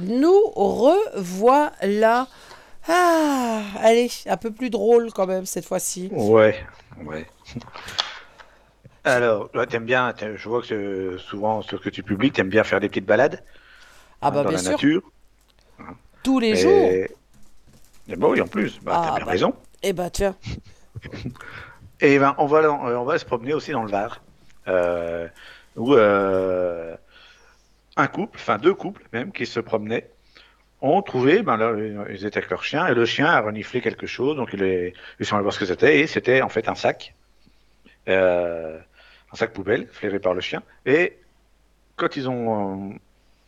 Nous 0.00 0.40
revoilà. 0.54 2.26
Ah, 2.88 3.62
allez, 3.80 4.08
un 4.26 4.36
peu 4.36 4.50
plus 4.50 4.70
drôle 4.70 5.12
quand 5.12 5.26
même 5.26 5.44
cette 5.46 5.64
fois-ci. 5.66 6.08
Ouais, 6.12 6.56
ouais. 7.04 7.26
Alors, 9.04 9.50
toi, 9.50 9.66
t'aimes 9.66 9.84
bien, 9.84 10.12
t'aimes- 10.12 10.36
je 10.36 10.48
vois 10.48 10.62
que 10.62 10.74
euh, 10.74 11.18
souvent 11.18 11.62
sur 11.62 11.78
ce 11.78 11.84
que 11.84 11.90
tu 11.90 12.02
publies, 12.02 12.30
t'aimes 12.30 12.48
bien 12.48 12.64
faire 12.64 12.80
des 12.80 12.88
petites 12.88 13.06
balades 13.06 13.42
Ah 14.22 14.30
hein, 14.30 14.30
bah 14.30 14.42
dans 14.42 14.50
bien 14.50 14.58
la 14.58 14.62
sûr, 14.62 14.72
nature. 14.72 15.02
tous 16.22 16.38
les 16.40 16.52
Et- 16.52 16.56
jours. 16.56 16.98
Et 18.08 18.16
bon, 18.16 18.32
oui, 18.32 18.40
en 18.40 18.46
plus, 18.48 18.80
bah, 18.82 18.92
Ah, 18.96 19.02
t'as 19.06 19.16
bien 19.16 19.24
bah. 19.24 19.30
raison. 19.32 19.54
Eh 19.82 19.92
bah 19.92 20.10
tiens, 20.10 20.34
Et 22.00 22.18
ben, 22.18 22.34
on 22.38 22.46
va, 22.46 22.70
on 22.72 23.04
va 23.04 23.18
se 23.18 23.24
promener 23.24 23.54
aussi 23.54 23.72
dans 23.72 23.82
le 23.82 23.90
Var, 23.90 24.20
euh, 24.68 25.28
où 25.76 25.94
euh, 25.94 26.96
un 27.98 28.06
couple, 28.06 28.38
enfin 28.38 28.58
deux 28.58 28.74
couples 28.74 29.02
même, 29.12 29.32
qui 29.32 29.44
se 29.44 29.60
promenaient, 29.60 30.08
ont 30.80 31.02
trouvé, 31.02 31.42
ben 31.42 31.76
ils 32.08 32.24
étaient 32.24 32.38
avec 32.38 32.50
leur 32.50 32.62
chien, 32.62 32.86
et 32.86 32.94
le 32.94 33.04
chien 33.04 33.26
a 33.26 33.40
reniflé 33.40 33.80
quelque 33.80 34.06
chose, 34.06 34.36
donc 34.36 34.50
ils, 34.52 34.92
sont 35.26 35.34
allés 35.34 35.42
voir 35.42 35.52
ce 35.52 35.58
que 35.58 35.66
c'était, 35.66 36.00
et 36.00 36.06
c'était 36.06 36.40
en 36.40 36.48
fait 36.48 36.68
un 36.68 36.76
sac, 36.76 37.14
euh, 38.08 38.78
un 39.32 39.36
sac 39.36 39.52
poubelle, 39.52 39.88
flairé 39.90 40.20
par 40.20 40.34
le 40.34 40.40
chien, 40.40 40.62
et 40.86 41.18
quand 41.96 42.16
ils 42.16 42.28
ont 42.28 42.92
euh, 42.92 42.94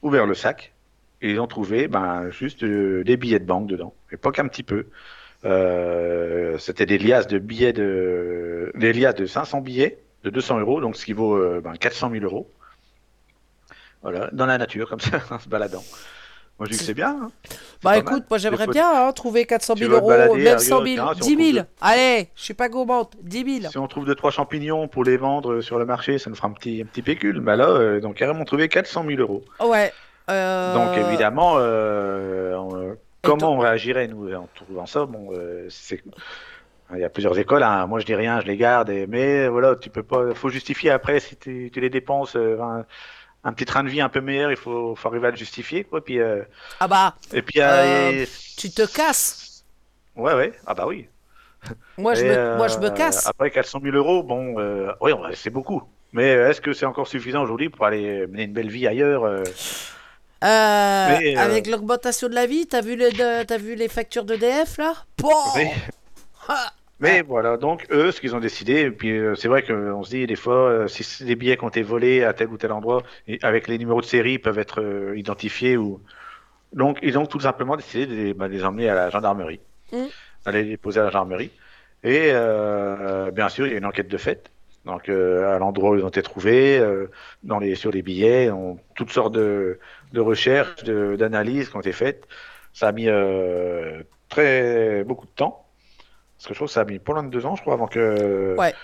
ouvert 0.03 0.27
le 0.27 0.35
sac, 0.35 0.73
ils 1.23 1.39
ont 1.39 1.47
trouvé 1.47 1.87
ben, 1.87 2.31
juste 2.31 2.65
euh, 2.65 3.05
des 3.05 3.17
billets 3.17 3.39
de 3.39 3.45
banque 3.45 3.69
dedans, 3.69 3.95
et 4.11 4.17
pas 4.17 4.33
qu'un 4.33 4.49
petit 4.49 4.65
peu. 4.65 4.87
C'était 6.59 6.85
des 6.85 6.99
liasses 6.99 7.29
de 7.29 7.39
billets 7.39 7.73
de 7.73 8.73
des 8.75 8.93
liasses 8.93 9.15
de 9.15 9.25
500 9.25 9.63
billets 9.63 9.99
de 10.25 10.29
200 10.29 10.61
euros, 10.61 10.83
donc 10.83 10.97
ce 10.97 11.07
qui 11.07 11.15
vaut 11.15 11.61
ben, 11.63 11.75
400 11.77 12.11
000 12.11 12.25
euros. 12.25 12.51
Voilà, 14.03 14.29
dans 14.33 14.47
la 14.47 14.59
nature 14.59 14.89
comme 14.89 15.01
ça, 15.01 15.19
en 15.31 15.39
se 15.39 15.49
baladant. 15.49 15.83
Moi 16.59 16.67
je 16.67 16.73
dis 16.73 16.79
que 16.79 16.85
c'est 16.85 16.95
bien. 16.95 17.17
hein. 17.23 17.31
Bah 17.83 17.97
écoute, 17.97 18.11
mal. 18.13 18.23
moi 18.29 18.39
j'aimerais 18.39 18.67
bien 18.67 18.91
hein, 19.09 19.13
trouver 19.13 19.47
400 19.47 19.75
Tu 19.77 19.85
000 19.85 19.93
vas 19.93 19.99
te 19.99 20.03
euros, 20.03 20.09
balader, 20.11 20.43
même 20.45 20.57
à 20.57 20.59
100 20.59 20.79
Rio, 20.81 20.95
000, 20.97 21.07
tiens, 21.15 21.15
si 21.15 21.23
on 21.23 21.37
10 21.37 21.53
000. 21.53 21.65
trouve 21.65 21.67
Allez, 21.81 22.29
je 22.37 22.43
suis 22.43 22.55
pas 22.55 22.69
gourmande, 22.69 23.07
10 23.23 23.61
000. 23.61 23.71
Si 23.73 23.79
on 23.79 23.89
trouve 23.89 24.05
deux 24.05 24.15
trois 24.15 24.31
champignons 24.31 24.87
pour 24.87 25.05
les 25.05 25.17
vendre 25.17 25.63
sur 25.63 25.79
le 25.79 25.87
marché, 25.87 26.19
ça 26.19 26.29
nous 26.29 26.37
fera 26.37 26.49
un 26.49 26.53
petit 26.53 26.83
un 26.83 26.87
petit 26.87 27.01
pécule. 27.01 27.41
Bah 27.41 27.57
là, 27.57 27.67
euh, 27.69 28.01
donc 28.01 28.17
carrément 28.17 28.45
trouvé 28.45 28.69
400 28.69 29.05
000 29.09 29.21
euros. 29.23 29.43
Ouais. 29.65 29.91
euh, 30.31 30.75
Donc 30.75 30.99
évidemment, 30.99 31.55
euh, 31.57 32.55
on- 32.57 32.97
comment 33.23 33.53
on 33.55 33.59
réagirait 33.59 34.09
nous 34.09 34.31
en 34.35 34.47
trouvant 34.55 34.85
ça? 34.85 35.07
Bon, 35.07 35.31
euh, 35.33 35.67
c'est 35.71 36.03
il 36.95 36.99
y 37.01 37.05
a 37.05 37.09
plusieurs 37.09 37.39
écoles. 37.39 37.63
hein. 37.63 37.87
Moi, 37.87 38.01
je 38.01 38.05
dis 38.05 38.15
rien, 38.17 38.41
je 38.41 38.47
les 38.47 38.57
garde. 38.59 38.91
et- 38.91 39.07
Mais 39.07 39.49
voilà, 39.49 39.77
tu 39.77 39.89
peux 39.89 40.03
pas. 40.03 40.35
Faut 40.35 40.49
justifier 40.51 40.91
après 40.91 41.21
si 41.21 41.37
tu, 41.37 41.71
tu 41.73 41.81
les 41.81 41.89
dépenses. 41.89 42.37
euh, 42.37 42.59
un, 43.45 43.53
petit 43.53 43.65
train 43.65 43.83
de 43.85 43.89
vie 43.89 44.01
un 44.01 44.09
peu 44.09 44.21
meilleur, 44.21 44.51
il 44.51 44.57
faut, 44.57 44.95
faut 44.95 45.09
arriver 45.09 45.29
à 45.29 45.31
le 45.31 45.37
justifier, 45.37 45.85
quoi. 45.85 46.05
Puis 46.05 46.19
euh, 46.21 46.43
Ah 46.81 46.89
bah, 46.89 47.15
et 47.33 47.43
puis 47.43 47.61
Euh, 47.61 47.65
euh, 47.67 48.11
et- 48.23 48.29
tu 48.57 48.71
te 48.71 48.87
casses. 48.87 49.65
ouais, 50.17 50.35
ouais. 50.35 50.53
Ah 50.67 50.75
bah 50.75 50.87
oui. 50.87 51.09
Moi 51.99 52.15
je, 52.15 52.25
Et, 52.25 52.29
me, 52.29 52.57
moi, 52.57 52.69
je 52.69 52.79
me 52.79 52.91
casse. 52.91 53.27
Après 53.27 53.51
400 53.51 53.81
000 53.83 53.97
euros, 53.97 54.23
bon, 54.23 54.55
oui, 55.01 55.13
c'est 55.35 55.51
beaucoup. 55.51 55.83
Mais 56.13 56.29
est-ce 56.29 56.61
que 56.61 56.73
c'est 56.73 56.87
encore 56.87 57.07
suffisant 57.07 57.43
aujourd'hui 57.43 57.69
pour 57.69 57.85
aller 57.87 58.27
mener 58.27 58.45
une 58.45 58.53
belle 58.53 58.71
vie 58.71 58.87
ailleurs 58.89 59.25
mais, 60.43 61.37
Avec 61.37 61.67
l'augmentation 61.67 62.29
de 62.29 62.35
la 62.35 62.47
vie, 62.47 62.67
t'as 62.67 62.81
vu, 62.81 62.97
les 62.97 63.11
de- 63.13 63.43
t'as 63.45 63.59
vu 63.59 63.75
les 63.75 63.89
factures 63.89 64.25
d'EDF 64.25 64.79
là? 64.79 64.95
Bon 65.19 65.31
Oui. 65.55 65.67
Ah, 66.49 66.73
Mais 67.01 67.23
voilà, 67.23 67.57
donc 67.57 67.87
eux, 67.91 68.13
ce 68.13 68.21
qu'ils 68.21 68.37
ont 68.37 68.41
décidé, 68.41 68.81
et 68.83 68.91
puis 68.91 69.11
euh, 69.17 69.35
c'est 69.35 69.49
vrai 69.49 69.63
qu'on 69.65 70.03
se 70.03 70.11
dit 70.11 70.27
des 70.27 70.37
fois, 70.37 70.55
euh, 70.71 70.89
si 70.89 71.25
des 71.25 71.35
billets 71.35 71.57
qui 71.57 71.65
ont 71.65 71.69
été 71.69 71.83
volés 71.83 72.25
à 72.25 72.35
tel 72.35 72.49
ou 72.51 72.59
tel 72.59 72.73
endroit, 72.73 73.03
et 73.27 73.39
avec 73.43 73.69
les 73.69 73.79
numéros 73.79 74.03
de 74.03 74.07
série, 74.07 74.39
peuvent 74.39 74.59
être 74.59 74.83
euh, 74.83 75.17
identifiés 75.19 75.77
ou, 75.79 76.03
Donc, 76.73 76.99
ils 77.03 77.19
ont 77.19 77.27
tout 77.27 77.41
simplement 77.41 77.77
décidé 77.77 78.07
de 78.07 78.15
les, 78.15 78.35
bah, 78.35 78.49
de 78.49 78.55
les 78.55 78.65
emmener 78.65 78.89
à 78.91 78.95
la 78.95 79.11
gendarmerie, 79.11 79.61
Mm. 79.93 80.07
aller 80.47 80.65
les 80.65 80.77
poser 80.79 81.01
à 81.01 81.05
la 81.05 81.11
gendarmerie. 81.11 81.53
Et 82.03 82.31
euh, 82.33 83.31
bien 83.33 83.49
sûr, 83.49 83.67
il 83.67 83.73
y 83.73 83.75
a 83.75 83.79
une 83.79 83.87
enquête 83.87 84.09
de 84.09 84.17
fait. 84.19 84.53
Donc, 84.85 85.09
euh, 85.09 85.55
à 85.57 85.59
l'endroit 85.59 85.91
où 85.93 85.97
ils 85.99 86.05
ont 86.05 86.09
été 86.09 86.23
trouvés, 86.23 86.79
euh, 86.79 87.11
dans 87.43 87.59
les, 87.59 87.75
sur 87.77 87.91
les 87.93 88.03
billets, 88.03 88.51
on, 88.51 88.79
toutes 88.95 89.11
sortes 89.11 89.35
de, 89.35 89.79
de 90.13 90.21
recherches, 90.21 90.85
de- 90.85 91.17
d'analyses 91.17 91.69
qui 91.71 91.77
ont 91.77 91.81
été 91.81 91.93
faites. 91.93 92.27
Ça 92.73 92.89
a 92.89 92.93
mis 92.93 93.09
euh, 93.09 94.03
très 94.29 95.05
beaucoup 95.05 95.27
de 95.27 95.33
temps. 95.33 95.60
Parce 96.41 96.49
que 96.49 96.55
je 96.55 96.59
trouve 96.59 96.69
que 96.69 96.73
ça 96.73 96.81
a 96.81 96.85
mis 96.87 96.99
pas 96.99 97.13
loin 97.13 97.23
de 97.23 97.29
deux 97.29 97.45
ans, 97.45 97.55
je 97.55 97.61
crois, 97.61 97.75
avant 97.75 97.87
que 97.87 98.57
Ouais. 98.57 98.75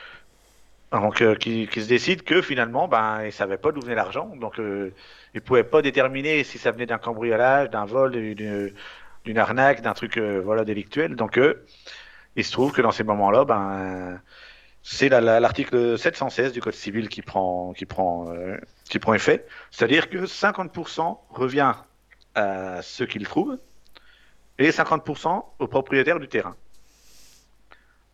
avant 0.91 1.11
que 1.11 1.35
qu'ils 1.37 1.70
se 1.73 1.89
décident 1.89 2.23
que 2.23 2.43
finalement, 2.43 2.87
ben, 2.87 3.24
ils 3.24 3.33
savaient 3.33 3.57
pas 3.57 3.73
d'où 3.73 3.81
venait 3.81 3.95
l'argent, 3.95 4.31
donc 4.37 4.61
euh, 4.61 4.93
ils 5.33 5.41
pouvaient 5.41 5.65
pas 5.65 5.81
déterminer 5.81 6.45
si 6.45 6.59
ça 6.59 6.70
venait 6.70 6.85
d'un 6.85 6.99
cambriolage, 6.99 7.70
d'un 7.70 7.87
vol, 7.87 8.12
d'une 8.12 9.39
arnaque, 9.39 9.81
d'un 9.81 9.95
truc 9.95 10.19
euh, 10.19 10.39
voilà 10.45 10.66
délictuel. 10.66 11.16
Donc 11.16 11.39
euh, 11.39 11.65
il 12.37 12.45
se 12.45 12.53
trouve 12.53 12.73
que 12.73 12.83
dans 12.83 12.91
ces 12.93 13.05
moments-là, 13.05 13.47
ben 13.47 14.20
c'est 14.83 15.09
la- 15.09 15.23
la- 15.23 15.41
l'article 15.41 15.99
716 15.99 16.53
du 16.53 16.61
Code 16.61 16.74
civil 16.74 17.09
qui 17.09 17.23
prend 17.23 17.73
qui 17.73 17.87
prend 17.87 18.31
euh, 18.35 18.59
qui 18.91 18.99
prend 18.99 19.15
effet, 19.15 19.47
c'est-à-dire 19.70 20.11
que 20.11 20.27
50% 20.27 21.19
revient 21.31 21.73
à 22.35 22.83
ceux 22.83 23.07
qui 23.07 23.19
le 23.19 23.24
trouvent 23.24 23.59
et 24.59 24.70
50% 24.70 25.43
aux 25.59 25.66
propriétaires 25.69 26.20
du 26.20 26.28
terrain. 26.28 26.55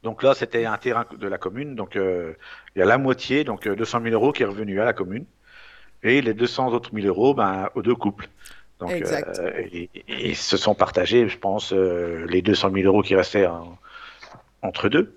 Donc 0.03 0.23
là, 0.23 0.35
c'était 0.35 0.65
un 0.65 0.77
terrain 0.79 1.07
de 1.17 1.29
la 1.29 1.39
commune, 1.39 1.75
donc 1.77 1.97
euh, 1.97 2.35
il 2.75 2.81
y 2.81 2.83
a 2.83 2.85
la 2.87 2.99
moitié, 2.99 3.45
donc 3.45 3.67
euh, 3.67 3.77
200 3.77 4.01
000 4.03 4.15
euros 4.15 4.33
qui 4.33 4.43
est 4.43 4.47
revenu 4.47 4.81
à 4.81 4.85
la 4.85 4.93
commune, 4.93 5.27
et 6.03 6.21
les 6.23 6.35
200 6.35 6.73
autres 6.73 6.95
1000 6.95 7.07
euros 7.07 7.35
ben, 7.35 7.69
aux 7.75 7.83
deux 7.83 7.95
couples. 7.95 8.29
Donc, 8.81 8.91
Exact. 8.91 9.39
euh, 9.39 9.87
ils 10.09 10.37
se 10.37 10.57
sont 10.57 10.75
partagés, 10.75 11.29
je 11.29 11.39
pense, 11.39 11.73
euh, 11.73 12.27
les 12.29 12.43
200 12.43 12.71
000 12.73 12.87
euros 12.87 13.03
qui 13.03 13.15
restaient 13.15 13.47
en- 13.47 13.79
entre 14.63 14.89
deux. 14.89 15.17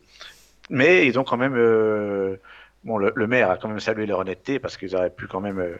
Mais 0.70 1.08
ils 1.08 1.18
ont 1.20 1.24
quand 1.24 1.38
même, 1.38 1.56
euh, 1.56 2.38
bon, 2.84 2.98
le, 2.98 3.12
le 3.16 3.28
maire 3.28 3.50
a 3.52 3.58
quand 3.58 3.68
même 3.70 3.80
salué 3.80 4.06
leur 4.06 4.20
honnêteté 4.20 4.60
parce 4.60 4.78
qu'ils 4.78 4.96
auraient 4.96 5.10
pu 5.10 5.28
quand 5.28 5.42
même, 5.42 5.60
euh, 5.60 5.76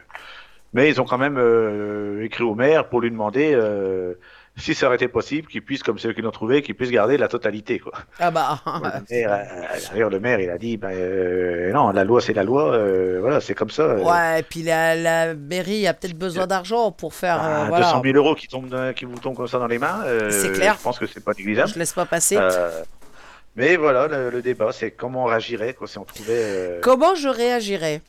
mais 0.72 0.88
ils 0.88 1.00
ont 1.00 1.04
quand 1.04 1.18
même 1.18 1.38
euh, 1.38 2.24
écrit 2.24 2.44
au 2.44 2.54
maire 2.54 2.88
pour 2.88 3.00
lui 3.00 3.10
demander 3.10 3.52
euh, 3.54 4.14
si 4.58 4.74
ça 4.74 4.86
aurait 4.86 4.96
été 4.96 5.08
possible 5.08 5.48
qu'ils 5.48 5.62
puissent, 5.62 5.82
comme 5.82 5.98
ceux 5.98 6.12
qui 6.14 6.22
l'ont 6.22 6.30
trouvé, 6.30 6.62
qu'ils 6.62 6.74
puissent 6.74 6.90
garder 6.90 7.16
la 7.18 7.28
totalité, 7.28 7.78
quoi. 7.78 7.92
Ah 8.18 8.30
bah. 8.30 8.60
Le 8.66 8.80
maire, 9.10 9.32
euh, 9.50 9.78
d'ailleurs, 9.92 10.10
le 10.10 10.18
maire, 10.20 10.40
il 10.40 10.48
a 10.50 10.56
dit, 10.58 10.76
ben, 10.78 10.90
euh, 10.92 11.70
non, 11.72 11.90
la 11.90 12.04
loi, 12.04 12.20
c'est 12.22 12.32
la 12.32 12.42
loi, 12.42 12.72
euh, 12.72 13.18
voilà, 13.20 13.40
c'est 13.42 13.54
comme 13.54 13.68
ça. 13.70 13.82
euh, 13.82 14.02
Ouais, 14.02 14.40
et 14.40 14.42
puis 14.42 14.62
la, 14.62 14.94
la 14.96 15.34
mairie 15.34 15.86
a 15.86 15.92
peut-être 15.94 16.16
besoin 16.16 16.46
d'argent 16.46 16.90
pour 16.90 17.12
faire. 17.14 17.42
euh, 17.44 17.62
ben, 17.64 17.68
voilà. 17.68 17.86
200 17.86 18.02
000 18.04 18.16
euros 18.16 18.34
qui, 18.34 18.48
tombent, 18.48 18.68
dans- 18.68 18.94
qui 18.94 19.04
vous 19.04 19.18
tombent 19.18 19.36
comme 19.36 19.46
ça 19.48 19.58
dans 19.58 19.66
les 19.66 19.78
mains, 19.78 20.02
euh, 20.06 20.30
C'est 20.30 20.52
clair. 20.52 20.76
je 20.78 20.82
pense 20.82 20.98
que 20.98 21.06
c'est 21.06 21.22
pas 21.24 21.32
négligeable. 21.36 21.70
Je 21.74 21.78
laisse 21.78 21.92
pas 21.92 22.06
passer. 22.06 22.36
Euh, 22.40 22.82
mais 23.56 23.76
voilà, 23.76 24.06
le, 24.08 24.30
le 24.30 24.42
débat, 24.42 24.72
c'est 24.72 24.90
comment 24.90 25.24
on 25.24 25.26
réagirait 25.26 25.74
quoi, 25.74 25.86
si 25.86 25.98
on 25.98 26.04
trouvait. 26.04 26.32
euh, 26.32 26.80
Comment 26.82 27.14
je 27.14 27.28
réagirais? 27.28 28.00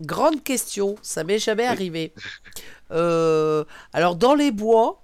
Grande 0.00 0.42
question, 0.42 0.96
ça 1.02 1.24
m'est 1.24 1.38
jamais 1.38 1.66
arrivé. 1.66 2.12
Euh, 2.90 3.64
alors 3.92 4.16
dans 4.16 4.34
les 4.34 4.50
bois, 4.50 5.02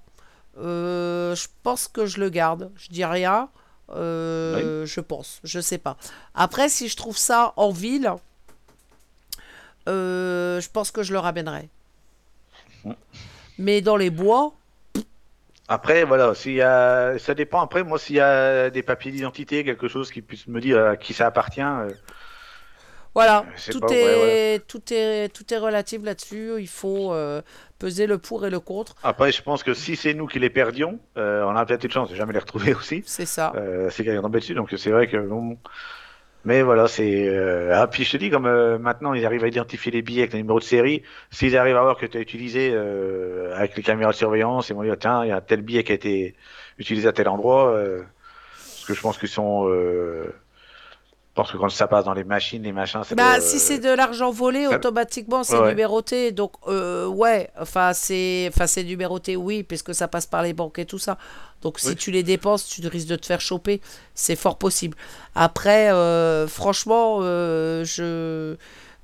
euh, 0.58 1.34
je 1.34 1.48
pense 1.62 1.88
que 1.88 2.06
je 2.06 2.20
le 2.20 2.28
garde. 2.30 2.70
Je 2.76 2.88
dis 2.88 3.04
rien. 3.04 3.48
euh, 3.90 4.84
Je 4.86 5.00
pense, 5.00 5.40
je 5.44 5.60
sais 5.60 5.78
pas. 5.78 5.96
Après, 6.34 6.68
si 6.68 6.88
je 6.88 6.96
trouve 6.96 7.16
ça 7.16 7.52
en 7.56 7.70
ville, 7.70 8.12
euh, 9.88 10.60
je 10.60 10.68
pense 10.70 10.90
que 10.90 11.02
je 11.02 11.12
le 11.12 11.18
ramènerai. 11.18 11.68
Mais 13.58 13.80
dans 13.80 13.96
les 13.96 14.10
bois, 14.10 14.54
Après, 15.68 16.04
voilà, 16.04 16.34
s'il 16.34 16.54
y 16.54 16.62
a, 16.62 17.16
ça 17.18 17.34
dépend. 17.34 17.60
Après, 17.60 17.84
moi, 17.84 17.98
s'il 17.98 18.16
y 18.16 18.20
a 18.20 18.70
des 18.70 18.82
papiers 18.82 19.12
d'identité, 19.12 19.64
quelque 19.64 19.88
chose 19.88 20.10
qui 20.10 20.20
puisse 20.20 20.46
me 20.48 20.60
dire 20.60 20.84
à 20.84 20.96
qui 20.96 21.14
ça 21.14 21.26
appartient. 21.26 21.62
Voilà, 23.14 23.44
tout, 23.70 23.80
pas, 23.80 23.88
est, 23.92 24.54
ouais, 24.54 24.58
tout, 24.68 24.82
est, 24.92 25.34
tout 25.34 25.52
est 25.52 25.58
relatif 25.58 26.02
là-dessus. 26.04 26.52
Il 26.60 26.68
faut 26.68 27.12
euh, 27.12 27.42
peser 27.78 28.06
le 28.06 28.18
pour 28.18 28.46
et 28.46 28.50
le 28.50 28.60
contre. 28.60 28.94
Après, 29.02 29.32
je 29.32 29.42
pense 29.42 29.64
que 29.64 29.74
si 29.74 29.96
c'est 29.96 30.14
nous 30.14 30.26
qui 30.26 30.38
les 30.38 30.50
perdions, 30.50 31.00
euh, 31.16 31.42
on 31.44 31.56
a 31.56 31.66
peut-être 31.66 31.82
une 31.84 31.90
chance 31.90 32.10
de 32.10 32.14
jamais 32.14 32.32
les 32.32 32.38
retrouver 32.38 32.72
aussi. 32.74 33.02
C'est 33.06 33.26
ça. 33.26 33.52
Euh, 33.56 33.90
c'est 33.90 34.04
quelqu'un 34.04 34.22
tombé 34.22 34.38
dessus, 34.38 34.54
donc 34.54 34.72
c'est 34.76 34.90
vrai 34.90 35.08
que 35.08 35.16
bon. 35.16 35.58
Mais 36.44 36.62
voilà, 36.62 36.86
c'est. 36.86 37.28
Euh... 37.28 37.72
Ah, 37.74 37.86
puis 37.88 38.04
je 38.04 38.12
te 38.12 38.16
dis, 38.16 38.30
comme 38.30 38.48
maintenant 38.78 39.12
ils 39.12 39.26
arrivent 39.26 39.44
à 39.44 39.48
identifier 39.48 39.90
les 39.92 40.02
billets 40.02 40.22
avec 40.22 40.32
le 40.32 40.38
numéro 40.38 40.58
de 40.58 40.64
série, 40.64 41.02
s'ils 41.30 41.56
arrivent 41.56 41.76
à 41.76 41.82
voir 41.82 41.98
que 41.98 42.06
tu 42.06 42.16
as 42.16 42.20
utilisé 42.20 42.74
avec 43.54 43.76
les 43.76 43.82
caméras 43.82 44.12
de 44.12 44.16
surveillance, 44.16 44.68
ils 44.70 44.74
vont 44.74 44.84
dire 44.84 44.96
tiens, 44.98 45.24
il 45.24 45.28
y 45.28 45.32
a 45.32 45.40
tel 45.40 45.62
billet 45.62 45.82
qui 45.82 45.92
a 45.92 45.96
été 45.96 46.34
utilisé 46.78 47.08
à 47.08 47.12
tel 47.12 47.28
endroit. 47.28 47.74
parce 47.74 48.84
que 48.86 48.94
je 48.94 49.00
pense 49.00 49.18
qu'ils 49.18 49.28
sont. 49.28 49.68
Pense 51.40 51.52
que 51.52 51.56
quand 51.56 51.68
ça 51.70 51.88
passe 51.88 52.04
dans 52.04 52.12
les 52.14 52.24
machines, 52.24 52.62
les 52.62 52.72
machins, 52.72 53.02
ça 53.04 53.14
Bah, 53.14 53.38
doit, 53.38 53.40
si 53.40 53.58
c'est 53.58 53.78
de 53.78 53.88
l'argent 53.90 54.30
volé, 54.30 54.66
automatiquement 54.66 55.42
c'est 55.42 55.58
Ouais, 55.58 55.68
numéroté. 55.70 56.32
Donc, 56.32 56.52
euh, 56.68 57.06
ouais, 57.06 57.50
enfin, 57.58 57.92
c'est 57.92 58.48
enfin, 58.52 58.66
c'est 58.66 58.84
numéroté, 58.84 59.36
oui, 59.36 59.62
puisque 59.62 59.94
ça 59.94 60.06
passe 60.06 60.26
par 60.26 60.42
les 60.42 60.52
banques 60.52 60.78
et 60.78 60.84
tout 60.86 60.98
ça. 60.98 61.18
Donc, 61.62 61.78
si 61.80 61.88
Oui. 61.90 61.96
tu 61.96 62.10
les 62.10 62.22
dépenses, 62.22 62.66
tu 62.66 62.86
risques 62.86 63.08
de 63.08 63.16
te 63.16 63.26
faire 63.26 63.40
choper. 63.40 63.80
C'est 64.14 64.36
fort 64.36 64.58
possible. 64.58 64.96
Après, 65.34 65.90
euh, 65.92 66.46
franchement, 66.46 67.18
euh, 67.22 67.84
je. 67.84 68.56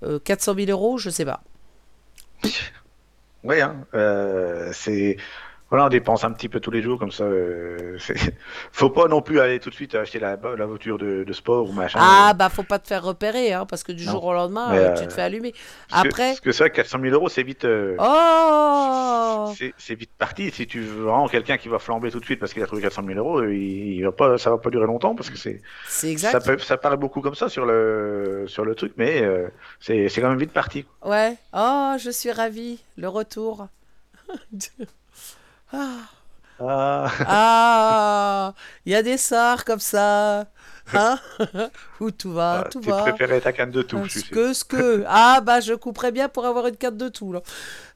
euh, 0.04 0.18
400 0.24 0.54
000 0.54 0.70
euros, 0.70 0.98
je 0.98 1.10
sais 1.10 1.24
pas. 1.24 1.42
Ouais, 3.44 3.60
hein, 3.60 3.86
c'est 4.72 5.16
voilà, 5.68 5.86
on 5.86 5.88
dépense 5.88 6.22
un 6.24 6.30
petit 6.32 6.48
peu 6.48 6.60
tous 6.60 6.70
les 6.70 6.80
jours 6.82 6.98
comme 6.98 7.10
ça. 7.10 7.24
Euh, 7.24 7.98
faut 8.72 8.90
pas 8.90 9.08
non 9.08 9.20
plus 9.20 9.40
aller 9.40 9.58
tout 9.58 9.70
de 9.70 9.74
suite 9.74 9.94
acheter 9.96 10.18
la, 10.20 10.36
la 10.56 10.66
voiture 10.66 10.96
de, 10.98 11.24
de 11.24 11.32
sport 11.32 11.68
ou 11.68 11.72
machin. 11.72 11.98
Ah, 12.00 12.34
bah, 12.34 12.48
faut 12.48 12.62
pas 12.62 12.78
te 12.78 12.86
faire 12.86 13.02
repérer, 13.02 13.52
hein, 13.52 13.66
parce 13.66 13.82
que 13.82 13.90
du 13.92 14.06
Non. 14.06 14.12
jour 14.12 14.24
au 14.26 14.32
lendemain, 14.32 14.72
euh, 14.74 14.90
euh, 14.90 14.94
tu 15.00 15.06
te 15.08 15.12
fais 15.12 15.22
allumer. 15.22 15.52
Parce 15.90 16.02
que- 16.02 16.08
Après. 16.08 16.28
parce 16.28 16.40
que 16.40 16.50
que 16.68 16.74
400 16.76 16.98
000 17.02 17.14
euros, 17.14 17.28
c'est 17.28 17.42
vite. 17.42 17.64
euh, 17.64 17.96
Oh 17.98 19.52
c'est- 19.78 19.94
vite 19.94 20.10
parti. 20.18 20.50
Si 20.50 20.66
tu 20.66 20.80
veux 20.80 21.04
vraiment 21.04 21.28
quelqu'un 21.28 21.56
qui 21.56 21.68
va 21.68 21.78
flamber 21.78 22.10
tout 22.10 22.20
de 22.20 22.24
suite 22.24 22.38
parce 22.40 22.52
qu'il 22.52 22.62
a 22.62 22.66
trouvé 22.66 22.82
400 22.82 23.02
000 23.06 23.18
euros, 23.18 23.42
il, 23.44 23.94
il 23.96 24.02
va 24.04 24.12
pas, 24.12 24.38
ça 24.38 24.50
va 24.50 24.58
pas 24.58 24.70
durer 24.70 24.86
longtemps 24.86 25.14
parce 25.14 25.30
que 25.30 25.36
c'est. 25.36 25.60
C'est 25.88 26.10
exact. 26.10 26.32
Ça, 26.32 26.40
peut, 26.40 26.58
ça 26.58 26.76
paraît 26.76 26.96
beaucoup 26.96 27.20
comme 27.20 27.34
ça 27.34 27.48
sur 27.48 27.66
le 27.66 28.44
sur 28.46 28.64
le 28.64 28.74
truc, 28.74 28.92
mais 28.96 29.22
euh, 29.22 29.48
c'est 29.80 30.08
quand 30.16 30.28
même 30.28 30.38
vite 30.38 30.52
parti. 30.52 30.84
Ouais. 31.04 31.36
Oh, 31.54 31.94
je 31.98 32.10
suis 32.10 32.30
ravie. 32.30 32.78
Le 32.96 33.08
retour. 33.08 33.66
ah. 35.72 35.98
Ah. 36.58 37.12
Ah, 37.26 38.54
il 38.86 38.92
y 38.92 38.94
a 38.94 39.02
des 39.02 39.18
sorts 39.18 39.64
comme 39.64 39.80
ça. 39.80 40.46
Hein? 40.94 41.18
Où 42.00 42.10
tout 42.10 42.32
va, 42.32 42.64
Ah, 42.64 42.68
tout 42.70 42.80
tu 42.80 42.88
va. 42.88 43.02
préférais 43.02 43.40
ta 43.40 43.52
canne 43.52 43.70
de 43.72 43.82
tout. 43.82 44.08
Ce 44.08 44.20
que, 44.24 44.52
ce 44.54 44.64
que. 44.64 45.04
Ah, 45.08 45.40
bah, 45.42 45.60
je 45.60 45.74
couperais 45.74 46.12
bien 46.12 46.28
pour 46.28 46.46
avoir 46.46 46.66
une 46.68 46.76
carte 46.76 46.96
de 46.96 47.08
tout, 47.08 47.32
là. 47.32 47.42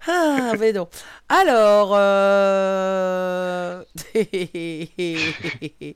Ah, 0.08 0.52
mais 0.58 0.72
non. 0.72 0.88
Alors, 1.28 1.92
euh... 1.94 3.82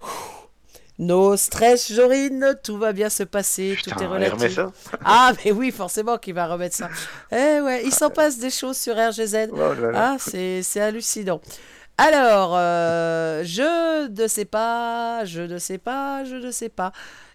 No 1.00 1.34
stress, 1.34 1.90
Jorine, 1.90 2.58
tout 2.62 2.76
va 2.76 2.92
bien 2.92 3.08
se 3.08 3.22
passer, 3.22 3.74
tout 3.82 3.90
est 4.02 4.06
relatif. 4.06 4.54
ça 4.54 4.70
Ah, 5.02 5.32
mais 5.42 5.50
oui, 5.50 5.70
forcément 5.70 6.18
qu'il 6.18 6.34
va 6.34 6.46
remettre 6.46 6.76
ça. 6.76 6.90
Eh 7.32 7.60
ouais, 7.62 7.82
il 7.86 7.92
s'en 7.92 8.10
passe 8.10 8.38
des 8.38 8.50
choses 8.50 8.76
sur 8.76 8.94
RGZ. 8.94 9.48
Oh. 9.50 9.58
Ah, 9.94 10.16
c'est 10.18 10.62
c'est 10.62 10.80
hallucinant. 10.80 11.40
Alors, 11.96 12.52
euh, 12.54 13.42
je 13.44 14.08
ne 14.08 14.26
sais 14.26 14.44
pas, 14.44 15.24
je 15.24 15.40
ne 15.40 15.56
sais 15.56 15.78
pas, 15.78 16.24
je 16.24 16.36
ne 16.36 16.50
sais 16.50 16.68
pas. 16.68 16.92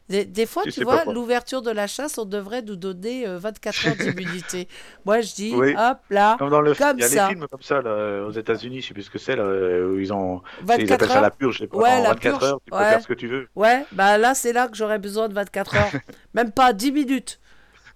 Des, 0.10 0.26
des 0.26 0.45
fois, 0.45 0.65
Tu 0.68 0.82
vois, 0.82 1.06
l'ouverture 1.06 1.61
de 1.61 1.72
la 1.72 1.88
chasse, 1.88 2.18
on 2.18 2.26
devrait 2.26 2.61
nous 2.61 2.76
donner 2.76 3.27
euh, 3.27 3.40
24 3.40 3.88
heures 3.88 3.95
d'immunité. 3.98 4.68
Moi, 5.06 5.22
je 5.22 5.34
dis, 5.36 5.56
Oui. 5.56 5.76
hop 5.76 5.99
là, 6.10 6.40
Comme 6.40 6.49
dans 6.49 6.61
le 6.61 6.73
comme 6.77 6.99
il 6.99 7.02
y 7.02 7.03
a 7.06 7.10
ça. 7.10 7.10
des 7.10 7.22
films 7.22 7.48
comme 7.48 7.61
ça 7.61 7.82
là, 7.82 8.26
aux 8.26 8.32
États-Unis, 8.32 8.82
je 8.82 8.88
sais 8.88 8.94
plus 8.94 9.03
ce 9.03 9.10
que 9.10 9.18
c'est 9.19 9.36
là, 9.36 9.45
où 9.88 9.99
ils 9.99 10.11
ont 10.14 10.41
ils 10.76 10.91
24 10.91 10.94
appellent 10.94 11.11
ça 11.11 11.22
heures? 11.22 11.22
la 11.22 11.32
purge, 11.32 11.56
je 11.56 11.60
sais 11.60 11.68
pas, 11.68 11.80
Ouais, 11.80 11.99
en 11.99 12.02
la 12.02 12.15
24 12.15 12.44
purge, 12.44 12.44
heures, 12.44 12.60
tu 12.65 12.73
peux 12.73 12.86
faire 12.86 13.02
ce 13.02 13.07
que 13.07 13.14
tu 13.14 13.27
veux. 13.27 13.48
Ouais, 13.56 13.88
bah 13.91 14.18
là, 14.18 14.36
c'est 14.36 14.53
là 14.53 14.68
que 14.68 14.76
j'aurais 14.77 14.99
besoin 14.99 15.30
de 15.30 15.34
24 15.34 15.76
heures. 15.77 15.98
Même 16.34 16.52
pas 16.52 16.73
10 16.73 16.91
minutes. 16.91 17.40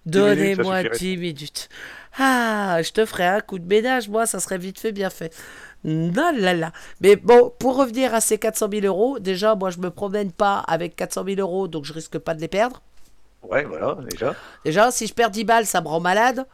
10 0.06 0.22
minutes, 0.22 0.54
ça 0.54 0.64
Donnez-moi 0.64 0.64
suffirait. 0.64 1.00
10 1.00 1.16
minutes. 1.18 1.68
Ah, 2.18 2.80
je 2.82 2.92
te 2.92 3.06
ferai 3.06 3.26
un 3.26 3.40
coup 3.40 3.58
de 3.58 3.66
ménage, 3.66 4.08
moi, 4.08 4.26
ça 4.26 4.40
serait 4.40 4.58
vite 4.58 4.80
fait, 4.80 4.92
bien 4.92 5.10
fait. 5.10 5.34
Non, 5.84 6.32
là, 6.36 6.52
là. 6.54 6.72
Mais 7.00 7.16
bon, 7.16 7.52
pour 7.58 7.76
revenir 7.76 8.14
à 8.14 8.20
ces 8.20 8.38
400 8.38 8.68
000 8.72 8.86
euros, 8.86 9.18
déjà, 9.18 9.54
moi, 9.54 9.70
je 9.70 9.78
me 9.78 9.90
promène 9.90 10.30
pas 10.32 10.58
avec 10.68 10.94
400 10.96 11.24
000 11.26 11.40
euros, 11.40 11.68
donc 11.68 11.84
je 11.84 11.92
risque 11.92 12.18
pas 12.18 12.34
de 12.34 12.40
les 12.40 12.48
perdre. 12.48 12.82
Ouais, 13.42 13.64
voilà, 13.64 13.96
déjà. 14.10 14.34
Déjà, 14.64 14.90
si 14.90 15.06
je 15.06 15.14
perds 15.14 15.30
10 15.30 15.44
balles, 15.44 15.66
ça 15.66 15.80
me 15.80 15.88
rend 15.88 16.00
malade. 16.00 16.46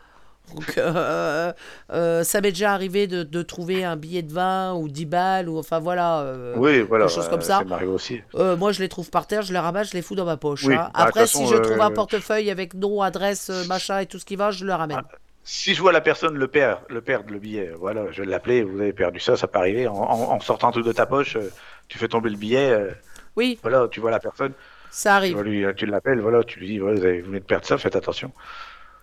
Donc, 0.54 0.78
euh, 0.78 1.52
euh, 1.92 2.22
ça 2.22 2.40
m'est 2.40 2.52
déjà 2.52 2.72
arrivé 2.72 3.08
de, 3.08 3.24
de 3.24 3.42
trouver 3.42 3.82
un 3.82 3.96
billet 3.96 4.22
de 4.22 4.32
20 4.32 4.74
ou 4.74 4.88
10 4.88 5.04
balles, 5.06 5.48
ou 5.48 5.58
enfin 5.58 5.80
voilà. 5.80 6.20
euh, 6.20 6.54
oui, 6.56 6.82
voilà. 6.82 7.06
quelque 7.06 7.14
chose 7.16 7.24
ouais, 7.24 7.30
comme 7.30 7.40
ça. 7.40 7.64
m'arrive 7.64 7.90
aussi. 7.90 8.20
Euh, 8.36 8.56
moi, 8.56 8.70
je 8.70 8.78
les 8.78 8.88
trouve 8.88 9.10
par 9.10 9.26
terre, 9.26 9.42
je 9.42 9.52
les 9.52 9.58
ramasse, 9.58 9.88
je 9.90 9.94
les 9.94 10.02
fous 10.02 10.14
dans 10.14 10.24
ma 10.24 10.36
poche. 10.36 10.62
Oui, 10.64 10.74
hein. 10.74 10.90
bah, 10.94 11.00
Après, 11.02 11.26
si 11.26 11.48
je 11.48 11.56
trouve 11.56 11.80
un 11.80 11.90
euh, 11.90 11.94
portefeuille 11.94 12.48
avec 12.52 12.74
nom, 12.74 13.02
adresse, 13.02 13.50
euh, 13.50 13.64
machin 13.64 13.98
et 13.98 14.06
tout 14.06 14.20
ce 14.20 14.24
qui 14.24 14.36
va, 14.36 14.52
je 14.52 14.64
le 14.64 14.72
ramène. 14.72 15.02
Si 15.46 15.74
je 15.74 15.80
vois 15.82 15.92
la 15.92 16.00
personne 16.02 16.36
le 16.36 16.48
perdre, 16.48 16.82
le 16.90 17.00
perdre 17.02 17.32
le 17.32 17.38
billet, 17.38 17.72
voilà, 17.78 18.10
je 18.12 18.22
vais 18.22 18.28
l'appeler, 18.28 18.64
vous 18.64 18.80
avez 18.80 18.92
perdu 18.92 19.20
ça, 19.20 19.36
ça 19.36 19.48
peut 19.48 19.58
arriver. 19.58 19.86
En, 19.88 19.94
en- 19.94 20.32
en 20.32 20.40
sortant 20.40 20.72
truc 20.72 20.84
de 20.86 20.92
ta 20.92 21.06
poche, 21.06 21.36
euh, 21.36 21.50
tu 21.88 21.98
fais 21.98 22.08
tomber 22.08 22.30
le 22.30 22.36
billet, 22.36 22.70
euh, 22.72 22.90
Oui, 23.36 23.58
voilà, 23.62 23.88
tu 23.88 24.00
vois 24.00 24.10
la 24.10 24.20
personne, 24.20 24.54
ça 24.90 25.16
arrive. 25.16 25.36
tu 25.76 25.86
l'appelles, 25.86 26.20
voilà, 26.20 26.44
tu 26.44 26.60
lui 26.60 26.66
dis, 26.68 26.78
voilà, 26.78 26.98
vous, 26.98 27.04
avez, 27.06 27.20
vous 27.20 27.28
venez 27.28 27.40
de 27.40 27.44
perdre 27.46 27.66
ça, 27.66 27.78
faites 27.78 27.96
attention. 27.96 28.32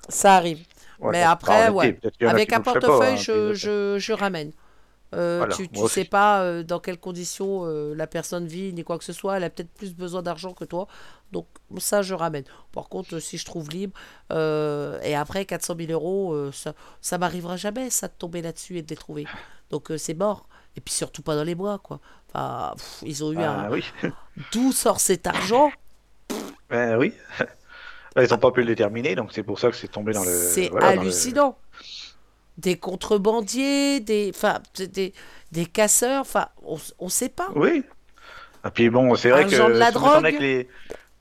Ça 0.09 0.35
arrive. 0.35 0.65
Voilà. 0.99 1.19
Mais 1.19 1.23
après, 1.23 1.69
ouais. 1.69 1.99
Avec 2.21 2.53
un 2.53 2.61
pas, 2.61 2.73
portefeuille, 2.73 3.13
hein, 3.13 3.15
je, 3.17 3.53
je, 3.53 3.97
je 3.99 4.13
ramène. 4.13 4.51
Euh, 5.13 5.37
Voilà, 5.39 5.55
tu 5.55 5.69
tu 5.69 5.79
moi 5.79 5.89
sais 5.89 6.05
pas 6.05 6.41
euh, 6.43 6.63
dans 6.63 6.79
quelles 6.79 6.99
conditions 6.99 7.65
euh, 7.65 7.93
la 7.95 8.07
personne 8.07 8.47
vit 8.47 8.73
ni 8.73 8.83
quoi 8.83 8.97
que 8.97 9.03
ce 9.03 9.13
soit. 9.13 9.37
Elle 9.37 9.43
a 9.43 9.49
peut-être 9.49 9.71
plus 9.73 9.93
besoin 9.95 10.21
d'argent 10.21 10.53
que 10.53 10.65
toi. 10.65 10.87
Donc 11.31 11.47
ça, 11.77 12.01
je 12.01 12.13
ramène. 12.13 12.43
Par 12.71 12.89
contre, 12.89 13.19
si 13.19 13.37
je 13.37 13.45
trouve 13.45 13.69
libre, 13.69 13.93
et 14.31 15.15
après 15.15 15.45
400 15.45 15.75
000 15.79 15.91
euros, 15.91 16.51
ça, 16.51 16.73
ça 17.01 17.17
m'arrivera 17.17 17.57
jamais, 17.57 17.89
ça, 17.89 18.07
de 18.07 18.13
tomber 18.17 18.41
là-dessus 18.41 18.77
et 18.77 18.81
de 18.81 18.89
les 18.89 18.95
trouver. 18.95 19.25
Donc 19.69 19.91
c'est 19.97 20.13
mort. 20.13 20.47
Et 20.75 20.81
puis 20.81 20.93
surtout 20.93 21.21
pas 21.21 21.35
dans 21.35 21.43
les 21.43 21.55
bois, 21.55 21.77
quoi. 21.79 21.99
Enfin, 22.29 22.73
pff, 22.75 23.03
ils 23.03 23.23
ont 23.23 23.31
eu 23.31 23.37
Ah 23.39 23.65
un... 23.67 23.71
oui, 23.71 23.83
D'où 24.51 24.71
sort 24.71 24.99
cet 24.99 25.27
argent? 25.27 25.71
Ben 26.69 26.97
oui. 26.97 27.13
Là, 28.15 28.23
ils 28.23 28.29
n'ont 28.31 28.37
pas 28.39 28.51
pu 28.51 28.61
le 28.61 28.67
déterminer, 28.67 29.15
donc 29.15 29.31
c'est 29.33 29.43
pour 29.43 29.59
ça 29.59 29.69
que 29.69 29.75
c'est 29.75 29.87
tombé 29.87 30.13
dans 30.13 30.23
le. 30.23 30.31
C'est 30.31 30.69
voilà, 30.69 30.87
dans 30.87 30.93
le- 30.93 30.99
hallucinant. 31.01 31.57
Des 32.57 32.77
contrebandiers, 32.77 33.99
des, 33.99 34.31
enfin, 34.35 34.59
des, 34.77 35.13
des, 35.51 35.65
casseurs, 35.65 36.21
enfin, 36.21 36.47
on, 36.63 36.77
on 36.99 37.09
sait 37.09 37.29
pas. 37.29 37.49
Oui. 37.55 37.83
Et 38.65 38.69
puis 38.73 38.89
bon, 38.89 39.15
c'est 39.15 39.29
vrai 39.31 39.45
que 39.45 39.49
de 39.55 39.79
la 39.79 39.91
ça 39.91 39.99
m'étonnerait 39.99 40.33
que 40.33 40.41
les... 40.41 40.67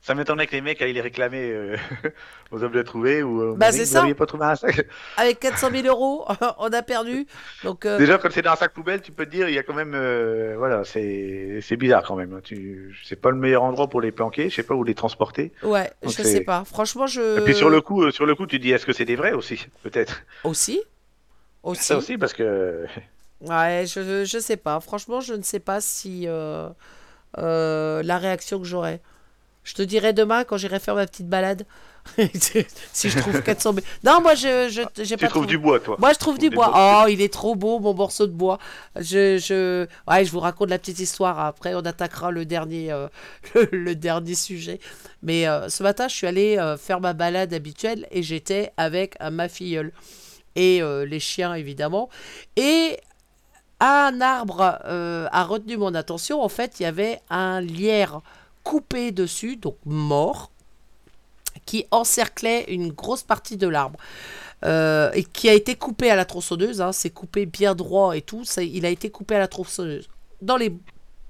ça 0.01 0.15
m'étonnerait 0.15 0.47
que 0.47 0.51
les 0.53 0.61
mecs 0.61 0.81
aillent 0.81 0.93
les 0.93 1.01
réclamer 1.01 1.49
euh, 1.51 1.75
aux 2.51 2.63
hommes 2.63 2.71
de 2.71 2.81
trouver 2.83 3.23
ou 3.23 3.41
euh, 3.41 3.55
Bah, 3.57 3.71
c'est 3.71 3.85
ça. 3.85 4.05
pas 4.17 4.25
trouvé 4.25 4.45
un 4.45 4.55
sac. 4.55 4.85
Avec 5.17 5.39
400 5.39 5.69
000 5.71 5.87
euros, 5.87 6.25
on 6.59 6.71
a 6.71 6.81
perdu. 6.83 7.25
Donc, 7.63 7.85
euh, 7.85 7.97
Déjà, 7.97 8.17
quand 8.17 8.29
c'est 8.31 8.41
dans 8.43 8.51
un 8.51 8.55
sac 8.55 8.73
poubelle, 8.73 9.01
tu 9.01 9.11
peux 9.11 9.25
te 9.25 9.31
dire, 9.31 9.49
il 9.49 9.55
y 9.55 9.57
a 9.59 9.63
quand 9.63 9.73
même, 9.73 9.93
euh, 9.95 10.55
voilà, 10.57 10.83
c'est 10.85 11.59
c'est 11.61 11.77
bizarre 11.77 12.03
quand 12.03 12.15
même. 12.15 12.33
hein. 12.33 12.41
Tu, 12.43 12.95
c'est 13.03 13.19
pas 13.19 13.31
le 13.31 13.37
meilleur 13.37 13.63
endroit 13.63 13.89
pour 13.89 14.01
les 14.01 14.11
planquer. 14.11 14.49
Je 14.49 14.55
sais 14.55 14.63
pas 14.63 14.75
où 14.75 14.83
les 14.83 14.93
transporter. 14.95 15.51
ouais, 15.63 15.91
donc 16.03 16.11
je 16.17 16.23
c'est- 16.23 16.23
sais 16.25 16.41
pas. 16.41 16.63
Franchement, 16.63 17.07
je. 17.07 17.39
Et 17.39 17.41
puis 17.43 17.55
sur 17.55 17.69
le 17.69 17.81
coup, 17.81 18.09
sur 18.11 18.25
le 18.25 18.35
coup, 18.35 18.45
tu 18.45 18.57
te 18.57 18.61
dis, 18.61 18.71
est-ce 18.71 18.85
que 18.85 18.93
c'est 18.93 19.05
des 19.05 19.15
vrais 19.15 19.33
aussi, 19.33 19.67
peut-être? 19.83 20.21
Aussi. 20.43 20.81
Aussi. 21.63 21.83
Ça 21.83 21.97
aussi, 21.97 22.17
parce 22.17 22.33
que 22.33 22.85
Ouais, 23.41 23.85
je, 23.87 24.23
je 24.25 24.39
sais 24.39 24.57
pas. 24.57 24.79
Franchement, 24.79 25.19
je 25.21 25.33
ne 25.33 25.41
sais 25.43 25.59
pas 25.59 25.81
si 25.81 26.23
euh, 26.27 26.69
euh, 27.37 28.03
la 28.03 28.17
réaction 28.17 28.59
que 28.59 28.65
j'aurai. 28.65 29.01
Je 29.63 29.73
te 29.73 29.81
dirai 29.81 30.13
demain 30.13 30.43
quand 30.43 30.57
j'irai 30.57 30.79
faire 30.79 30.95
ma 30.95 31.05
petite 31.07 31.27
balade. 31.29 31.65
si 32.93 33.09
je 33.09 33.19
trouve 33.19 33.41
400 33.43 33.73
000. 33.75 33.85
Non, 34.03 34.21
moi, 34.21 34.35
je 34.35 34.67
je- 34.69 35.03
j'ai 35.03 35.15
tu 35.15 35.21
pas 35.21 35.29
trouves 35.29 35.43
trouvé. 35.43 35.47
du 35.47 35.57
bois, 35.57 35.79
toi. 35.79 35.95
Moi, 35.99 36.11
je 36.13 36.19
trouve 36.19 36.37
du 36.37 36.49
bois. 36.49 36.69
bois. 36.69 37.03
Oh, 37.05 37.07
il 37.07 37.21
est 37.21 37.31
trop 37.31 37.55
beau, 37.55 37.79
mon 37.79 37.93
morceau 37.93 38.27
de 38.27 38.33
bois. 38.33 38.59
Je, 38.97 39.37
je... 39.37 39.87
Ouais, 40.09 40.25
je 40.25 40.31
vous 40.31 40.41
raconte 40.41 40.69
la 40.69 40.79
petite 40.79 40.99
histoire. 40.99 41.39
Après, 41.39 41.75
on 41.75 41.79
attaquera 41.79 42.29
le 42.31 42.45
dernier, 42.45 42.91
euh, 42.91 43.07
le, 43.55 43.69
le 43.71 43.95
dernier 43.95 44.35
sujet. 44.35 44.79
Mais 45.21 45.47
euh, 45.47 45.69
ce 45.69 45.81
matin, 45.83 46.09
je 46.09 46.15
suis 46.15 46.27
allée 46.27 46.57
euh, 46.57 46.75
faire 46.77 46.99
ma 46.99 47.13
balade 47.13 47.53
habituelle 47.53 48.05
et 48.11 48.21
j'étais 48.21 48.71
avec 48.75 49.15
ma 49.31 49.47
filleule 49.47 49.93
et 50.55 50.81
euh, 50.81 51.05
les 51.05 51.19
chiens, 51.19 51.53
évidemment. 51.53 52.09
Et 52.55 52.99
un 53.79 54.21
arbre 54.21 54.79
euh, 54.85 55.27
a 55.31 55.43
retenu 55.43 55.77
mon 55.77 55.93
attention. 55.95 56.41
En 56.41 56.49
fait, 56.49 56.79
il 56.79 56.83
y 56.83 56.85
avait 56.85 57.21
un 57.29 57.61
lierre 57.61 58.21
coupé 58.63 59.11
dessus, 59.11 59.57
donc 59.57 59.75
mort, 59.85 60.51
qui 61.65 61.85
encerclait 61.91 62.65
une 62.67 62.91
grosse 62.91 63.23
partie 63.23 63.57
de 63.57 63.67
l'arbre. 63.67 63.99
Euh, 64.65 65.11
et 65.11 65.25
qui 65.25 65.49
a 65.49 65.53
été 65.53 65.75
coupé 65.75 66.09
à 66.09 66.15
la 66.15 66.23
tronçonneuse, 66.23 66.79
hein, 66.79 66.93
c'est 66.93 67.09
coupé 67.09 67.45
bien 67.45 67.75
droit 67.75 68.15
et 68.15 68.21
tout, 68.21 68.43
il 68.57 68.85
a 68.85 68.89
été 68.89 69.09
coupé 69.09 69.35
à 69.35 69.39
la 69.39 69.49
tronçonneuse. 69.49 70.07
Dans 70.41 70.55
les, 70.55 70.73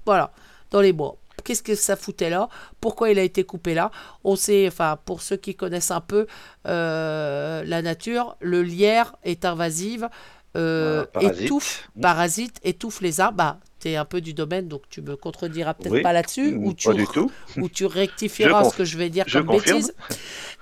voilà, 0.06 0.30
dans 0.70 0.80
les 0.80 0.92
bois. 0.92 1.16
Qu'est-ce 1.44 1.62
que 1.62 1.74
ça 1.74 1.94
foutait 1.96 2.30
là 2.30 2.48
Pourquoi 2.80 3.10
il 3.10 3.18
a 3.18 3.22
été 3.22 3.44
coupé 3.44 3.74
là 3.74 3.90
On 4.24 4.34
sait, 4.36 4.66
enfin, 4.66 4.98
pour 5.04 5.20
ceux 5.22 5.36
qui 5.36 5.54
connaissent 5.54 5.90
un 5.90 6.00
peu 6.00 6.26
euh, 6.66 7.62
la 7.66 7.82
nature, 7.82 8.36
le 8.40 8.62
lierre 8.62 9.14
est 9.24 9.44
invasive, 9.44 10.08
euh, 10.56 11.04
parasite. 11.12 11.40
étouffe, 11.42 11.88
parasite, 12.00 12.60
étouffe 12.62 13.00
les 13.00 13.20
arbres. 13.20 13.36
Bah, 13.38 13.58
t'es 13.80 13.96
un 13.96 14.04
peu 14.04 14.20
du 14.20 14.32
domaine, 14.34 14.66
donc 14.68 14.82
tu 14.88 15.02
me 15.02 15.14
contrediras 15.16 15.74
peut-être 15.74 15.92
Oui. 15.92 16.02
pas 16.02 16.12
là-dessus, 16.12 16.54
ou 16.58 16.72
tu 16.72 16.88
Pas 16.88 16.94
du 16.94 17.06
tout. 17.06 17.30
où 17.58 17.68
tu 17.68 17.84
rectifieras 17.86 18.64
ce 18.64 18.76
que 18.76 18.84
je 18.84 18.96
vais 18.96 19.10
dire 19.10 19.24
je 19.26 19.38
comme 19.38 19.48
confirme. 19.48 19.78
bêtise. 19.80 19.94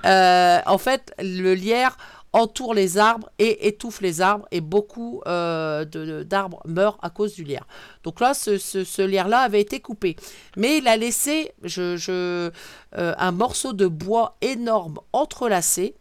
Euh, 0.05 0.59
en 0.67 0.79
fait, 0.79 1.15
le 1.21 1.55
lierre 1.55 1.97
entoure 2.33 2.73
les 2.75 2.97
arbres 2.99 3.29
et 3.39 3.69
étouffe 3.69 4.01
les 4.01 4.21
arbres 4.23 4.47
et 4.51 4.61
beaucoup 4.63 5.21
euh, 5.27 5.85
d'arbres 6.25 6.63
meurent 6.67 6.99
à 7.03 7.11
cause 7.11 7.35
du 7.35 7.45
lierre. 7.45 7.67
Donc 8.05 8.21
là, 8.21 8.33
ce, 8.35 8.57
ce- 8.59 8.85
ce 8.85 9.03
lierre-là 9.03 9.41
avait 9.41 9.61
été 9.61 9.81
coupé. 9.81 10.17
Mais 10.57 10.79
il 10.79 10.89
a 10.89 10.97
laissé 10.97 11.53
je, 11.63 11.97
je- 11.97 12.51
euh, 12.97 13.15
un 13.19 13.33
morceau 13.33 13.73
de 13.75 13.87
bois 13.87 14.37
énorme 14.41 14.99
entrelacé, 15.13 15.95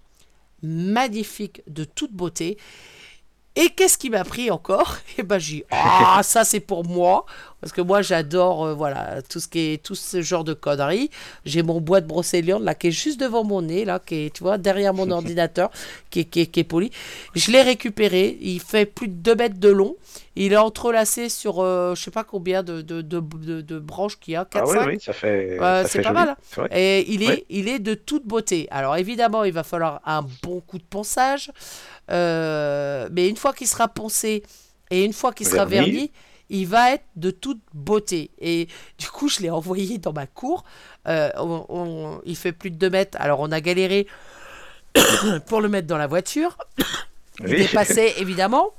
magnifique, 0.63 1.63
de 1.67 1.83
toute 1.83 2.13
beauté. 2.13 2.57
Et 3.57 3.69
qu'est-ce 3.69 3.97
qui 3.97 4.09
m'a 4.09 4.23
pris 4.23 4.49
encore? 4.49 4.97
Et 5.17 5.23
ben 5.23 5.37
j'ai 5.39 5.57
dit, 5.57 5.63
ah 5.71 6.21
ça 6.23 6.43
c'est 6.45 6.59
pour 6.61 6.85
moi 6.85 7.25
parce 7.61 7.71
que 7.71 7.81
moi 7.81 8.01
j'adore 8.01 8.65
euh, 8.65 8.73
voilà 8.73 9.21
tout 9.21 9.39
ce 9.39 9.47
qui 9.47 9.59
est 9.73 9.83
tout 9.83 9.95
ce 9.95 10.21
genre 10.21 10.43
de 10.43 10.53
conneries. 10.53 11.09
J'ai 11.45 11.63
mon 11.63 11.79
bois 11.79 12.01
de 12.01 12.07
brocéliande 12.07 12.63
là 12.63 12.75
qui 12.75 12.87
est 12.87 12.91
juste 12.91 13.19
devant 13.19 13.43
mon 13.43 13.61
nez 13.61 13.85
là 13.85 13.99
qui 13.99 14.25
est 14.25 14.33
tu 14.33 14.43
vois 14.43 14.57
derrière 14.57 14.93
mon 14.93 15.09
ordinateur 15.11 15.69
qui 16.09 16.21
est, 16.21 16.25
qui 16.25 16.41
est, 16.41 16.45
qui 16.47 16.59
est 16.59 16.63
poli. 16.65 16.91
Je 17.35 17.51
l'ai 17.51 17.61
récupéré. 17.61 18.37
Il 18.41 18.59
fait 18.59 18.85
plus 18.85 19.07
de 19.07 19.13
2 19.13 19.35
mètres 19.35 19.59
de 19.59 19.69
long. 19.69 19.95
Il 20.35 20.53
est 20.53 20.57
entrelacé 20.57 21.27
sur 21.29 21.59
euh, 21.59 21.93
je 21.93 22.01
sais 22.03 22.11
pas 22.11 22.23
combien 22.23 22.63
de, 22.63 22.81
de, 22.81 23.01
de, 23.01 23.19
de- 23.19 23.61
de 23.61 23.79
branches 23.79 24.17
qu'il 24.19 24.33
y 24.33 24.37
a. 24.37 24.45
4, 24.45 24.63
Ah 24.65 24.69
oui, 24.69 24.77
5. 24.79 24.87
oui, 24.87 24.99
ça 25.01 25.13
fait. 25.13 25.57
Ça 25.59 25.83
c'est 25.83 25.89
fait 25.99 26.01
pas 26.03 26.09
joli. 26.09 26.19
mal, 26.25 26.35
hein. 26.57 26.67
Et 26.71 27.11
il 27.13 27.23
est, 27.23 27.45
il 27.49 27.67
est 27.67 27.79
de 27.79 27.93
toute 27.93 28.25
beauté. 28.25 28.67
Alors 28.71 28.95
évidemment, 28.95 29.43
il 29.43 29.51
va 29.53 29.63
falloir 29.63 30.01
un 30.05 30.25
bon 30.43 30.61
coup 30.61 30.77
de 30.77 30.83
ponçage. 30.83 31.51
Euh, 32.09 33.07
mais 33.11 33.29
une 33.29 33.37
fois 33.37 33.53
qu'il 33.53 33.67
sera 33.67 33.87
poncé 33.87 34.43
et 34.89 35.03
une 35.05 35.13
fois 35.13 35.33
qu'il 35.33 35.47
sera 35.47 35.65
Verni. 35.65 36.11
Il 36.51 36.67
va 36.67 36.91
être 36.93 37.05
de 37.15 37.31
toute 37.31 37.59
beauté. 37.73 38.29
Et 38.39 38.67
du 38.97 39.07
coup, 39.07 39.27
je 39.29 39.39
l'ai 39.41 39.49
envoyé 39.49 39.97
dans 39.97 40.13
ma 40.13 40.27
cour. 40.27 40.63
Euh, 41.07 41.29
on- 41.37 41.65
on- 41.69 42.21
il 42.25 42.35
fait 42.35 42.51
plus 42.51 42.69
de 42.71 42.75
2 42.75 42.89
mètres. 42.89 43.17
Alors 43.19 43.39
on 43.39 43.51
a 43.51 43.59
galéré 43.61 44.05
pour 45.47 45.61
le 45.61 45.69
mettre 45.69 45.87
dans 45.87 45.97
la 45.97 46.07
voiture. 46.07 46.57
Il 47.39 47.47
Oui. 47.47 47.57
dépassait 47.57 48.19
évidemment. 48.19 48.69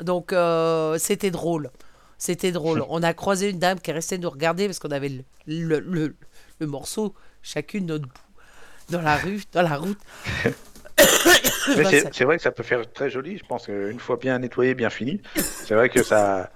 Donc 0.00 0.32
euh, 0.32 0.98
c'était 0.98 1.30
drôle. 1.30 1.70
C'était 2.18 2.52
drôle. 2.52 2.84
On 2.88 3.02
a 3.02 3.14
croisé 3.14 3.50
une 3.50 3.58
dame 3.60 3.78
qui 3.80 3.90
est 3.90 3.94
restée 3.94 4.18
nous 4.18 4.28
regarder 4.30 4.66
parce 4.66 4.78
qu'on 4.80 4.90
avait 4.90 5.08
le, 5.08 5.22
le, 5.46 5.78
le- 5.80 6.16
le 6.60 6.66
morceau, 6.66 7.14
chacune 7.42 7.86
notre 7.86 8.06
bout, 8.06 8.90
dans 8.90 9.00
la 9.02 9.16
rue, 9.16 9.42
dans 9.52 9.62
la 9.62 9.76
route. 9.76 9.98
Mais 11.76 11.82
Bah, 11.84 11.90
c'est 12.12 12.24
vrai 12.24 12.36
que 12.36 12.42
ça 12.42 12.50
peut 12.50 12.62
faire 12.62 12.90
très 12.92 13.10
joli. 13.10 13.38
Je 13.38 13.44
pense 13.46 13.66
qu'une 13.66 13.98
fois 14.00 14.16
bien 14.16 14.38
nettoyé, 14.38 14.74
bien 14.74 14.90
fini, 14.90 15.20
c'est 15.36 15.74
vrai 15.74 15.88
que 15.88 16.02
ça. 16.02 16.50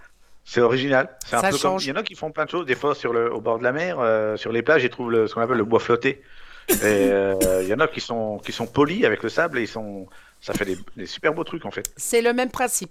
C'est 0.44 0.60
original. 0.60 1.09
C'est 1.24 1.36
un 1.36 1.40
peu 1.51 1.56
comme-. 1.59 1.78
Il 1.81 1.86
y 1.86 1.93
en 1.93 1.97
a 1.97 2.02
qui 2.02 2.16
font 2.16 2.32
plein 2.32 2.44
de 2.47 2.51
choses. 2.51 2.66
Des 2.66 2.74
fois, 2.74 2.94
sur 2.97 3.12
le, 3.12 3.32
au 3.32 3.40
bord 3.40 3.59
de 3.59 3.62
la 3.64 3.70
mer, 3.73 3.98
euh, 4.01 4.36
sur 4.36 4.51
les 4.51 4.62
plages, 4.62 4.82
ils 4.82 4.90
trouvent 4.90 5.10
le- 5.12 5.28
ce 5.28 5.35
qu'on 5.35 5.40
appelle 5.40 5.56
le 5.59 5.64
bois 5.64 5.78
flotté. 5.78 6.20
Et 6.69 6.74
euh, 6.82 7.35
il 7.62 7.69
y 7.69 7.74
en 7.74 7.78
a 7.81 7.86
qui 7.86 8.01
sont, 8.01 8.39
qui 8.39 8.51
sont 8.52 8.66
polis 8.66 9.05
avec 9.05 9.23
le 9.23 9.28
sable 9.28 9.59
et 9.59 9.62
ils 9.62 9.69
sont, 9.69 10.06
ça 10.40 10.52
fait 10.55 10.64
des, 10.64 10.78
des 10.97 11.06
super 11.06 11.32
beaux 11.32 11.44
trucs 11.44 11.64
en 11.64 11.70
fait. 11.70 11.93
C'est 11.97 12.23
le 12.23 12.32
même 12.32 12.51
principe. 12.51 12.90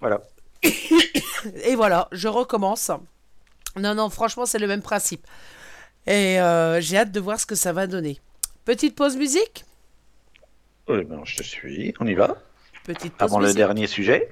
Voilà. 0.00 0.20
Et 1.64 1.74
voilà, 1.74 2.08
je 2.12 2.28
recommence. 2.28 2.90
Non, 3.76 3.94
non, 3.94 4.08
franchement, 4.10 4.46
c'est 4.46 4.58
le 4.58 4.66
même 4.66 4.82
principe. 4.82 5.26
Et 6.06 6.40
euh, 6.40 6.80
j'ai 6.80 6.98
hâte 6.98 7.12
de 7.12 7.20
voir 7.20 7.38
ce 7.40 7.46
que 7.46 7.54
ça 7.54 7.72
va 7.72 7.86
donner. 7.86 8.20
Petite 8.64 8.94
pause 8.96 9.16
musique 9.16 9.64
Oui, 10.88 11.04
ben, 11.04 11.20
je 11.24 11.36
te 11.36 11.42
suis. 11.42 11.94
On 12.00 12.06
y 12.06 12.14
va. 12.14 12.36
Petite 12.84 13.14
pause 13.14 13.30
Avant 13.30 13.38
le 13.38 13.44
musique. 13.46 13.58
dernier 13.58 13.86
sujet. 13.86 14.28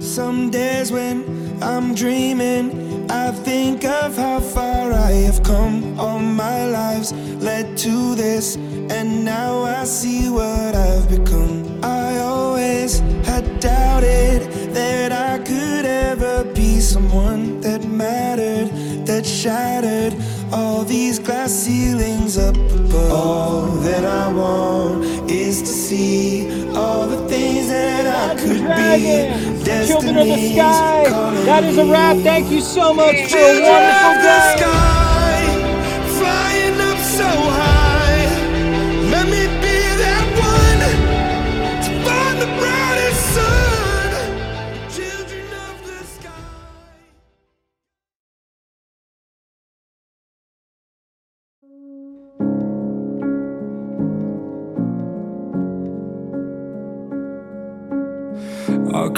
Some 0.00 0.50
days 0.50 0.90
when 0.92 1.24
I'm 1.62 1.94
dreaming, 1.94 2.89
I 3.10 3.32
think 3.32 3.84
of 3.84 4.16
how 4.16 4.38
far 4.38 4.92
I 4.92 5.10
have 5.26 5.42
come. 5.42 5.98
All 5.98 6.20
my 6.20 6.64
lives 6.66 7.12
led 7.42 7.76
to 7.78 8.14
this, 8.14 8.54
and 8.54 9.24
now 9.24 9.62
I 9.64 9.82
see 9.82 10.30
what 10.30 10.76
I've 10.76 11.10
become. 11.10 11.82
I 11.82 12.18
always 12.18 13.00
had 13.24 13.58
doubted 13.58 14.42
that 14.74 15.10
I 15.10 15.38
could 15.38 15.86
ever 15.86 16.44
be 16.54 16.78
someone 16.78 17.60
that 17.62 17.84
mattered, 17.84 18.68
that 19.06 19.26
shattered 19.26 20.14
all 20.52 20.84
these 20.84 21.18
glass 21.18 21.52
ceilings 21.52 22.38
up 22.38 22.56
above. 22.56 23.12
All 23.12 23.66
that 23.82 24.04
I 24.04 24.32
want 24.32 25.30
is 25.30 25.60
to 25.60 25.66
see 25.68 26.70
all 26.74 27.06
the 27.06 27.28
things 27.28 27.68
that 27.68 28.06
I 28.06 28.34
could 28.34 28.60
be. 28.60 29.86
Children 29.86 30.16
of 30.18 30.26
the 30.26 30.52
sky. 30.52 31.04
That 31.44 31.64
is 31.64 31.78
a 31.78 31.86
wrap. 31.86 32.16
Thank 32.18 32.50
you 32.50 32.60
so 32.60 32.92
much 32.92 33.30
for 33.30 33.38
a 33.38 33.60
wonderful 33.62 34.22
day. 34.22 35.09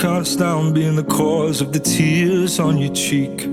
I 0.02 0.24
can't 0.24 0.74
being 0.74 0.96
the 0.96 1.04
cause 1.04 1.60
of 1.60 1.72
the 1.72 1.78
tears 1.78 2.58
on 2.58 2.76
your 2.76 2.92
cheek. 2.92 3.46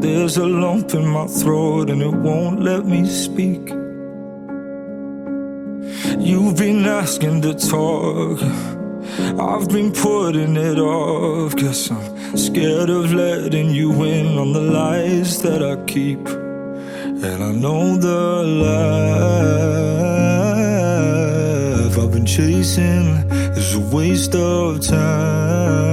There's 0.00 0.38
a 0.38 0.44
lump 0.44 0.92
in 0.94 1.06
my 1.06 1.28
throat 1.28 1.88
and 1.88 2.02
it 2.02 2.12
won't 2.12 2.62
let 2.62 2.84
me 2.84 3.06
speak. 3.08 3.68
You've 6.18 6.56
been 6.56 6.84
asking 6.84 7.42
to 7.42 7.54
talk. 7.54 8.42
I've 9.38 9.68
been 9.68 9.92
putting 9.92 10.56
it 10.56 10.80
off. 10.80 11.54
Cause 11.54 11.92
I'm 11.92 12.36
scared 12.36 12.90
of 12.90 13.12
letting 13.12 13.70
you 13.70 14.02
in 14.02 14.36
on 14.36 14.52
the 14.52 14.62
lies 14.62 15.40
that 15.42 15.62
I 15.62 15.76
keep. 15.84 16.26
And 16.26 17.44
I 17.44 17.52
know 17.52 17.96
the 17.96 18.42
life 21.86 21.96
I've 21.96 22.10
been 22.10 22.26
chasing 22.26 23.31
is 23.72 23.76
a 23.76 23.96
waste 23.96 24.34
of 24.34 24.80
time. 24.80 25.91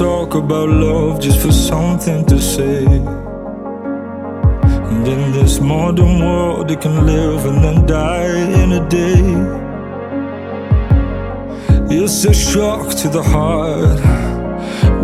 Talk 0.00 0.34
about 0.34 0.70
love 0.70 1.20
just 1.20 1.38
for 1.40 1.52
something 1.52 2.24
to 2.24 2.40
say. 2.40 2.86
And 4.90 5.06
in 5.06 5.32
this 5.32 5.60
modern 5.60 6.20
world, 6.24 6.68
they 6.68 6.76
can 6.76 7.04
live 7.04 7.44
and 7.44 7.62
then 7.62 7.84
die 7.84 8.38
in 8.62 8.72
a 8.80 8.88
day. 8.88 9.24
It's 11.94 12.24
a 12.24 12.32
shock 12.32 12.94
to 13.02 13.08
the 13.10 13.22
heart. 13.22 14.00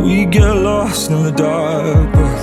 We 0.03 0.25
get 0.25 0.55
lost 0.71 1.11
in 1.11 1.25
the 1.25 1.33
dark, 1.33 2.11
but 2.15 2.41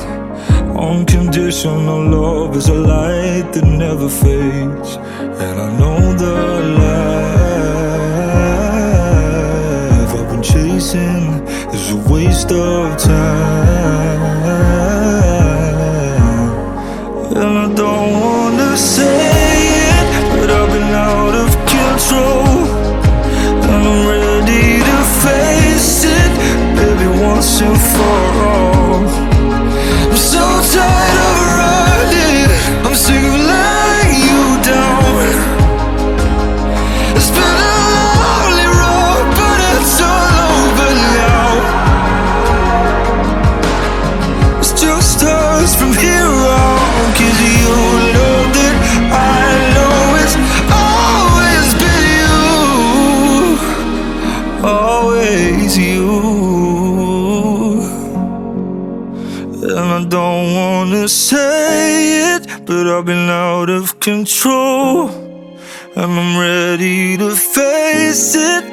unconditional 0.92 2.02
love 2.18 2.56
is 2.56 2.68
a 2.70 2.76
light 2.76 3.52
that 3.54 3.66
never 3.66 4.10
fades. 4.10 4.98
And 5.44 5.56
I 5.66 5.70
know 5.80 6.14
the 6.24 6.36
life 6.78 6.93
a 11.94 12.11
waste 12.11 12.52
of 12.52 12.98
time. 12.98 14.22
And 17.36 17.57
I 17.65 17.74
don't 17.76 18.14
wanna 18.14 18.76
say 18.76 19.30
it, 19.98 20.07
but 20.40 20.49
I've 20.49 20.70
been 20.74 20.94
out 21.11 21.36
of 21.44 21.49
control. 21.76 22.48
And 23.64 23.82
I'm 23.90 24.07
ready 24.07 24.80
to 24.90 24.99
face 25.26 26.06
it, 26.20 26.32
baby, 26.78 27.07
once 27.22 27.61
and 27.61 27.78
wanna 61.04 61.10
say 61.10 62.36
it, 62.36 62.66
but 62.66 62.88
I've 62.88 63.04
been 63.06 63.30
out 63.30 63.70
of 63.70 64.00
control. 64.00 65.10
And 65.10 66.12
I'm 66.20 66.40
ready 66.40 67.18
to 67.18 67.36
face 67.36 68.36
it, 68.36 68.64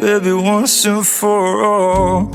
baby, 0.00 0.32
once 0.32 0.84
and 0.86 1.04
for 1.04 1.64
all. 1.64 2.30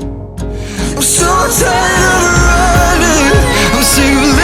I'm 0.94 1.00
so 1.00 1.32
tired 1.58 2.12
of 2.12 2.36
running, 2.44 3.32
I'm 3.72 3.82
sick 3.82 4.16
of 4.28 4.35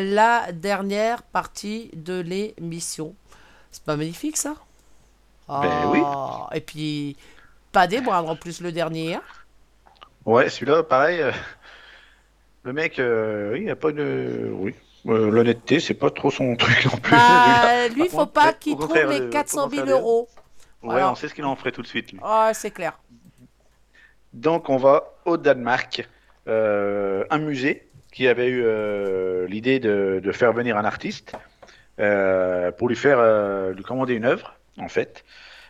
la 0.00 0.52
dernière 0.52 1.22
partie 1.22 1.90
de 1.94 2.20
l'émission. 2.20 3.14
C'est 3.70 3.82
pas 3.84 3.96
magnifique 3.96 4.36
ça? 4.36 4.54
Ben 5.48 5.88
oui. 5.90 6.00
Ah, 6.04 6.48
Et 6.54 6.60
puis, 6.60 7.16
pas 7.72 7.86
des 7.86 8.00
en 8.00 8.36
plus 8.36 8.60
le 8.60 8.72
dernier. 8.72 9.14
hein? 9.16 9.22
Ouais, 10.24 10.48
celui-là, 10.48 10.82
pareil. 10.82 11.20
euh, 11.22 11.32
le 12.64 12.72
mec, 12.72 12.98
euh, 12.98 13.52
oui, 13.52 13.62
il 13.62 13.70
a 13.70 13.76
pas 13.76 13.92
de. 13.92 14.50
Oui. 14.54 14.74
Euh, 15.06 15.30
L'honnêteté, 15.30 15.78
c'est 15.78 15.94
pas 15.94 16.10
trop 16.10 16.30
son 16.32 16.56
truc 16.56 16.84
non 16.86 16.98
plus. 16.98 17.12
Bah, 17.12 17.88
lui, 17.88 18.08
Par 18.08 18.08
faut 18.08 18.16
contre, 18.18 18.32
pas 18.32 18.52
qu'il 18.52 18.76
trouve 18.76 18.94
les 18.94 19.20
euh, 19.20 19.30
400 19.30 19.66
au 19.66 19.70
000 19.70 19.82
contraire, 19.82 20.00
euros. 20.00 20.28
Ouais, 20.82 21.02
on 21.04 21.14
sait 21.14 21.28
ce 21.28 21.34
qu'il 21.34 21.44
en 21.44 21.54
ferait 21.56 21.72
tout 21.72 21.82
de 21.82 21.86
suite. 21.86 22.12
lui. 22.12 22.20
Ah, 22.22 22.50
c'est 22.54 22.70
clair. 22.72 22.98
Donc, 24.32 24.68
on 24.68 24.76
va 24.76 25.14
au 25.24 25.36
Danemark. 25.36 26.08
Euh, 26.48 27.24
un 27.30 27.38
musée 27.38 27.85
qui 28.16 28.26
avait 28.28 28.48
eu 28.48 28.62
euh, 28.64 29.46
l'idée 29.46 29.78
de, 29.78 30.32
faire 30.32 30.54
venir 30.54 30.78
un 30.78 30.86
artiste 30.86 31.36
euh, 32.00 32.72
pour 32.72 32.88
lui 32.88 32.96
faire 32.96 33.18
euh, 33.18 33.74
lui 33.74 33.82
commander 33.82 34.14
une 34.14 34.24
œuvre, 34.24 34.56
en 34.78 34.88
fait. 34.88 35.22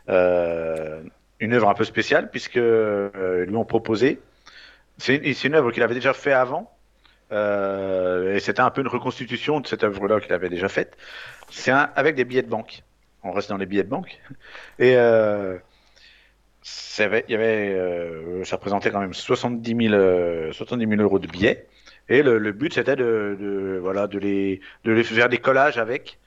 Une 0.08 1.52
œuvre 1.52 1.68
un 1.68 1.74
peu 1.74 1.82
spéciale, 1.82 2.30
puisque 2.30 2.54
lui 2.54 3.56
ont 3.56 3.64
proposé. 3.64 4.20
C'est 4.96 5.16
une 5.16 5.56
œuvre 5.56 5.72
qu'il 5.72 5.82
avait 5.82 5.96
déjà 5.96 6.12
fait 6.12 6.32
avant. 6.32 6.72
et 7.32 8.38
c'était 8.38 8.60
un 8.60 8.70
peu 8.70 8.82
une 8.82 8.88
reconstitution 8.88 9.58
de 9.58 9.66
cette 9.66 9.82
œuvre-là 9.82 10.20
qu'il 10.20 10.32
avait 10.32 10.48
déjà 10.48 10.68
faite. 10.68 10.96
C'est 11.50 11.72
avec 11.72 12.14
des 12.14 12.24
billets 12.24 12.42
de 12.42 12.48
banque. 12.48 12.84
On 13.24 13.32
reste 13.32 13.48
dans 13.48 13.56
les 13.56 13.66
billets 13.66 13.82
de 13.82 13.88
banque. 13.88 14.20
Et 14.78 14.92
il 14.92 15.60
y 17.28 17.34
avait, 17.34 18.44
ça 18.44 18.54
représentait 18.54 18.92
quand 18.92 19.00
même 19.00 19.14
70 19.14 19.88
000, 19.88 19.94
euh, 19.94 20.52
70 20.52 20.86
000 20.86 21.02
euros 21.02 21.18
de 21.18 21.26
billets. 21.26 21.66
Et 22.08 22.22
le, 22.22 22.38
le 22.38 22.52
but, 22.52 22.74
c'était 22.74 22.96
de, 22.96 23.36
de, 23.40 23.78
voilà, 23.82 24.06
de, 24.06 24.18
les, 24.18 24.60
de 24.84 24.92
les 24.92 25.04
faire 25.04 25.28
des 25.28 25.38
collages 25.38 25.78
avec 25.78 26.18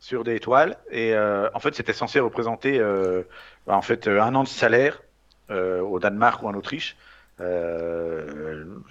sur 0.00 0.24
des 0.24 0.40
toiles. 0.40 0.78
Et 0.90 1.14
euh, 1.14 1.50
en 1.54 1.60
fait, 1.60 1.74
c'était 1.74 1.92
censé 1.92 2.20
représenter 2.20 2.78
euh, 2.80 3.22
bah, 3.66 3.76
en 3.76 3.82
fait, 3.82 4.08
euh, 4.08 4.22
un 4.22 4.34
an 4.34 4.44
de 4.44 4.48
salaire 4.48 5.02
euh, 5.50 5.80
au 5.80 6.00
Danemark 6.00 6.42
ou 6.42 6.48
en 6.48 6.54
Autriche. 6.54 6.96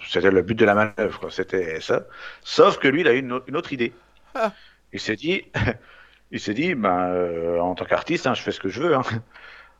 C'était 0.08 0.30
le 0.30 0.42
but 0.42 0.54
de 0.54 0.64
la 0.64 0.74
manœuvre. 0.74 1.30
C'était 1.30 1.80
ça. 1.80 2.06
Sauf 2.42 2.78
que 2.78 2.88
lui, 2.88 3.00
il 3.02 3.08
a 3.08 3.14
eu 3.14 3.18
une, 3.18 3.32
au- 3.32 3.42
une 3.46 3.56
autre 3.56 3.72
idée. 3.72 3.92
Ah. 4.34 4.52
Il 4.92 5.00
s'est 5.00 5.16
dit, 5.16 5.44
il 6.30 6.40
s'est 6.40 6.54
dit, 6.54 6.74
ben, 6.74 7.58
en 7.60 7.74
tant 7.74 7.84
qu'artiste, 7.84 8.26
hein, 8.26 8.34
je 8.34 8.42
fais 8.42 8.52
ce 8.52 8.60
que 8.60 8.68
je 8.68 8.82
veux. 8.82 8.94
hein. 8.96 9.02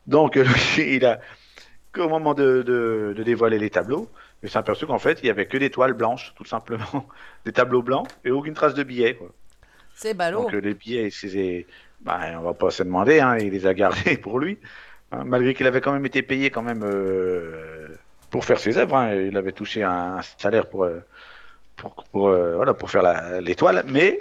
Donc, 0.07 0.37
lui, 0.77 0.97
il 0.97 1.07
a, 1.07 1.21
qu'au 1.93 2.09
moment 2.09 2.35
de, 2.35 2.63
de, 2.63 3.15
de 3.17 3.23
dévoiler 3.23 3.59
les 3.59 3.71
tableaux, 3.71 4.11
il 4.45 4.51
s'est 4.51 4.59
aperçu 4.59 4.87
qu'en 4.87 4.99
fait, 4.99 5.19
il 5.23 5.27
y 5.27 5.31
avait 5.31 5.47
que 5.47 5.57
des 5.57 5.71
toiles 5.71 5.95
blanches, 5.95 6.35
tout 6.37 6.45
simplement, 6.45 7.09
des 7.47 7.53
tableaux 7.53 7.83
blancs 7.83 8.07
et 8.25 8.31
aucune 8.31 8.55
trace 8.55 8.75
de 8.75 8.83
billets. 8.83 9.19
C'est 9.95 10.13
ballot. 10.15 10.43
Donc, 10.43 10.55
euh, 10.55 10.61
les 10.61 10.75
billets, 10.75 11.09
c'est, 11.11 11.67
ben, 12.03 12.37
on 12.39 12.43
va 12.43 12.53
pas 12.55 12.71
se 12.71 12.83
demander, 12.83 13.21
hein, 13.21 13.39
il 13.39 13.51
les 13.51 13.67
a 13.67 13.73
gardés 13.75 14.17
pour 14.23 14.39
lui, 14.39 14.59
hein, 15.13 15.25
malgré 15.25 15.55
qu'il 15.55 15.67
avait 15.67 15.81
quand 15.81 15.93
même 15.93 16.05
été 16.05 16.23
payé 16.23 16.51
quand 16.51 16.63
même 16.63 16.83
euh, 16.85 17.89
pour 18.31 18.45
faire 18.45 18.59
ses 18.59 18.77
œuvres. 18.77 18.97
hein. 18.97 19.15
il 19.15 19.37
avait 19.37 19.53
touché 19.53 19.83
un, 19.83 20.21
salaire 20.37 20.69
pour, 20.69 20.85
euh, 20.85 21.01
pour, 21.77 21.95
pour, 22.13 22.29
euh, 22.29 22.57
voilà, 22.57 22.75
pour 22.75 22.91
faire 22.91 23.41
l'étoile, 23.41 23.83
mais 23.89 24.19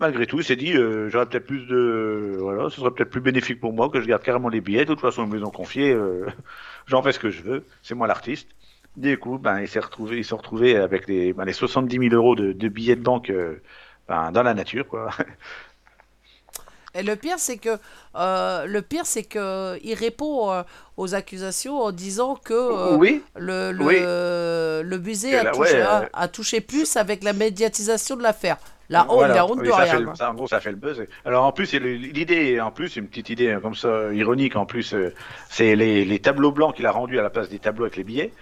malgré 0.00 0.26
tout, 0.26 0.38
il 0.38 0.44
s'est 0.44 0.56
dit, 0.56 0.72
euh, 0.72 1.10
j'aurais 1.10 1.26
peut-être 1.26 1.46
plus 1.46 1.66
de, 1.66 2.38
voilà, 2.40 2.70
ce 2.70 2.80
serait 2.80 2.90
peut-être 2.90 3.10
plus 3.10 3.20
bénéfique 3.20 3.60
pour 3.60 3.74
moi 3.74 3.90
que 3.90 4.00
je 4.00 4.06
garde 4.06 4.22
carrément 4.22 4.48
les 4.48 4.62
billets. 4.62 4.86
De 4.86 4.94
toute 4.94 5.00
façon, 5.00 5.24
ils 5.24 5.30
me 5.30 5.36
les 5.36 5.44
ont 5.44 5.50
confiés, 5.50 5.94
j'en 6.86 7.02
fais 7.02 7.12
ce 7.12 7.18
que 7.18 7.28
je 7.30 7.42
veux, 7.42 7.64
c'est 7.82 7.94
moi 7.94 8.06
l'artiste. 8.06 8.48
Du 8.96 9.18
coup, 9.18 9.38
ben, 9.38 9.60
il 9.60 9.68
s'est 9.68 9.80
retrouvé, 9.80 10.18
ils 10.18 10.24
se 10.24 10.30
sont 10.30 10.38
retrouvés 10.38 10.76
avec 10.76 11.06
les, 11.06 11.32
ben, 11.34 11.44
les 11.44 11.52
70 11.52 11.98
000 11.98 12.14
euros 12.14 12.34
de, 12.34 12.52
de 12.52 12.68
billets 12.68 12.96
de 12.96 13.02
banque 13.02 13.28
euh, 13.30 13.60
ben, 14.08 14.32
dans 14.32 14.42
la 14.42 14.54
nature, 14.54 14.86
quoi. 14.88 15.10
Et 16.94 17.02
le 17.02 17.14
pire, 17.14 17.38
c'est 17.38 17.58
que 17.58 17.76
euh, 18.16 18.64
le 18.64 18.80
pire, 18.80 19.04
c'est 19.04 19.24
que 19.24 19.78
il 19.84 19.92
répond 19.94 20.50
euh, 20.50 20.62
aux 20.96 21.14
accusations 21.14 21.78
en 21.82 21.92
disant 21.92 22.36
que 22.36 22.96
Oui. 22.96 23.22
le, 23.36 23.70
le, 23.72 23.84
Oui. 23.84 23.96
le 24.00 24.98
musée 24.98 25.36
a, 25.36 25.42
là, 25.44 25.50
touché, 25.50 25.74
ouais, 25.74 25.80
a- 25.82 26.08
a 26.14 26.28
touché 26.28 26.62
plus 26.62 26.96
avec 26.96 27.22
la 27.22 27.34
médiatisation 27.34 28.16
de 28.16 28.22
l'affaire. 28.22 28.56
La 28.88 29.02
honte, 29.04 29.14
Voilà. 29.16 29.34
la 29.34 29.46
honte 29.46 29.58
Oui, 29.60 29.66
de 29.66 29.72
rien. 29.72 30.00
le- 30.00 30.14
ça, 30.14 30.30
en 30.30 30.34
gros, 30.34 30.46
ça 30.46 30.60
fait 30.60 30.70
le 30.70 30.76
buzz. 30.76 31.04
Alors 31.26 31.44
en 31.44 31.52
plus, 31.52 31.74
l'idée, 31.74 32.60
en 32.62 32.70
plus, 32.70 32.96
une 32.96 33.08
petite 33.08 33.28
idée 33.28 33.50
hein, 33.52 33.60
comme 33.60 33.74
ça, 33.74 34.10
ironique 34.14 34.56
en 34.56 34.64
plus, 34.64 34.94
c'est 35.50 35.76
les, 35.76 36.06
les 36.06 36.18
tableaux 36.20 36.52
blancs 36.52 36.74
qu'il 36.74 36.86
a 36.86 36.92
rendus 36.92 37.18
à 37.18 37.22
la 37.22 37.28
place 37.30 37.50
des 37.50 37.58
tableaux 37.58 37.84
avec 37.84 37.96
les 37.96 38.04
billets. 38.04 38.32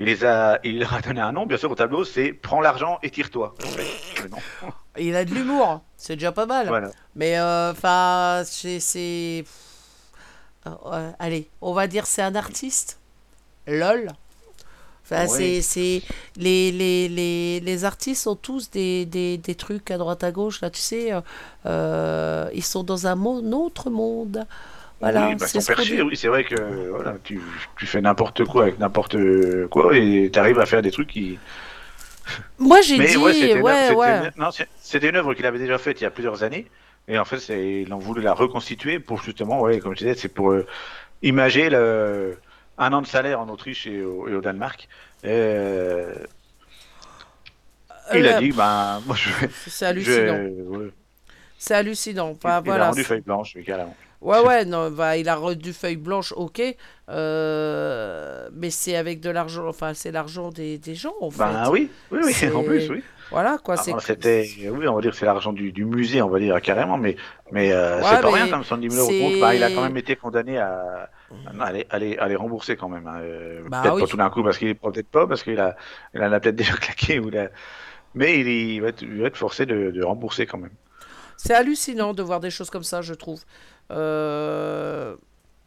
Il 0.00 0.06
les 0.06 0.24
a, 0.24 0.60
il 0.62 0.78
leur 0.78 0.94
a 0.94 1.00
donné 1.00 1.20
un 1.20 1.32
nom, 1.32 1.44
bien 1.46 1.56
sûr, 1.56 1.70
au 1.70 1.74
tableau, 1.74 2.04
c'est 2.04 2.32
prends 2.32 2.60
l'argent 2.60 2.98
et 3.02 3.10
tire-toi. 3.10 3.54
Il 5.00 5.14
a 5.16 5.24
de 5.24 5.32
l'humour, 5.32 5.80
c'est 5.96 6.14
déjà 6.16 6.32
pas 6.32 6.46
mal. 6.46 6.66
Voilà. 6.68 6.90
Mais 7.14 7.38
euh, 7.38 7.72
enfin, 7.72 8.42
c'est. 8.44 8.80
c'est- 8.80 9.44
Euh, 10.66 11.10
allez, 11.18 11.48
on 11.62 11.72
va 11.72 11.86
dire 11.86 12.04
c'est 12.06 12.20
un 12.22 12.34
artiste. 12.34 12.98
LOL. 13.66 14.10
Enfin, 15.04 15.26
Oui. 15.30 15.62
c'est, 15.62 16.02
les, 16.36 16.70
les, 16.72 17.08
les, 17.08 17.60
les 17.60 17.84
artistes 17.84 18.26
ont 18.26 18.36
tous 18.36 18.70
des, 18.70 19.06
des, 19.06 19.38
des 19.38 19.54
trucs 19.54 19.90
à 19.90 19.96
droite 19.96 20.22
à 20.22 20.30
gauche 20.32 20.60
là 20.60 20.68
tu 20.68 20.80
sais 20.82 21.12
euh, 21.64 22.50
ils 22.52 22.62
sont 22.62 22.82
dans 22.82 23.06
un 23.06 23.14
mon- 23.14 23.52
autre 23.52 23.88
monde 23.88 24.46
voilà 25.00 25.28
oui, 25.28 25.34
bah, 25.36 25.46
c'est 25.46 25.60
ce 25.60 26.02
oui, 26.02 26.16
c'est 26.16 26.28
vrai 26.28 26.44
que 26.44 26.54
voilà, 26.90 27.16
tu, 27.22 27.40
tu 27.78 27.86
fais 27.86 28.00
n'importe 28.00 28.44
quoi 28.44 28.62
avec 28.64 28.78
n'importe 28.78 29.16
quoi 29.70 29.96
et 29.96 30.30
tu 30.32 30.38
arrives 30.38 30.58
à 30.58 30.66
faire 30.66 30.82
des 30.82 30.90
trucs 30.90 31.08
qui. 31.08 31.38
moi 32.58 32.80
j'ai 32.82 32.98
dit 32.98 33.16
ouais, 33.16 33.32
c'était 33.32 33.52
une 33.56 33.62
ouais 33.62 33.72
œuvre- 33.90 33.96
ouais, 33.98 34.08
une- 34.18 35.34
qu'il 35.34 35.46
avait 35.46 35.58
déjà 35.58 35.78
faite 35.78 36.00
il 36.00 36.04
y 36.04 36.06
a 36.06 36.10
plusieurs 36.10 36.42
années. 36.42 36.66
Et 37.10 37.18
en 37.18 37.24
fait, 37.24 37.38
ils 37.48 37.90
ont 37.94 37.98
voulu 37.98 38.20
la 38.20 38.34
reconstituer 38.34 39.00
pour 39.00 39.22
justement, 39.22 39.60
ouais, 39.62 39.78
comme 39.78 39.94
je 39.94 40.00
disais, 40.00 40.14
c'est 40.14 40.28
pour 40.28 40.50
euh, 40.50 40.66
imager 41.22 41.70
le, 41.70 42.36
un 42.76 42.92
an 42.92 43.00
de 43.00 43.06
salaire 43.06 43.40
en 43.40 43.48
Autriche 43.48 43.86
et 43.86 44.02
au, 44.02 44.28
et 44.28 44.34
au 44.34 44.42
Danemark. 44.42 44.88
Et, 45.24 45.28
euh, 45.30 46.12
il 48.14 48.24
Euh, 48.26 48.36
a 48.36 48.40
dit, 48.40 48.52
ben, 48.52 49.00
moi 49.06 49.16
je 49.16 49.30
c'est 49.66 49.86
hallucinant 49.86 50.34
ouais. 50.36 50.90
c'est 51.58 51.74
hallucinant 51.74 52.30
enfin, 52.30 52.62
il 52.64 52.70
a 52.70 52.86
rendu 52.86 53.04
feuille 53.04 53.20
blanche, 53.20 53.56
carrément. 53.66 53.96
Ouais, 54.20 54.40
ouais, 54.40 54.64
non, 54.64 54.90
bah, 54.90 55.16
il 55.16 55.28
a 55.28 55.36
rendu 55.36 55.72
feuille 55.72 55.96
blanche, 55.96 56.32
ok. 56.36 56.60
euh, 57.10 58.48
mais 58.52 58.70
c'est 58.70 58.96
avec 58.96 59.20
de 59.20 59.30
l'argent, 59.30 59.66
enfin, 59.68 59.94
c'est 59.94 60.10
l'argent 60.10 60.50
des, 60.50 60.78
des 60.78 60.94
gens, 60.94 61.14
en 61.20 61.30
fait. 61.30 61.38
Ben 61.38 61.70
oui, 61.70 61.88
oui, 62.10 62.20
oui, 62.24 62.50
en 62.54 62.62
plus, 62.64 62.90
oui. 62.90 63.04
Voilà, 63.30 63.58
quoi. 63.58 63.76
c'est 63.76 63.90
Alors, 63.90 64.02
c'était, 64.02 64.48
oui, 64.72 64.88
on 64.88 64.94
va 64.94 65.00
dire 65.02 65.10
que 65.12 65.16
c'est 65.16 65.26
l'argent 65.26 65.52
du, 65.52 65.70
du 65.70 65.84
musée, 65.84 66.20
on 66.22 66.28
va 66.30 66.38
dire 66.40 66.60
carrément, 66.62 66.96
mais, 66.96 67.14
mais 67.52 67.72
euh, 67.72 67.98
Ouais, 67.98 68.04
c'est 68.10 68.20
pas 68.22 68.30
rien 68.32 68.48
comme 68.48 68.64
110 68.64 68.88
000 68.90 68.98
euros. 68.98 69.30
bah, 69.40 69.54
il 69.54 69.62
a 69.62 69.70
quand 69.70 69.82
même 69.82 69.96
été 69.98 70.16
condamné 70.16 70.58
à, 70.58 71.10
à, 71.60 71.72
les, 71.72 71.86
à 71.90 71.98
les- 71.98 72.16
à 72.18 72.26
les 72.26 72.36
rembourser 72.36 72.76
quand 72.76 72.88
même. 72.88 73.06
hein. 73.06 73.20
Euh, 73.20 73.62
Bah 73.68 73.82
peut-être 73.82 73.94
oui. 73.96 74.00
pas 74.02 74.06
tout 74.08 74.16
d'un 74.16 74.30
coup 74.30 74.42
parce 74.42 74.58
qu'il 74.58 74.74
peut-être 74.74 75.08
pas 75.08 75.26
parce 75.26 75.42
qu'il 75.42 75.60
a, 75.60 75.76
il 76.14 76.22
en 76.22 76.32
a 76.32 76.40
peut-être 76.40 76.56
déjà 76.64 76.72
claqué 76.74 77.18
ou 77.20 77.28
il 77.28 77.36
a- 77.38 77.50
mais 78.14 78.40
il, 78.40 78.48
il 78.48 78.80
va 78.82 78.88
être, 78.88 79.02
il 79.02 79.20
va 79.20 79.28
être 79.28 79.36
forcé 79.36 79.66
de, 79.66 79.90
de 79.90 80.04
rembourser 80.04 80.46
quand 80.46 80.58
même. 80.58 80.72
C'est 81.36 81.54
hallucinant 81.54 82.14
de 82.14 82.22
voir 82.22 82.40
des 82.40 82.50
choses 82.50 82.70
comme 82.70 82.82
ça, 82.82 83.00
je 83.02 83.14
trouve. 83.14 83.42
Euh, 83.90 85.16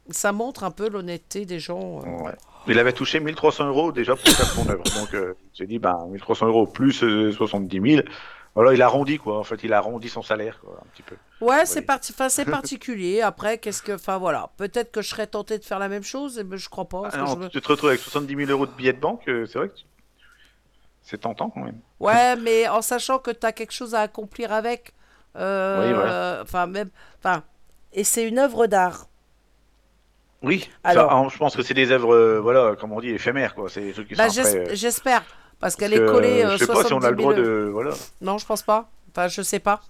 Ça 0.10 0.32
montre 0.34 0.64
un 0.64 0.72
peu 0.72 0.90
l'honnêteté 0.90 1.46
des 1.46 1.60
gens. 1.60 2.02
euh. 2.06 2.24
Ouais. 2.24 2.36
Il 2.68 2.78
avait 2.78 2.94
touché 2.94 3.20
1300 3.20 3.68
euros 3.68 3.92
déjà 3.92 4.16
pour 4.16 4.28
faire 4.28 4.46
son 4.46 4.68
œuvre. 4.70 4.84
Donc, 5.00 5.14
euh, 5.14 5.34
s'est 5.54 5.66
dit, 5.66 5.80
ben, 5.80 6.06
1300 6.10 6.48
euros 6.48 6.68
plus 6.68 7.04
euh, 7.04 7.32
70 7.32 7.82
000. 7.96 8.08
Voilà, 8.54 8.74
il 8.74 8.82
a 8.82 8.86
arrondi, 8.86 9.18
quoi. 9.18 9.40
En 9.40 9.44
fait, 9.44 9.64
il 9.64 9.72
a 9.74 9.78
arrondi 9.78 10.10
son 10.10 10.22
salaire, 10.22 10.60
quoi, 10.60 10.78
un 10.82 10.86
petit 10.94 11.02
peu. 11.04 11.16
Ouais, 11.40 11.66
c'est 11.66 11.82
parti, 11.82 12.14
enfin, 12.14 12.28
particulier. 12.52 13.22
Après, 13.22 13.58
qu'est-ce 13.58 13.82
que, 13.82 13.94
enfin 13.94 14.18
voilà, 14.18 14.50
peut-être 14.58 14.92
que 14.92 15.02
je 15.02 15.08
serais 15.10 15.26
tenté 15.28 15.58
de 15.58 15.64
faire 15.64 15.80
la 15.80 15.88
même 15.88 16.04
chose, 16.04 16.44
mais 16.46 16.58
je 16.58 16.68
crois 16.70 16.86
pas. 16.90 17.04
Ah 17.14 17.18
non, 17.18 17.40
je 17.42 17.48
Tu 17.48 17.62
te 17.62 17.68
retrouves 17.70 17.90
avec 17.90 18.02
70 18.02 18.36
000 18.36 18.52
euros 18.52 18.66
de 18.66 18.72
billets 18.74 18.94
de 18.94 19.00
banque, 19.00 19.28
euh, 19.30 19.46
c'est 19.46 19.58
vrai 19.58 19.70
que 19.70 19.76
tu- 19.76 19.86
c'est 21.02 21.20
tentant 21.20 21.50
quand 21.50 21.62
même. 21.64 21.80
Ouais, 22.00 22.36
mais 22.36 22.68
en 22.68 22.82
sachant 22.82 23.18
que 23.20 23.32
tu 23.32 23.46
as 23.48 23.54
quelque 23.54 23.72
chose 23.74 23.96
à 23.96 24.02
accomplir 24.02 24.52
avec. 24.52 24.94
euh, 25.38 25.88
Oui, 25.88 25.94
voilà. 25.94 26.40
Enfin, 26.44 26.68
même. 26.68 26.90
Enfin, 27.20 27.44
et 27.94 28.04
c'est 28.04 28.28
une 28.28 28.40
œuvre 28.40 28.68
d'art. 28.68 29.08
Oui, 30.44 30.70
Alors- 30.84 31.12
ça, 31.12 31.28
je 31.34 31.38
pense 31.38 31.56
que 31.56 31.62
c'est 31.62 31.74
des 31.76 31.92
œuvres, 31.92 32.16
euh, 32.16 32.40
voilà, 32.40 32.76
comme 32.76 32.92
on 32.94 33.00
dit, 33.00 33.10
éphémères, 33.10 33.54
quoi. 33.54 33.70
C'est 33.70 33.82
des 33.82 33.94
trucs 33.94 34.08
qui 34.08 34.16
Bah, 34.16 34.30
sont 34.30 34.40
après, 34.42 34.56
euh, 34.72 34.76
J'espère. 34.76 35.24
Parce 35.60 35.76
qu'elle 35.76 35.94
est 35.94 36.04
collée. 36.04 36.42
euh, 36.44 36.48
euh, 36.48 36.52
Je 36.54 36.58
sais 36.58 36.66
pas 36.68 36.84
si 36.84 36.94
on 36.94 36.98
a 37.04 37.12
le 37.12 37.16
70 37.18 37.22
droit 37.22 37.36
000. 37.36 37.46
de, 37.46 37.70
voilà. 37.72 37.92
Non, 38.22 38.40
je 38.40 38.46
pense 38.48 38.64
pas. 38.64 38.90
Enfin, 39.12 39.28
je 39.28 39.44
sais 39.44 39.60
pas. 39.60 39.82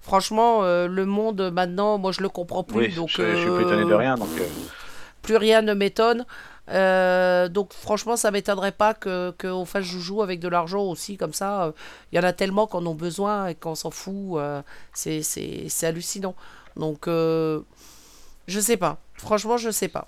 Franchement, 0.00 0.64
euh, 0.64 0.88
le 0.88 1.06
monde 1.06 1.50
maintenant, 1.52 1.98
moi 1.98 2.10
je 2.10 2.20
le 2.22 2.28
comprends 2.28 2.64
plus. 2.64 2.78
Oui, 2.78 2.94
donc, 2.94 3.10
je, 3.10 3.22
je 3.22 3.36
suis 3.36 3.46
plus 3.46 3.52
euh, 3.54 3.60
étonné 3.68 3.84
de 3.84 3.94
rien, 3.94 4.16
donc. 4.16 4.28
euh, 4.40 4.44
Plus 5.22 5.36
rien 5.36 5.62
ne 5.62 5.74
m'étonne. 5.74 6.24
Euh, 6.70 7.48
donc 7.48 7.72
franchement, 7.72 8.16
ça 8.16 8.30
m'étonnerait 8.32 8.72
pas 8.72 8.94
que 8.94 9.32
qu'on 9.40 9.64
fasse 9.64 9.84
joujou 9.84 10.22
avec 10.22 10.40
de 10.40 10.48
l'argent 10.48 10.82
aussi 10.82 11.16
comme 11.16 11.32
ça. 11.34 11.64
Euh, 11.66 11.72
Il 12.10 12.16
y 12.16 12.18
en 12.18 12.24
a 12.24 12.32
tellement 12.32 12.66
qu'on 12.66 12.84
en 12.86 12.92
a 12.92 12.94
besoin 12.94 13.46
et 13.48 13.54
qu'on 13.54 13.74
s'en 13.76 13.90
fout. 13.92 14.38
euh, 14.38 14.62
c'est 14.94 15.22
hallucinant. 15.84 16.34
Donc 16.80 17.06
euh, 17.06 17.60
je 18.48 18.58
sais 18.58 18.76
pas. 18.76 18.96
Franchement, 19.14 19.56
je 19.58 19.70
sais 19.70 19.88
pas. 19.88 20.06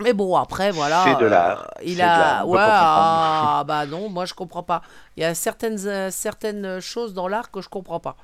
Mais 0.00 0.12
bon, 0.12 0.36
après, 0.36 0.70
voilà. 0.70 1.02
C'est 1.04 1.18
de 1.24 1.26
l'art. 1.26 1.62
euh, 1.78 1.82
il 1.84 2.00
a. 2.00 2.44
Ouais, 2.46 2.58
ah, 2.60 3.64
bah 3.66 3.84
non, 3.86 4.08
moi 4.08 4.26
je 4.26 4.34
comprends 4.34 4.62
pas. 4.62 4.82
Il 5.16 5.22
y 5.22 5.24
a 5.24 5.34
certaines, 5.34 5.84
euh, 5.88 6.10
certaines 6.12 6.78
choses 6.80 7.14
dans 7.14 7.26
l'art 7.26 7.50
que 7.50 7.60
je 7.60 7.68
comprends 7.68 7.98
pas. 7.98 8.14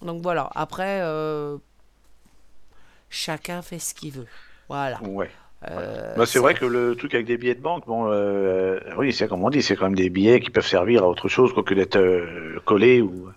Donc 0.00 0.22
voilà. 0.22 0.48
Après, 0.54 1.00
euh, 1.02 1.58
chacun 3.10 3.60
fait 3.60 3.78
ce 3.78 3.92
qu'il 3.92 4.12
veut. 4.12 4.26
Voilà. 4.68 5.02
Ouais. 5.02 5.30
Euh, 5.70 6.14
Bah, 6.16 6.24
c'est 6.24 6.38
vrai 6.38 6.54
que 6.54 6.64
le 6.64 6.94
truc 6.96 7.12
avec 7.14 7.26
des 7.26 7.36
billets 7.36 7.56
de 7.56 7.60
banque, 7.60 7.84
bon, 7.86 8.06
euh, 8.10 8.78
oui, 8.96 9.12
c'est 9.12 9.26
comme 9.28 9.42
on 9.44 9.50
dit, 9.50 9.60
c'est 9.62 9.76
quand 9.76 9.86
même 9.86 9.96
des 9.96 10.08
billets 10.08 10.40
qui 10.40 10.50
peuvent 10.50 10.66
servir 10.66 11.02
à 11.02 11.08
autre 11.08 11.28
chose 11.28 11.52
que 11.52 11.74
d'être 11.74 11.96
euh, 11.96 12.60
collés 12.64 13.02
ou. 13.02 13.28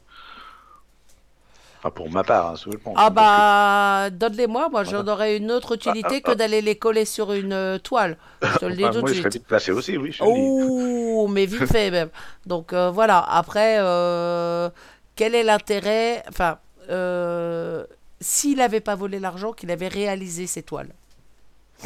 Enfin, 1.83 1.89
pour 1.89 2.11
ma 2.11 2.23
part, 2.23 2.51
hein. 2.51 2.93
Ah 2.95 3.09
bah, 3.09 4.09
donne-les-moi, 4.11 4.69
moi 4.69 4.83
j'en 4.83 5.07
aurais 5.07 5.37
une 5.37 5.51
autre 5.51 5.73
utilité 5.73 6.21
Ah, 6.23 6.31
que 6.31 6.31
d'aller 6.31 6.61
les 6.61 6.75
coller 6.77 7.05
sur 7.05 7.33
une 7.33 7.53
euh, 7.53 7.79
toile. 7.79 8.17
Je 8.43 8.59
te 8.59 8.65
le 8.65 8.75
dis 8.75 8.83
Enfin, 8.83 8.91
tout 8.91 9.01
de 9.01 9.01
moi, 9.01 9.09
je 9.13 9.15
serais 9.15 9.29
vite 9.29 9.47
placé 9.47 9.71
aussi, 9.71 9.97
oui. 9.97 10.11
je. 10.11 10.21
Oh, 10.23 11.27
mais 11.27 11.47
vite 11.47 11.65
fait 11.71 11.89
même. 11.89 12.09
Donc 12.45 12.73
euh, 12.73 12.91
voilà, 12.91 13.19
après, 13.19 13.77
euh, 13.79 14.69
quel 15.15 15.33
est 15.33 15.43
l'intérêt 15.43 16.23
Enfin, 16.29 16.59
euh, 16.91 17.83
s'il 18.19 18.57
n'avait 18.57 18.79
pas 18.81 18.95
volé 18.95 19.19
l'argent, 19.19 19.51
qu'il 19.51 19.71
avait 19.71 19.87
réalisé 19.87 20.45
ces 20.45 20.61
toiles, 20.61 20.93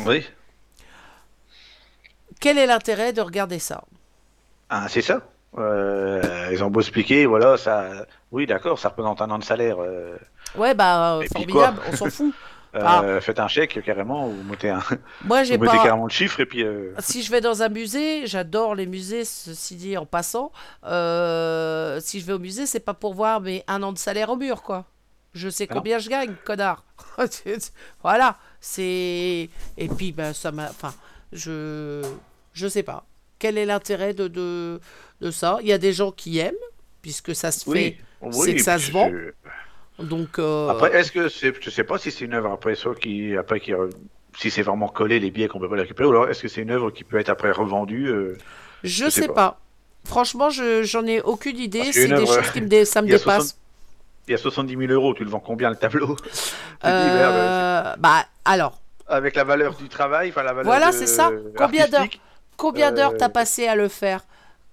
Oui. 0.05 0.25
quel 2.39 2.57
est 2.57 2.67
l'intérêt 2.67 3.13
de 3.13 3.21
regarder 3.21 3.59
ça? 3.59 3.83
Ah, 4.69 4.87
c'est 4.89 5.01
ça. 5.01 5.21
Euh, 5.57 6.49
ils 6.51 6.63
ont 6.63 6.69
beau 6.69 6.81
expliquer, 6.81 7.25
voilà, 7.25 7.57
ça. 7.57 8.05
Oui, 8.35 8.45
d'accord, 8.45 8.77
ça 8.77 8.89
représente 8.89 9.21
un 9.21 9.31
an 9.31 9.39
de 9.39 9.43
salaire. 9.43 9.77
euh, 9.79 10.17
Ouais, 10.55 10.73
bah, 10.73 11.15
euh, 11.15 11.21
Et 11.21 11.27
formidable, 11.27 11.81
on 11.91 11.95
s'en 11.95 12.09
fout. 12.09 12.33
Euh, 12.75 12.81
Ah. 12.83 13.21
Faites 13.21 13.39
un 13.39 13.47
chèque 13.47 13.81
carrément, 13.85 14.27
ou 14.27 14.33
mettez, 14.43 14.69
un... 14.69 14.83
Moi, 15.23 15.45
j'ai 15.45 15.57
pas. 15.57 15.77
carrément 15.77 16.03
le 16.03 16.09
chiffre 16.09 16.41
et 16.41 16.45
puis. 16.45 16.61
euh, 16.61 16.93
Si 16.99 17.23
je 17.23 17.31
vais 17.31 17.39
dans 17.39 17.63
un 17.63 17.69
musée, 17.69 18.27
j'adore 18.27 18.75
les 18.75 18.85
musées, 18.85 19.23
ceci 19.23 19.77
dit 19.77 19.95
en 19.95 20.05
passant. 20.05 20.51
euh, 20.83 22.01
si 22.01 22.19
je 22.19 22.25
vais 22.25 22.33
au 22.33 22.39
musée, 22.39 22.65
c'est 22.65 22.81
pas 22.81 22.93
pour 22.93 23.13
voir 23.13 23.39
mes 23.39 23.63
un 23.69 23.81
an 23.81 23.93
de 23.93 23.97
salaire 23.97 24.29
au 24.29 24.35
mur, 24.35 24.61
quoi. 24.61 24.83
Je 25.33 25.47
sais 25.47 25.67
Ah 25.69 25.73
non. 25.75 25.79
combien 25.79 25.99
je 25.99 26.09
gagne, 26.09 26.35
connard. 26.43 26.83
voilà, 28.03 28.35
c'est. 28.59 29.49
Et 29.77 29.87
puis, 29.97 30.11
ben, 30.11 30.33
ça 30.33 30.51
m'a. 30.51 30.69
Enfin, 30.69 30.93
je. 31.31 32.01
Je 32.53 32.67
sais 32.67 32.83
pas. 32.83 33.05
Quel 33.39 33.57
est 33.57 33.65
l'intérêt 33.65 34.13
de, 34.13 34.27
de, 34.27 34.79
de 35.21 35.31
ça? 35.31 35.59
Il 35.61 35.67
y 35.67 35.73
a 35.73 35.77
des 35.77 35.93
gens 35.93 36.11
qui 36.11 36.39
aiment, 36.39 36.53
puisque 37.01 37.33
ça 37.35 37.51
se 37.51 37.69
Oui, 37.69 37.97
fait. 37.97 37.97
Oui, 38.21 38.33
c'est 38.33 38.55
que 38.55 38.61
ça 38.61 38.77
se 38.79 38.91
vend. 38.91 39.09
Donc. 39.99 40.39
euh, 40.39 40.69
Après, 40.69 40.93
est-ce 40.95 41.11
que 41.11 41.29
c'est, 41.29 41.53
je 41.61 41.69
sais 41.69 41.83
pas 41.83 41.97
si 41.97 42.11
c'est 42.11 42.25
une 42.25 42.33
œuvre 42.33 42.51
après 42.51 42.75
ça 42.75 42.89
qui, 42.99 43.35
après 43.37 43.59
qui, 43.59 43.71
si 44.37 44.51
c'est 44.51 44.61
vraiment 44.61 44.87
collé 44.87 45.19
les 45.19 45.31
billets 45.31 45.47
qu'on 45.47 45.59
peut 45.59 45.69
pas 45.69 45.75
les 45.75 45.83
récupérer, 45.83 46.07
ou 46.07 46.11
alors 46.11 46.29
est-ce 46.29 46.41
que 46.41 46.47
c'est 46.47 46.61
une 46.61 46.71
œuvre 46.71 46.91
qui 46.91 47.03
peut 47.03 47.17
être 47.17 47.29
après 47.29 47.51
revendue 47.51 48.07
euh, 48.07 48.37
je 48.83 49.05
je 49.05 49.09
sais 49.09 49.21
sais 49.21 49.27
pas. 49.27 49.33
pas. 49.33 49.59
Franchement, 50.05 50.49
je, 50.49 50.83
j'en 50.83 51.05
ai 51.05 51.21
aucune 51.21 51.57
idée. 51.57 51.91
C'est 51.91 52.07
des 52.07 52.25
choses 52.27 52.51
qui 52.51 52.61
me, 52.61 52.67
dé- 52.67 52.85
ça 52.85 53.01
me 53.01 53.07
il 53.07 53.11
y 53.11 53.13
a 53.13 53.17
dépasse. 53.17 53.37
60 53.37 53.57
Il 54.27 54.31
y 54.31 54.35
a 54.35 54.37
70 54.37 54.75
000 54.75 54.91
euros, 54.91 55.13
tu 55.13 55.23
le 55.23 55.29
vends 55.29 55.39
combien 55.39 55.69
le 55.69 55.75
tableau 55.75 56.15
dis, 56.83 56.83
Euh, 56.85 57.13
merde, 57.17 57.99
bah, 57.99 58.25
alors, 58.43 58.79
Avec 59.07 59.35
la 59.35 59.43
valeur 59.43 59.75
du 59.75 59.87
travail, 59.87 60.29
enfin 60.29 60.43
la 60.43 60.53
valeur 60.53 60.71
Voilà, 60.71 60.87
de- 60.91 60.97
c'est 60.97 61.07
ça. 61.07 61.29
Combien 61.57 61.87
d'heures 61.87 62.07
combien 62.57 62.91
d'heures 62.91 63.15
t'as 63.17 63.29
passé 63.29 63.67
à 63.67 63.75
le 63.75 63.87
faire? 63.87 64.21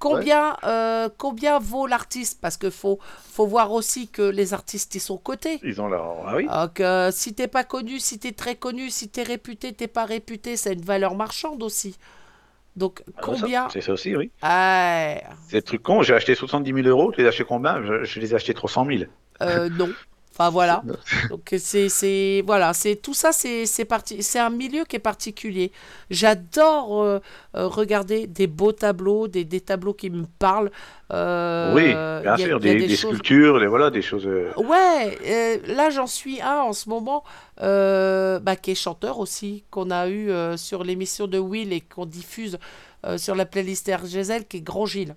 Combien, 0.03 0.57
euh, 0.65 1.09
combien 1.17 1.59
vaut 1.61 1.87
l'artiste? 1.87 2.41
Parce 2.41 2.57
que 2.57 2.71
faut, 2.71 2.99
faut 3.31 3.47
voir 3.47 3.71
aussi 3.71 4.09
que 4.09 4.23
les 4.23 4.53
artistes, 4.53 4.95
ils 4.97 5.01
sont 5.01 5.17
cotés. 5.17 5.61
Ils 5.63 5.81
ont 5.81 5.89
leur. 5.89 6.27
Ah 6.27 6.37
oui 6.37 6.47
Donc, 6.47 6.81
euh, 6.81 7.11
si 7.13 7.35
t'es 7.35 7.47
pas 7.47 7.63
connu, 7.63 8.01
si 8.01 8.19
t'es 8.19 8.33
très 8.33 8.57
connu, 8.57 8.91
si 8.91 9.09
t'es 9.09 9.23
réputé, 9.23 9.73
t'es 9.73 9.87
pas 9.87 10.05
réputé, 10.05 10.57
c'est 10.57 10.73
une 10.73 10.83
valeur 10.83 11.15
marchande 11.15 11.63
aussi. 11.63 11.97
Donc, 12.75 13.03
Ah, 13.17 13.21
combien? 13.23 13.69
C'est 13.73 13.81
ça 13.81 13.93
aussi, 13.93 14.17
oui. 14.17 14.31
Ouais, 14.43 15.23
C'est 15.49 15.57
le 15.57 15.63
truc 15.63 15.83
con, 15.83 16.03
j'ai 16.03 16.15
acheté 16.15 16.35
70 16.35 16.73
000 16.73 16.89
euros, 16.89 17.13
tu 17.13 17.21
les 17.21 17.27
as 17.27 17.29
achetés 17.29 17.45
combien? 17.45 17.83
Je, 17.83 18.03
je 18.05 18.19
les 18.19 18.33
ai 18.33 18.35
achetés 18.35 18.55
300 18.55 18.87
000. 18.87 19.05
euh, 19.43 19.69
non. 19.71 19.89
Enfin 20.43 20.51
voilà. 20.51 20.83
Donc 21.31 21.55
c'est 21.59 21.89
c'est 21.89 22.43
voilà, 22.45 22.73
c'est 22.75 22.97
tout 22.97 23.15
ça 23.15 23.33
c'est 23.33 23.65
c'est 23.67 23.85
parti 23.85 24.23
c'est 24.23 24.39
un 24.41 24.51
milieu 24.51 24.85
qui 24.85 24.97
est 24.97 24.99
particulier. 24.99 25.71
J'adore 26.11 27.03
euh, 27.03 27.21
euh, 27.57 27.67
regarder 27.69 28.27
des 28.27 28.47
beaux 28.47 28.73
tableaux, 28.73 29.29
des, 29.29 29.45
des 29.45 29.61
tableaux 29.61 29.95
qui 29.95 30.11
me 30.11 30.25
parlent. 30.39 30.71
Euh, 31.13 31.75
oui, 31.75 31.93
bien 32.23 32.37
sûr, 32.37 32.59
des, 32.61 32.75
des 32.75 32.89
choses- 32.97 33.11
sculptures, 33.13 33.61
des, 33.61 33.67
voilà, 33.67 33.91
des 33.91 34.03
choses. 34.03 34.27
Ouais, 34.57 35.61
là 35.67 35.91
j'en 35.91 36.07
suis 36.07 36.41
un 36.41 36.61
en 36.61 36.73
ce 36.73 36.89
moment 36.89 37.23
euh, 37.61 38.41
bah, 38.41 38.57
qui 38.57 38.71
est 38.73 38.75
chanteur 38.75 39.19
aussi, 39.19 39.65
qu'on 39.71 39.91
a 39.91 40.09
eu 40.09 40.31
sur 40.57 40.85
l'émission 40.85 41.27
de 41.27 41.39
Will 41.39 41.73
et 41.73 41.81
qu'on 41.83 42.07
diffuse 42.07 42.59
sur 43.17 43.35
la 43.35 43.47
playlist 43.47 43.91
RGZ, 43.93 44.45
qui 44.49 44.59
est 44.59 44.61
Grand 44.61 44.87
Gilles. 44.87 45.15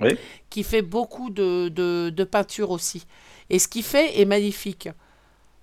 Oui. 0.00 0.16
Qui 0.48 0.62
fait 0.62 0.80
beaucoup 0.82 1.28
de, 1.28 1.68
de, 1.68 2.08
de 2.08 2.24
peinture 2.24 2.70
aussi. 2.70 3.06
Et 3.50 3.58
ce 3.58 3.68
qu'il 3.68 3.82
fait 3.84 4.18
est 4.20 4.24
magnifique. 4.24 4.88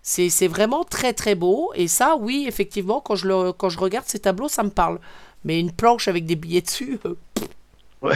C'est 0.01 0.29
c'est 0.29 0.47
vraiment 0.47 0.83
très 0.85 1.13
très 1.13 1.35
beau. 1.35 1.71
Et 1.75 1.87
ça, 1.87 2.15
oui, 2.17 2.45
effectivement, 2.47 3.01
quand 3.01 3.15
je, 3.15 3.27
le, 3.27 3.51
quand 3.51 3.69
je 3.69 3.79
regarde 3.79 4.05
ces 4.07 4.19
tableaux, 4.19 4.47
ça 4.47 4.63
me 4.63 4.69
parle. 4.69 4.99
Mais 5.43 5.59
une 5.59 5.71
planche 5.71 6.07
avec 6.07 6.25
des 6.25 6.35
billets 6.35 6.61
dessus, 6.61 6.99
euh, 7.05 7.13
Ouais. 8.01 8.15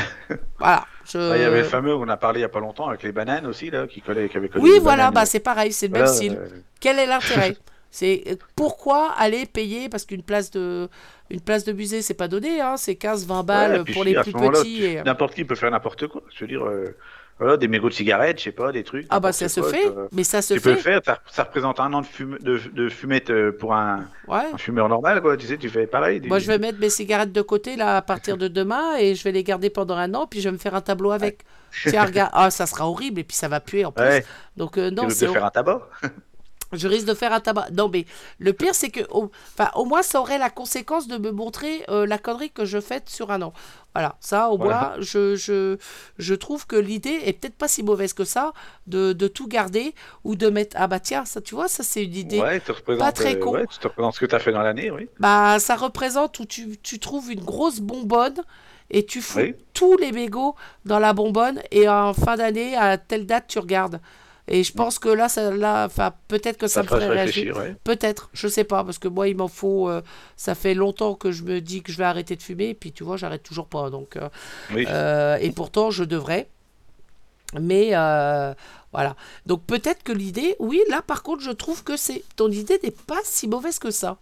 voilà. 0.60 0.85
je- 1.11 1.18
Ah, 1.18 1.38
il 1.38 1.41
y 1.41 1.45
avait 1.45 1.61
le 1.61 1.68
fameux, 1.68 1.95
on 1.95 2.07
a 2.07 2.15
parlé 2.18 2.39
il 2.39 2.43
y 2.43 2.45
a 2.45 2.49
pas 2.49 2.60
longtemps, 2.60 2.88
avec 2.88 3.02
les 3.03 3.11
bananes 3.11 3.45
aussi, 3.48 3.69
là, 3.72 3.88
qui, 3.88 3.99
collaient, 4.02 4.27
qui 4.30 4.34
collé 4.35 4.49
Oui, 4.57 4.72
voilà, 4.80 5.06
bananes. 5.06 5.14
bah, 5.15 5.26
c'est 5.26 5.39
pareil, 5.39 5.73
c'est 5.73 5.88
le 5.88 5.93
même 5.93 6.07
style. 6.07 6.38
euh, 6.39 6.48
Quel 6.80 6.99
est 6.99 7.07
l'intérêt? 7.07 7.57
C'est 7.93 8.23
euh, 8.27 8.35
pourquoi 8.56 9.11
aller 9.18 9.45
payer 9.45 9.89
parce 9.89 10.06
qu'une 10.06 10.23
place 10.23 10.49
de 10.49 10.88
une 11.30 11.41
place 11.41 11.65
de 11.65 11.73
musée 11.73 12.02
c'est 12.02 12.14
pas 12.14 12.30
donné 12.30 12.61
hein, 12.61 12.77
c'est 12.77 12.95
15 12.95 13.26
20 13.27 13.43
balles 13.43 13.84
ouais, 13.85 13.93
pour 13.93 14.06
les 14.06 14.14
plus 14.14 14.31
petits 14.31 14.85
et... 14.85 15.03
N'importe 15.03 15.35
qui 15.35 15.43
peut 15.43 15.56
faire 15.56 15.72
n'importe 15.72 16.07
quoi. 16.07 16.22
Je 16.34 16.39
veux 16.39 16.48
dire, 16.48 16.64
euh, 16.65 16.95
voilà, 17.40 17.58
des 17.58 17.68
mégots 17.68 17.90
de 17.90 17.94
cigarettes, 17.94 18.38
je 18.40 18.44
sais 18.45 18.52
pas, 18.52 18.72
des 18.72 18.84
trucs. 18.84 19.08
Ah 19.10 19.20
bah 19.20 19.32
ça 19.32 19.49
se 19.49 19.60
quoi, 19.62 19.70
fait, 19.72 19.91
quoi. 19.91 20.08
mais 20.12 20.24
ça 20.24 20.41
se 20.41 20.53
Tu 20.53 20.62
peux 20.62 20.70
le 20.72 20.76
fait. 20.76 20.82
faire, 20.82 21.02
ça, 21.06 21.20
ça 21.32 21.44
représente 21.44 21.80
un 21.80 21.91
an 21.94 22.02
de, 22.02 22.06
fume, 22.06 22.38
de, 22.41 22.60
de 22.74 22.90
fumette 22.90 23.30
euh, 23.32 23.52
pour 23.52 23.74
un, 23.74 24.06
Ouais. 24.28 24.44
un 24.53 24.58
fumeur 24.58 24.88
normal, 24.90 25.22
quoi. 25.22 25.36
Tu 25.38 25.48
sais, 25.48 25.58
tu 25.58 25.70
fais 25.70 25.88
pareil. 25.88 26.22
Moi 26.28 26.40
je 26.40 26.48
vais 26.48 26.58
mettre 26.60 26.80
mes 26.80 26.90
cigarettes 26.90 27.32
de 27.32 27.41
côté 27.41 27.76
là 27.76 27.98
à 27.98 28.02
partir 28.02 28.38
de 28.38 28.48
demain 28.48 28.95
et 28.99 29.16
je 29.16 29.24
vais 29.24 29.32
les 29.32 29.44
garder 29.44 29.70
pendant 29.70 29.95
un 29.98 30.14
an 30.14 30.28
puis 30.28 30.40
je 30.41 30.49
vais 30.49 30.53
me 30.53 30.58
faire 30.60 30.76
un 30.76 30.82
tableau 30.82 31.12
avec. 31.12 31.40
Tiens 31.88 32.06
regarde, 32.06 32.32
ah 32.36 32.52
ça 32.52 32.66
sera 32.68 32.88
horrible 32.88 33.20
et 33.20 33.24
puis 33.24 33.36
ça 33.36 33.48
va 33.48 33.60
puer 33.60 33.86
en 33.86 33.91
plus. 33.91 34.03
Ouais. 34.03 34.26
Donc 34.58 34.78
euh, 34.78 34.91
non 34.91 35.06
tu 35.08 35.12
c'est 35.16 35.28
faire 35.28 35.45
un 35.45 35.49
tabac? 35.49 35.88
Je 36.73 36.88
risque 36.88 37.06
de 37.07 37.14
faire 37.14 37.34
un 37.34 37.39
tabac. 37.39 37.68
Non, 37.72 37.89
mais 37.89 38.06
le 38.39 38.53
pire, 38.53 38.76
c'est 38.76 38.89
que, 38.89 39.02
au, 39.11 39.31
enfin, 39.53 39.69
au 39.76 39.85
moins, 39.85 40.02
ça 40.02 40.19
aurait 40.22 40.38
la 40.38 40.49
conséquence 40.49 41.07
de 41.07 41.18
me 41.18 41.31
montrer 41.31 41.84
euh, 41.89 42.06
la 42.06 42.18
connerie 42.18 42.52
que 42.52 42.65
je 42.65 42.80
fais 42.80 43.02
sur 43.07 43.31
un 43.31 43.41
an. 43.41 43.53
Voilà, 43.93 44.15
ça, 44.22 44.49
au 44.52 44.57
Voilà. 44.57 44.80
moins, 44.80 44.93
je, 45.02 45.35
je, 45.35 45.77
je 46.18 46.34
trouve 46.34 46.65
que 46.65 46.77
l'idée 46.77 47.19
est 47.26 47.34
peut-être 47.34 47.56
pas 47.56 47.68
si 47.68 47.84
mauvaise 47.84 48.14
que 48.14 48.23
ça, 48.23 48.53
de, 48.88 49.11
de 49.11 49.27
tout 49.27 49.48
garder 49.48 49.93
ou 50.23 50.35
de 50.35 50.49
mettre. 50.49 50.77
Ah 50.80 50.88
bah 50.88 50.99
tiens, 51.02 51.26
ça, 51.26 51.41
tu 51.41 51.56
vois, 51.56 51.68
ça, 51.68 51.84
c'est 51.84 52.03
une 52.06 52.15
idée. 52.15 52.39
Ouais, 52.39 52.61
pas 52.98 53.11
très 53.11 53.35
euh, 53.35 53.39
con. 53.39 53.52
ouais, 53.52 53.68
tu 53.68 53.77
te 53.80 53.88
représentes 53.88 54.15
ce 54.15 54.19
que 54.22 54.26
tu 54.26 54.35
as 54.35 54.39
fait 54.39 54.53
dans 54.53 54.61
l'année, 54.61 54.91
oui. 54.91 55.10
Bah, 55.19 55.60
ça 55.60 55.76
représente 55.76 56.39
où 56.39 56.45
tu, 56.45 56.77
tu 56.81 56.99
trouves 56.99 57.31
une 57.31 57.43
grosse 57.43 57.80
bonbonne 57.81 58.41
et 58.89 59.06
tu 59.06 59.22
fous 59.22 59.39
Oui. 59.39 59.56
tous 59.73 59.98
les 59.98 60.11
mégots 60.11 60.56
dans 60.85 60.99
la 60.99 61.14
bonbonne 61.14 61.61
et 61.72 61.88
en 61.89 62.14
fin 62.14 62.38
d'année, 62.38 62.76
à 62.77 62.98
telle 62.98 63.26
date, 63.26 63.45
tu 63.48 63.60
regardes. 63.60 63.99
Et 64.47 64.63
je 64.63 64.73
pense 64.73 64.99
que 64.99 65.07
là, 65.09 65.30
ça, 65.30 65.51
là, 65.51 65.88
peut-être 66.27 66.57
que 66.57 66.68
ça, 66.68 66.76
Ça 66.76 66.84
me 66.84 66.88
ferait 66.88 67.07
réagir. 67.07 67.55
ouais. 67.57 67.76
Peut-être, 67.84 68.30
je 68.34 68.47
sais 68.47 68.63
pas, 68.63 68.84
parce 68.84 68.97
que 68.97 69.07
moi, 69.07 69.27
il 69.27 69.38
m'en 69.38 69.47
faut. 69.47 69.88
euh, 69.89 70.01
ça 70.35 70.55
fait 70.55 70.73
longtemps 70.73 71.13
que 71.15 71.31
je 71.31 71.43
me 71.43 71.61
dis 71.61 71.81
que 71.84 71.91
je 71.91 71.97
vais 71.97 72.03
arrêter 72.03 72.35
de 72.35 72.41
fumer, 72.43 72.69
et 72.69 72.73
puis 72.73 72.91
tu 72.91 73.03
vois, 73.03 73.18
j'arrête 73.18 73.43
toujours 73.43 73.68
pas. 73.68 73.89
Donc, 73.89 74.18
euh, 74.18 74.30
Oui. 74.73 74.85
euh, 74.89 75.38
et 75.39 75.51
pourtant, 75.51 75.91
je 75.91 76.03
devrais. 76.03 76.49
Mais 77.59 77.89
voilà. 78.93 79.15
Donc 79.45 79.63
peut-être 79.65 80.03
que 80.03 80.11
l'idée, 80.11 80.55
oui, 80.59 80.81
là 80.89 81.01
par 81.01 81.22
contre, 81.23 81.41
je 81.43 81.51
trouve 81.51 81.84
que 81.84 81.95
c'est 81.97 82.23
ton 82.35 82.49
idée 82.49 82.80
n'est 82.84 82.91
pas 82.91 83.19
si 83.23 83.47
mauvaise 83.47 83.80
que 83.80 83.91
ça. 83.91 84.18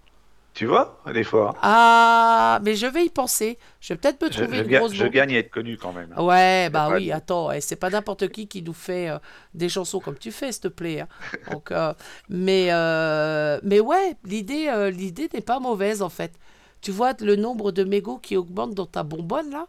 Tu 0.54 0.66
vois, 0.66 1.02
des 1.14 1.24
fois. 1.24 1.56
Ah, 1.62 2.60
mais 2.64 2.76
je 2.76 2.86
vais 2.88 3.06
y 3.06 3.10
penser. 3.10 3.58
Je 3.80 3.94
vais 3.94 3.98
peut-être 4.00 4.22
me 4.22 4.30
trouver 4.30 4.58
je 4.58 4.64
une 4.64 4.70
grosse 4.70 4.94
je 4.94 5.06
bombe. 5.06 5.14
gagne 5.14 5.36
à 5.36 5.40
être 5.40 5.50
connu 5.52 5.78
quand 5.78 5.94
même. 5.94 6.18
Ouais, 6.18 6.70
bah 6.72 6.90
oui, 6.92 7.12
attends, 7.12 7.52
et 7.52 7.62
c'est 7.62 7.76
pas 7.78 7.90
n'importe 7.92 8.30
qui 8.30 8.48
qui 8.48 8.62
nous 8.64 8.74
fait 8.74 9.10
euh, 9.10 9.20
des 9.54 9.70
chansons 9.70 10.02
comme 10.02 10.18
tu 10.18 10.32
fais, 10.32 10.52
s'il 10.52 10.62
te 10.64 10.68
plaît. 10.68 11.02
hein. 11.02 11.08
Donc, 11.48 11.72
euh, 11.72 11.94
mais, 12.30 12.68
euh, 12.72 13.60
mais 13.64 13.80
ouais, 13.80 14.16
l'idée, 14.26 14.92
l'idée 14.94 15.30
n'est 15.34 15.42
pas 15.42 15.60
mauvaise 15.60 16.02
en 16.02 16.10
fait. 16.10 16.34
Tu 16.82 16.92
vois 16.92 17.14
le 17.22 17.36
nombre 17.36 17.72
de 17.72 17.84
mégots 17.84 18.18
qui 18.18 18.36
augmente 18.38 18.74
dans 18.74 18.86
ta 18.86 19.04
bonbonne 19.04 19.52
là, 19.52 19.68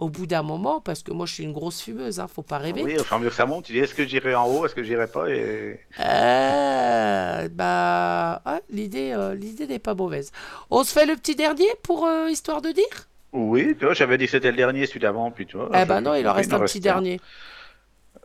au 0.00 0.08
bout 0.08 0.26
d'un 0.26 0.42
moment, 0.42 0.80
parce 0.80 1.02
que 1.02 1.12
moi 1.12 1.26
je 1.26 1.34
suis 1.34 1.44
une 1.44 1.52
grosse 1.52 1.82
fumeuse, 1.82 2.20
hein, 2.20 2.26
faut 2.26 2.42
pas 2.42 2.56
rêver. 2.56 2.82
Oui, 2.82 2.98
au 2.98 3.04
fur 3.04 3.12
et 3.12 3.16
à 3.16 3.18
mesure 3.18 3.30
que 3.30 3.36
ça 3.36 3.46
monte, 3.46 3.66
tu 3.66 3.72
dis 3.72 3.78
est-ce 3.80 3.94
que 3.94 4.06
j'irai 4.06 4.34
en 4.34 4.46
haut, 4.46 4.64
est-ce 4.64 4.74
que 4.74 4.82
j'irai 4.82 5.06
pas 5.06 5.28
et... 5.28 5.78
Euh, 6.00 7.48
bah, 7.50 8.42
l'idée, 8.70 9.12
euh, 9.12 9.34
l'idée 9.34 9.66
n'est 9.66 9.78
pas 9.78 9.94
mauvaise. 9.94 10.32
On 10.70 10.84
se 10.84 10.92
fait 10.92 11.04
le 11.04 11.16
petit 11.16 11.36
dernier 11.36 11.68
pour 11.82 12.06
euh, 12.06 12.30
histoire 12.30 12.62
de 12.62 12.70
dire? 12.70 13.08
Oui, 13.32 13.76
tu 13.78 13.84
vois, 13.84 13.92
j'avais 13.92 14.16
dit 14.16 14.24
que 14.24 14.30
c'était 14.30 14.50
le 14.50 14.56
dernier, 14.56 14.86
celui 14.86 15.00
d'avant, 15.00 15.30
puis 15.30 15.46
tu 15.46 15.58
vois. 15.58 15.68
Eh 15.74 15.84
ben 15.84 16.00
non, 16.00 16.14
il 16.14 16.26
en 16.26 16.32
reste 16.32 16.52
un 16.54 16.60
petit 16.60 16.78
un. 16.78 16.80
dernier. 16.80 17.20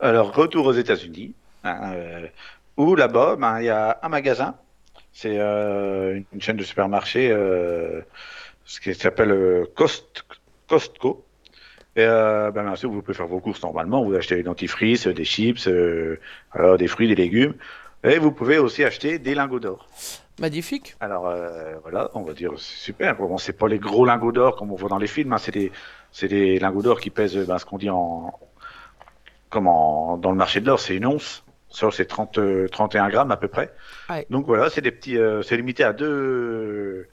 Alors, 0.00 0.34
retour 0.34 0.66
aux 0.66 0.72
États-Unis, 0.72 1.34
hein, 1.62 1.92
où 2.78 2.94
là-bas, 2.94 3.36
ben, 3.36 3.60
il 3.60 3.66
y 3.66 3.70
a 3.70 3.98
un 4.02 4.08
magasin, 4.08 4.56
c'est 5.12 5.36
une 5.36 6.40
chaîne 6.40 6.56
de 6.56 6.64
supermarchés, 6.64 7.30
euh, 7.30 8.00
ce 8.64 8.80
qui 8.80 8.94
s'appelle 8.94 9.66
Cost, 9.74 10.24
Costco. 10.68 11.25
Et 11.96 12.04
euh, 12.04 12.50
ben, 12.50 12.62
bien 12.64 12.76
sûr, 12.76 12.90
vous 12.90 13.00
pouvez 13.02 13.16
faire 13.16 13.26
vos 13.26 13.40
courses 13.40 13.62
normalement, 13.62 14.04
vous 14.04 14.14
achetez 14.14 14.36
des 14.36 14.42
dentifrice, 14.42 15.06
des 15.06 15.24
chips, 15.24 15.66
euh, 15.66 16.20
alors 16.52 16.76
des 16.76 16.88
fruits, 16.88 17.08
des 17.08 17.14
légumes, 17.14 17.54
et 18.04 18.18
vous 18.18 18.32
pouvez 18.32 18.58
aussi 18.58 18.84
acheter 18.84 19.18
des 19.18 19.34
lingots 19.34 19.60
d'or. 19.60 19.88
Magnifique. 20.38 20.94
Alors 21.00 21.26
euh, 21.26 21.74
voilà, 21.82 22.10
on 22.12 22.20
va 22.20 22.34
dire 22.34 22.52
c'est 22.58 22.76
super. 22.76 23.16
Bon, 23.16 23.38
c'est 23.38 23.54
pas 23.54 23.68
les 23.68 23.78
gros 23.78 24.04
lingots 24.04 24.32
d'or 24.32 24.56
comme 24.56 24.70
on 24.70 24.76
voit 24.76 24.90
dans 24.90 24.98
les 24.98 25.06
films, 25.06 25.32
hein, 25.32 25.38
c'est 25.38 25.52
des 25.52 25.72
c'est 26.12 26.28
des 26.28 26.58
lingots 26.58 26.82
d'or 26.82 27.00
qui 27.00 27.08
pèsent 27.08 27.38
ben, 27.46 27.58
ce 27.58 27.64
qu'on 27.64 27.78
dit 27.78 27.88
en 27.88 28.38
comme 29.48 29.66
en- 29.66 30.18
dans 30.18 30.30
le 30.32 30.36
marché 30.36 30.60
de 30.60 30.66
l'or, 30.66 30.78
c'est 30.78 30.96
une 30.96 31.06
once. 31.06 31.42
Ça 31.70 31.88
c'est 31.90 32.04
30 32.04 32.36
euh, 32.36 32.68
31 32.68 33.08
grammes 33.08 33.30
à 33.30 33.38
peu 33.38 33.48
près. 33.48 33.72
Ouais. 34.10 34.26
Donc 34.28 34.44
voilà, 34.46 34.68
c'est 34.68 34.82
des 34.82 34.90
petits 34.92 35.16
euh, 35.16 35.40
c'est 35.40 35.56
limité 35.56 35.82
à 35.84 35.94
deux 35.94 37.08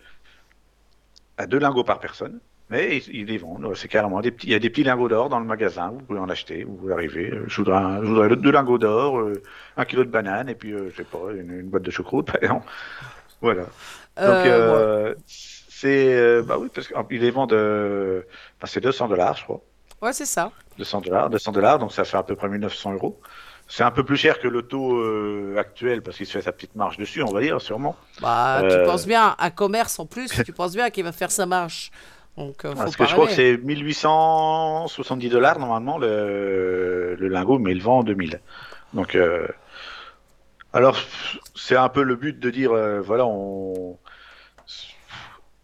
à 1.38 1.48
deux 1.48 1.60
lingots 1.60 1.86
par 1.86 2.00
personne. 2.00 2.42
Mais 2.74 2.98
ils, 2.98 3.16
ils 3.22 3.26
les 3.28 3.38
vendent, 3.38 3.72
c'est 3.76 3.88
carrément 3.88 4.20
des 4.22 4.32
petits. 4.32 4.48
Il 4.48 4.54
y 4.54 4.56
a 4.56 4.60
des 4.60 4.70
petits 4.70 4.84
lingots 4.84 5.08
d'or 5.10 5.30
dans 5.30 5.40
le 5.40 5.46
magasin, 5.46 5.90
vous 5.94 6.00
pouvez 6.08 6.20
en 6.20 6.30
acheter, 6.30 6.64
vous 6.64 6.76
pouvez 6.76 6.94
arriver. 6.94 7.30
euh, 7.32 7.44
Je 7.48 7.58
voudrais, 7.58 7.78
un- 7.78 8.02
je 8.04 8.08
voudrais 8.10 8.36
deux 8.36 8.52
lingots 8.52 8.78
d'or, 8.80 9.20
euh, 9.20 9.42
un 9.78 9.86
kilo 9.86 10.04
de 10.04 10.10
banane 10.10 10.50
et 10.50 10.56
puis 10.56 10.72
euh, 10.74 10.90
je 10.92 10.98
sais 10.98 11.04
pas 11.04 11.20
une, 11.32 11.52
une 11.62 11.70
boîte 11.70 11.84
de 11.84 11.92
choucroute. 11.92 12.30
Voilà. 13.42 13.64
Donc, 13.64 15.18
c'est. 15.28 16.42
bah 16.44 16.58
oui, 16.60 16.70
parce 16.74 16.88
qu'ils 16.88 17.22
les 17.22 17.32
vendent. 17.32 17.54
enfin, 17.54 18.68
c'est 18.68 18.82
200 18.82 19.08
dollars, 19.10 19.36
je 19.38 19.44
crois. 19.44 19.62
Ouais, 20.02 20.14
c'est 20.14 20.26
ça. 20.26 20.52
200 20.78 21.02
dollars, 21.02 21.30
200 21.30 21.52
dollars, 21.52 21.80
donc 21.80 21.92
ça 21.92 22.04
fait 22.06 22.18
à 22.18 22.24
peu 22.24 22.36
près 22.36 22.50
1900 22.50 22.94
euros. 22.94 23.20
c'est 23.68 23.84
un 23.84 23.92
peu 23.92 24.04
plus 24.04 24.18
cher 24.18 24.40
que 24.40 24.48
le 24.48 24.62
taux 24.64 24.98
euh, 24.98 25.56
actuel 25.58 26.02
parce 26.02 26.18
qu'il 26.18 26.26
se 26.26 26.32
fait 26.34 26.42
sa 26.42 26.52
petite 26.52 26.76
marge 26.76 26.98
dessus, 26.98 27.22
on 27.24 27.32
va 27.32 27.42
dire, 27.42 27.62
sûrement. 27.62 27.96
Bah, 28.22 28.62
tu 28.70 28.76
penses 28.86 29.06
bien, 29.06 29.36
un 29.40 29.50
commerce 29.50 30.00
en 30.00 30.06
plus, 30.06 30.30
tu 30.46 30.52
penses 30.54 30.74
bien 30.74 30.90
qu'il 30.90 31.04
va 31.04 31.12
faire 31.12 31.32
sa 31.32 31.46
marche. 31.46 31.92
Donc, 32.38 32.66
euh, 32.66 32.72
faut 32.72 32.76
Parce 32.84 32.96
que 32.96 33.06
je 33.06 33.14
crois 33.14 33.28
que 33.28 33.34
c'est 33.34 33.58
1870 33.58 35.30
dollars 35.30 35.60
normalement 35.60 35.98
le, 35.98 37.16
le 37.20 37.28
lingot, 37.28 37.60
mais 37.60 37.72
il 37.72 37.82
vend 37.82 38.00
en 38.00 38.04
2000. 38.04 38.40
Donc, 38.94 39.16
euh, 39.16 39.48
alors 40.74 40.98
c'est 41.56 41.76
un 41.76 41.90
peu 41.90 42.02
le 42.04 42.16
but 42.16 42.40
de 42.40 42.50
dire, 42.50 42.72
euh, 42.72 43.02
voilà, 43.02 43.26
on. 43.28 43.98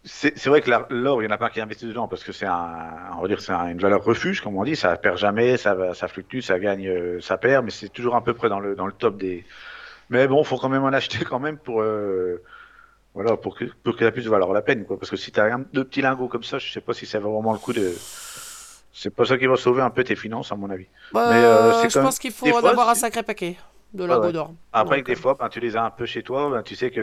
C'est 0.04 0.48
vrai 0.48 0.62
que 0.62 0.72
l'or, 0.94 1.22
il 1.22 1.26
y 1.26 1.28
en 1.28 1.32
a 1.32 1.38
pas 1.38 1.50
qui 1.50 1.60
investissent 1.62 1.90
dedans 1.90 2.08
parce 2.08 2.24
que 2.24 2.32
c'est 2.32 2.46
un, 2.46 3.12
on 3.18 3.22
va 3.22 3.28
dire, 3.28 3.42
c'est 3.42 3.52
un- 3.52 3.68
une 3.68 3.80
valeur 3.80 4.04
refuge, 4.04 4.42
comme 4.42 4.56
on 4.58 4.64
dit, 4.64 4.76
ça 4.76 4.96
perd 4.98 5.18
jamais, 5.18 5.58
ça, 5.58 5.94
ça 5.94 6.08
fluctue, 6.08 6.40
ça 6.40 6.58
gagne, 6.58 7.20
ça 7.22 7.38
perd, 7.38 7.66
mais 7.66 7.72
c'est 7.72 7.90
toujours 7.90 8.16
à 8.16 8.24
peu 8.24 8.34
près 8.34 8.50
dans 8.50 8.60
le, 8.60 8.76
dans 8.76 8.86
le 8.88 8.94
top 8.94 9.18
des. 9.18 9.46
Mais 10.10 10.28
bon, 10.28 10.44
faut 10.44 10.58
quand 10.58 10.70
même 10.70 10.84
en 10.84 10.88
acheter 10.94 11.24
quand 11.26 11.40
même 11.40 11.58
pour. 11.58 11.82
euh, 11.82 12.42
voilà, 13.20 13.36
pour 13.36 13.54
que, 13.58 13.66
pour 13.84 13.98
que 13.98 14.06
ça 14.06 14.14
puisse 14.14 14.28
valoir 14.28 14.54
la 14.54 14.62
peine, 14.62 14.86
quoi. 14.86 14.98
Parce 14.98 15.10
que 15.10 15.18
si 15.18 15.30
t'as 15.30 15.54
un, 15.54 15.66
deux 15.74 15.84
petits 15.84 16.02
lingots 16.02 16.30
comme 16.30 16.46
ça, 16.46 16.58
je 16.58 16.72
sais 16.72 16.80
pas 16.80 16.94
si 16.94 17.06
ça 17.06 17.20
vaut 17.20 17.34
vraiment 17.34 17.52
le 17.52 17.60
coup 17.60 17.74
de. 17.74 17.94
C'est 18.94 19.14
pas 19.14 19.26
ça 19.26 19.38
qui 19.38 19.46
va 19.46 19.58
sauver 19.58 19.82
un 19.82 19.90
peu 19.90 20.06
tes 20.06 20.16
finances, 20.16 20.54
à 20.54 20.56
mon 20.56 20.70
avis. 20.70 20.88
Bah, 21.12 21.28
Mais, 21.30 21.44
euh, 21.44 21.74
c'est 21.82 21.90
je 21.90 22.00
pense 22.00 22.18
qu'il 22.18 22.32
faut 22.32 22.46
des 22.46 22.54
en 22.54 22.60
fois, 22.60 22.70
avoir 22.70 22.88
un 22.88 22.96
sacré 22.96 23.22
paquet 23.22 23.58
de 23.94 24.06
lingots 24.06 24.28
ouais. 24.28 24.32
d'or. 24.32 24.54
Après, 24.72 24.98
Donc, 24.98 25.08
des 25.08 25.16
fois, 25.16 25.36
ben, 25.38 25.50
tu 25.50 25.60
les 25.60 25.76
as 25.76 25.84
un 25.84 25.90
peu 25.90 26.06
chez 26.06 26.24
toi, 26.24 26.50
ben, 26.50 26.64
tu 26.64 26.78
sais 26.78 26.92
que, 26.92 27.02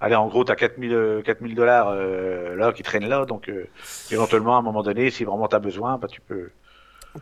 allez, 0.00 0.14
en 0.14 0.26
gros, 0.28 0.42
tu 0.42 0.52
as 0.52 0.56
4000 0.56 0.94
euh, 0.94 1.20
4000 1.20 1.54
dollars 1.54 1.88
euh, 1.90 2.56
là 2.56 2.72
qui 2.72 2.82
traînent 2.82 3.08
là, 3.08 3.26
donc 3.26 3.50
euh, 3.50 3.68
éventuellement, 4.10 4.56
à 4.56 4.60
un 4.60 4.62
moment 4.62 4.82
donné, 4.82 5.10
si 5.10 5.24
vraiment 5.24 5.48
tu 5.48 5.56
as 5.56 5.58
besoin, 5.58 5.98
ben, 5.98 6.08
tu 6.08 6.22
peux. 6.22 6.50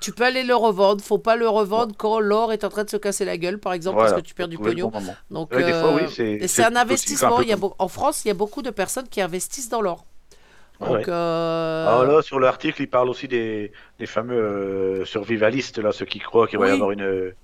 Tu 0.01 0.13
peux 0.13 0.23
aller 0.25 0.45
le 0.45 0.55
revendre, 0.55 1.03
faut 1.03 1.19
pas 1.19 1.35
le 1.35 1.49
revendre 1.49 1.95
quand 1.97 2.21
l'or 2.21 2.53
est 2.53 2.63
en 2.63 2.69
train 2.69 2.85
de 2.85 2.91
se 2.91 2.97
casser 2.97 3.25
la 3.25 3.37
gueule, 3.37 3.59
par 3.59 3.73
exemple, 3.73 3.97
Voilà, 3.97 4.11
parce 4.11 4.23
que 4.23 4.27
tu 4.27 4.35
perds 4.35 4.47
du 4.49 4.57
pognon. 4.59 4.89
bon. 4.89 5.03
Donc, 5.31 5.51
Ouais, 5.53 5.65
des 5.65 5.73
fois, 5.73 5.95
oui, 5.95 6.03
euh, 6.05 6.09
c'est- 6.09 6.47
c'est 6.47 6.63
un 6.65 6.77
investissement. 6.77 7.39
peu 7.39 7.43
Il 7.43 7.49
y 7.49 7.53
a 7.53 7.55
comme- 7.55 7.71
beau- 7.71 7.75
En 7.79 7.89
France, 7.89 8.25
il 8.25 8.29
y 8.29 8.31
a 8.31 8.35
beaucoup 8.35 8.63
de 8.63 8.71
personnes 8.71 9.09
qui 9.09 9.21
investissent 9.21 9.69
dans 9.69 9.81
l'or. 9.83 10.05
Ah 10.83 10.87
Donc, 10.87 10.97
ouais. 10.99 11.05
euh, 11.09 11.89
Alors 11.89 12.05
là, 12.05 12.23
sur 12.23 12.39
l'article, 12.41 12.81
il 12.83 12.89
parle 12.89 13.09
aussi 13.11 13.27
des, 13.29 13.73
des 13.99 14.07
fameux 14.07 14.41
euh, 14.41 15.05
survivalistes, 15.05 15.79
là, 15.79 15.93
ceux 15.93 16.07
qui 16.07 16.21
croient 16.21 16.47
qu'il 16.47 16.59
va 16.59 16.67
y 16.67 16.71
Oui. 16.71 16.75
avoir 16.77 16.93
une, 16.93 17.35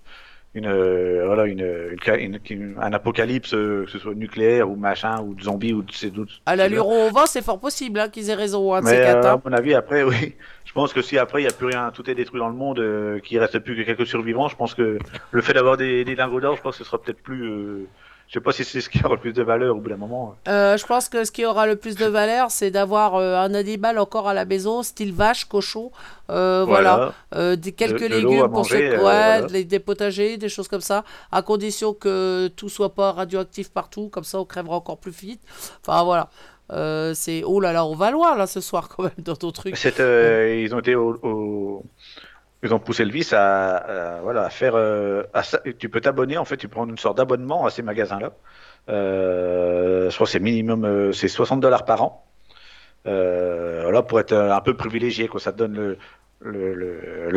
une, 0.56 0.66
euh, 0.66 1.24
voilà, 1.26 1.44
une, 1.44 2.74
un 2.80 2.92
apocalypse, 2.94 3.52
euh, 3.52 3.84
que 3.84 3.90
ce 3.90 3.98
soit 3.98 4.14
nucléaire 4.14 4.70
ou 4.70 4.74
machin, 4.74 5.20
ou 5.20 5.34
de 5.34 5.42
zombies, 5.42 5.74
ou 5.74 5.82
de 5.82 5.92
ces 5.92 6.10
doutes. 6.10 6.40
à 6.46 6.56
l'allure 6.56 6.88
où 6.88 6.92
on 6.92 7.10
va, 7.10 7.26
c'est 7.26 7.44
fort 7.44 7.60
possible 7.60 8.00
hein, 8.00 8.08
qu'ils 8.08 8.30
aient 8.30 8.34
raison. 8.34 8.72
Un 8.74 8.80
de 8.80 8.86
ces 8.86 8.96
Mais 8.96 9.04
quatre, 9.04 9.26
euh, 9.26 9.32
hein. 9.32 9.40
à 9.44 9.48
mon 9.48 9.54
avis, 9.54 9.74
après, 9.74 10.02
oui. 10.02 10.34
Je 10.64 10.72
pense 10.72 10.92
que 10.92 11.02
si 11.02 11.18
après 11.18 11.40
il 11.40 11.44
n'y 11.44 11.50
a 11.50 11.54
plus 11.54 11.66
rien, 11.66 11.90
tout 11.94 12.08
est 12.10 12.14
détruit 12.14 12.40
dans 12.40 12.48
le 12.48 12.54
monde, 12.54 12.80
euh, 12.80 13.18
qu'il 13.20 13.38
reste 13.38 13.58
plus 13.58 13.76
que 13.76 13.82
quelques 13.82 14.06
survivants, 14.06 14.48
je 14.48 14.56
pense 14.56 14.74
que 14.74 14.98
le 15.30 15.42
fait 15.42 15.52
d'avoir 15.52 15.76
des, 15.76 16.04
des 16.04 16.14
lingots 16.14 16.40
d'or, 16.40 16.56
je 16.56 16.62
pense 16.62 16.78
que 16.78 16.84
ce 16.84 16.90
sera 16.90 17.00
peut-être 17.00 17.22
plus. 17.22 17.86
Je 18.28 18.34
sais 18.34 18.40
pas 18.40 18.52
si 18.52 18.64
c'est 18.64 18.80
ce 18.80 18.88
qui 18.88 18.98
aura 19.04 19.14
le 19.14 19.20
plus 19.20 19.32
de 19.32 19.42
valeur 19.42 19.76
au 19.76 19.80
bout 19.80 19.88
d'un 19.88 19.96
moment. 19.96 20.34
Euh, 20.48 20.76
je 20.76 20.84
pense 20.84 21.08
que 21.08 21.24
ce 21.24 21.30
qui 21.30 21.44
aura 21.46 21.66
le 21.66 21.76
plus 21.76 21.94
de 21.96 22.06
valeur, 22.06 22.50
c'est 22.50 22.70
d'avoir 22.70 23.14
euh, 23.14 23.36
un 23.36 23.54
animal 23.54 23.98
encore 23.98 24.26
à 24.28 24.34
la 24.34 24.44
maison, 24.44 24.82
style 24.82 25.12
vache, 25.12 25.44
cochon, 25.44 25.90
euh, 26.30 26.64
voilà, 26.66 27.12
Voilà. 27.30 27.56
Des, 27.56 27.72
quelques 27.72 28.02
De- 28.02 28.08
de 28.08 28.20
l'eau 28.20 28.30
légumes 28.30 28.40
pour 28.48 28.50
manger, 28.58 28.90
ouais, 28.90 28.96
voilà. 28.98 29.42
des, 29.42 29.64
des 29.64 29.78
potagers, 29.78 30.36
des 30.38 30.48
choses 30.48 30.68
comme 30.68 30.80
ça, 30.80 31.04
à 31.30 31.42
condition 31.42 31.94
que 31.94 32.48
tout 32.56 32.68
soit 32.68 32.94
pas 32.94 33.12
radioactif 33.12 33.70
partout, 33.70 34.08
comme 34.08 34.24
ça 34.24 34.40
on 34.40 34.44
crèvera 34.44 34.76
encore 34.76 34.98
plus 34.98 35.12
vite. 35.12 35.40
Enfin 35.86 36.02
voilà. 36.02 36.28
C'est 37.14 37.44
oh 37.44 37.60
là 37.60 37.72
là, 37.72 37.84
on 37.86 37.94
va 37.94 38.10
loin 38.10 38.36
là 38.36 38.48
ce 38.48 38.60
soir 38.60 38.88
quand 38.96 39.04
même 39.04 39.12
dans 39.18 39.36
ton 39.36 39.52
truc. 39.52 39.76
Ils 39.84 40.74
ont 40.74 40.80
été 40.80 40.96
au, 40.96 41.14
au- 41.22 41.84
ils 42.62 42.72
ont 42.74 42.78
poussé 42.78 43.04
le 43.04 43.10
vice 43.12 43.32
à, 43.32 43.76
à- 43.76 44.20
voilà 44.22 44.44
à 44.44 44.50
faire. 44.50 44.72
euh, 44.76 45.22
tu 45.78 45.88
peux 45.88 46.00
t'abonner 46.00 46.36
en 46.38 46.44
fait, 46.44 46.56
tu 46.56 46.68
prends 46.68 46.86
une 46.86 46.98
sorte 46.98 47.16
d'abonnement 47.18 47.66
à 47.66 47.70
ces 47.70 47.82
magasins-là. 47.82 48.32
Euh, 48.88 50.10
je 50.10 50.14
crois 50.14 50.26
que 50.26 50.30
c'est 50.32 50.40
minimum, 50.40 50.84
euh, 50.84 51.12
c'est 51.12 51.28
60 51.28 51.60
dollars 51.60 51.84
par 51.84 52.02
an. 52.02 52.24
Euh, 53.06 53.80
voilà 53.84 54.02
pour 54.02 54.18
être 54.20 54.32
euh, 54.32 54.52
un 54.54 54.60
peu 54.60 54.74
privilégié, 54.74 55.28
quoi. 55.28 55.40
Ça 55.40 55.52
te 55.52 55.58
donne 55.58 55.74
le 55.74 55.98
le, 56.40 57.32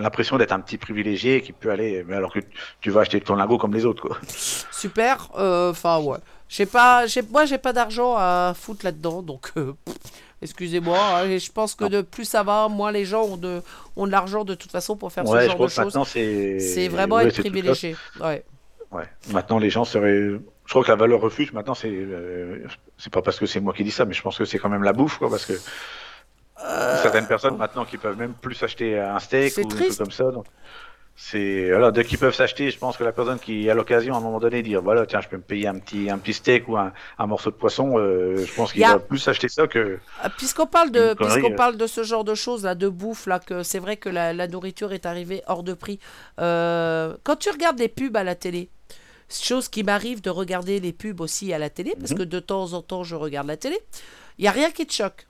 l'impression 0.00 0.36
d'être 0.36 0.50
un 0.52 0.58
petit 0.58 0.78
privilégié 0.78 1.42
qui 1.42 1.52
peut 1.52 1.70
aller, 1.70 2.04
mais 2.08 2.16
alors 2.16 2.32
que 2.32 2.40
tu 2.80 2.90
vas 2.90 3.02
acheter 3.02 3.20
ton 3.20 3.36
lingot 3.36 3.56
comme 3.56 3.72
les 3.72 3.84
autres, 3.86 4.02
quoi. 4.08 4.18
Super. 4.72 5.28
euh, 5.38 5.70
Enfin 5.70 6.00
ouais. 6.00 6.18
J'ai 6.48 6.66
pas, 6.66 7.04
moi 7.30 7.44
j'ai 7.44 7.58
pas 7.58 7.72
d'argent 7.72 8.14
à 8.16 8.52
foutre 8.54 8.84
là-dedans, 8.84 9.22
donc 9.22 9.52
euh, 9.56 9.72
excusez-moi. 10.42 10.98
hein, 10.98 11.38
je 11.38 11.50
pense 11.52 11.74
que 11.74 11.84
de 11.84 12.02
plus 12.02 12.24
ça 12.24 12.42
va, 12.42 12.68
moins 12.68 12.92
les 12.92 13.04
gens 13.04 13.22
ont 13.24 13.36
de, 13.36 13.62
ont 13.96 14.06
de 14.06 14.12
l'argent 14.12 14.44
de 14.44 14.54
toute 14.54 14.70
façon 14.70 14.96
pour 14.96 15.12
faire 15.12 15.24
Ouais, 15.28 15.38
ce 15.38 15.42
je 15.44 15.46
genre 15.48 15.54
crois 15.56 15.84
de 15.84 15.90
choses. 15.90 16.08
c'est. 16.08 16.88
Vraiment 16.88 17.16
ouais, 17.16 17.26
être 17.28 17.40
privilégié. 17.40 17.96
Ouais. 18.20 18.44
Ouais. 18.92 19.04
Maintenant, 19.32 19.58
les 19.58 19.70
gens 19.70 19.84
seraient. 19.84 20.38
Je 20.64 20.70
crois 20.70 20.82
que 20.84 20.88
la 20.90 20.96
valeur 20.96 21.20
refuge, 21.20 21.52
maintenant, 21.52 21.74
c'est. 21.74 21.90
euh, 21.90 22.64
C'est 22.98 23.12
pas 23.12 23.22
parce 23.22 23.38
que 23.38 23.46
c'est 23.46 23.60
moi 23.60 23.72
qui 23.72 23.84
dis 23.84 23.90
ça, 23.90 24.04
mais 24.04 24.14
je 24.14 24.22
pense 24.22 24.38
que 24.38 24.44
c'est 24.44 24.58
quand 24.58 24.68
même 24.68 24.82
la 24.84 24.92
bouffe, 24.92 25.18
quoi, 25.18 25.28
parce 25.30 25.44
que. 25.46 25.54
Certaines 27.02 27.26
personnes 27.26 27.56
maintenant 27.58 27.84
qui 27.84 27.98
peuvent 27.98 28.16
même 28.16 28.32
plus 28.32 28.54
s'acheter 28.54 28.98
un 28.98 29.18
steak 29.18 29.56
ou 29.58 29.62
des 29.62 29.68
triste. 29.68 29.96
trucs 29.96 29.98
comme 29.98 30.10
ça. 30.10 30.30
Donc, 30.32 30.46
c'est 31.16 31.70
voilà, 31.70 31.90
dès 31.92 32.04
qu'ils 32.04 32.18
peuvent 32.18 32.34
s'acheter, 32.34 32.70
je 32.70 32.78
pense 32.78 32.96
que 32.98 33.04
la 33.04 33.12
personne 33.12 33.38
qui 33.40 33.70
a 33.70 33.74
l'occasion 33.74 34.14
à 34.14 34.18
un 34.18 34.20
moment 34.20 34.38
donné 34.38 34.62
de 34.62 34.68
dire 34.68 34.82
voilà, 34.82 35.06
tiens, 35.06 35.20
je 35.22 35.28
peux 35.28 35.36
me 35.38 35.42
payer 35.42 35.66
un 35.66 35.78
petit 35.78 36.10
un 36.10 36.18
petit 36.18 36.34
steak 36.34 36.68
ou 36.68 36.76
un, 36.76 36.92
un 37.18 37.26
morceau 37.26 37.50
de 37.50 37.56
poisson, 37.56 37.98
euh, 37.98 38.44
je 38.46 38.52
pense 38.52 38.72
qu'il 38.72 38.84
a- 38.84 38.92
va 38.92 39.00
plus 39.00 39.26
acheter 39.26 39.48
ça 39.48 39.66
que. 39.66 39.98
Ah, 40.18 40.30
Puisqu'on 40.30 40.66
parle 40.66 40.90
de, 40.90 41.14
puisqu'on 41.14 41.52
euh. 41.52 41.56
parle 41.56 41.76
de 41.76 41.86
ce 41.86 42.02
genre 42.02 42.24
de 42.24 42.34
choses 42.34 42.64
là, 42.64 42.74
de 42.74 42.88
bouffe 42.88 43.26
là, 43.26 43.38
que 43.38 43.62
c'est 43.62 43.78
vrai 43.78 43.96
que 43.96 44.08
la, 44.10 44.32
la 44.32 44.46
nourriture 44.48 44.92
est 44.92 45.06
arrivée 45.06 45.42
hors 45.46 45.62
de 45.62 45.74
prix. 45.74 45.98
Euh, 46.40 47.16
quand 47.22 47.36
tu 47.36 47.50
regardes 47.50 47.78
les 47.78 47.88
pubs 47.88 48.16
à 48.16 48.24
la 48.24 48.34
télé, 48.34 48.70
chose 49.28 49.68
qui 49.68 49.82
m'arrive 49.84 50.20
de 50.22 50.30
regarder 50.30 50.80
les 50.80 50.92
pubs 50.92 51.20
aussi 51.20 51.52
à 51.52 51.58
la 51.58 51.70
télé, 51.70 51.94
parce 51.98 52.12
Mhm. 52.12 52.18
que 52.18 52.22
de 52.24 52.40
temps 52.40 52.72
en 52.74 52.82
temps 52.82 53.04
je 53.04 53.14
regarde 53.16 53.46
la 53.48 53.56
télé, 53.56 53.78
il 54.38 54.44
y 54.44 54.48
a 54.48 54.52
rien 54.52 54.70
qui 54.70 54.86
te 54.86 54.92
choque. 54.92 55.26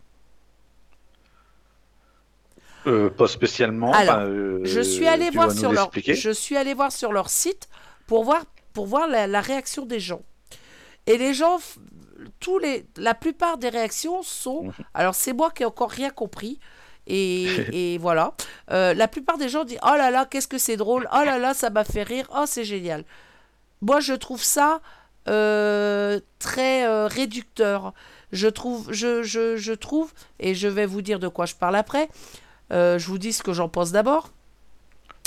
Euh, 2.86 3.10
pas 3.10 3.26
spécialement. 3.28 3.92
Alors, 3.92 4.16
enfin, 4.16 4.26
euh, 4.26 4.60
je 4.64 4.80
suis 4.80 5.06
allé 5.06 5.30
voir 5.30 5.50
sur 5.52 5.72
leur, 5.72 5.84
l'expliquer 5.84 6.14
je 6.14 6.30
suis 6.30 6.56
allé 6.56 6.74
voir 6.74 6.92
sur 6.92 7.12
leur 7.12 7.28
site 7.30 7.68
pour 8.06 8.24
voir, 8.24 8.44
pour 8.72 8.86
voir 8.86 9.08
la, 9.08 9.26
la 9.26 9.40
réaction 9.40 9.86
des 9.86 10.00
gens. 10.00 10.22
Et 11.06 11.18
les 11.18 11.34
gens, 11.34 11.58
tous 12.40 12.58
les, 12.58 12.86
la 12.96 13.14
plupart 13.14 13.58
des 13.58 13.68
réactions 13.68 14.22
sont, 14.22 14.64
Mhm. 14.64 14.72
alors 14.94 15.14
c'est 15.14 15.32
moi 15.32 15.50
qui 15.50 15.62
ai 15.62 15.66
encore 15.66 15.90
rien 15.90 16.10
compris. 16.10 16.58
Et, 17.08 17.44
et 17.94 17.98
voilà. 17.98 18.34
Euh, 18.70 18.94
la 18.94 19.06
plupart 19.08 19.38
des 19.38 19.48
gens 19.48 19.64
disent 19.64 19.78
Oh 19.84 19.94
là 19.96 20.10
là, 20.10 20.24
qu'est-ce 20.24 20.48
que 20.48 20.58
c'est 20.58 20.76
drôle. 20.76 21.08
Oh 21.12 21.24
là 21.24 21.38
là, 21.38 21.54
ça 21.54 21.70
m'a 21.70 21.84
fait 21.84 22.02
rire. 22.02 22.26
Oh, 22.36 22.44
c'est 22.46 22.64
génial. 22.64 23.04
Moi, 23.82 24.00
je 24.00 24.12
trouve 24.14 24.42
ça 24.42 24.80
euh, 25.28 26.20
très 26.38 26.86
euh, 26.86 27.06
réducteur. 27.06 27.92
Je 28.32 28.48
trouve, 28.48 28.92
je, 28.92 29.22
je, 29.22 29.56
je 29.56 29.72
trouve, 29.72 30.12
et 30.40 30.54
je 30.54 30.66
vais 30.66 30.86
vous 30.86 31.00
dire 31.02 31.18
de 31.20 31.28
quoi 31.28 31.46
je 31.46 31.54
parle 31.54 31.76
après. 31.76 32.08
Euh, 32.72 32.98
je 32.98 33.06
vous 33.06 33.18
dis 33.18 33.32
ce 33.32 33.42
que 33.42 33.52
j'en 33.52 33.68
pense 33.68 33.92
d'abord. 33.92 34.30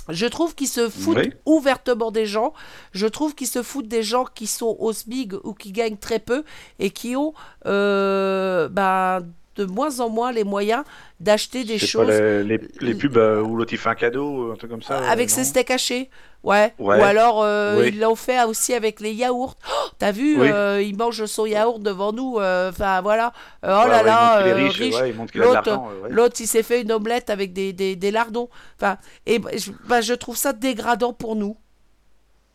Je 0.09 0.25
trouve 0.25 0.55
qu'ils 0.55 0.67
se 0.67 0.89
foutent 0.89 1.17
Oui. 1.17 1.33
ouvertement 1.45 2.09
des 2.09 2.25
gens. 2.25 2.53
Je 2.93 3.05
trouve 3.05 3.35
qu'ils 3.35 3.47
se 3.47 3.61
foutent 3.61 3.87
des 3.87 4.01
gens 4.01 4.25
qui 4.25 4.47
sont 4.47 4.75
au 4.79 4.91
SMIG 4.91 5.35
ou 5.43 5.53
qui 5.53 5.71
gagnent 5.71 5.97
très 5.97 6.17
peu 6.17 6.43
et 6.79 6.89
qui 6.89 7.15
ont 7.15 7.33
euh, 7.67 8.67
ben, 8.69 9.19
de 9.59 9.65
moins 9.65 9.99
en 9.99 10.09
moins 10.09 10.31
les 10.31 10.43
moyens 10.43 10.83
d'acheter 11.19 11.63
des 11.65 11.77
choses 11.77 12.07
pas 12.07 12.11
les, 12.19 12.43
les, 12.43 12.59
les 12.81 12.93
pubs 12.95 13.17
euh, 13.17 13.41
où 13.41 13.55
l'autre 13.55 13.73
il 13.73 13.77
fait 13.77 13.89
un 13.89 13.95
cadeau, 13.95 14.51
un 14.53 14.55
truc 14.55 14.71
comme 14.71 14.81
ça. 14.81 14.99
euh, 14.99 15.09
avec 15.09 15.29
non 15.29 15.35
ses 15.35 15.43
steaks 15.43 15.71
hachés. 15.71 16.09
Ouais. 16.41 16.73
Ouais. 16.79 16.97
Ou 16.97 17.01
alors 17.03 17.43
euh, 17.43 17.81
Oui. 17.81 17.89
ils 17.89 17.99
l'ont 17.99 18.15
fait 18.15 18.41
aussi 18.45 18.73
avec 18.73 19.01
les 19.01 19.11
yaourts. 19.11 19.57
Oh, 19.69 19.89
T'as 19.99 20.13
vu, 20.13 20.39
Oui. 20.39 20.47
euh, 20.49 20.81
il 20.81 20.95
mange 20.97 21.25
son 21.25 21.45
yaourt 21.45 21.81
devant 21.81 22.13
nous. 22.13 22.37
euh, 22.39 22.69
Enfin 22.69 23.01
voilà. 23.01 23.33
Euh, 23.65 23.77
oh 23.77 23.83
Ouais, 23.83 23.89
là 23.89 23.97
ouais, 23.97 24.03
là, 24.05 24.41
il 24.47 24.51
euh, 24.53 25.07
il 25.11 25.39
L'autre, 25.41 25.67
euh, 25.69 26.07
l'autre, 26.09 26.35
il 26.39 26.47
s'est 26.47 26.63
fait 26.63 26.81
une 26.81 26.93
omelette 26.93 27.29
avec 27.29 27.51
des, 27.51 27.73
des, 27.73 27.97
des 27.97 28.11
lardons. 28.11 28.47
Enfin, 28.77 28.97
et 29.25 29.39
ben, 29.39 29.51
je, 29.57 29.71
ben, 29.89 29.99
je 29.99 30.13
trouve 30.13 30.37
ça 30.37 30.53
dégradant 30.53 31.11
pour 31.11 31.35
nous. 31.35 31.57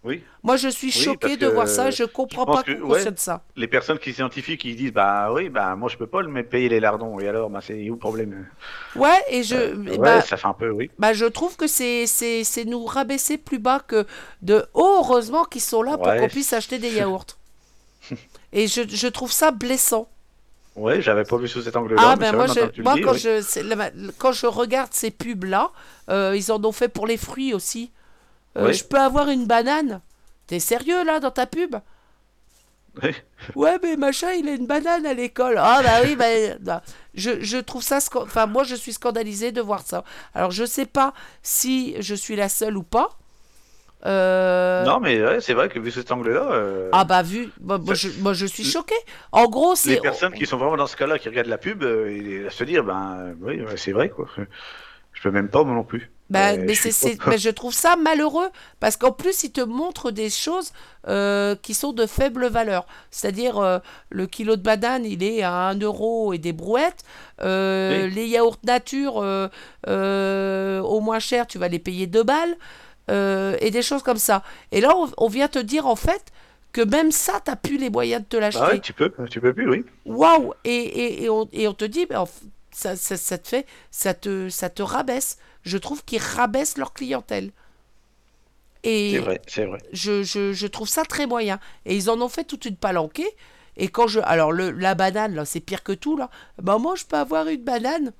Oui. 0.04 0.22
Moi, 0.42 0.56
je 0.56 0.68
suis 0.68 0.92
Oui, 1.08 1.16
parce 1.18 1.38
de 1.38 1.46
voir 1.46 1.66
ça. 1.66 1.90
Je 1.90 2.04
comprends 2.04 2.44
pense 2.44 2.56
pas 2.56 2.62
que, 2.62 2.72
qu'on 2.72 2.90
ouais, 2.90 3.04
ça. 3.16 3.42
Les 3.56 3.66
personnes 3.66 3.98
qui 3.98 4.12
s'identifient, 4.12 4.58
qui 4.58 4.74
disent 4.74 4.92
bah 4.92 5.32
oui, 5.32 5.48
bah 5.48 5.74
moi 5.76 5.88
je 5.88 5.96
peux 5.96 6.06
pas 6.06 6.20
le 6.20 6.42
payer 6.42 6.68
les 6.68 6.78
lardons. 6.78 7.18
Et 7.20 7.26
alors, 7.26 7.48
bah 7.48 7.60
c'est 7.62 7.88
où 7.88 7.94
le 7.94 7.98
problème? 7.98 8.46
Ouais, 8.96 9.18
et 9.30 9.42
je. 9.42 9.56
Euh, 9.56 9.74
Ouais, 9.74 9.98
bah, 9.98 10.20
ça 10.20 10.36
fait 10.36 10.46
un 10.46 10.52
peu, 10.52 10.70
oui. 10.70 10.90
bah, 10.98 11.12
je 11.14 11.24
trouve 11.24 11.56
que 11.56 11.66
c'est, 11.66 12.06
c'est, 12.06 12.44
c'est 12.44 12.64
nous 12.64 12.84
rabaisser 12.84 13.38
plus 13.38 13.58
bas 13.58 13.80
que 13.80 14.06
de. 14.42 14.66
Oh, 14.74 14.96
heureusement 14.98 15.44
qu'ils 15.44 15.62
sont 15.62 15.82
là 15.82 15.96
pour 15.96 16.14
qu'on 16.14 16.28
puisse 16.28 16.52
acheter 16.52 16.78
des 16.78 16.92
yaourts. 16.92 17.26
et 18.52 18.66
je, 18.66 18.82
je 18.86 19.06
trouve 19.08 19.32
ça 19.32 19.52
blessant. 19.52 20.08
Ouais, 20.76 21.00
j'avais 21.00 21.24
pas 21.24 21.36
vu 21.38 21.48
sous 21.48 21.62
cet 21.62 21.76
angle-là. 21.76 22.02
Ah 22.04 22.16
ben 22.16 22.34
moi, 22.34 22.46
je, 22.46 22.82
moi 22.82 22.94
dis, 22.94 23.00
quand, 23.00 23.12
oui. 23.12 23.18
je, 23.18 24.10
quand 24.18 24.32
je 24.32 24.46
regarde 24.46 24.92
ces 24.92 25.10
pubs 25.10 25.44
là, 25.44 25.70
ils 26.08 26.52
en 26.52 26.62
ont 26.64 26.72
fait 26.72 26.88
pour 26.88 27.06
les 27.06 27.16
fruits 27.16 27.54
aussi. 27.54 27.90
Euh. 28.56 28.72
Je 28.72 28.84
peux 28.84 28.98
avoir 28.98 29.28
une 29.28 29.46
banane? 29.46 30.00
T'es 30.46 30.60
sérieux 30.60 31.04
là 31.04 31.20
dans 31.20 31.30
ta 31.30 31.46
pub? 31.46 31.76
Ouais. 33.02 33.14
Ouais 33.56 33.78
mais 33.82 33.96
machin 33.96 34.30
il 34.32 34.48
a 34.48 34.52
une 34.52 34.66
banane 34.66 35.04
à 35.04 35.14
l'école. 35.14 35.56
Ah 35.58 35.80
bah 35.82 36.00
oui 36.04 36.16
bah, 36.16 36.82
je, 37.14 37.40
je 37.40 37.56
trouve 37.58 37.82
ça 37.82 37.98
enfin 38.16 38.46
moi 38.46 38.62
je 38.62 38.76
suis 38.76 38.92
scandalisée 38.92 39.50
de 39.50 39.60
voir 39.60 39.82
ça. 39.84 40.04
Alors 40.34 40.52
je 40.52 40.64
sais 40.64 40.86
pas 40.86 41.12
si 41.42 41.96
je 42.00 42.14
suis 42.14 42.36
la 42.36 42.48
seule 42.48 42.76
ou 42.76 42.82
pas. 42.84 43.10
Euh, 44.06 44.84
Non, 44.84 45.00
mais 45.00 45.22
ouais, 45.24 45.40
c'est 45.40 45.54
vrai 45.54 45.68
que 45.70 45.78
vu 45.78 45.90
cet 45.90 46.12
angle-là, 46.12 46.52
euh, 46.52 46.90
Ah 46.92 47.04
bah 47.04 47.22
vu, 47.22 47.48
moi, 47.60 47.78
moi, 47.78 47.94
je, 47.94 48.10
moi, 48.20 48.34
je 48.34 48.44
suis 48.44 48.62
choquée. 48.62 48.94
En 49.32 49.46
gros, 49.48 49.74
c'est 49.76 49.94
les 49.94 50.00
personnes 50.00 50.34
qui 50.34 50.44
sont 50.44 50.58
vraiment 50.58 50.76
dans 50.76 50.86
ce 50.86 50.96
cas-là, 50.96 51.18
qui 51.18 51.30
regardent 51.30 51.48
la 51.48 51.56
pub, 51.56 51.82
euh, 51.82 52.10
et 52.10 52.46
à 52.46 52.50
se 52.50 52.64
dire, 52.64 52.84
ben 52.84 53.34
oui, 53.40 53.62
c'est 53.76 53.92
vrai 53.92 54.10
quoi. 54.10 54.28
Je 55.12 55.22
peux 55.22 55.30
même 55.30 55.48
pas 55.48 55.64
moi 55.64 55.74
non 55.74 55.84
plus. 55.84 56.10
Bah, 56.30 56.52
Euh, 56.52 56.56
mais, 56.58 56.74
je 56.74 56.88
suis 56.88 57.18
mais 57.26 57.52
trouve 57.52 57.74
ça 57.74 57.96
malheureux 57.96 58.48
parce 58.80 58.96
qu'en 58.96 59.12
plus, 59.12 59.44
ils 59.44 59.52
te 59.52 59.60
montrent 59.60 60.10
des 60.10 60.30
choses 60.30 60.72
euh, 61.06 61.54
qui 61.62 61.74
sont 61.74 61.92
de 61.92 62.06
faible 62.06 62.46
valeur. 62.46 62.86
C'est-à-dire, 63.10 63.58
euh, 63.58 63.78
le 64.10 64.26
kilo 64.26 64.56
de 64.56 64.62
banane, 64.62 65.04
il 65.04 65.22
est 65.22 65.42
à 65.42 65.52
1 65.68 65.78
euro 65.80 66.32
et 66.32 66.38
des 66.38 66.52
brouettes. 66.52 67.02
Euh, 67.42 68.06
Oui. 68.06 68.14
Les 68.14 68.26
yaourts 68.26 68.58
nature, 68.64 69.16
au 69.16 71.00
moins 71.00 71.18
cher, 71.18 71.46
tu 71.46 71.58
vas 71.58 71.68
les 71.68 71.78
payer 71.78 72.06
2 72.06 72.22
balles. 72.22 72.56
et 73.08 73.70
des 73.70 73.82
choses 73.82 74.02
comme 74.02 74.16
ça. 74.16 74.42
Et 74.72 74.80
là, 74.80 74.94
on, 74.96 75.10
on 75.18 75.28
vient 75.28 75.48
te 75.48 75.58
dire 75.58 75.86
en 75.86 75.96
fait 75.96 76.24
que 76.72 76.80
même 76.80 77.12
ça, 77.12 77.34
t'as 77.44 77.54
plus 77.54 77.76
les 77.76 77.90
moyens 77.90 78.22
de 78.22 78.26
te 78.26 78.36
l'acheter. 78.36 78.64
Ah 78.64 78.70
ouais, 78.72 78.80
tu 78.80 78.92
peux, 78.92 79.12
tu 79.30 79.40
peux 79.40 79.52
plus, 79.54 79.68
oui. 79.68 79.84
Waouh 80.06 80.54
et, 80.64 80.74
et, 80.74 81.24
et, 81.24 81.28
on, 81.30 81.48
et 81.52 81.68
on 81.68 81.74
te 81.74 81.84
dit, 81.84 82.06
ça, 82.74 82.96
ça, 82.96 83.16
ça 83.16 83.38
te 83.38 83.48
fait, 83.48 83.66
ça 83.90 84.14
te, 84.14 84.48
ça 84.48 84.70
te 84.70 84.82
rabaisse. 84.82 85.38
Je 85.62 85.78
trouve 85.78 86.04
qu'ils 86.04 86.20
rabaissent 86.22 86.76
leur 86.78 86.92
clientèle. 86.92 87.52
Et 88.82 89.12
C'est 89.12 89.18
vrai, 89.18 89.40
c'est 89.46 89.64
vrai. 89.64 89.78
je, 89.92 90.22
je, 90.22 90.52
je 90.52 90.66
trouve 90.66 90.88
ça 90.88 91.04
très 91.04 91.26
moyen. 91.26 91.58
Et 91.86 91.96
ils 91.96 92.10
en 92.10 92.20
ont 92.20 92.28
fait 92.28 92.44
toute 92.44 92.64
une 92.66 92.76
palanquée. 92.76 93.28
Et 93.76 93.88
quand 93.88 94.06
je. 94.06 94.20
Alors, 94.20 94.52
le, 94.52 94.70
la 94.70 94.94
banane, 94.94 95.34
là, 95.34 95.44
c'est 95.44 95.60
pire 95.60 95.82
que 95.82 95.92
tout, 95.92 96.16
là. 96.16 96.30
Ben, 96.62 96.78
moi, 96.78 96.94
je 96.96 97.04
peux 97.04 97.16
avoir 97.16 97.48
une 97.48 97.62
banane. 97.64 98.12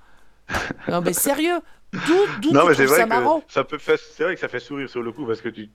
non, 0.89 1.01
mais 1.03 1.13
sérieux. 1.13 1.61
D'où, 1.93 2.53
Non, 2.53 2.67
mais 2.67 2.75
c'est 2.75 2.87
trouves 2.87 2.87
vrai 2.87 2.97
ça 2.97 3.05
que 3.05 3.09
marrant 3.09 3.45
ça 3.49 3.63
peut 3.65 3.79
faire, 3.79 3.99
c'est 3.99 4.25
vrai 4.25 4.35
que 4.35 4.41
ça 4.41 4.49
fait 4.49 4.59
sourire 4.59 4.91
sur 4.91 5.01
le 5.03 5.13
coup 5.13 5.27
parce 5.27 5.41
que 5.41 5.49
tu, 5.49 5.71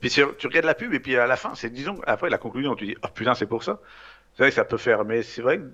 puis 0.00 0.10
tu 0.10 0.22
regardes 0.22 0.64
la 0.64 0.74
pub 0.74 0.94
et 0.94 1.00
puis 1.00 1.16
à 1.16 1.26
la 1.26 1.36
fin, 1.36 1.54
c'est 1.56 1.70
disons 1.70 2.00
après 2.06 2.30
la 2.30 2.38
conclusion, 2.38 2.76
tu 2.76 2.86
dis 2.86 2.96
oh 3.02 3.08
putain 3.12 3.34
c'est 3.34 3.46
pour 3.46 3.64
ça. 3.64 3.80
C'est 4.34 4.44
vrai 4.44 4.50
que 4.50 4.54
ça 4.54 4.64
peut 4.64 4.76
faire, 4.76 5.04
mais 5.04 5.22
c'est 5.24 5.42
vrai 5.42 5.58
que, 5.58 5.64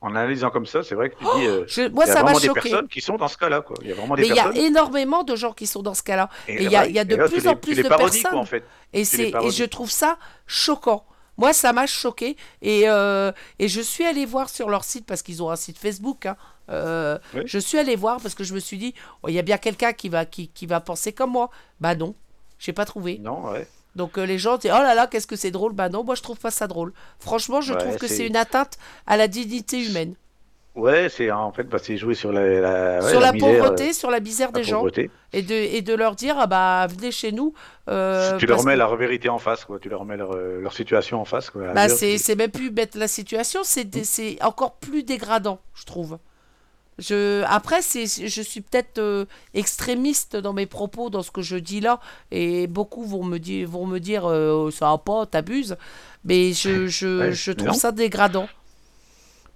en 0.00 0.10
analysant 0.14 0.50
comme 0.50 0.66
ça, 0.66 0.82
c'est 0.82 0.94
vrai 0.94 1.10
que 1.10 1.16
tu 1.18 1.24
dis, 1.24 1.46
euh, 1.46 1.60
Oh, 1.62 1.64
Je- 1.68 1.88
moi, 1.88 2.04
il 2.04 2.08
y 2.08 2.10
a 2.10 2.14
ça 2.14 2.22
vraiment 2.22 2.38
des 2.38 2.46
choqué. 2.46 2.60
personnes 2.60 2.88
qui 2.88 3.00
sont 3.00 3.16
dans 3.16 3.28
ce 3.28 3.36
cas-là 3.36 3.60
quoi. 3.62 3.76
Il 3.82 3.88
y 3.88 3.92
a 3.92 3.94
vraiment 3.96 4.14
des 4.14 4.22
Mais 4.22 4.28
il 4.28 4.34
y 4.34 4.38
a 4.40 4.52
énormément 4.56 5.24
de 5.24 5.34
gens 5.34 5.52
qui 5.52 5.66
sont 5.66 5.82
dans 5.82 5.94
ce 5.94 6.02
cas-là. 6.04 6.28
Et 6.46 6.62
il 6.62 6.70
y 6.70 6.76
a, 6.76 6.82
ouais, 6.82 6.88
il 6.90 6.94
y 6.94 6.98
a 7.00 7.04
de 7.04 7.16
là, 7.16 7.26
plus 7.28 7.42
les- 7.42 7.48
en 7.48 7.56
plus 7.56 7.74
de 7.76 7.82
personnes. 7.82 8.22
quoi, 8.30 8.38
en 8.38 8.44
fait. 8.44 8.64
Et, 8.92 9.04
c'est, 9.04 9.30
et 9.30 9.50
je 9.50 9.64
trouve 9.64 9.90
ça 9.90 10.16
choquant. 10.46 11.04
Moi, 11.36 11.52
ça 11.52 11.72
m'a 11.72 11.86
choqué. 11.86 12.36
Et, 12.62 12.88
euh, 12.88 13.30
et 13.58 13.68
je 13.68 13.80
suis 13.80 14.04
allée 14.04 14.26
voir 14.26 14.48
sur 14.48 14.68
leur 14.70 14.82
site, 14.84 15.06
parce 15.06 15.22
qu'ils 15.22 15.42
ont 15.42 15.50
un 15.50 15.56
site 15.56 15.78
Facebook. 15.78 16.26
hein, 16.26 16.36
euh, 16.70 17.18
Oui. 17.34 17.42
Je 17.46 17.58
suis 17.58 17.78
allée 17.78 17.96
voir 17.96 18.20
parce 18.20 18.34
que 18.34 18.44
je 18.44 18.54
me 18.54 18.58
suis 18.60 18.76
dit, 18.76 18.92
oh, 19.22 19.28
il 19.28 19.34
y 19.34 19.38
a 19.38 19.42
bien 19.42 19.56
quelqu'un 19.58 19.92
qui 19.92 20.08
va, 20.08 20.24
qui, 20.26 20.48
qui 20.48 20.66
va 20.66 20.80
penser 20.80 21.12
comme 21.12 21.30
moi. 21.30 21.50
Bah 21.80 21.94
non, 21.94 22.14
j'ai 22.58 22.72
pas 22.72 22.84
trouvé. 22.84 23.18
Non, 23.18 23.50
ouais. 23.50 23.66
Donc 23.98 24.16
euh, 24.16 24.24
les 24.24 24.38
gens 24.38 24.56
disent, 24.56 24.70
oh 24.74 24.80
là 24.82 24.94
là, 24.94 25.06
qu'est-ce 25.06 25.26
que 25.26 25.36
c'est 25.36 25.50
drôle. 25.50 25.72
Bah 25.74 25.90
non, 25.90 26.04
moi 26.04 26.14
je 26.14 26.22
trouve 26.22 26.38
pas 26.38 26.50
ça 26.50 26.66
drôle. 26.66 26.92
Franchement, 27.18 27.60
je 27.60 27.74
Ouais, 27.74 27.78
trouve 27.80 27.96
que 27.98 28.06
c'est- 28.06 28.26
une 28.26 28.36
atteinte 28.36 28.78
à 29.06 29.16
la 29.18 29.28
dignité 29.28 29.84
humaine. 29.84 30.14
Ouais, 30.74 31.08
c'est 31.08 31.28
en 31.32 31.50
fait, 31.50 31.64
bah, 31.64 31.78
c'est 31.82 31.96
jouer 31.96 32.14
sur 32.14 32.30
la, 32.30 32.60
la, 32.60 33.00
ouais, 33.02 33.10
sur 33.10 33.18
la, 33.20 33.32
misère, 33.32 33.50
pauvreté, 33.64 33.88
euh, 33.88 33.92
sur 33.92 34.10
la 34.12 34.20
misère 34.20 34.50
la 34.54 34.60
des 34.60 34.64
gens. 34.64 34.86
Et 35.32 35.42
de, 35.42 35.52
et 35.52 35.82
de 35.82 35.92
leur 35.92 36.14
dire, 36.14 36.36
ah 36.38 36.46
bah 36.46 36.86
venez 36.88 37.10
chez 37.10 37.32
nous. 37.32 37.52
euh, 37.88 38.36
tu 38.38 38.46
leur 38.46 38.62
mets 38.64 38.74
que- 38.74 38.78
leur 38.78 38.94
vérité 38.96 39.28
en 39.28 39.38
face, 39.38 39.64
quoi. 39.64 39.80
Tu 39.80 39.88
leur 39.88 40.04
mets 40.04 40.16
leur, 40.16 40.36
leur 40.36 40.72
situation 40.72 41.20
en 41.20 41.24
face, 41.24 41.50
quoi. 41.50 41.72
Bah, 41.72 41.88
c'est 41.88 42.16
c'est 42.18 42.36
même 42.36 42.52
plus 42.52 42.70
mettre 42.70 42.96
la 42.96 43.08
situation, 43.08 43.60
c'est 43.64 43.88
c'est 44.04 44.38
encore 44.42 44.74
plus 44.76 45.02
dégradant, 45.02 45.58
je 45.74 45.84
trouve. 45.84 46.18
Je, 46.98 47.44
après, 47.46 47.80
c'est, 47.82 48.06
je 48.06 48.42
suis 48.42 48.60
peut-être 48.60 48.98
euh, 48.98 49.24
extrémiste 49.54 50.36
dans 50.36 50.52
mes 50.52 50.66
propos, 50.66 51.10
dans 51.10 51.22
ce 51.22 51.30
que 51.30 51.42
je 51.42 51.56
dis 51.56 51.80
là, 51.80 52.00
et 52.32 52.66
beaucoup 52.66 53.04
vont 53.04 53.22
me 53.24 53.38
dire, 53.38 53.68
vont 53.68 53.86
me 53.86 54.00
dire 54.00 54.24
euh, 54.28 54.70
ça 54.72 54.90
va 54.90 54.98
pas, 54.98 55.24
t'abuses, 55.26 55.76
mais 56.24 56.52
je, 56.52 56.88
je, 56.88 57.20
Ouais, 57.20 57.32
je 57.32 57.52
mais 57.52 57.56
trouve 57.56 57.68
non. 57.68 57.74
ça 57.74 57.92
dégradant. 57.92 58.48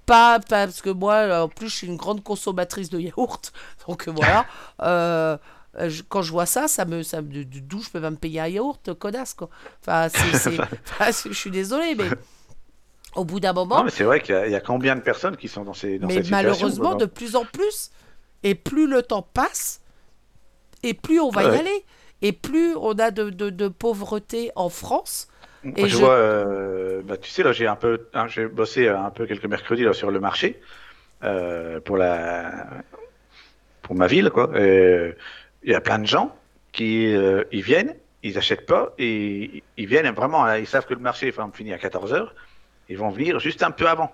Pas, 0.06 0.40
pas- 0.40 0.66
parce 0.66 0.82
que 0.82 0.90
moi, 0.90 1.42
en 1.44 1.48
plus, 1.48 1.68
je 1.68 1.76
suis 1.76 1.86
une 1.86 1.96
grande 1.96 2.22
consommatrice 2.24 2.90
de 2.90 2.98
yaourt, 2.98 3.52
donc 3.88 4.08
voilà. 4.08 4.46
euh, 4.82 5.36
quand 6.08 6.22
je 6.22 6.30
vois 6.32 6.46
ça, 6.46 6.68
ça 6.68 6.84
me, 6.84 7.02
ça 7.02 7.22
me, 7.22 7.44
d'où 7.44 7.80
je 7.82 7.88
peux 7.90 8.00
même 8.00 8.16
payer 8.18 8.40
un 8.40 8.48
yaourt, 8.48 8.92
connasse 8.94 9.34
quoi. 9.34 9.48
Enfin, 9.80 10.08
c'est- 10.10 10.58
enfin, 11.00 11.10
je 11.28 11.32
suis 11.32 11.50
désolée, 11.50 11.94
mais 11.94 12.08
au 13.16 13.24
bout 13.24 13.40
d'un 13.40 13.52
moment, 13.52 13.76
Non, 13.76 13.84
mais 13.84 13.90
c'est 13.90 14.04
vrai 14.04 14.20
qu'il 14.20 14.34
y, 14.34 14.38
a- 14.38 14.48
y 14.58 14.62
combien 14.62 14.96
de 14.96 15.00
personnes 15.00 15.36
qui 15.36 15.48
sont 15.48 15.64
dans 15.64 15.74
ces 15.74 15.98
dans 15.98 16.08
mais 16.08 16.10
cette 16.10 16.26
malheureusement, 16.30 16.94
de 16.94 17.06
plus 17.06 17.36
en 17.36 17.44
plus, 17.46 17.90
et 18.42 18.54
plus 18.54 18.86
le 18.86 19.02
temps 19.02 19.22
passe, 19.22 19.80
et 20.82 20.94
plus 20.94 21.20
on 21.20 21.30
va 21.30 21.44
y 21.44 21.54
Ouais. 21.54 21.56
aller, 21.56 21.84
et 22.22 22.32
plus 22.32 22.74
on 22.76 22.92
a 22.98 23.10
de, 23.10 23.30
de, 23.30 23.50
de 23.50 23.68
pauvreté 23.68 24.50
en 24.56 24.68
France. 24.68 25.28
Et 25.76 25.88
je, 25.88 25.96
je- 25.96 25.96
vois, 25.96 26.14
euh, 26.14 27.02
bah, 27.02 27.16
tu 27.16 27.30
sais, 27.30 27.42
là, 27.42 27.52
j'ai 27.52 27.66
un 27.66 27.76
peu, 27.76 28.08
hein, 28.14 28.26
j'ai 28.26 28.46
bossé 28.48 28.88
un 28.88 29.10
peu 29.10 29.26
quelques 29.26 29.44
mercredis 29.46 29.84
là, 29.84 29.92
sur 29.92 30.10
le 30.10 30.18
marché 30.20 30.60
euh, 31.24 31.80
pour 31.80 31.96
la, 31.98 32.84
pour 33.82 33.94
ma 33.96 34.06
ville, 34.06 34.30
quoi. 34.30 34.50
Il 35.64 35.70
y 35.70 35.74
a 35.74 35.80
plein 35.80 35.98
de 35.98 36.06
gens 36.06 36.34
qui, 36.72 37.14
euh, 37.14 37.44
ils 37.52 37.62
viennent, 37.62 37.94
ils 38.22 38.38
achètent 38.38 38.66
pas, 38.66 38.94
et 38.98 39.62
ils 39.76 39.86
viennent 39.86 40.10
vraiment, 40.14 40.44
hein, 40.44 40.58
ils 40.58 40.66
savent 40.66 40.86
que 40.86 40.94
le 40.94 41.00
marché 41.00 41.28
enfin, 41.30 41.50
finit 41.52 41.72
à 41.72 41.78
14 41.78 42.12
heures, 42.12 42.34
ils 42.92 42.98
vont 42.98 43.10
venir 43.10 43.40
juste 43.40 43.62
un 43.62 43.70
peu 43.70 43.88
avant. 43.88 44.12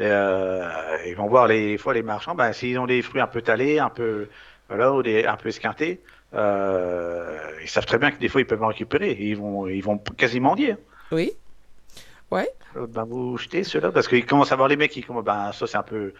Euh, 0.00 0.68
ils 1.06 1.16
vont 1.16 1.26
voir 1.26 1.46
les 1.46 1.72
des 1.72 1.78
fois 1.78 1.94
les 1.94 2.02
marchands, 2.02 2.34
ben, 2.34 2.52
s'ils 2.52 2.78
ont 2.78 2.86
des 2.86 3.00
fruits 3.02 3.20
un 3.22 3.26
peu 3.26 3.40
talés, 3.42 3.78
un 3.78 3.88
peu, 3.88 4.28
voilà, 4.68 4.92
ou 4.92 5.02
des, 5.02 5.24
un 5.24 5.36
peu 5.36 5.48
esquintés, 5.48 6.00
euh, 6.34 7.38
ils 7.62 7.68
savent 7.68 7.86
très 7.86 7.98
bien 7.98 8.10
que 8.10 8.18
des 8.18 8.28
fois 8.28 8.40
ils 8.42 8.46
peuvent 8.46 8.62
en 8.62 8.68
récupérer. 8.68 9.16
Ils 9.18 9.36
vont, 9.36 9.66
ils 9.66 9.82
vont 9.82 9.98
quasiment 9.98 10.54
dire. 10.54 10.76
Oui. 11.12 11.32
Ouais. 12.30 12.48
L'autre, 12.74 12.92
Ben, 12.92 13.04
vous 13.04 13.38
jetez 13.38 13.64
ceux-là 13.64 13.90
parce 13.90 14.08
qu'ils 14.08 14.26
commencent 14.26 14.52
à 14.52 14.56
voir 14.56 14.68
les 14.68 14.76
mecs 14.76 14.90
qui 14.90 15.02
commencent, 15.02 15.24
ben, 15.24 15.52
ça 15.52 15.66
c'est 15.66 15.78
un 15.78 15.82
peu, 15.82 16.12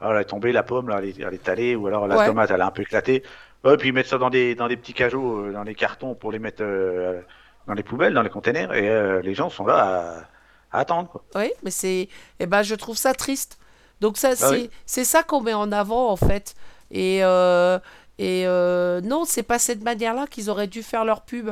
alors, 0.00 0.14
elle 0.14 0.22
est 0.22 0.24
tombée 0.24 0.50
la 0.50 0.64
pomme, 0.64 0.88
là, 0.88 0.96
elle 0.98 1.10
est, 1.10 1.20
elle 1.20 1.34
est 1.34 1.42
talée, 1.44 1.76
ou 1.76 1.86
alors 1.86 2.08
la 2.08 2.16
Ouais. 2.16 2.26
tomate 2.26 2.50
elle 2.50 2.60
a 2.60 2.66
un 2.66 2.70
peu 2.72 2.82
éclaté. 2.82 3.22
Ouais, 3.62 3.76
puis 3.76 3.90
ils 3.90 3.92
mettent 3.92 4.06
ça 4.08 4.18
dans 4.18 4.30
des, 4.30 4.56
dans 4.56 4.66
des 4.66 4.76
petits 4.76 4.94
cajots, 4.94 5.44
euh, 5.46 5.52
dans 5.52 5.62
des 5.62 5.76
cartons 5.76 6.16
pour 6.16 6.32
les 6.32 6.40
mettre 6.40 6.64
euh, 6.64 7.20
dans 7.68 7.74
les 7.74 7.84
poubelles, 7.84 8.14
dans 8.14 8.22
les 8.22 8.30
containers, 8.30 8.72
et 8.74 8.88
euh, 8.88 9.22
les 9.22 9.34
gens 9.34 9.48
sont 9.50 9.64
là 9.66 9.76
à, 9.76 10.28
à 10.72 10.80
attendre. 10.80 11.08
Quoi. 11.10 11.22
Oui, 11.34 11.50
mais 11.62 11.70
c'est. 11.70 12.08
Eh 12.40 12.46
ben, 12.46 12.62
je 12.62 12.74
trouve 12.74 12.96
ça 12.96 13.14
triste. 13.14 13.58
Donc, 14.00 14.16
ça, 14.16 14.34
c'est 14.34 14.44
Ah 14.44 14.50
oui. 14.50 14.70
c'est 14.86 15.04
ça 15.04 15.22
qu'on 15.22 15.40
met 15.40 15.54
en 15.54 15.70
avant, 15.72 16.10
en 16.10 16.16
fait. 16.16 16.54
Et, 16.90 17.22
euh, 17.22 17.78
et 18.18 18.44
euh, 18.46 19.00
non, 19.00 19.24
c'est 19.24 19.42
pas 19.42 19.58
cette 19.58 19.82
manière-là 19.82 20.26
qu'ils 20.26 20.50
auraient 20.50 20.66
dû 20.66 20.82
faire 20.82 21.04
leur 21.04 21.22
pub. 21.22 21.50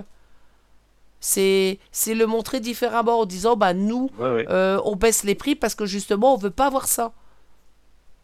C'est 1.22 1.78
c'est 1.92 2.14
le 2.14 2.26
montrer 2.26 2.60
différemment 2.60 3.20
en 3.20 3.26
disant, 3.26 3.54
bah, 3.56 3.74
nous, 3.74 4.10
Ouais, 4.18 4.30
ouais. 4.32 4.46
euh, 4.48 4.80
on 4.84 4.96
baisse 4.96 5.22
les 5.24 5.34
prix 5.34 5.54
parce 5.54 5.74
que 5.74 5.84
justement, 5.86 6.34
on 6.34 6.38
veut 6.38 6.50
pas 6.50 6.70
voir 6.70 6.86
ça. 6.88 7.06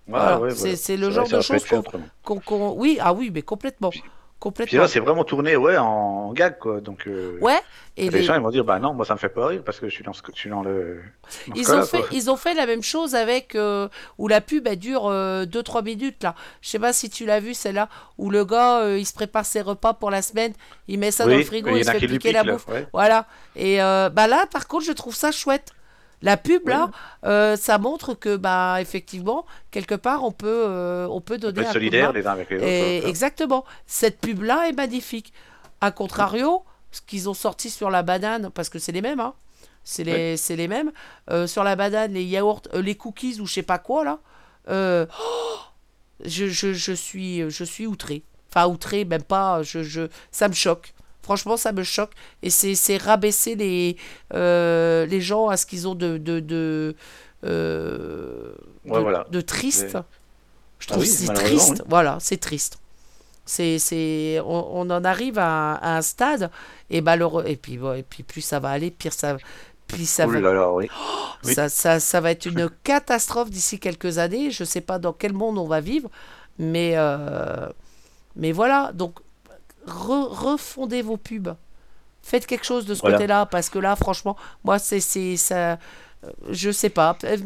Ouais, 0.08 0.12
Voilà, 0.18 0.40
ouais, 0.40 0.50
c'est 0.50 0.56
voilà. 0.60 0.76
c'est 0.76 0.96
le 0.96 1.10
genre 1.10 1.28
de 1.28 1.40
choses 1.40 1.64
qu'on. 1.66 1.82
qu'on- 2.24 2.40
qu'on- 2.40 2.72
Oui, 2.72 2.98
ah 3.02 3.12
oui, 3.12 3.30
mais 3.32 3.42
complètement. 3.42 3.90
Puis 4.66 4.76
là, 4.76 4.86
c'est 4.86 5.00
vraiment 5.00 5.24
tourné 5.24 5.56
ouais, 5.56 5.76
en 5.76 6.32
gag, 6.32 6.58
quoi. 6.58 6.80
Donc, 6.80 7.06
euh, 7.08 7.36
Ouais, 7.40 7.58
et 7.96 8.04
les 8.10 8.18
les- 8.18 8.22
gens 8.22 8.34
ils 8.34 8.40
vont 8.42 8.50
dire, 8.50 8.64
bah 8.64 8.78
non, 8.78 8.92
moi 8.92 9.04
ça 9.06 9.14
me 9.14 9.18
fait 9.18 9.30
pas 9.30 9.46
rire 9.46 9.62
parce 9.64 9.80
que 9.80 9.88
je 9.88 9.94
suis 9.94 10.04
dans, 10.04 10.12
ce, 10.12 10.20
je 10.32 10.38
suis 10.38 10.50
dans 10.50 10.62
le. 10.62 11.00
dans 11.48 11.54
Ils 11.56 11.72
ont, 11.72 11.82
fait, 11.82 11.98
quoi. 12.00 12.08
ils 12.12 12.30
ont 12.30 12.36
fait 12.36 12.54
la 12.54 12.66
même 12.66 12.82
chose 12.82 13.14
avec 13.14 13.54
euh, 13.54 13.88
où 14.18 14.28
la 14.28 14.40
pub 14.40 14.66
elle 14.68 14.78
dure 14.78 15.10
2-3 15.10 15.82
minutes 15.82 16.22
là. 16.22 16.34
Je 16.60 16.68
sais 16.68 16.78
pas 16.78 16.92
si 16.92 17.08
tu 17.10 17.24
l'as 17.24 17.40
vu 17.40 17.54
celle-là 17.54 17.88
où 18.18 18.30
le 18.30 18.44
gars 18.44 18.80
euh, 18.82 18.98
il 18.98 19.06
se 19.06 19.14
prépare 19.14 19.44
ses 19.46 19.62
repas 19.62 19.94
pour 19.94 20.10
la 20.10 20.22
semaine, 20.22 20.52
il 20.86 20.98
met 20.98 21.10
ça 21.10 21.24
Oui, 21.24 21.32
dans 21.32 21.38
le 21.38 21.44
frigo, 21.44 21.70
il 21.70 21.78
il 21.78 21.84
se 21.84 21.90
fait 21.92 22.06
piquer 22.06 22.32
la 22.32 22.44
bouffe. 22.44 22.68
ouais. 22.68 22.86
Voilà. 22.92 23.26
Et 23.56 23.82
euh, 23.82 24.10
bah 24.10 24.26
là 24.28 24.44
par 24.52 24.68
contre 24.68 24.84
je 24.84 24.92
trouve 24.92 25.14
ça 25.14 25.32
chouette. 25.32 25.72
La 26.22 26.36
pub 26.36 26.68
là, 26.68 26.90
euh, 27.24 27.56
ça 27.56 27.78
montre 27.78 28.14
que 28.14 28.36
bah 28.36 28.78
effectivement 28.80 29.44
quelque 29.70 29.94
part 29.94 30.24
on 30.24 30.32
peut 30.32 30.64
euh, 30.66 31.06
on 31.10 31.20
peut 31.20 31.34
On 31.36 31.50
donner 31.50 31.60
être 31.60 31.78
les 31.78 32.26
uns 32.26 32.32
avec 32.32 32.50
les 32.50 32.56
autres. 32.56 32.66
Et 32.66 33.00
quoi. 33.00 33.10
exactement. 33.10 33.64
Cette 33.86 34.18
pub 34.20 34.42
là 34.42 34.68
est 34.68 34.72
magnifique. 34.72 35.32
A 35.80 35.90
contrario, 35.90 36.64
ce 36.90 37.02
qu'ils 37.02 37.28
ont 37.28 37.34
sorti 37.34 37.68
sur 37.68 37.90
la 37.90 38.02
banane 38.02 38.50
parce 38.50 38.70
que 38.70 38.78
c'est 38.78 38.92
les 38.92 39.02
mêmes 39.02 39.20
hein. 39.20 39.34
C'est 39.84 40.02
les, 40.02 40.36
c'est 40.36 40.56
les 40.56 40.66
mêmes. 40.66 40.90
Euh, 41.30 41.46
sur 41.46 41.62
la 41.62 41.76
banane, 41.76 42.12
les 42.12 42.24
yaourts, 42.24 42.62
les 42.74 42.96
cookies 42.96 43.38
ou 43.40 43.46
je 43.46 43.52
sais 43.52 43.62
pas 43.62 43.78
quoi 43.78 44.04
là. 44.04 44.18
oh, 44.68 45.04
je, 46.24 46.48
je, 46.48 46.72
je 46.72 46.92
suis, 46.92 47.48
je 47.48 47.62
suis 47.64 47.86
outré. 47.86 48.24
Enfin 48.50 48.66
outré, 48.66 49.04
même 49.04 49.22
pas. 49.22 49.62
Je, 49.62 49.84
je, 49.84 50.08
ça 50.32 50.48
me 50.48 50.54
choque. 50.54 50.92
Franchement, 51.26 51.56
ça 51.56 51.72
me 51.72 51.82
choque. 51.82 52.12
Et 52.42 52.50
c'est, 52.50 52.96
rabaisser 52.98 53.56
les, 53.56 53.96
euh, 54.32 55.06
les 55.06 55.20
gens 55.20 55.48
à 55.48 55.56
ce 55.56 55.66
qu'ils 55.66 55.88
ont 55.88 55.96
de, 55.96 56.18
de, 56.18 56.38
de, 56.40 56.94
euh, 57.44 58.52
Ouais, 58.84 58.98
de, 58.98 59.02
voilà. 59.02 59.26
de 59.30 59.40
triste. 59.40 59.98
Je 60.78 60.86
Ah 60.90 60.92
trouve 60.92 61.02
oui, 61.02 61.08
que 61.08 61.14
c'est 61.16 61.32
triste. 61.34 61.82
Voilà, 61.88 62.18
c'est 62.20 62.38
triste. 62.38 62.78
C'est, 63.44 63.78
c'est, 63.78 64.40
on, 64.44 64.80
on 64.80 64.90
en 64.90 65.04
arrive 65.04 65.38
à, 65.38 65.46
un- 65.48 65.74
à 65.76 65.96
un 65.98 66.02
stade 66.02 66.50
et 66.90 67.00
malheureux 67.00 67.44
et 67.46 67.56
puis 67.56 67.78
bon, 67.78 67.94
et 67.94 68.02
puis 68.02 68.22
plus 68.24 68.40
ça 68.42 68.58
va 68.60 68.70
aller, 68.70 68.90
pire 68.90 69.12
ça, 69.12 69.36
puis 69.86 70.06
ça 70.06 70.26
Oh 70.26 70.30
va, 70.30 70.40
là 70.40 70.52
là, 70.52 70.70
oui. 70.72 70.90
Oui. 71.44 71.54
ça, 71.54 71.68
ça, 71.68 72.00
ça 72.00 72.20
va 72.20 72.32
être 72.32 72.46
une 72.46 72.68
catastrophe 72.84 73.50
d'ici 73.50 73.78
quelques 73.80 74.18
années. 74.18 74.50
Je 74.50 74.64
sais 74.64 74.80
pas 74.80 74.98
dans 74.98 75.12
quel 75.12 75.32
monde 75.32 75.58
on 75.58 75.66
va 75.66 75.80
vivre, 75.80 76.10
mais 76.58 76.94
euh, 76.96 77.68
mais 78.36 78.52
voilà. 78.52 78.92
Donc 78.94 79.18
re- 79.86 80.28
refondez 80.28 81.02
vos 81.02 81.16
pubs, 81.16 81.54
Faites 82.22 82.46
quelque 82.46 82.64
chose 82.66 82.86
de 82.86 82.94
ce 82.94 83.00
Voilà. 83.02 83.16
côté-là, 83.18 83.46
parce 83.46 83.70
que 83.70 83.78
là, 83.78 83.96
franchement, 83.96 84.36
moi, 84.64 84.78
c'est 84.80 85.00
ça. 85.36 85.72
euh, 85.72 85.76
Je 86.50 86.70
sais 86.72 86.90
pas. 86.90 87.16
Euh, 87.24 87.36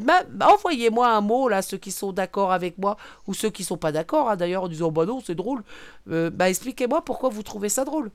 Envoyez-moi 0.43 1.09
un 1.09 1.21
mot 1.21 1.49
là, 1.49 1.62
ceux 1.62 1.77
qui 1.79 1.91
sont 1.93 2.12
d'accord 2.12 2.53
avec 2.53 2.79
moi 2.79 2.97
ou 3.27 3.35
ceux 3.35 3.51
qui 3.51 3.65
sont 3.65 3.77
pas 3.77 3.93
d'accord. 3.93 4.31
hein, 4.31 4.37
D'ailleurs, 4.37 4.65
en 4.65 4.69
disant 4.69 4.91
bah 4.91 5.05
non, 5.07 5.21
c'est 5.21 5.35
drôle. 5.35 5.62
Euh, 6.11 6.31
bah 6.31 6.49
expliquez-moi 6.49 7.05
pourquoi 7.05 7.29
vous 7.29 7.43
trouvez 7.43 7.69
ça 7.69 7.85
drôle. 7.85 8.11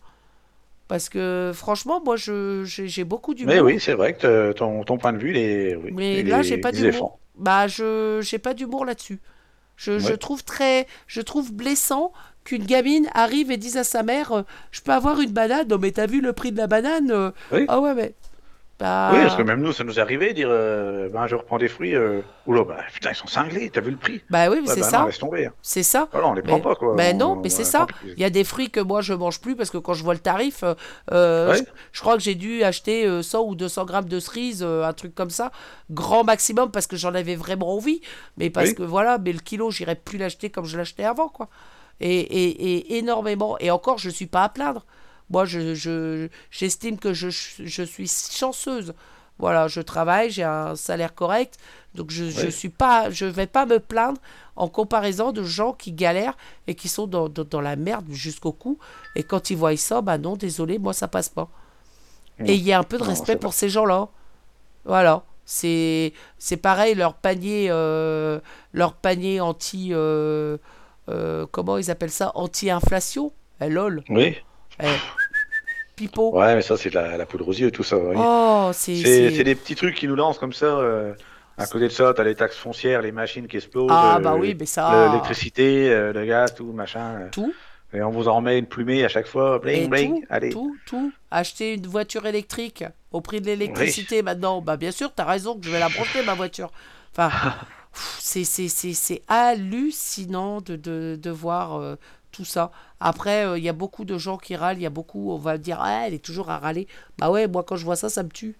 Parce 0.88 1.10
que 1.10 1.52
franchement, 1.54 2.02
moi, 2.04 2.16
j'ai 2.16 3.04
beaucoup 3.04 3.34
d'humour. 3.34 3.54
Mais 3.56 3.60
oui, 3.62 3.80
c'est 3.80 3.94
vrai 3.94 4.14
que 4.14 4.52
ton, 4.54 4.84
ton 4.84 4.98
point 4.98 5.14
de 5.14 5.18
vue, 5.18 5.32
il 5.32 5.38
est. 5.38 5.76
Oui, 5.76 5.92
Mais 5.94 6.20
il 6.20 6.28
là, 6.28 6.42
j'ai 6.44 6.58
pas 6.58 6.72
d'humour. 6.72 7.20
Bah, 7.38 7.68
je 7.68 8.20
j'ai 8.24 8.40
pas 8.40 8.54
d'humour 8.54 8.86
là-dessus. 8.86 9.20
Je, 9.78 10.00
je 10.00 10.14
trouve 10.14 10.44
très, 10.44 10.88
je 11.08 11.22
trouve 11.22 11.52
blessant 11.52 12.14
qu'une 12.46 12.64
gamine 12.66 13.10
arrive 13.14 13.52
et 13.52 13.58
dise 13.58 13.76
à 13.76 13.84
sa 13.84 14.04
mère, 14.04 14.32
euh, 14.32 14.42
je 14.72 14.80
peux 14.82 14.94
avoir 14.94 15.20
une 15.20 15.32
banane? 15.32 15.68
Non, 15.68 15.78
mais 15.78 15.92
t'as 15.92 16.06
vu 16.08 16.22
le 16.22 16.32
prix 16.32 16.52
de 16.54 16.58
la 16.58 16.68
banane 16.68 17.12
euh, 17.12 17.32
Oui. 17.52 17.66
Ah 17.68 17.82
ouais, 17.82 17.94
mais. 17.94 18.16
Bah, 18.78 19.12
Oui, 19.14 19.20
parce 19.24 19.38
que 19.38 19.42
même 19.42 19.62
nous, 19.62 19.72
ça 19.72 19.86
nous 19.86 19.98
est 20.00 20.02
arrivé 20.02 20.30
de 20.32 20.34
dire 20.34 20.50
euh, 20.52 21.08
ben, 21.08 21.28
je 21.28 21.36
reprends 21.36 21.58
des 21.58 21.70
fruits. 21.70 21.96
Euh... 21.96 22.20
Oula, 22.46 22.66
bah, 22.66 22.80
putain, 22.94 23.12
ils 23.12 23.16
sont 23.16 23.26
cinglés, 23.26 23.70
t'as 23.70 23.80
vu 23.80 23.90
le 23.92 23.96
prix? 23.96 24.22
Bah 24.30 24.50
oui, 24.50 24.58
mais 24.62 24.68
Ouais, 24.68 24.76
c'est 24.76 24.82
bah 24.82 24.90
ça. 24.90 25.00
non, 25.00 25.06
laisse 25.06 25.18
tomber. 25.18 25.50
C'est 25.62 25.82
ça. 25.82 26.10
Voilà, 26.12 26.28
on 26.28 26.34
les 26.34 26.42
prend 26.42 26.58
Mais- 26.58 26.62
pas, 26.62 26.76
quoi. 26.76 26.94
Mais 26.94 27.12
On- 27.14 27.18
non, 27.18 27.36
mais 27.38 27.48
c'est 27.48 27.64
ça. 27.64 27.88
Il 28.06 28.20
y 28.20 28.26
a 28.26 28.30
des 28.30 28.44
fruits 28.44 28.70
que 28.70 28.82
moi 28.82 29.00
je 29.00 29.14
mange 29.14 29.40
plus 29.40 29.56
parce 29.56 29.70
que 29.70 29.78
quand 29.78 29.94
je 29.94 30.04
vois 30.04 30.14
le 30.14 30.20
tarif, 30.20 30.66
euh, 31.14 31.52
Ouais. 31.52 31.58
je, 31.58 31.64
je 31.94 32.02
crois 32.02 32.16
que 32.18 32.22
j'ai 32.22 32.36
dû 32.36 32.64
acheter 32.66 33.06
euh, 33.08 33.22
100 33.22 33.44
ou 33.46 33.56
200 33.56 33.86
grammes 33.86 34.10
de 34.10 34.20
cerises, 34.20 34.62
un 34.62 34.92
truc 34.92 35.16
comme 35.16 35.30
ça, 35.30 35.52
grand 35.90 36.26
maximum 36.26 36.70
parce 36.70 36.86
que 36.86 36.98
j'en 36.98 37.16
avais 37.16 37.36
vraiment 37.38 37.74
envie. 37.74 38.02
Mais 38.36 38.50
parce 38.50 38.72
Oui. 38.72 38.76
que 38.76 38.84
voilà, 38.84 39.18
mais 39.20 39.32
le 39.32 39.40
kilo, 39.40 39.72
j'irais 39.72 39.96
plus 39.96 40.18
l'acheter 40.18 40.50
comme 40.50 40.66
je 40.66 40.78
l'achetais 40.78 41.06
avant, 41.06 41.30
quoi. 41.30 41.48
Et, 42.02 42.20
et, 42.20 42.74
et 42.78 42.98
énormément. 42.98 43.58
Et 43.60 43.72
encore, 43.72 43.98
je 43.98 44.10
suis 44.10 44.28
pas 44.28 44.44
à 44.44 44.50
plaindre. 44.50 44.86
Moi, 45.30 45.46
je, 45.46 45.74
je- 45.74 46.28
j'estime 46.52 46.98
que 47.00 47.14
je, 47.14 47.30
je 47.30 47.84
suis 47.84 48.08
chanceuse. 48.08 48.94
Voilà, 49.38 49.68
je 49.68 49.82
travaille, 49.82 50.30
j'ai 50.30 50.44
un 50.44 50.76
salaire 50.78 51.14
correct, 51.14 51.58
donc 51.94 52.10
je, 52.10 52.24
Oui. 52.24 52.52
suis 52.54 52.70
pas, 52.70 53.10
je 53.10 53.26
vais 53.26 53.48
pas 53.48 53.66
me 53.66 53.80
plaindre 53.82 54.22
en 54.56 54.70
comparaison 54.70 55.34
de 55.34 55.44
gens 55.44 55.74
qui 55.74 55.92
galèrent 55.92 56.38
et 56.68 56.76
qui 56.76 56.88
sont 56.88 57.06
dans, 57.06 57.28
dans, 57.28 57.44
dans 57.44 57.60
la 57.60 57.76
merde 57.76 58.06
jusqu'au 58.12 58.54
cou. 58.54 58.78
Et 59.16 59.24
quand 59.24 59.50
ils 59.50 59.58
voient 59.58 59.76
ça, 59.76 60.02
bah 60.02 60.18
non, 60.18 60.38
désolé, 60.38 60.80
moi 60.80 60.94
ça 60.94 61.10
passe 61.10 61.28
pas. 61.28 61.50
Non. 62.40 62.46
Et 62.46 62.54
il 62.56 62.64
y 62.64 62.72
a 62.72 62.80
un 62.80 62.84
peu 62.84 62.98
de 62.98 63.04
Non, 63.04 63.10
respect 63.10 63.36
pour 63.36 63.54
ces 63.54 63.68
gens-là. 63.68 64.08
Voilà. 64.86 65.24
C'est 65.44 66.14
c'est 66.38 66.58
pareil, 66.58 66.96
leur 66.96 67.16
panier, 67.16 67.68
euh, 67.70 68.40
leur 68.74 68.94
panier 68.94 69.42
anti. 69.42 69.90
euh, 69.92 70.58
euh, 71.10 71.46
comment 71.52 71.78
ils 71.78 71.92
appellent 71.92 72.10
ça? 72.12 72.32
Anti-inflation? 72.36 73.32
Eh 73.62 73.70
lol. 73.70 74.04
Oui. 74.10 74.36
Eh. 74.82 74.86
Pipo. 75.96 76.36
Ouais, 76.38 76.56
mais 76.56 76.62
ça, 76.62 76.76
c'est 76.76 76.90
de 76.90 76.96
la, 76.96 77.16
la 77.18 77.26
poudre 77.26 77.48
aux 77.48 77.54
yeux, 77.54 77.72
tout 77.72 77.84
ça. 77.84 77.98
oui. 77.98 78.16
Oh, 78.18 78.72
c'est. 78.74 78.94
des 79.44 79.56
petits 79.56 79.76
trucs 79.76 79.96
qui 79.96 80.08
nous 80.08 80.16
lancent 80.16 80.40
comme 80.40 80.52
ça. 80.54 80.66
euh, 80.66 81.14
À 81.58 81.66
côté 81.68 81.86
de 81.86 81.94
ça, 81.94 82.14
t'as 82.14 82.24
les 82.24 82.36
taxes 82.36 82.58
foncières, 82.58 83.02
les 83.02 83.14
machines 83.14 83.48
qui 83.48 83.56
explosent. 83.58 83.88
Ah, 83.90 84.18
euh, 84.18 84.20
bah 84.20 84.36
oui, 84.38 84.56
mais 84.60 84.66
ça- 84.66 85.08
L'électricité, 85.08 85.90
le 86.14 86.26
gaz, 86.26 86.54
tout, 86.54 86.72
machin. 86.74 87.30
Tout. 87.32 87.54
Et 87.94 88.02
on 88.02 88.10
vous 88.10 88.28
en 88.28 88.42
met 88.42 88.60
une 88.60 88.66
plumée 88.66 89.06
à 89.06 89.08
chaque 89.08 89.28
fois. 89.28 89.60
Bling, 89.60 89.84
Et 89.86 89.88
bling. 89.88 90.20
tout, 90.22 90.28
Allez. 90.30 90.50
tout, 90.50 90.76
tout. 90.86 91.14
Acheter 91.32 91.76
une 91.76 91.88
voiture 91.88 92.26
électrique 92.26 92.84
au 93.14 93.22
prix 93.22 93.40
de 93.40 93.46
l'électricité 93.46 94.22
maintenant. 94.22 94.60
Bah 94.62 94.76
bien 94.76 94.92
sûr, 94.92 95.14
t'as 95.16 95.24
raison 95.24 95.58
que 95.58 95.66
je 95.66 95.72
vais 95.72 95.80
la 95.80 95.88
brancher 95.88 96.22
ma 96.26 96.34
voiture. 96.34 96.72
Enfin, 97.16 97.32
c'est 98.20 98.44
c'est 98.44 98.68
c'est 98.68 98.94
c'est 98.94 99.22
hallucinant 99.28 100.62
de 100.62 100.76
de, 100.76 101.18
de 101.22 101.30
voir 101.30 101.76
euh, 101.80 101.96
tout 102.32 102.46
ça. 102.46 102.72
Après, 103.00 103.46
euh, 103.46 103.58
il 103.58 103.64
y 103.64 103.70
a 103.70 103.74
beaucoup 103.74 104.06
de 104.06 104.18
gens 104.18 104.38
qui 104.38 104.56
râlent. 104.56 104.78
Il 104.78 104.84
y 104.84 104.86
a 104.86 104.90
beaucoup, 104.90 105.32
on 105.32 105.38
va 105.38 105.58
dire, 105.58 105.78
ah, 105.82 106.08
elle 106.08 106.14
est 106.14 106.24
toujours 106.24 106.50
à 106.50 106.58
râler. 106.58 106.88
Bah 107.18 107.30
ouais, 107.32 107.48
moi 107.48 107.64
quand 107.64 107.76
je 107.78 107.86
vois 107.86 107.96
ça, 107.96 108.10
ça 108.10 108.24
me 108.24 108.30
tue. 108.30 108.56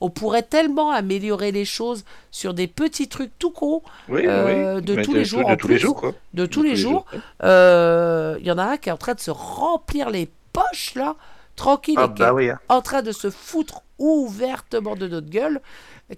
On 0.00 0.10
pourrait 0.10 0.42
tellement 0.42 0.90
améliorer 0.90 1.52
les 1.52 1.64
choses 1.64 2.04
sur 2.32 2.52
des 2.52 2.66
petits 2.66 3.08
trucs 3.08 3.30
tout 3.38 3.52
cons 3.52 3.80
Oui, 4.08 4.26
euh, 4.26 4.76
oui. 4.76 4.82
de 4.84 4.94
Mais 4.96 5.02
tous 5.02 5.12
de- 5.12 5.18
les 5.18 5.24
jours. 5.24 5.40
de 5.48 5.52
en 5.52 5.56
tous 5.56 5.68
les 5.68 5.74
plus. 5.76 5.82
jours, 5.82 5.96
quoi. 6.00 6.12
De 6.34 6.46
tous 6.46 6.62
De 6.62 6.64
les 6.64 6.70
tous 6.70 6.74
les 6.74 6.76
jours. 6.76 7.06
Euh, 7.44 8.36
Il 8.40 8.46
y 8.46 8.50
en 8.50 8.58
a 8.58 8.64
un 8.64 8.76
qui 8.76 8.88
est 8.88 8.92
en 8.92 8.96
train 8.96 9.14
de 9.14 9.20
se 9.20 9.30
remplir 9.30 10.10
les 10.10 10.28
poches 10.52 10.94
là, 10.96 11.14
tranquille, 11.56 11.94
Ah, 11.98 12.06
et 12.10 12.14
qui 12.14 12.20
bah 12.20 12.34
oui, 12.34 12.50
hein. 12.50 12.58
en 12.68 12.82
train 12.82 13.02
de 13.02 13.12
se 13.12 13.30
foutre 13.30 13.82
ouvertement 13.98 14.96
de 14.96 15.06
notre 15.06 15.30
gueule, 15.30 15.60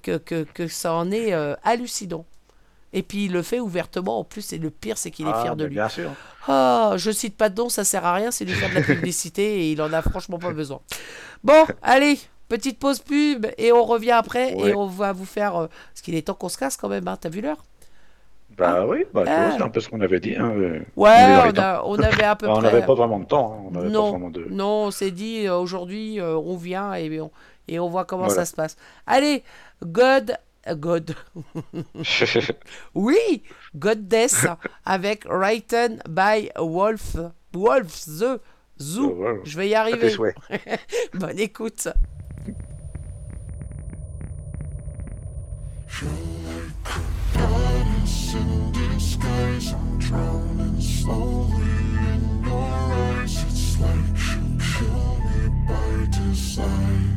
que, 0.03 0.17
que, 0.17 0.45
que 0.45 0.67
ça 0.69 0.95
en 0.95 1.11
est 1.11 1.33
euh, 1.35 1.55
hallucinant. 1.63 2.25
Et 2.97 3.03
puis 3.03 3.27
il 3.27 3.33
le 3.33 3.43
fait 3.43 3.61
ouvertement, 3.61 4.19
en 4.21 4.25
plus, 4.25 4.53
et 4.55 4.59
le 4.59 4.71
pire, 4.71 4.97
c'est 4.97 5.11
qu'il 5.11 5.27
est 5.29 5.33
Ah, 5.35 5.43
fier 5.43 5.55
de 5.57 5.65
lui. 5.67 5.75
Bien 5.75 5.89
sûr. 5.89 6.11
Ah, 6.49 6.95
je 6.97 7.11
cite 7.11 7.37
pas 7.37 7.49
de 7.51 7.61
nom, 7.61 7.69
ça 7.69 7.85
sert 7.85 8.05
à 8.07 8.15
rien, 8.15 8.31
c'est 8.31 8.45
lui 8.47 8.55
faire 8.55 8.71
de 8.71 8.75
la 8.77 8.81
publicité 8.83 9.61
et 9.67 9.73
il 9.73 9.83
en 9.83 9.93
a 9.93 10.01
franchement 10.01 10.39
pas 10.39 10.53
besoin. 10.53 10.81
Bon, 11.45 11.67
allez, 11.83 12.19
petite 12.49 12.79
pause 12.79 13.01
pub 13.01 13.47
et 13.59 13.71
on 13.73 13.85
revient 13.85 14.13
après 14.13 14.55
Ouais. 14.55 14.71
et 14.71 14.75
on 14.75 14.87
va 14.87 15.13
vous 15.13 15.27
faire. 15.27 15.57
euh, 15.57 15.67
parce 15.93 16.01
qu'il 16.03 16.15
est 16.15 16.23
temps 16.27 16.35
qu'on 16.35 16.49
se 16.49 16.57
casse 16.57 16.77
quand 16.79 16.89
même, 16.89 17.07
hein, 17.07 17.19
t'as 17.21 17.29
vu 17.29 17.41
l'heure? 17.43 17.63
Bah 18.57 18.87
oui, 18.87 19.05
bah, 19.13 19.25
vois, 19.25 19.33
Ah. 19.37 19.51
c'est 19.57 19.63
un 19.63 19.69
peu 19.69 19.81
ce 19.81 19.89
qu'on 19.91 20.01
avait 20.01 20.21
dit. 20.21 20.35
hein, 20.35 20.51
euh, 20.57 20.79
Ouais, 20.97 21.11
on 21.11 21.99
a- 22.01 22.07
avait 22.07 22.23
à 22.25 22.37
peu 22.37 22.47
Bah, 22.47 22.53
on 22.57 22.61
près. 22.61 22.73
n'avait 22.73 22.87
pas 22.87 22.95
vraiment 22.95 23.19
de 23.19 23.27
temps. 23.27 23.53
hein, 23.59 23.65
On 23.67 23.71
n'avait 23.73 23.87
pas 23.89 23.93
non, 23.93 24.11
vraiment 24.13 24.31
de. 24.31 24.47
non, 24.49 24.85
on 24.87 24.91
s'est 24.91 25.11
dit 25.11 25.47
euh, 25.47 25.57
aujourd'hui 25.59 26.19
euh, 26.21 26.37
on 26.39 26.57
vient 26.57 26.95
et 26.95 27.21
on, 27.21 27.31
et 27.69 27.79
on 27.79 27.89
voit 27.91 28.07
comment 28.07 28.25
Voilà. 28.27 28.37
ça 28.47 28.51
se 28.51 28.55
passe. 28.55 28.77
Allez, 29.07 29.43
God, 29.85 30.39
God, 30.75 31.15
oui, 32.95 33.43
Goddess 33.79 34.47
avec 34.85 35.25
Written 35.29 36.03
by 36.09 36.51
Wolf, 36.59 37.17
Wolf 37.53 38.05
the 38.07 38.41
Zoo. 38.81 39.11
Oh, 39.11 39.15
wow. 39.15 39.45
Je 39.45 39.57
vais 39.57 39.69
y 39.69 39.75
arriver. 39.75 40.15
Bonne 41.15 41.39
écoute. 41.39 41.89
By 55.67 56.07
design. 56.11 57.17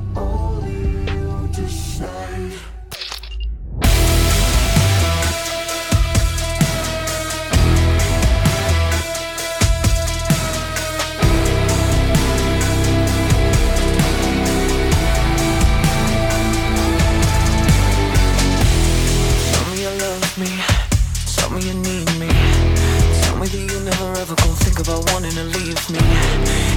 about 24.81 25.11
wanting 25.11 25.31
to 25.31 25.43
leave 25.43 25.89
me. 25.91 25.99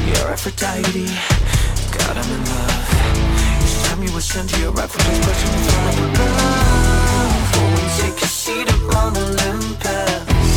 You're 0.07 0.29
Aphrodite, 0.29 1.09
God 1.97 2.17
I'm 2.19 2.31
in 2.37 2.45
love. 2.45 2.89
Each 3.65 3.83
time 3.85 4.03
you 4.03 4.17
ascend 4.17 4.49
to 4.51 4.61
your 4.61 4.73
rightful 4.73 5.01
place, 5.01 5.25
the 5.25 5.33
throne 5.41 5.89
of 5.89 5.99
above. 6.09 7.45
Go 7.55 7.63
and 7.65 7.93
take 8.01 8.19
a 8.21 8.27
seat 8.27 8.69
upon 8.77 9.17
Olympus. 9.17 10.53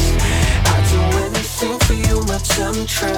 I'd 0.72 0.84
do 0.92 1.00
anything 1.26 1.80
for 1.86 1.94
you, 1.94 2.22
my 2.28 2.38
temptress. 2.40 3.16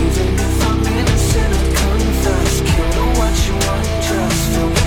Even 0.00 0.28
if 0.46 0.56
I'm 0.68 0.86
innocent, 0.86 1.52
I 1.60 1.64
confess. 1.80 2.52
Kill 2.70 3.08
watch 3.20 3.40
you 3.48 3.56
undress. 3.74 4.38
Feel 4.54 4.83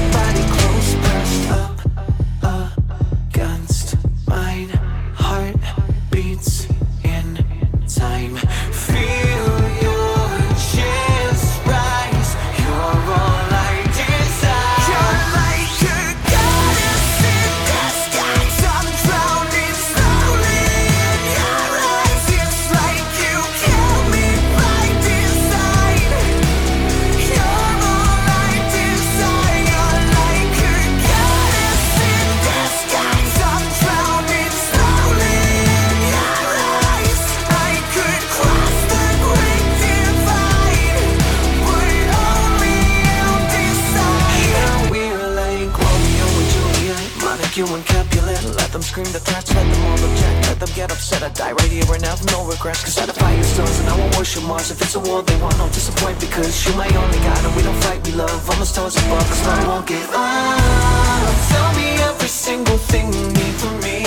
scream 48.98 49.14
the 49.14 49.20
threats, 49.20 49.54
let 49.54 49.62
them 49.62 49.84
all 49.86 50.02
object. 50.10 50.38
Let 50.50 50.60
them 50.60 50.72
get 50.74 50.92
upset, 50.92 51.22
I 51.22 51.30
die 51.30 51.52
right 51.52 51.72
here 51.72 51.86
right 51.86 52.02
now 52.02 52.18
with 52.18 52.32
no 52.34 52.42
regrets. 52.50 52.82
Cause 52.82 52.98
I 52.98 53.06
defy 53.06 53.32
your 53.36 53.44
stars 53.44 53.80
and 53.80 53.90
I 53.90 53.96
won't 54.00 54.18
worship 54.18 54.44
Mars. 54.44 54.72
If 54.72 54.82
it's 54.82 54.96
a 54.96 55.00
war 55.00 55.22
they 55.22 55.38
want, 55.38 55.54
I'll 55.62 55.70
disappoint 55.70 56.20
Because 56.20 56.66
you're 56.66 56.76
my 56.76 56.90
only 56.90 57.20
god 57.22 57.46
and 57.46 57.54
we 57.56 57.62
don't 57.62 57.82
fight, 57.86 58.02
we 58.08 58.14
love. 58.14 58.42
All 58.50 58.58
the 58.58 58.66
stars 58.66 58.96
above, 58.98 59.26
cause 59.30 59.46
I 59.46 59.68
won't 59.70 59.86
give 59.86 60.10
up. 60.10 61.30
Tell 61.54 61.70
me 61.78 61.88
every 62.10 62.32
single 62.46 62.80
thing 62.90 63.14
you 63.14 63.26
need 63.38 63.56
from 63.62 63.76
me. 63.86 63.98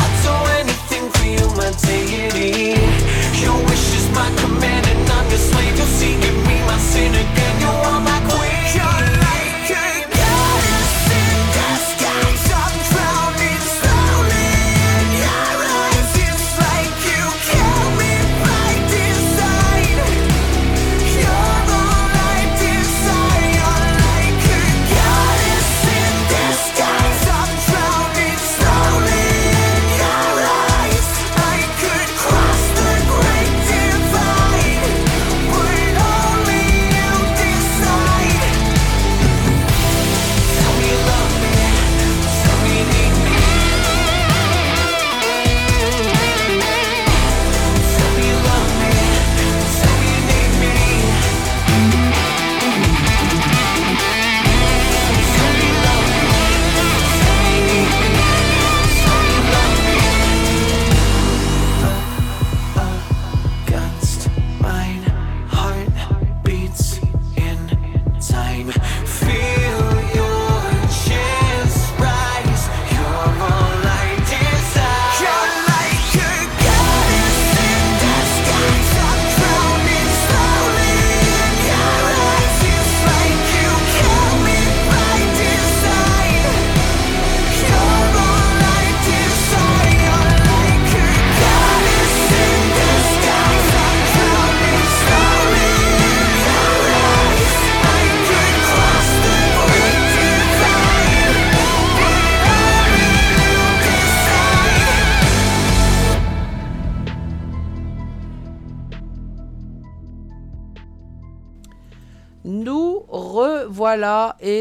I'd 0.00 0.14
do 0.24 0.34
anything 0.60 1.04
for 1.12 1.26
you, 1.36 1.44
my 1.60 1.68
deity. 1.84 2.80
Your 3.44 3.58
wish 3.68 3.86
is 4.00 4.08
my 4.16 4.28
command 4.40 4.84
and 4.88 5.04
I'm 5.16 5.26
your 5.28 5.42
slave 5.50 5.76
You'll 5.76 5.94
see 6.00 6.14
in 6.16 6.36
me 6.48 6.56
my 6.64 6.78
sin 6.80 7.12
again. 7.12 7.54
You 7.60 7.72
are 7.92 8.00
my 8.00 8.20
queen 8.24 8.45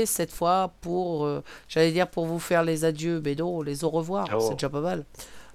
cette 0.06 0.32
fois 0.32 0.72
pour, 0.82 1.26
euh, 1.26 1.44
j'allais 1.68 1.92
dire 1.92 2.08
pour 2.08 2.26
vous 2.26 2.40
faire 2.40 2.64
les 2.64 2.86
adieux, 2.86 3.22
mais 3.24 3.36
non, 3.36 3.62
les 3.62 3.84
au 3.84 3.90
revoir, 3.90 4.28
Oh. 4.34 4.40
c'est 4.40 4.54
déjà 4.54 4.70
pas 4.70 4.82
mal. 4.82 5.00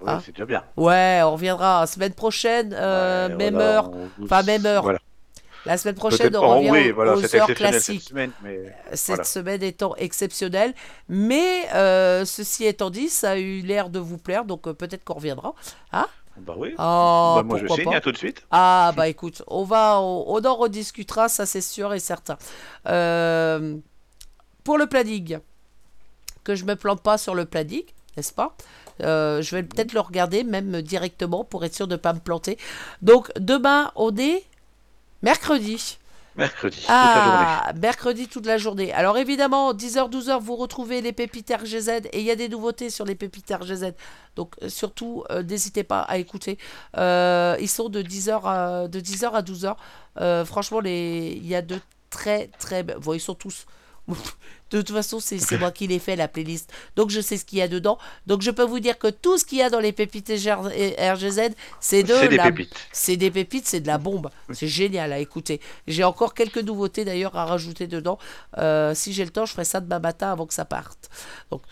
Ouais, 0.01 0.07
Ah. 0.07 0.21
c'est 0.25 0.31
déjà 0.33 0.45
bien. 0.45 0.63
Ouais, 0.77 1.21
on 1.23 1.33
reviendra 1.33 1.85
semaine 1.87 2.13
prochaine, 2.13 2.73
euh, 2.77 3.27
Ouais, 3.29 3.35
même 3.35 3.53
voilà, 3.55 3.69
heure, 3.75 3.91
on 4.19 4.23
enfin 4.25 4.43
même 4.43 4.65
heure. 4.65 4.83
Voilà. 4.83 4.99
La 5.63 5.77
semaine 5.77 5.93
prochaine, 5.93 6.35
on 6.35 6.57
revient 6.57 6.71
oui, 6.71 6.89
voilà, 6.89 7.13
aux 7.15 7.23
heures 7.35 7.45
cette 7.45 7.55
classiques. 7.55 8.01
semaine, 8.01 8.31
mais 8.43 8.75
Cette 8.93 9.07
voilà. 9.09 9.23
semaine 9.25 9.61
étant 9.61 9.95
exceptionnelle. 9.97 10.73
Mais 11.07 11.67
euh, 11.75 12.25
ceci 12.25 12.65
étant 12.65 12.89
dit, 12.89 13.09
ça 13.09 13.31
a 13.31 13.37
eu 13.37 13.61
l'air 13.61 13.89
de 13.91 13.99
vous 13.99 14.17
plaire, 14.17 14.45
donc 14.45 14.65
euh, 14.67 14.73
peut-être 14.73 15.03
qu'on 15.03 15.13
reviendra. 15.13 15.53
Hein 15.93 16.07
Bah 16.39 16.55
oui. 16.57 16.69
Oh, 16.79 17.33
Bah, 17.37 17.43
moi 17.45 17.59
je 17.59 17.67
signe 17.67 17.83
pas. 17.91 17.97
à 17.97 18.01
tout 18.01 18.11
de 18.11 18.17
suite. 18.17 18.41
Ah 18.49 18.91
bah 18.97 19.07
écoute, 19.07 19.43
on 19.45 19.63
va, 19.63 19.99
on, 20.01 20.23
on 20.35 20.43
en 20.43 20.55
rediscutera, 20.55 21.29
ça 21.29 21.45
c'est 21.45 21.61
sûr 21.61 21.93
et 21.93 21.99
certain. 21.99 22.39
Euh, 22.87 23.75
pour 24.63 24.77
le 24.77 24.87
planning, 24.87 25.39
que 26.43 26.55
je 26.55 26.65
me 26.65 26.75
plante 26.75 27.01
pas 27.01 27.17
sur 27.17 27.35
le 27.35 27.45
planning, 27.45 27.83
n'est-ce 28.17 28.33
pas? 28.33 28.55
Euh, 29.01 29.41
Je 29.41 29.55
vais 29.55 29.63
peut-être 29.63 29.93
le 29.93 29.99
regarder 29.99 30.43
même 30.43 30.81
directement 30.81 31.43
pour 31.43 31.63
être 31.65 31.75
sûr 31.75 31.87
de 31.87 31.93
ne 31.93 31.97
pas 31.97 32.13
me 32.13 32.19
planter. 32.19 32.57
Donc 33.01 33.31
demain, 33.39 33.91
on 33.95 34.15
est 34.17 34.43
mercredi. 35.21 35.97
Mercredi, 36.37 36.77
toute 36.77 36.87
la 36.87 37.13
journée. 37.25 37.45
Ah, 37.45 37.73
mercredi 37.75 38.27
toute 38.27 38.45
la 38.45 38.57
journée. 38.57 38.93
Alors 38.93 39.17
évidemment, 39.17 39.73
10h, 39.73 40.09
12h, 40.09 40.39
vous 40.39 40.55
retrouvez 40.55 41.01
les 41.01 41.11
pépites 41.11 41.51
RGZ 41.53 41.89
et 42.13 42.19
il 42.19 42.23
y 42.25 42.31
a 42.31 42.37
des 42.37 42.47
nouveautés 42.47 42.89
sur 42.89 43.03
les 43.03 43.15
pépites 43.15 43.51
RGZ. 43.51 43.93
Donc 44.37 44.55
euh, 44.63 44.69
surtout, 44.69 45.25
euh, 45.29 45.43
n'hésitez 45.43 45.83
pas 45.83 45.99
à 46.01 46.17
écouter. 46.17 46.57
Euh, 46.97 47.57
ils 47.59 47.67
sont 47.67 47.89
de 47.89 48.01
10h 48.01 48.41
à, 48.45 48.87
de 48.87 48.99
10h 49.01 49.31
à 49.31 49.41
12h. 49.41 49.75
Euh, 50.21 50.45
franchement, 50.45 50.79
les... 50.79 51.33
il 51.35 51.45
y 51.47 51.55
a 51.55 51.61
de 51.61 51.79
très 52.09 52.47
très... 52.59 52.83
Bon, 52.83 53.13
ils 53.13 53.19
sont 53.19 53.35
tous... 53.35 53.65
De 54.71 54.81
toute 54.81 54.95
façon, 54.95 55.19
c'est 55.19 55.59
moi 55.59 55.69
qui 55.71 55.85
l'ai 55.87 55.99
fait, 55.99 56.15
la 56.15 56.29
playlist. 56.29 56.71
Donc, 56.95 57.09
je 57.09 57.19
sais 57.19 57.35
ce 57.35 57.43
qu'il 57.43 57.57
y 57.57 57.61
a 57.61 57.67
dedans. 57.67 57.97
Donc, 58.25 58.41
je 58.41 58.51
peux 58.51 58.63
vous 58.63 58.79
dire 58.79 58.97
que 58.97 59.07
tout 59.07 59.37
ce 59.37 59.43
qu'il 59.43 59.57
y 59.57 59.61
a 59.61 59.69
dans 59.69 59.81
les 59.81 59.91
pépites 59.91 60.29
RGZ, 60.29 61.49
c'est 61.81 62.03
de 62.03 62.27
des 62.29 62.37
la... 62.37 62.45
pépites. 62.45 62.73
C'est 62.93 63.17
des 63.17 63.31
pépites, 63.31 63.67
c'est 63.67 63.81
de 63.81 63.87
la 63.87 63.97
bombe. 63.97 64.29
C'est 64.53 64.69
génial 64.69 65.11
à 65.11 65.19
écouter. 65.19 65.59
J'ai 65.87 66.05
encore 66.05 66.33
quelques 66.33 66.59
nouveautés 66.59 67.03
d'ailleurs 67.03 67.35
à 67.35 67.45
rajouter 67.45 67.85
dedans. 67.87 68.17
Euh, 68.59 68.95
si 68.95 69.11
j'ai 69.11 69.25
le 69.25 69.31
temps, 69.31 69.45
je 69.45 69.51
ferai 69.51 69.65
ça 69.65 69.81
demain 69.81 69.99
matin 69.99 70.31
avant 70.31 70.45
que 70.45 70.53
ça 70.53 70.63
parte. 70.63 71.09
Donc, 71.51 71.63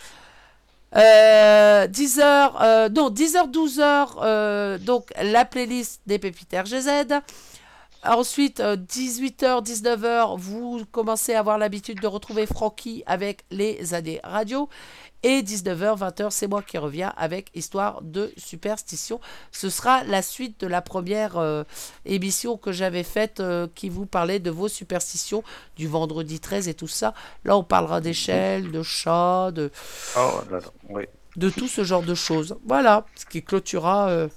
euh, 0.95 1.87
10h, 1.87 2.51
euh, 2.61 2.89
non, 2.89 3.11
10h, 3.11 3.51
12h, 3.51 4.07
euh, 4.21 4.77
donc 4.79 5.09
la 5.21 5.45
playlist 5.45 6.01
des 6.07 6.17
pépites 6.17 6.53
RGZ. 6.53 7.21
Ensuite, 8.05 8.61
18h, 8.61 9.61
19h, 9.65 10.37
vous 10.37 10.85
commencez 10.91 11.33
à 11.33 11.39
avoir 11.39 11.57
l'habitude 11.57 11.99
de 11.99 12.07
retrouver 12.07 12.45
Francky 12.45 13.03
avec 13.05 13.43
les 13.51 13.93
années 13.93 14.21
radio. 14.23 14.69
Et 15.21 15.41
19h, 15.41 15.97
20h, 15.97 16.31
c'est 16.31 16.47
moi 16.47 16.61
qui 16.61 16.77
reviens 16.77 17.13
avec 17.17 17.51
Histoire 17.53 18.01
de 18.01 18.31
superstition. 18.37 19.19
Ce 19.51 19.69
sera 19.69 20.05
la 20.05 20.21
suite 20.21 20.61
de 20.61 20.67
la 20.67 20.81
première 20.81 21.37
euh, 21.37 21.63
émission 22.05 22.55
que 22.55 22.71
j'avais 22.71 23.03
faite 23.03 23.41
euh, 23.41 23.67
qui 23.75 23.89
vous 23.89 24.05
parlait 24.05 24.39
de 24.39 24.49
vos 24.49 24.69
superstitions 24.69 25.43
du 25.75 25.89
vendredi 25.89 26.39
13 26.39 26.69
et 26.69 26.73
tout 26.73 26.87
ça. 26.87 27.13
Là, 27.43 27.57
on 27.57 27.65
parlera 27.65 27.99
d'échelles, 27.99 28.71
de 28.71 28.81
chats, 28.81 29.51
de, 29.51 29.71
Oh, 30.15 30.39
là, 30.49 30.59
là, 30.59 30.67
oui. 30.87 31.03
de 31.35 31.49
tout 31.49 31.67
ce 31.67 31.83
genre 31.83 32.03
de 32.03 32.15
choses. 32.15 32.55
Voilà, 32.65 33.05
ce 33.15 33.25
qui 33.25 33.43
clôturera 33.43 34.07
euh, 34.07 34.29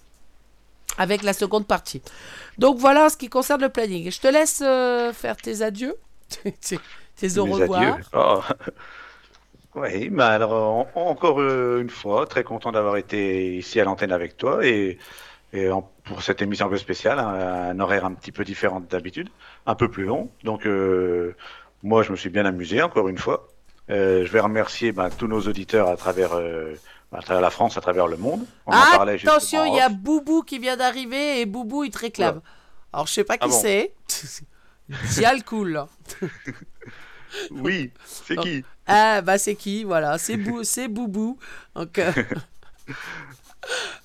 avec 0.98 1.22
la 1.22 1.32
seconde 1.32 1.66
partie. 1.66 2.02
Donc 2.58 2.78
voilà 2.78 3.08
ce 3.08 3.16
qui 3.16 3.28
concerne 3.28 3.60
le 3.62 3.68
planning. 3.68 4.10
Je 4.10 4.20
te 4.20 4.28
laisse 4.28 4.62
euh, 4.64 5.12
faire 5.12 5.36
tes 5.36 5.62
adieux, 5.62 5.94
tes, 6.60 6.78
tes 7.16 7.38
au 7.38 7.44
revoir. 7.46 7.98
Oh. 8.14 8.40
Oui, 9.74 10.10
mais 10.10 10.22
alors 10.22 10.52
en- 10.52 10.90
encore 10.94 11.40
euh, 11.40 11.80
une 11.80 11.88
fois, 11.88 12.26
très 12.26 12.44
content 12.44 12.72
d'avoir 12.72 12.96
été 12.98 13.56
ici 13.56 13.80
à 13.80 13.84
l'antenne 13.84 14.12
avec 14.12 14.36
toi 14.36 14.66
et, 14.66 14.98
et 15.54 15.70
en- 15.70 15.90
pour 16.04 16.22
cette 16.22 16.42
émission 16.42 16.66
un 16.66 16.68
peu 16.68 16.76
spéciale, 16.76 17.18
un, 17.18 17.70
un 17.70 17.80
horaire 17.80 18.04
un 18.04 18.12
petit 18.12 18.32
peu 18.32 18.44
différent 18.44 18.80
d'habitude, 18.80 19.30
un 19.66 19.74
peu 19.74 19.90
plus 19.90 20.04
long. 20.04 20.30
Donc 20.44 20.66
euh, 20.66 21.34
moi, 21.82 22.02
je 22.02 22.10
me 22.12 22.16
suis 22.16 22.28
bien 22.30 22.44
amusé 22.44 22.82
encore 22.82 23.08
une 23.08 23.18
fois. 23.18 23.48
Je 23.88 24.24
vais 24.30 24.40
remercier 24.40 24.92
ben, 24.92 25.10
tous 25.10 25.26
nos 25.26 25.40
auditeurs 25.42 25.88
à 25.88 25.96
travers, 25.96 26.34
à 27.12 27.20
travers 27.22 27.40
la 27.40 27.50
France, 27.50 27.76
à 27.76 27.80
travers 27.80 28.06
le 28.06 28.16
monde. 28.16 28.46
On 28.66 28.72
en 28.72 28.80
parlait 28.96 29.18
justement 29.18 29.36
Attention, 29.36 29.60
en 29.60 29.64
il 29.64 29.74
y 29.76 29.80
a. 29.80 29.88
Boubou 29.88 30.42
qui 30.42 30.58
vient 30.58 30.76
d'arriver 30.76 31.40
et 31.40 31.46
Boubou 31.46 31.84
il 31.84 31.90
te 31.90 31.98
réclame. 31.98 32.40
Alors 32.92 33.06
je 33.06 33.12
sais 33.12 33.24
pas 33.24 33.38
qui 33.38 33.44
Ah 33.44 33.48
bon 33.48 33.60
c'est. 33.60 33.94
Dial 35.14 35.44
cool. 35.44 35.84
Oui, 37.50 37.90
c'est 38.04 38.36
qui 38.36 38.62
Ah 38.86 39.22
bah 39.22 39.38
c'est 39.38 39.54
qui 39.54 39.84
Voilà, 39.84 40.18
c'est 40.18 40.36
Bou 40.36 40.64
c'est 40.64 40.88
Boubou. 40.88 41.38
Donc, 41.74 41.98
euh, 41.98 42.12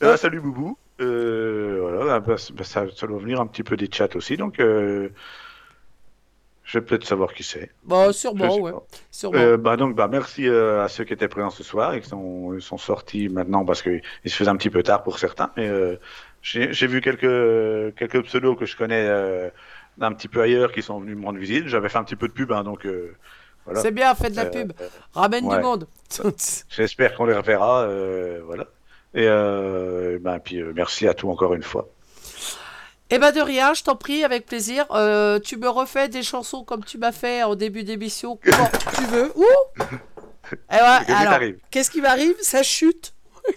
Ah, 0.02 0.18
salut 0.18 0.40
Boubou. 0.40 0.78
Euh, 1.00 1.80
voilà, 1.82 2.20
bah, 2.20 2.36
bah, 2.54 2.64
ça, 2.64 2.86
ça 2.96 3.08
doit 3.08 3.20
venir 3.20 3.40
un 3.40 3.48
petit 3.48 3.64
peu 3.64 3.78
des 3.78 3.90
chats 3.92 4.16
aussi, 4.16 4.38
donc 4.38 4.60
euh, 4.60 5.10
Je 6.68 6.80
vais 6.80 6.86
peut-être 6.86 7.06
savoir 7.06 7.34
qui 7.34 7.44
c'est. 7.44 7.72
Bah, 7.86 8.12
sûrement, 8.12 8.58
ouais. 8.60 8.74
Sûrement. 9.10 9.40
Euh, 9.40 9.56
bah 9.56 9.78
donc 9.78 9.96
bah 9.96 10.10
merci 10.10 10.48
euh, 10.50 10.84
à 10.84 10.90
ceux 10.90 11.06
qui 11.06 11.14
étaient 11.14 11.30
présents 11.30 11.50
ce 11.50 11.64
soir 11.64 11.94
et 11.94 12.02
qui 12.02 12.10
sont, 12.10 12.60
sont 12.60 12.78
sortis 12.78 13.30
maintenant 13.30 13.64
parce 13.64 13.82
qu'il 13.82 14.02
se 14.26 14.36
faisait 14.36 14.50
un 14.50 14.58
petit 14.58 14.70
peu 14.70 14.84
tard 14.84 15.02
pour 15.04 15.18
certains. 15.18 15.50
Mais 15.56 15.70
euh, 15.70 15.98
j'ai 16.42 16.88
vu 16.88 17.00
quelques 17.00 17.96
quelques 17.96 18.22
pseudos 18.26 18.58
que 18.58 18.66
je 18.66 18.76
connais 18.76 19.08
euh, 19.08 19.50
d'un 19.98 20.12
petit 20.14 20.28
peu 20.28 20.42
ailleurs 20.42 20.74
qui 20.74 20.82
sont 20.82 21.00
venus 21.00 21.16
me 21.18 21.26
rendre 21.26 21.40
visite. 21.40 21.68
J'avais 21.68 21.88
fait 21.88 22.00
un 22.00 22.04
petit 22.04 22.18
peu 22.18 22.28
de 22.28 22.34
pub, 22.34 22.52
hein, 22.52 22.64
donc 22.66 22.86
euh, 22.86 23.16
voilà. 23.66 23.80
C'est 23.82 23.92
bien, 23.92 24.14
faites 24.14 24.32
de 24.32 24.38
la 24.38 24.46
Euh, 24.46 24.50
pub. 24.50 24.74
Ramène 25.14 25.46
ouais. 25.46 25.56
du 25.58 25.62
monde. 25.64 25.88
J'espère 26.70 27.16
qu'on 27.16 27.26
les 27.26 27.34
reverra, 27.36 27.84
euh, 27.84 28.42
voilà. 28.46 28.66
Et 29.14 29.26
euh, 29.28 30.20
ben 30.22 30.40
puis 30.40 30.62
euh, 30.62 30.74
merci 30.76 31.08
à 31.08 31.14
tout 31.14 31.30
encore 31.30 31.54
une 31.54 31.64
fois. 31.64 31.88
Eh 33.10 33.20
ben 33.20 33.32
de 33.32 33.40
rien, 33.40 33.74
je 33.74 33.84
t'en 33.84 33.96
prie, 33.96 34.24
avec 34.24 34.46
plaisir. 34.46 34.86
Euh, 34.92 35.40
tu 35.40 35.58
me 35.58 35.70
refais 35.70 36.10
des 36.10 36.24
chansons 36.24 36.64
comme 36.64 36.84
tu 36.84 36.98
m'as 36.98 37.14
fait 37.14 37.44
en 37.44 37.56
début 37.56 37.84
d'émission 37.84 38.38
quand 38.44 38.70
tu 38.96 39.04
veux. 39.06 39.32
Ouh 39.36 39.46
Eh 40.72 40.76
ouais, 40.76 41.14
alors, 41.14 41.40
qu'est-ce 41.72 41.92
qui 41.92 42.00
m'arrive? 42.00 42.36
Ça 42.42 42.64
chute. 42.64 43.14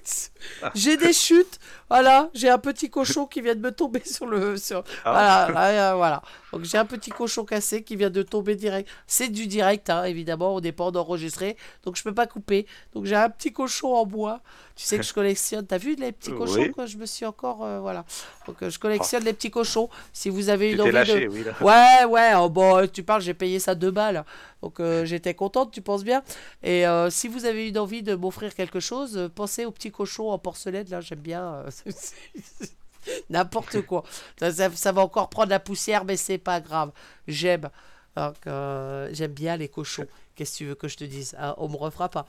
j'ai 0.75 0.97
des 0.97 1.13
chutes. 1.13 1.59
Voilà, 1.89 2.31
j'ai 2.35 2.49
un 2.49 2.59
petit 2.59 2.89
cochon 2.89 3.27
qui 3.27 3.41
vient 3.41 3.55
de 3.55 3.61
me 3.61 3.73
tomber 3.73 4.03
sur 4.05 4.27
le. 4.27 4.57
Sur... 4.57 4.85
Ah. 5.05 5.49
Voilà, 5.51 5.71
là, 5.73 5.91
euh, 5.93 5.95
voilà. 5.97 6.23
Donc 6.53 6.63
j'ai 6.65 6.79
un 6.79 6.85
petit 6.85 7.11
cochon 7.11 7.45
cassé 7.45 7.83
qui 7.83 7.97
vient 7.97 8.11
de 8.11 8.23
tomber 8.23 8.55
direct. 8.55 8.89
C'est 9.09 9.29
du 9.29 9.47
direct, 9.49 9.91
hein, 9.91 10.05
évidemment, 10.05 10.55
au 10.55 10.61
départ 10.61 10.93
d'enregistrer. 10.93 11.57
Donc 11.85 11.97
je 11.97 12.03
peux 12.05 12.15
pas 12.15 12.27
couper. 12.27 12.67
Donc 12.95 13.07
j'ai 13.07 13.17
un 13.17 13.29
petit 13.29 13.53
cochon 13.53 13.95
en 13.95 14.07
bois. 14.07 14.41
Tu 14.77 14.85
sais 14.87 14.97
que 14.99 15.05
je 15.05 15.13
collectionne. 15.21 15.67
T'as 15.67 15.79
vu 15.79 15.97
les 15.97 16.13
petits 16.13 16.31
cochons 16.33 16.61
Oui. 16.61 16.73
que 16.73 16.87
je 16.87 16.97
me 16.97 17.07
suis 17.07 17.27
encore. 17.27 17.65
euh, 17.65 17.81
voilà. 17.81 18.05
Donc 18.47 18.63
euh, 18.63 18.71
je 18.71 18.79
collectionne 18.79 19.25
les 19.25 19.33
petits 19.33 19.51
cochons. 19.51 19.89
Si 20.13 20.29
vous 20.31 20.49
avez 20.49 20.67
Tu 20.69 20.73
une 20.73 20.77
t'es 20.79 20.83
envie 20.83 20.93
lâché, 20.93 21.21
de. 21.23 21.29
oui, 21.29 21.45
là. 21.45 21.55
Ouais, 21.61 22.05
ouais. 22.09 22.33
oh, 22.37 22.49
bon, 22.49 22.87
tu 22.89 23.03
parles, 23.03 23.21
j'ai 23.23 23.35
payé 23.35 23.59
ça 23.59 23.75
deux 23.75 23.91
balles. 23.91 24.25
Donc 24.63 24.79
euh, 24.79 25.05
j'étais 25.05 25.35
contente, 25.35 25.73
tu 25.73 25.81
penses 25.83 26.05
bien. 26.05 26.23
Et 26.63 26.87
euh, 26.87 27.11
si 27.11 27.29
vous 27.29 27.47
avez 27.47 27.69
une 27.69 27.79
envie 27.79 28.03
de 28.03 28.15
m'offrir 28.15 28.55
quelque 28.55 28.79
chose, 28.79 29.31
pensez 29.35 29.65
aux 29.65 29.71
petits 29.73 29.91
cochons 29.91 30.30
en 30.33 30.39
porcelaine. 30.39 30.87
Là, 30.91 31.01
j'aime 31.01 31.21
bien. 31.21 31.65
euh, 31.67 31.71
N'importe 33.31 33.81
quoi. 33.83 34.05
Ça, 34.39 34.53
ça- 34.53 34.71
ça 34.75 34.93
va 34.93 35.03
encore 35.03 35.31
prendre 35.31 35.49
la 35.51 35.61
poussière, 35.61 36.05
mais 36.05 36.17
c'est 36.17 36.39
pas 36.39 36.61
grave. 36.61 36.91
J'aime. 37.27 37.71
Donc, 38.17 38.35
euh, 38.47 39.09
j'aime 39.13 39.33
bien 39.33 39.57
les 39.57 39.69
cochons. 39.69 40.07
Qu'est-ce 40.35 40.53
que 40.53 40.57
tu 40.59 40.67
veux 40.67 40.75
que 40.75 40.89
je 40.89 40.97
te 40.97 41.05
dise? 41.05 41.35
Hein, 41.39 41.55
On 41.59 41.69
me 41.69 41.77
refera 41.77 42.09
pas. 42.09 42.27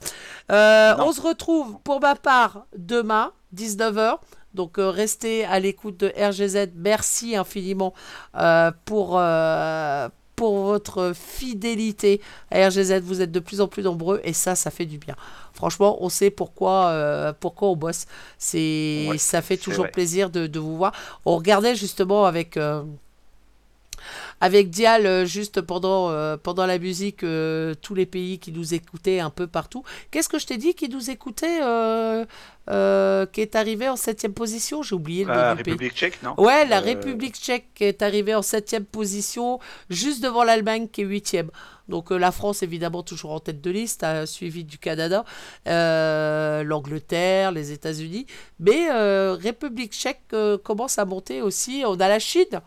Euh, 0.50 0.94
on 0.98 1.12
se 1.12 1.20
retrouve 1.20 1.78
pour 1.84 2.00
ma 2.00 2.14
part 2.14 2.66
demain, 2.76 3.32
19h. 3.54 4.18
Donc 4.54 4.78
euh, 4.78 4.90
restez 4.90 5.44
à 5.44 5.58
l'écoute 5.60 5.96
de 5.98 6.12
RGZ. 6.16 6.72
Merci 6.74 7.36
infiniment 7.36 7.94
pour, 8.84 9.18
pour 10.36 10.64
votre 10.64 11.12
fidélité 11.14 12.20
à 12.50 12.68
RGZ. 12.68 13.00
Vous 13.02 13.20
êtes 13.20 13.32
de 13.32 13.40
plus 13.40 13.60
en 13.60 13.68
plus 13.68 13.82
nombreux 13.82 14.20
et 14.24 14.32
ça, 14.32 14.54
ça 14.54 14.70
fait 14.70 14.86
du 14.86 14.98
bien. 14.98 15.14
Franchement, 15.52 15.98
on 16.00 16.08
sait 16.08 16.30
pourquoi, 16.30 16.86
euh, 16.88 17.32
pourquoi 17.38 17.68
on 17.68 17.76
bosse. 17.76 18.06
C'est, 18.38 19.06
Ouais, 19.10 19.18
ça 19.18 19.42
fait 19.42 19.56
toujours 19.56 19.84
vrai. 19.84 19.90
plaisir 19.90 20.30
de, 20.30 20.46
de 20.46 20.58
vous 20.58 20.76
voir. 20.76 20.92
On 21.24 21.36
regardait 21.36 21.76
justement 21.76 22.24
avec... 22.24 22.56
euh, 22.56 22.82
avec 24.42 24.70
Dial, 24.70 25.06
euh, 25.06 25.24
juste 25.24 25.60
pendant, 25.60 26.10
euh, 26.10 26.36
pendant 26.36 26.66
la 26.66 26.78
musique, 26.80 27.22
euh, 27.22 27.74
tous 27.80 27.94
les 27.94 28.06
pays 28.06 28.40
qui 28.40 28.50
nous 28.50 28.74
écoutaient 28.74 29.20
un 29.20 29.30
peu 29.30 29.46
partout. 29.46 29.84
Qu'est-ce 30.10 30.28
que 30.28 30.40
je 30.40 30.46
t'ai 30.46 30.56
dit 30.56 30.74
qui 30.74 30.88
nous 30.88 31.10
écoutait, 31.10 31.60
euh, 31.62 32.26
qui 33.26 33.40
est 33.40 33.54
arrivé 33.54 33.88
en 33.88 33.94
septième 33.94 34.34
position? 34.34 34.82
J'ai 34.82 34.96
oublié 34.96 35.22
le 35.24 35.30
nom 35.30 35.36
La. 35.36 35.54
République 35.54 35.94
tchèque, 35.94 36.20
non? 36.24 36.34
Ouais, 36.38 36.66
la 36.66 36.80
République 36.80 37.36
tchèque 37.36 37.68
qui 37.76 37.84
est 37.84 38.02
arrivée 38.02 38.34
en 38.34 38.42
septième 38.42 38.84
position, 38.84 39.60
juste 39.90 40.24
devant 40.24 40.42
l'Allemagne 40.42 40.88
qui 40.88 41.02
est 41.02 41.04
huitième. 41.04 41.50
Donc 41.88 42.10
la 42.10 42.32
France, 42.32 42.64
évidemment, 42.64 43.04
toujours 43.04 43.30
en 43.30 43.40
tête 43.40 43.60
de 43.60 43.70
liste, 43.70 44.02
euh, 44.02 44.26
suivi 44.26 44.64
du 44.64 44.78
Canada, 44.78 45.24
euh, 45.68 46.64
l'Angleterre, 46.64 47.52
les 47.52 47.70
États-Unis. 47.70 48.26
Mais 48.58 48.90
euh, 48.90 49.36
République 49.40 49.92
tchèque 49.92 50.22
euh, 50.32 50.58
commence 50.58 50.98
à 50.98 51.04
monter 51.04 51.42
aussi. 51.42 51.84
On 51.86 51.94
a 52.00 52.08
la 52.08 52.18
Chine. 52.18 52.60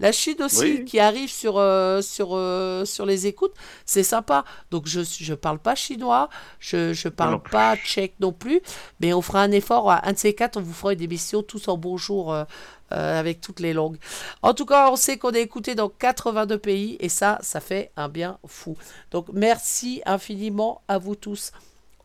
La 0.00 0.12
Chine 0.12 0.40
aussi 0.42 0.60
Oui. 0.60 0.84
qui 0.84 1.00
arrive 1.00 1.28
sur, 1.30 1.58
euh, 1.58 2.00
sur, 2.02 2.30
euh, 2.36 2.84
sur 2.84 3.04
les 3.04 3.26
écoutes, 3.26 3.54
c'est 3.84 4.04
sympa. 4.04 4.44
Donc 4.70 4.86
je 4.86 5.00
je 5.02 5.34
parle 5.34 5.58
pas 5.58 5.74
chinois, 5.74 6.28
je 6.60 6.92
je 6.92 7.08
parle 7.08 7.32
non 7.32 7.40
pas 7.40 7.76
tchèque 7.76 8.14
non 8.20 8.32
plus, 8.32 8.60
mais 9.00 9.12
on 9.12 9.22
fera 9.22 9.42
un 9.42 9.50
effort. 9.50 9.90
Un 9.90 10.12
de 10.12 10.18
ces 10.18 10.34
quatre, 10.34 10.56
on 10.56 10.62
vous 10.62 10.72
fera 10.72 10.92
une 10.92 11.02
émission 11.02 11.42
tous 11.42 11.66
en 11.68 11.76
bonjour 11.76 12.32
euh, 12.32 12.44
avec 12.90 13.40
toutes 13.40 13.60
les 13.60 13.72
langues. 13.72 13.98
En 14.42 14.54
tout 14.54 14.66
cas, 14.66 14.90
on 14.90 14.96
sait 14.96 15.18
qu'on 15.18 15.32
est 15.32 15.42
écouté 15.42 15.74
dans 15.74 15.88
82 15.88 16.58
pays 16.58 16.96
et 17.00 17.08
ça, 17.08 17.38
ça 17.42 17.60
fait 17.60 17.90
un 17.96 18.08
bien 18.08 18.38
fou. 18.46 18.76
Donc 19.10 19.26
merci 19.32 20.00
infiniment 20.06 20.80
à 20.88 20.98
vous 20.98 21.16
tous. 21.16 21.50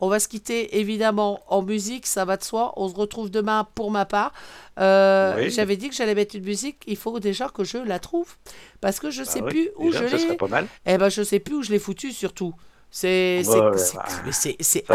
On 0.04 0.10
va 0.10 0.20
se 0.20 0.28
quitter 0.28 0.80
évidemment 0.80 1.40
en 1.48 1.62
musique, 1.62 2.06
ça 2.08 2.26
va 2.26 2.36
de 2.36 2.44
soi. 2.44 2.74
On 2.76 2.90
se 2.90 2.96
retrouve 2.96 3.32
demain 3.32 3.66
pour 3.74 3.90
ma 3.90 4.04
part. 4.04 4.34
Euh, 4.80 5.34
Oui. 5.38 5.50
J'avais 5.50 5.78
dit 5.78 5.88
que 5.90 5.96
j'allais 5.96 6.14
mettre 6.14 6.36
une 6.36 6.44
musique, 6.44 6.78
il 6.88 6.98
faut 6.98 7.20
déjà 7.22 7.48
que 7.48 7.64
je 7.64 7.78
la 7.78 8.00
trouve. 8.00 8.36
Parce 8.82 9.00
que 9.00 9.10
je 9.12 9.24
sais 9.24 9.40
Bah 9.40 9.46
oui, 9.48 9.52
plus 9.52 9.70
où 9.78 9.92
déjà, 9.92 10.08
je 10.18 10.28
l'ai. 10.28 10.36
pas 10.36 10.48
mal. 10.48 10.68
Eh 10.86 10.98
ben, 10.98 11.08
je 11.08 11.24
sais 11.24 11.40
plus 11.40 11.56
où 11.56 11.64
je 11.64 11.72
l'ai 11.72 11.80
foutu 11.80 12.12
surtout. 12.12 12.54
C'est 12.92 13.38
Ouais, 13.38 13.44
c'est- 13.44 13.62
ouais, 13.62 13.78
c'est- 13.78 14.86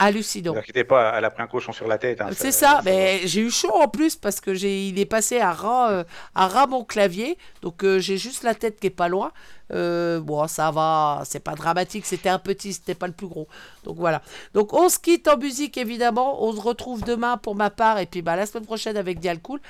hallucinant. 0.00 0.50
Ne 0.52 0.56
vous 0.56 0.60
inquiétez 0.62 0.84
pas, 0.84 1.14
elle 1.16 1.24
a 1.24 1.30
pris 1.30 1.42
un 1.42 1.46
cochon 1.46 1.72
sur 1.72 1.86
la 1.86 1.98
tête. 1.98 2.20
hein, 2.20 2.30
C'est 2.32 2.50
ça- 2.52 2.66
ça, 2.76 2.80
mais 2.84 3.20
j'ai 3.24 3.40
eu 3.42 3.50
chaud 3.50 3.72
en 3.74 3.86
plus 3.88 4.16
parce 4.16 4.40
que 4.40 4.54
j'ai 4.54 4.86
il 4.88 4.98
est 4.98 5.06
passé 5.06 5.38
à 5.40 5.52
ras, 5.52 5.90
euh, 5.92 6.04
à 6.34 6.48
ras 6.48 6.66
mon 6.66 6.82
clavier, 6.84 7.38
donc 7.62 7.84
euh, 7.84 7.98
j'ai 8.00 8.16
juste 8.18 8.42
la 8.42 8.54
tête 8.54 8.80
qui 8.80 8.88
est 8.88 8.90
pas 8.90 9.08
loin. 9.08 9.30
Euh, 9.72 10.18
bon, 10.20 10.48
ça 10.48 10.72
va, 10.72 11.22
c'est 11.24 11.38
pas 11.44 11.54
dramatique, 11.54 12.04
c'était 12.04 12.28
un 12.28 12.40
petit, 12.40 12.72
c'était 12.72 12.96
pas 12.96 13.06
le 13.06 13.12
plus 13.12 13.28
gros. 13.28 13.46
Donc 13.84 13.96
voilà. 13.98 14.20
Donc 14.52 14.72
on 14.72 14.88
se 14.88 14.98
quitte 14.98 15.28
en 15.28 15.36
musique 15.36 15.76
évidemment, 15.78 16.42
on 16.44 16.52
se 16.52 16.60
retrouve 16.60 17.04
demain 17.04 17.36
pour 17.36 17.54
ma 17.54 17.70
part 17.70 17.98
et 17.98 18.06
puis 18.06 18.20
bah, 18.22 18.34
la 18.34 18.46
semaine 18.46 18.66
prochaine 18.66 18.96
avec 18.96 19.20
Dial 19.20 19.38
Cool. 19.40 19.60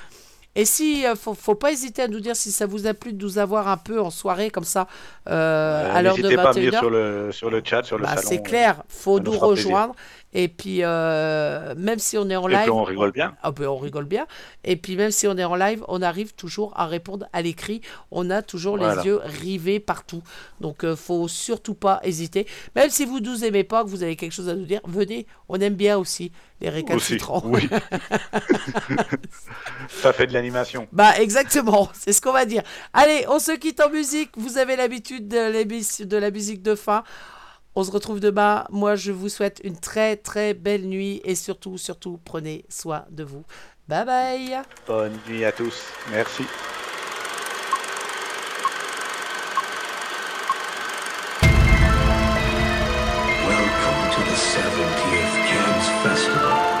Et 0.53 0.65
si, 0.65 1.05
euh, 1.05 1.15
faut, 1.15 1.33
faut 1.33 1.55
pas 1.55 1.71
hésiter 1.71 2.01
à 2.01 2.07
nous 2.09 2.19
dire 2.19 2.35
si 2.35 2.51
ça 2.51 2.65
vous 2.65 2.85
a 2.85 2.93
plu 2.93 3.13
de 3.13 3.23
nous 3.23 3.37
avoir 3.37 3.69
un 3.69 3.77
peu 3.77 4.01
en 4.01 4.09
soirée 4.09 4.49
comme 4.49 4.65
ça 4.65 4.85
euh, 5.29 5.31
Euh, 5.31 5.95
à 5.95 6.01
l'heure 6.01 6.17
de 6.17 6.23
N'hésitez 6.23 6.35
pas 6.35 6.49
à 6.49 6.51
venir 6.51 6.71
21h. 6.73 6.79
sur 6.79 6.89
le, 6.89 7.31
sur 7.31 7.49
le 7.49 7.61
chat, 7.63 7.83
sur 7.83 7.97
le 7.97 8.03
Bah, 8.03 8.09
salon. 8.17 8.21
c'est 8.27 8.41
clair, 8.43 8.83
faut 8.89 9.19
nous 9.21 9.31
plaisir. 9.31 9.91
Et 10.33 10.47
puis, 10.47 10.79
euh, 10.83 11.75
même 11.75 11.99
si 11.99 12.17
on 12.17 12.29
est 12.29 12.35
en 12.37 12.47
Et 12.47 12.51
live. 12.53 12.61
puis 12.61 12.71
on 12.71 12.83
rigole 12.83 13.11
bien. 13.11 13.35
Ah 13.43 13.51
ben, 13.51 13.67
on 13.67 13.77
rigole 13.77 14.05
bien. 14.05 14.25
Et 14.63 14.77
puis, 14.77 14.95
même 14.95 15.11
si 15.11 15.27
on 15.27 15.37
est 15.37 15.43
en 15.43 15.55
live, 15.55 15.83
on 15.89 16.01
arrive 16.01 16.33
toujours 16.33 16.71
à 16.77 16.85
répondre 16.87 17.27
à 17.33 17.41
l'écrit. 17.41 17.81
On 18.11 18.29
a 18.29 18.41
toujours 18.41 18.77
Voilà. 18.77 18.95
les 19.01 19.07
yeux 19.07 19.19
rivés 19.23 19.79
partout. 19.81 20.23
Donc, 20.61 20.83
euh, 20.85 20.95
faut 20.95 21.27
surtout 21.27 21.73
pas 21.73 21.99
hésiter. 22.03 22.47
Même 22.75 22.89
si 22.89 23.03
vous 23.05 23.19
nous 23.19 23.43
aimez 23.43 23.63
pas, 23.65 23.83
que 23.83 23.89
vous 23.89 24.03
avez 24.03 24.15
quelque 24.15 24.31
chose 24.31 24.47
à 24.49 24.55
nous 24.55 24.65
dire, 24.65 24.79
venez. 24.85 25.27
On 25.49 25.59
aime 25.59 25.75
bien 25.75 25.97
aussi 25.97 26.31
les 26.61 26.67
Aussi, 26.69 26.75
récalcitrants. 26.77 27.41
oui. 27.45 27.67
ça 29.89 30.13
fait 30.13 30.27
de 30.27 30.33
l'animation. 30.33 30.87
Bah 30.91 31.19
exactement, 31.19 31.89
c'est 31.93 32.13
ce 32.13 32.21
qu'on 32.21 32.31
va 32.31 32.45
dire. 32.45 32.63
Allez, 32.93 33.25
on 33.27 33.39
se 33.39 33.51
quitte 33.51 33.81
en 33.81 33.89
musique. 33.89 34.31
Vous 34.37 34.57
avez 34.57 34.75
l'habitude 34.75 35.27
de 35.27 36.17
la 36.17 36.31
musique 36.31 36.61
de 36.61 36.75
fin. 36.75 37.03
On 37.75 37.83
se 37.83 37.91
retrouve 37.91 38.19
demain. 38.19 38.65
Moi, 38.69 38.95
je 38.95 39.11
vous 39.11 39.29
souhaite 39.29 39.61
une 39.63 39.77
très 39.77 40.17
très 40.17 40.53
belle 40.53 40.87
nuit 40.87 41.21
et 41.23 41.35
surtout, 41.35 41.77
surtout, 41.77 42.19
prenez 42.23 42.65
soin 42.69 43.05
de 43.09 43.23
vous. 43.23 43.43
Bye 43.87 44.05
bye. 44.05 44.61
Bonne 44.87 45.17
nuit 45.27 45.45
à 45.45 45.51
tous. 45.51 45.85
Merci. 46.11 46.43
Welcome 53.47 54.01
to 54.11 54.21
the 54.21 54.35
70th 54.35 55.33
Cannes 55.47 56.03
Festival. 56.03 56.80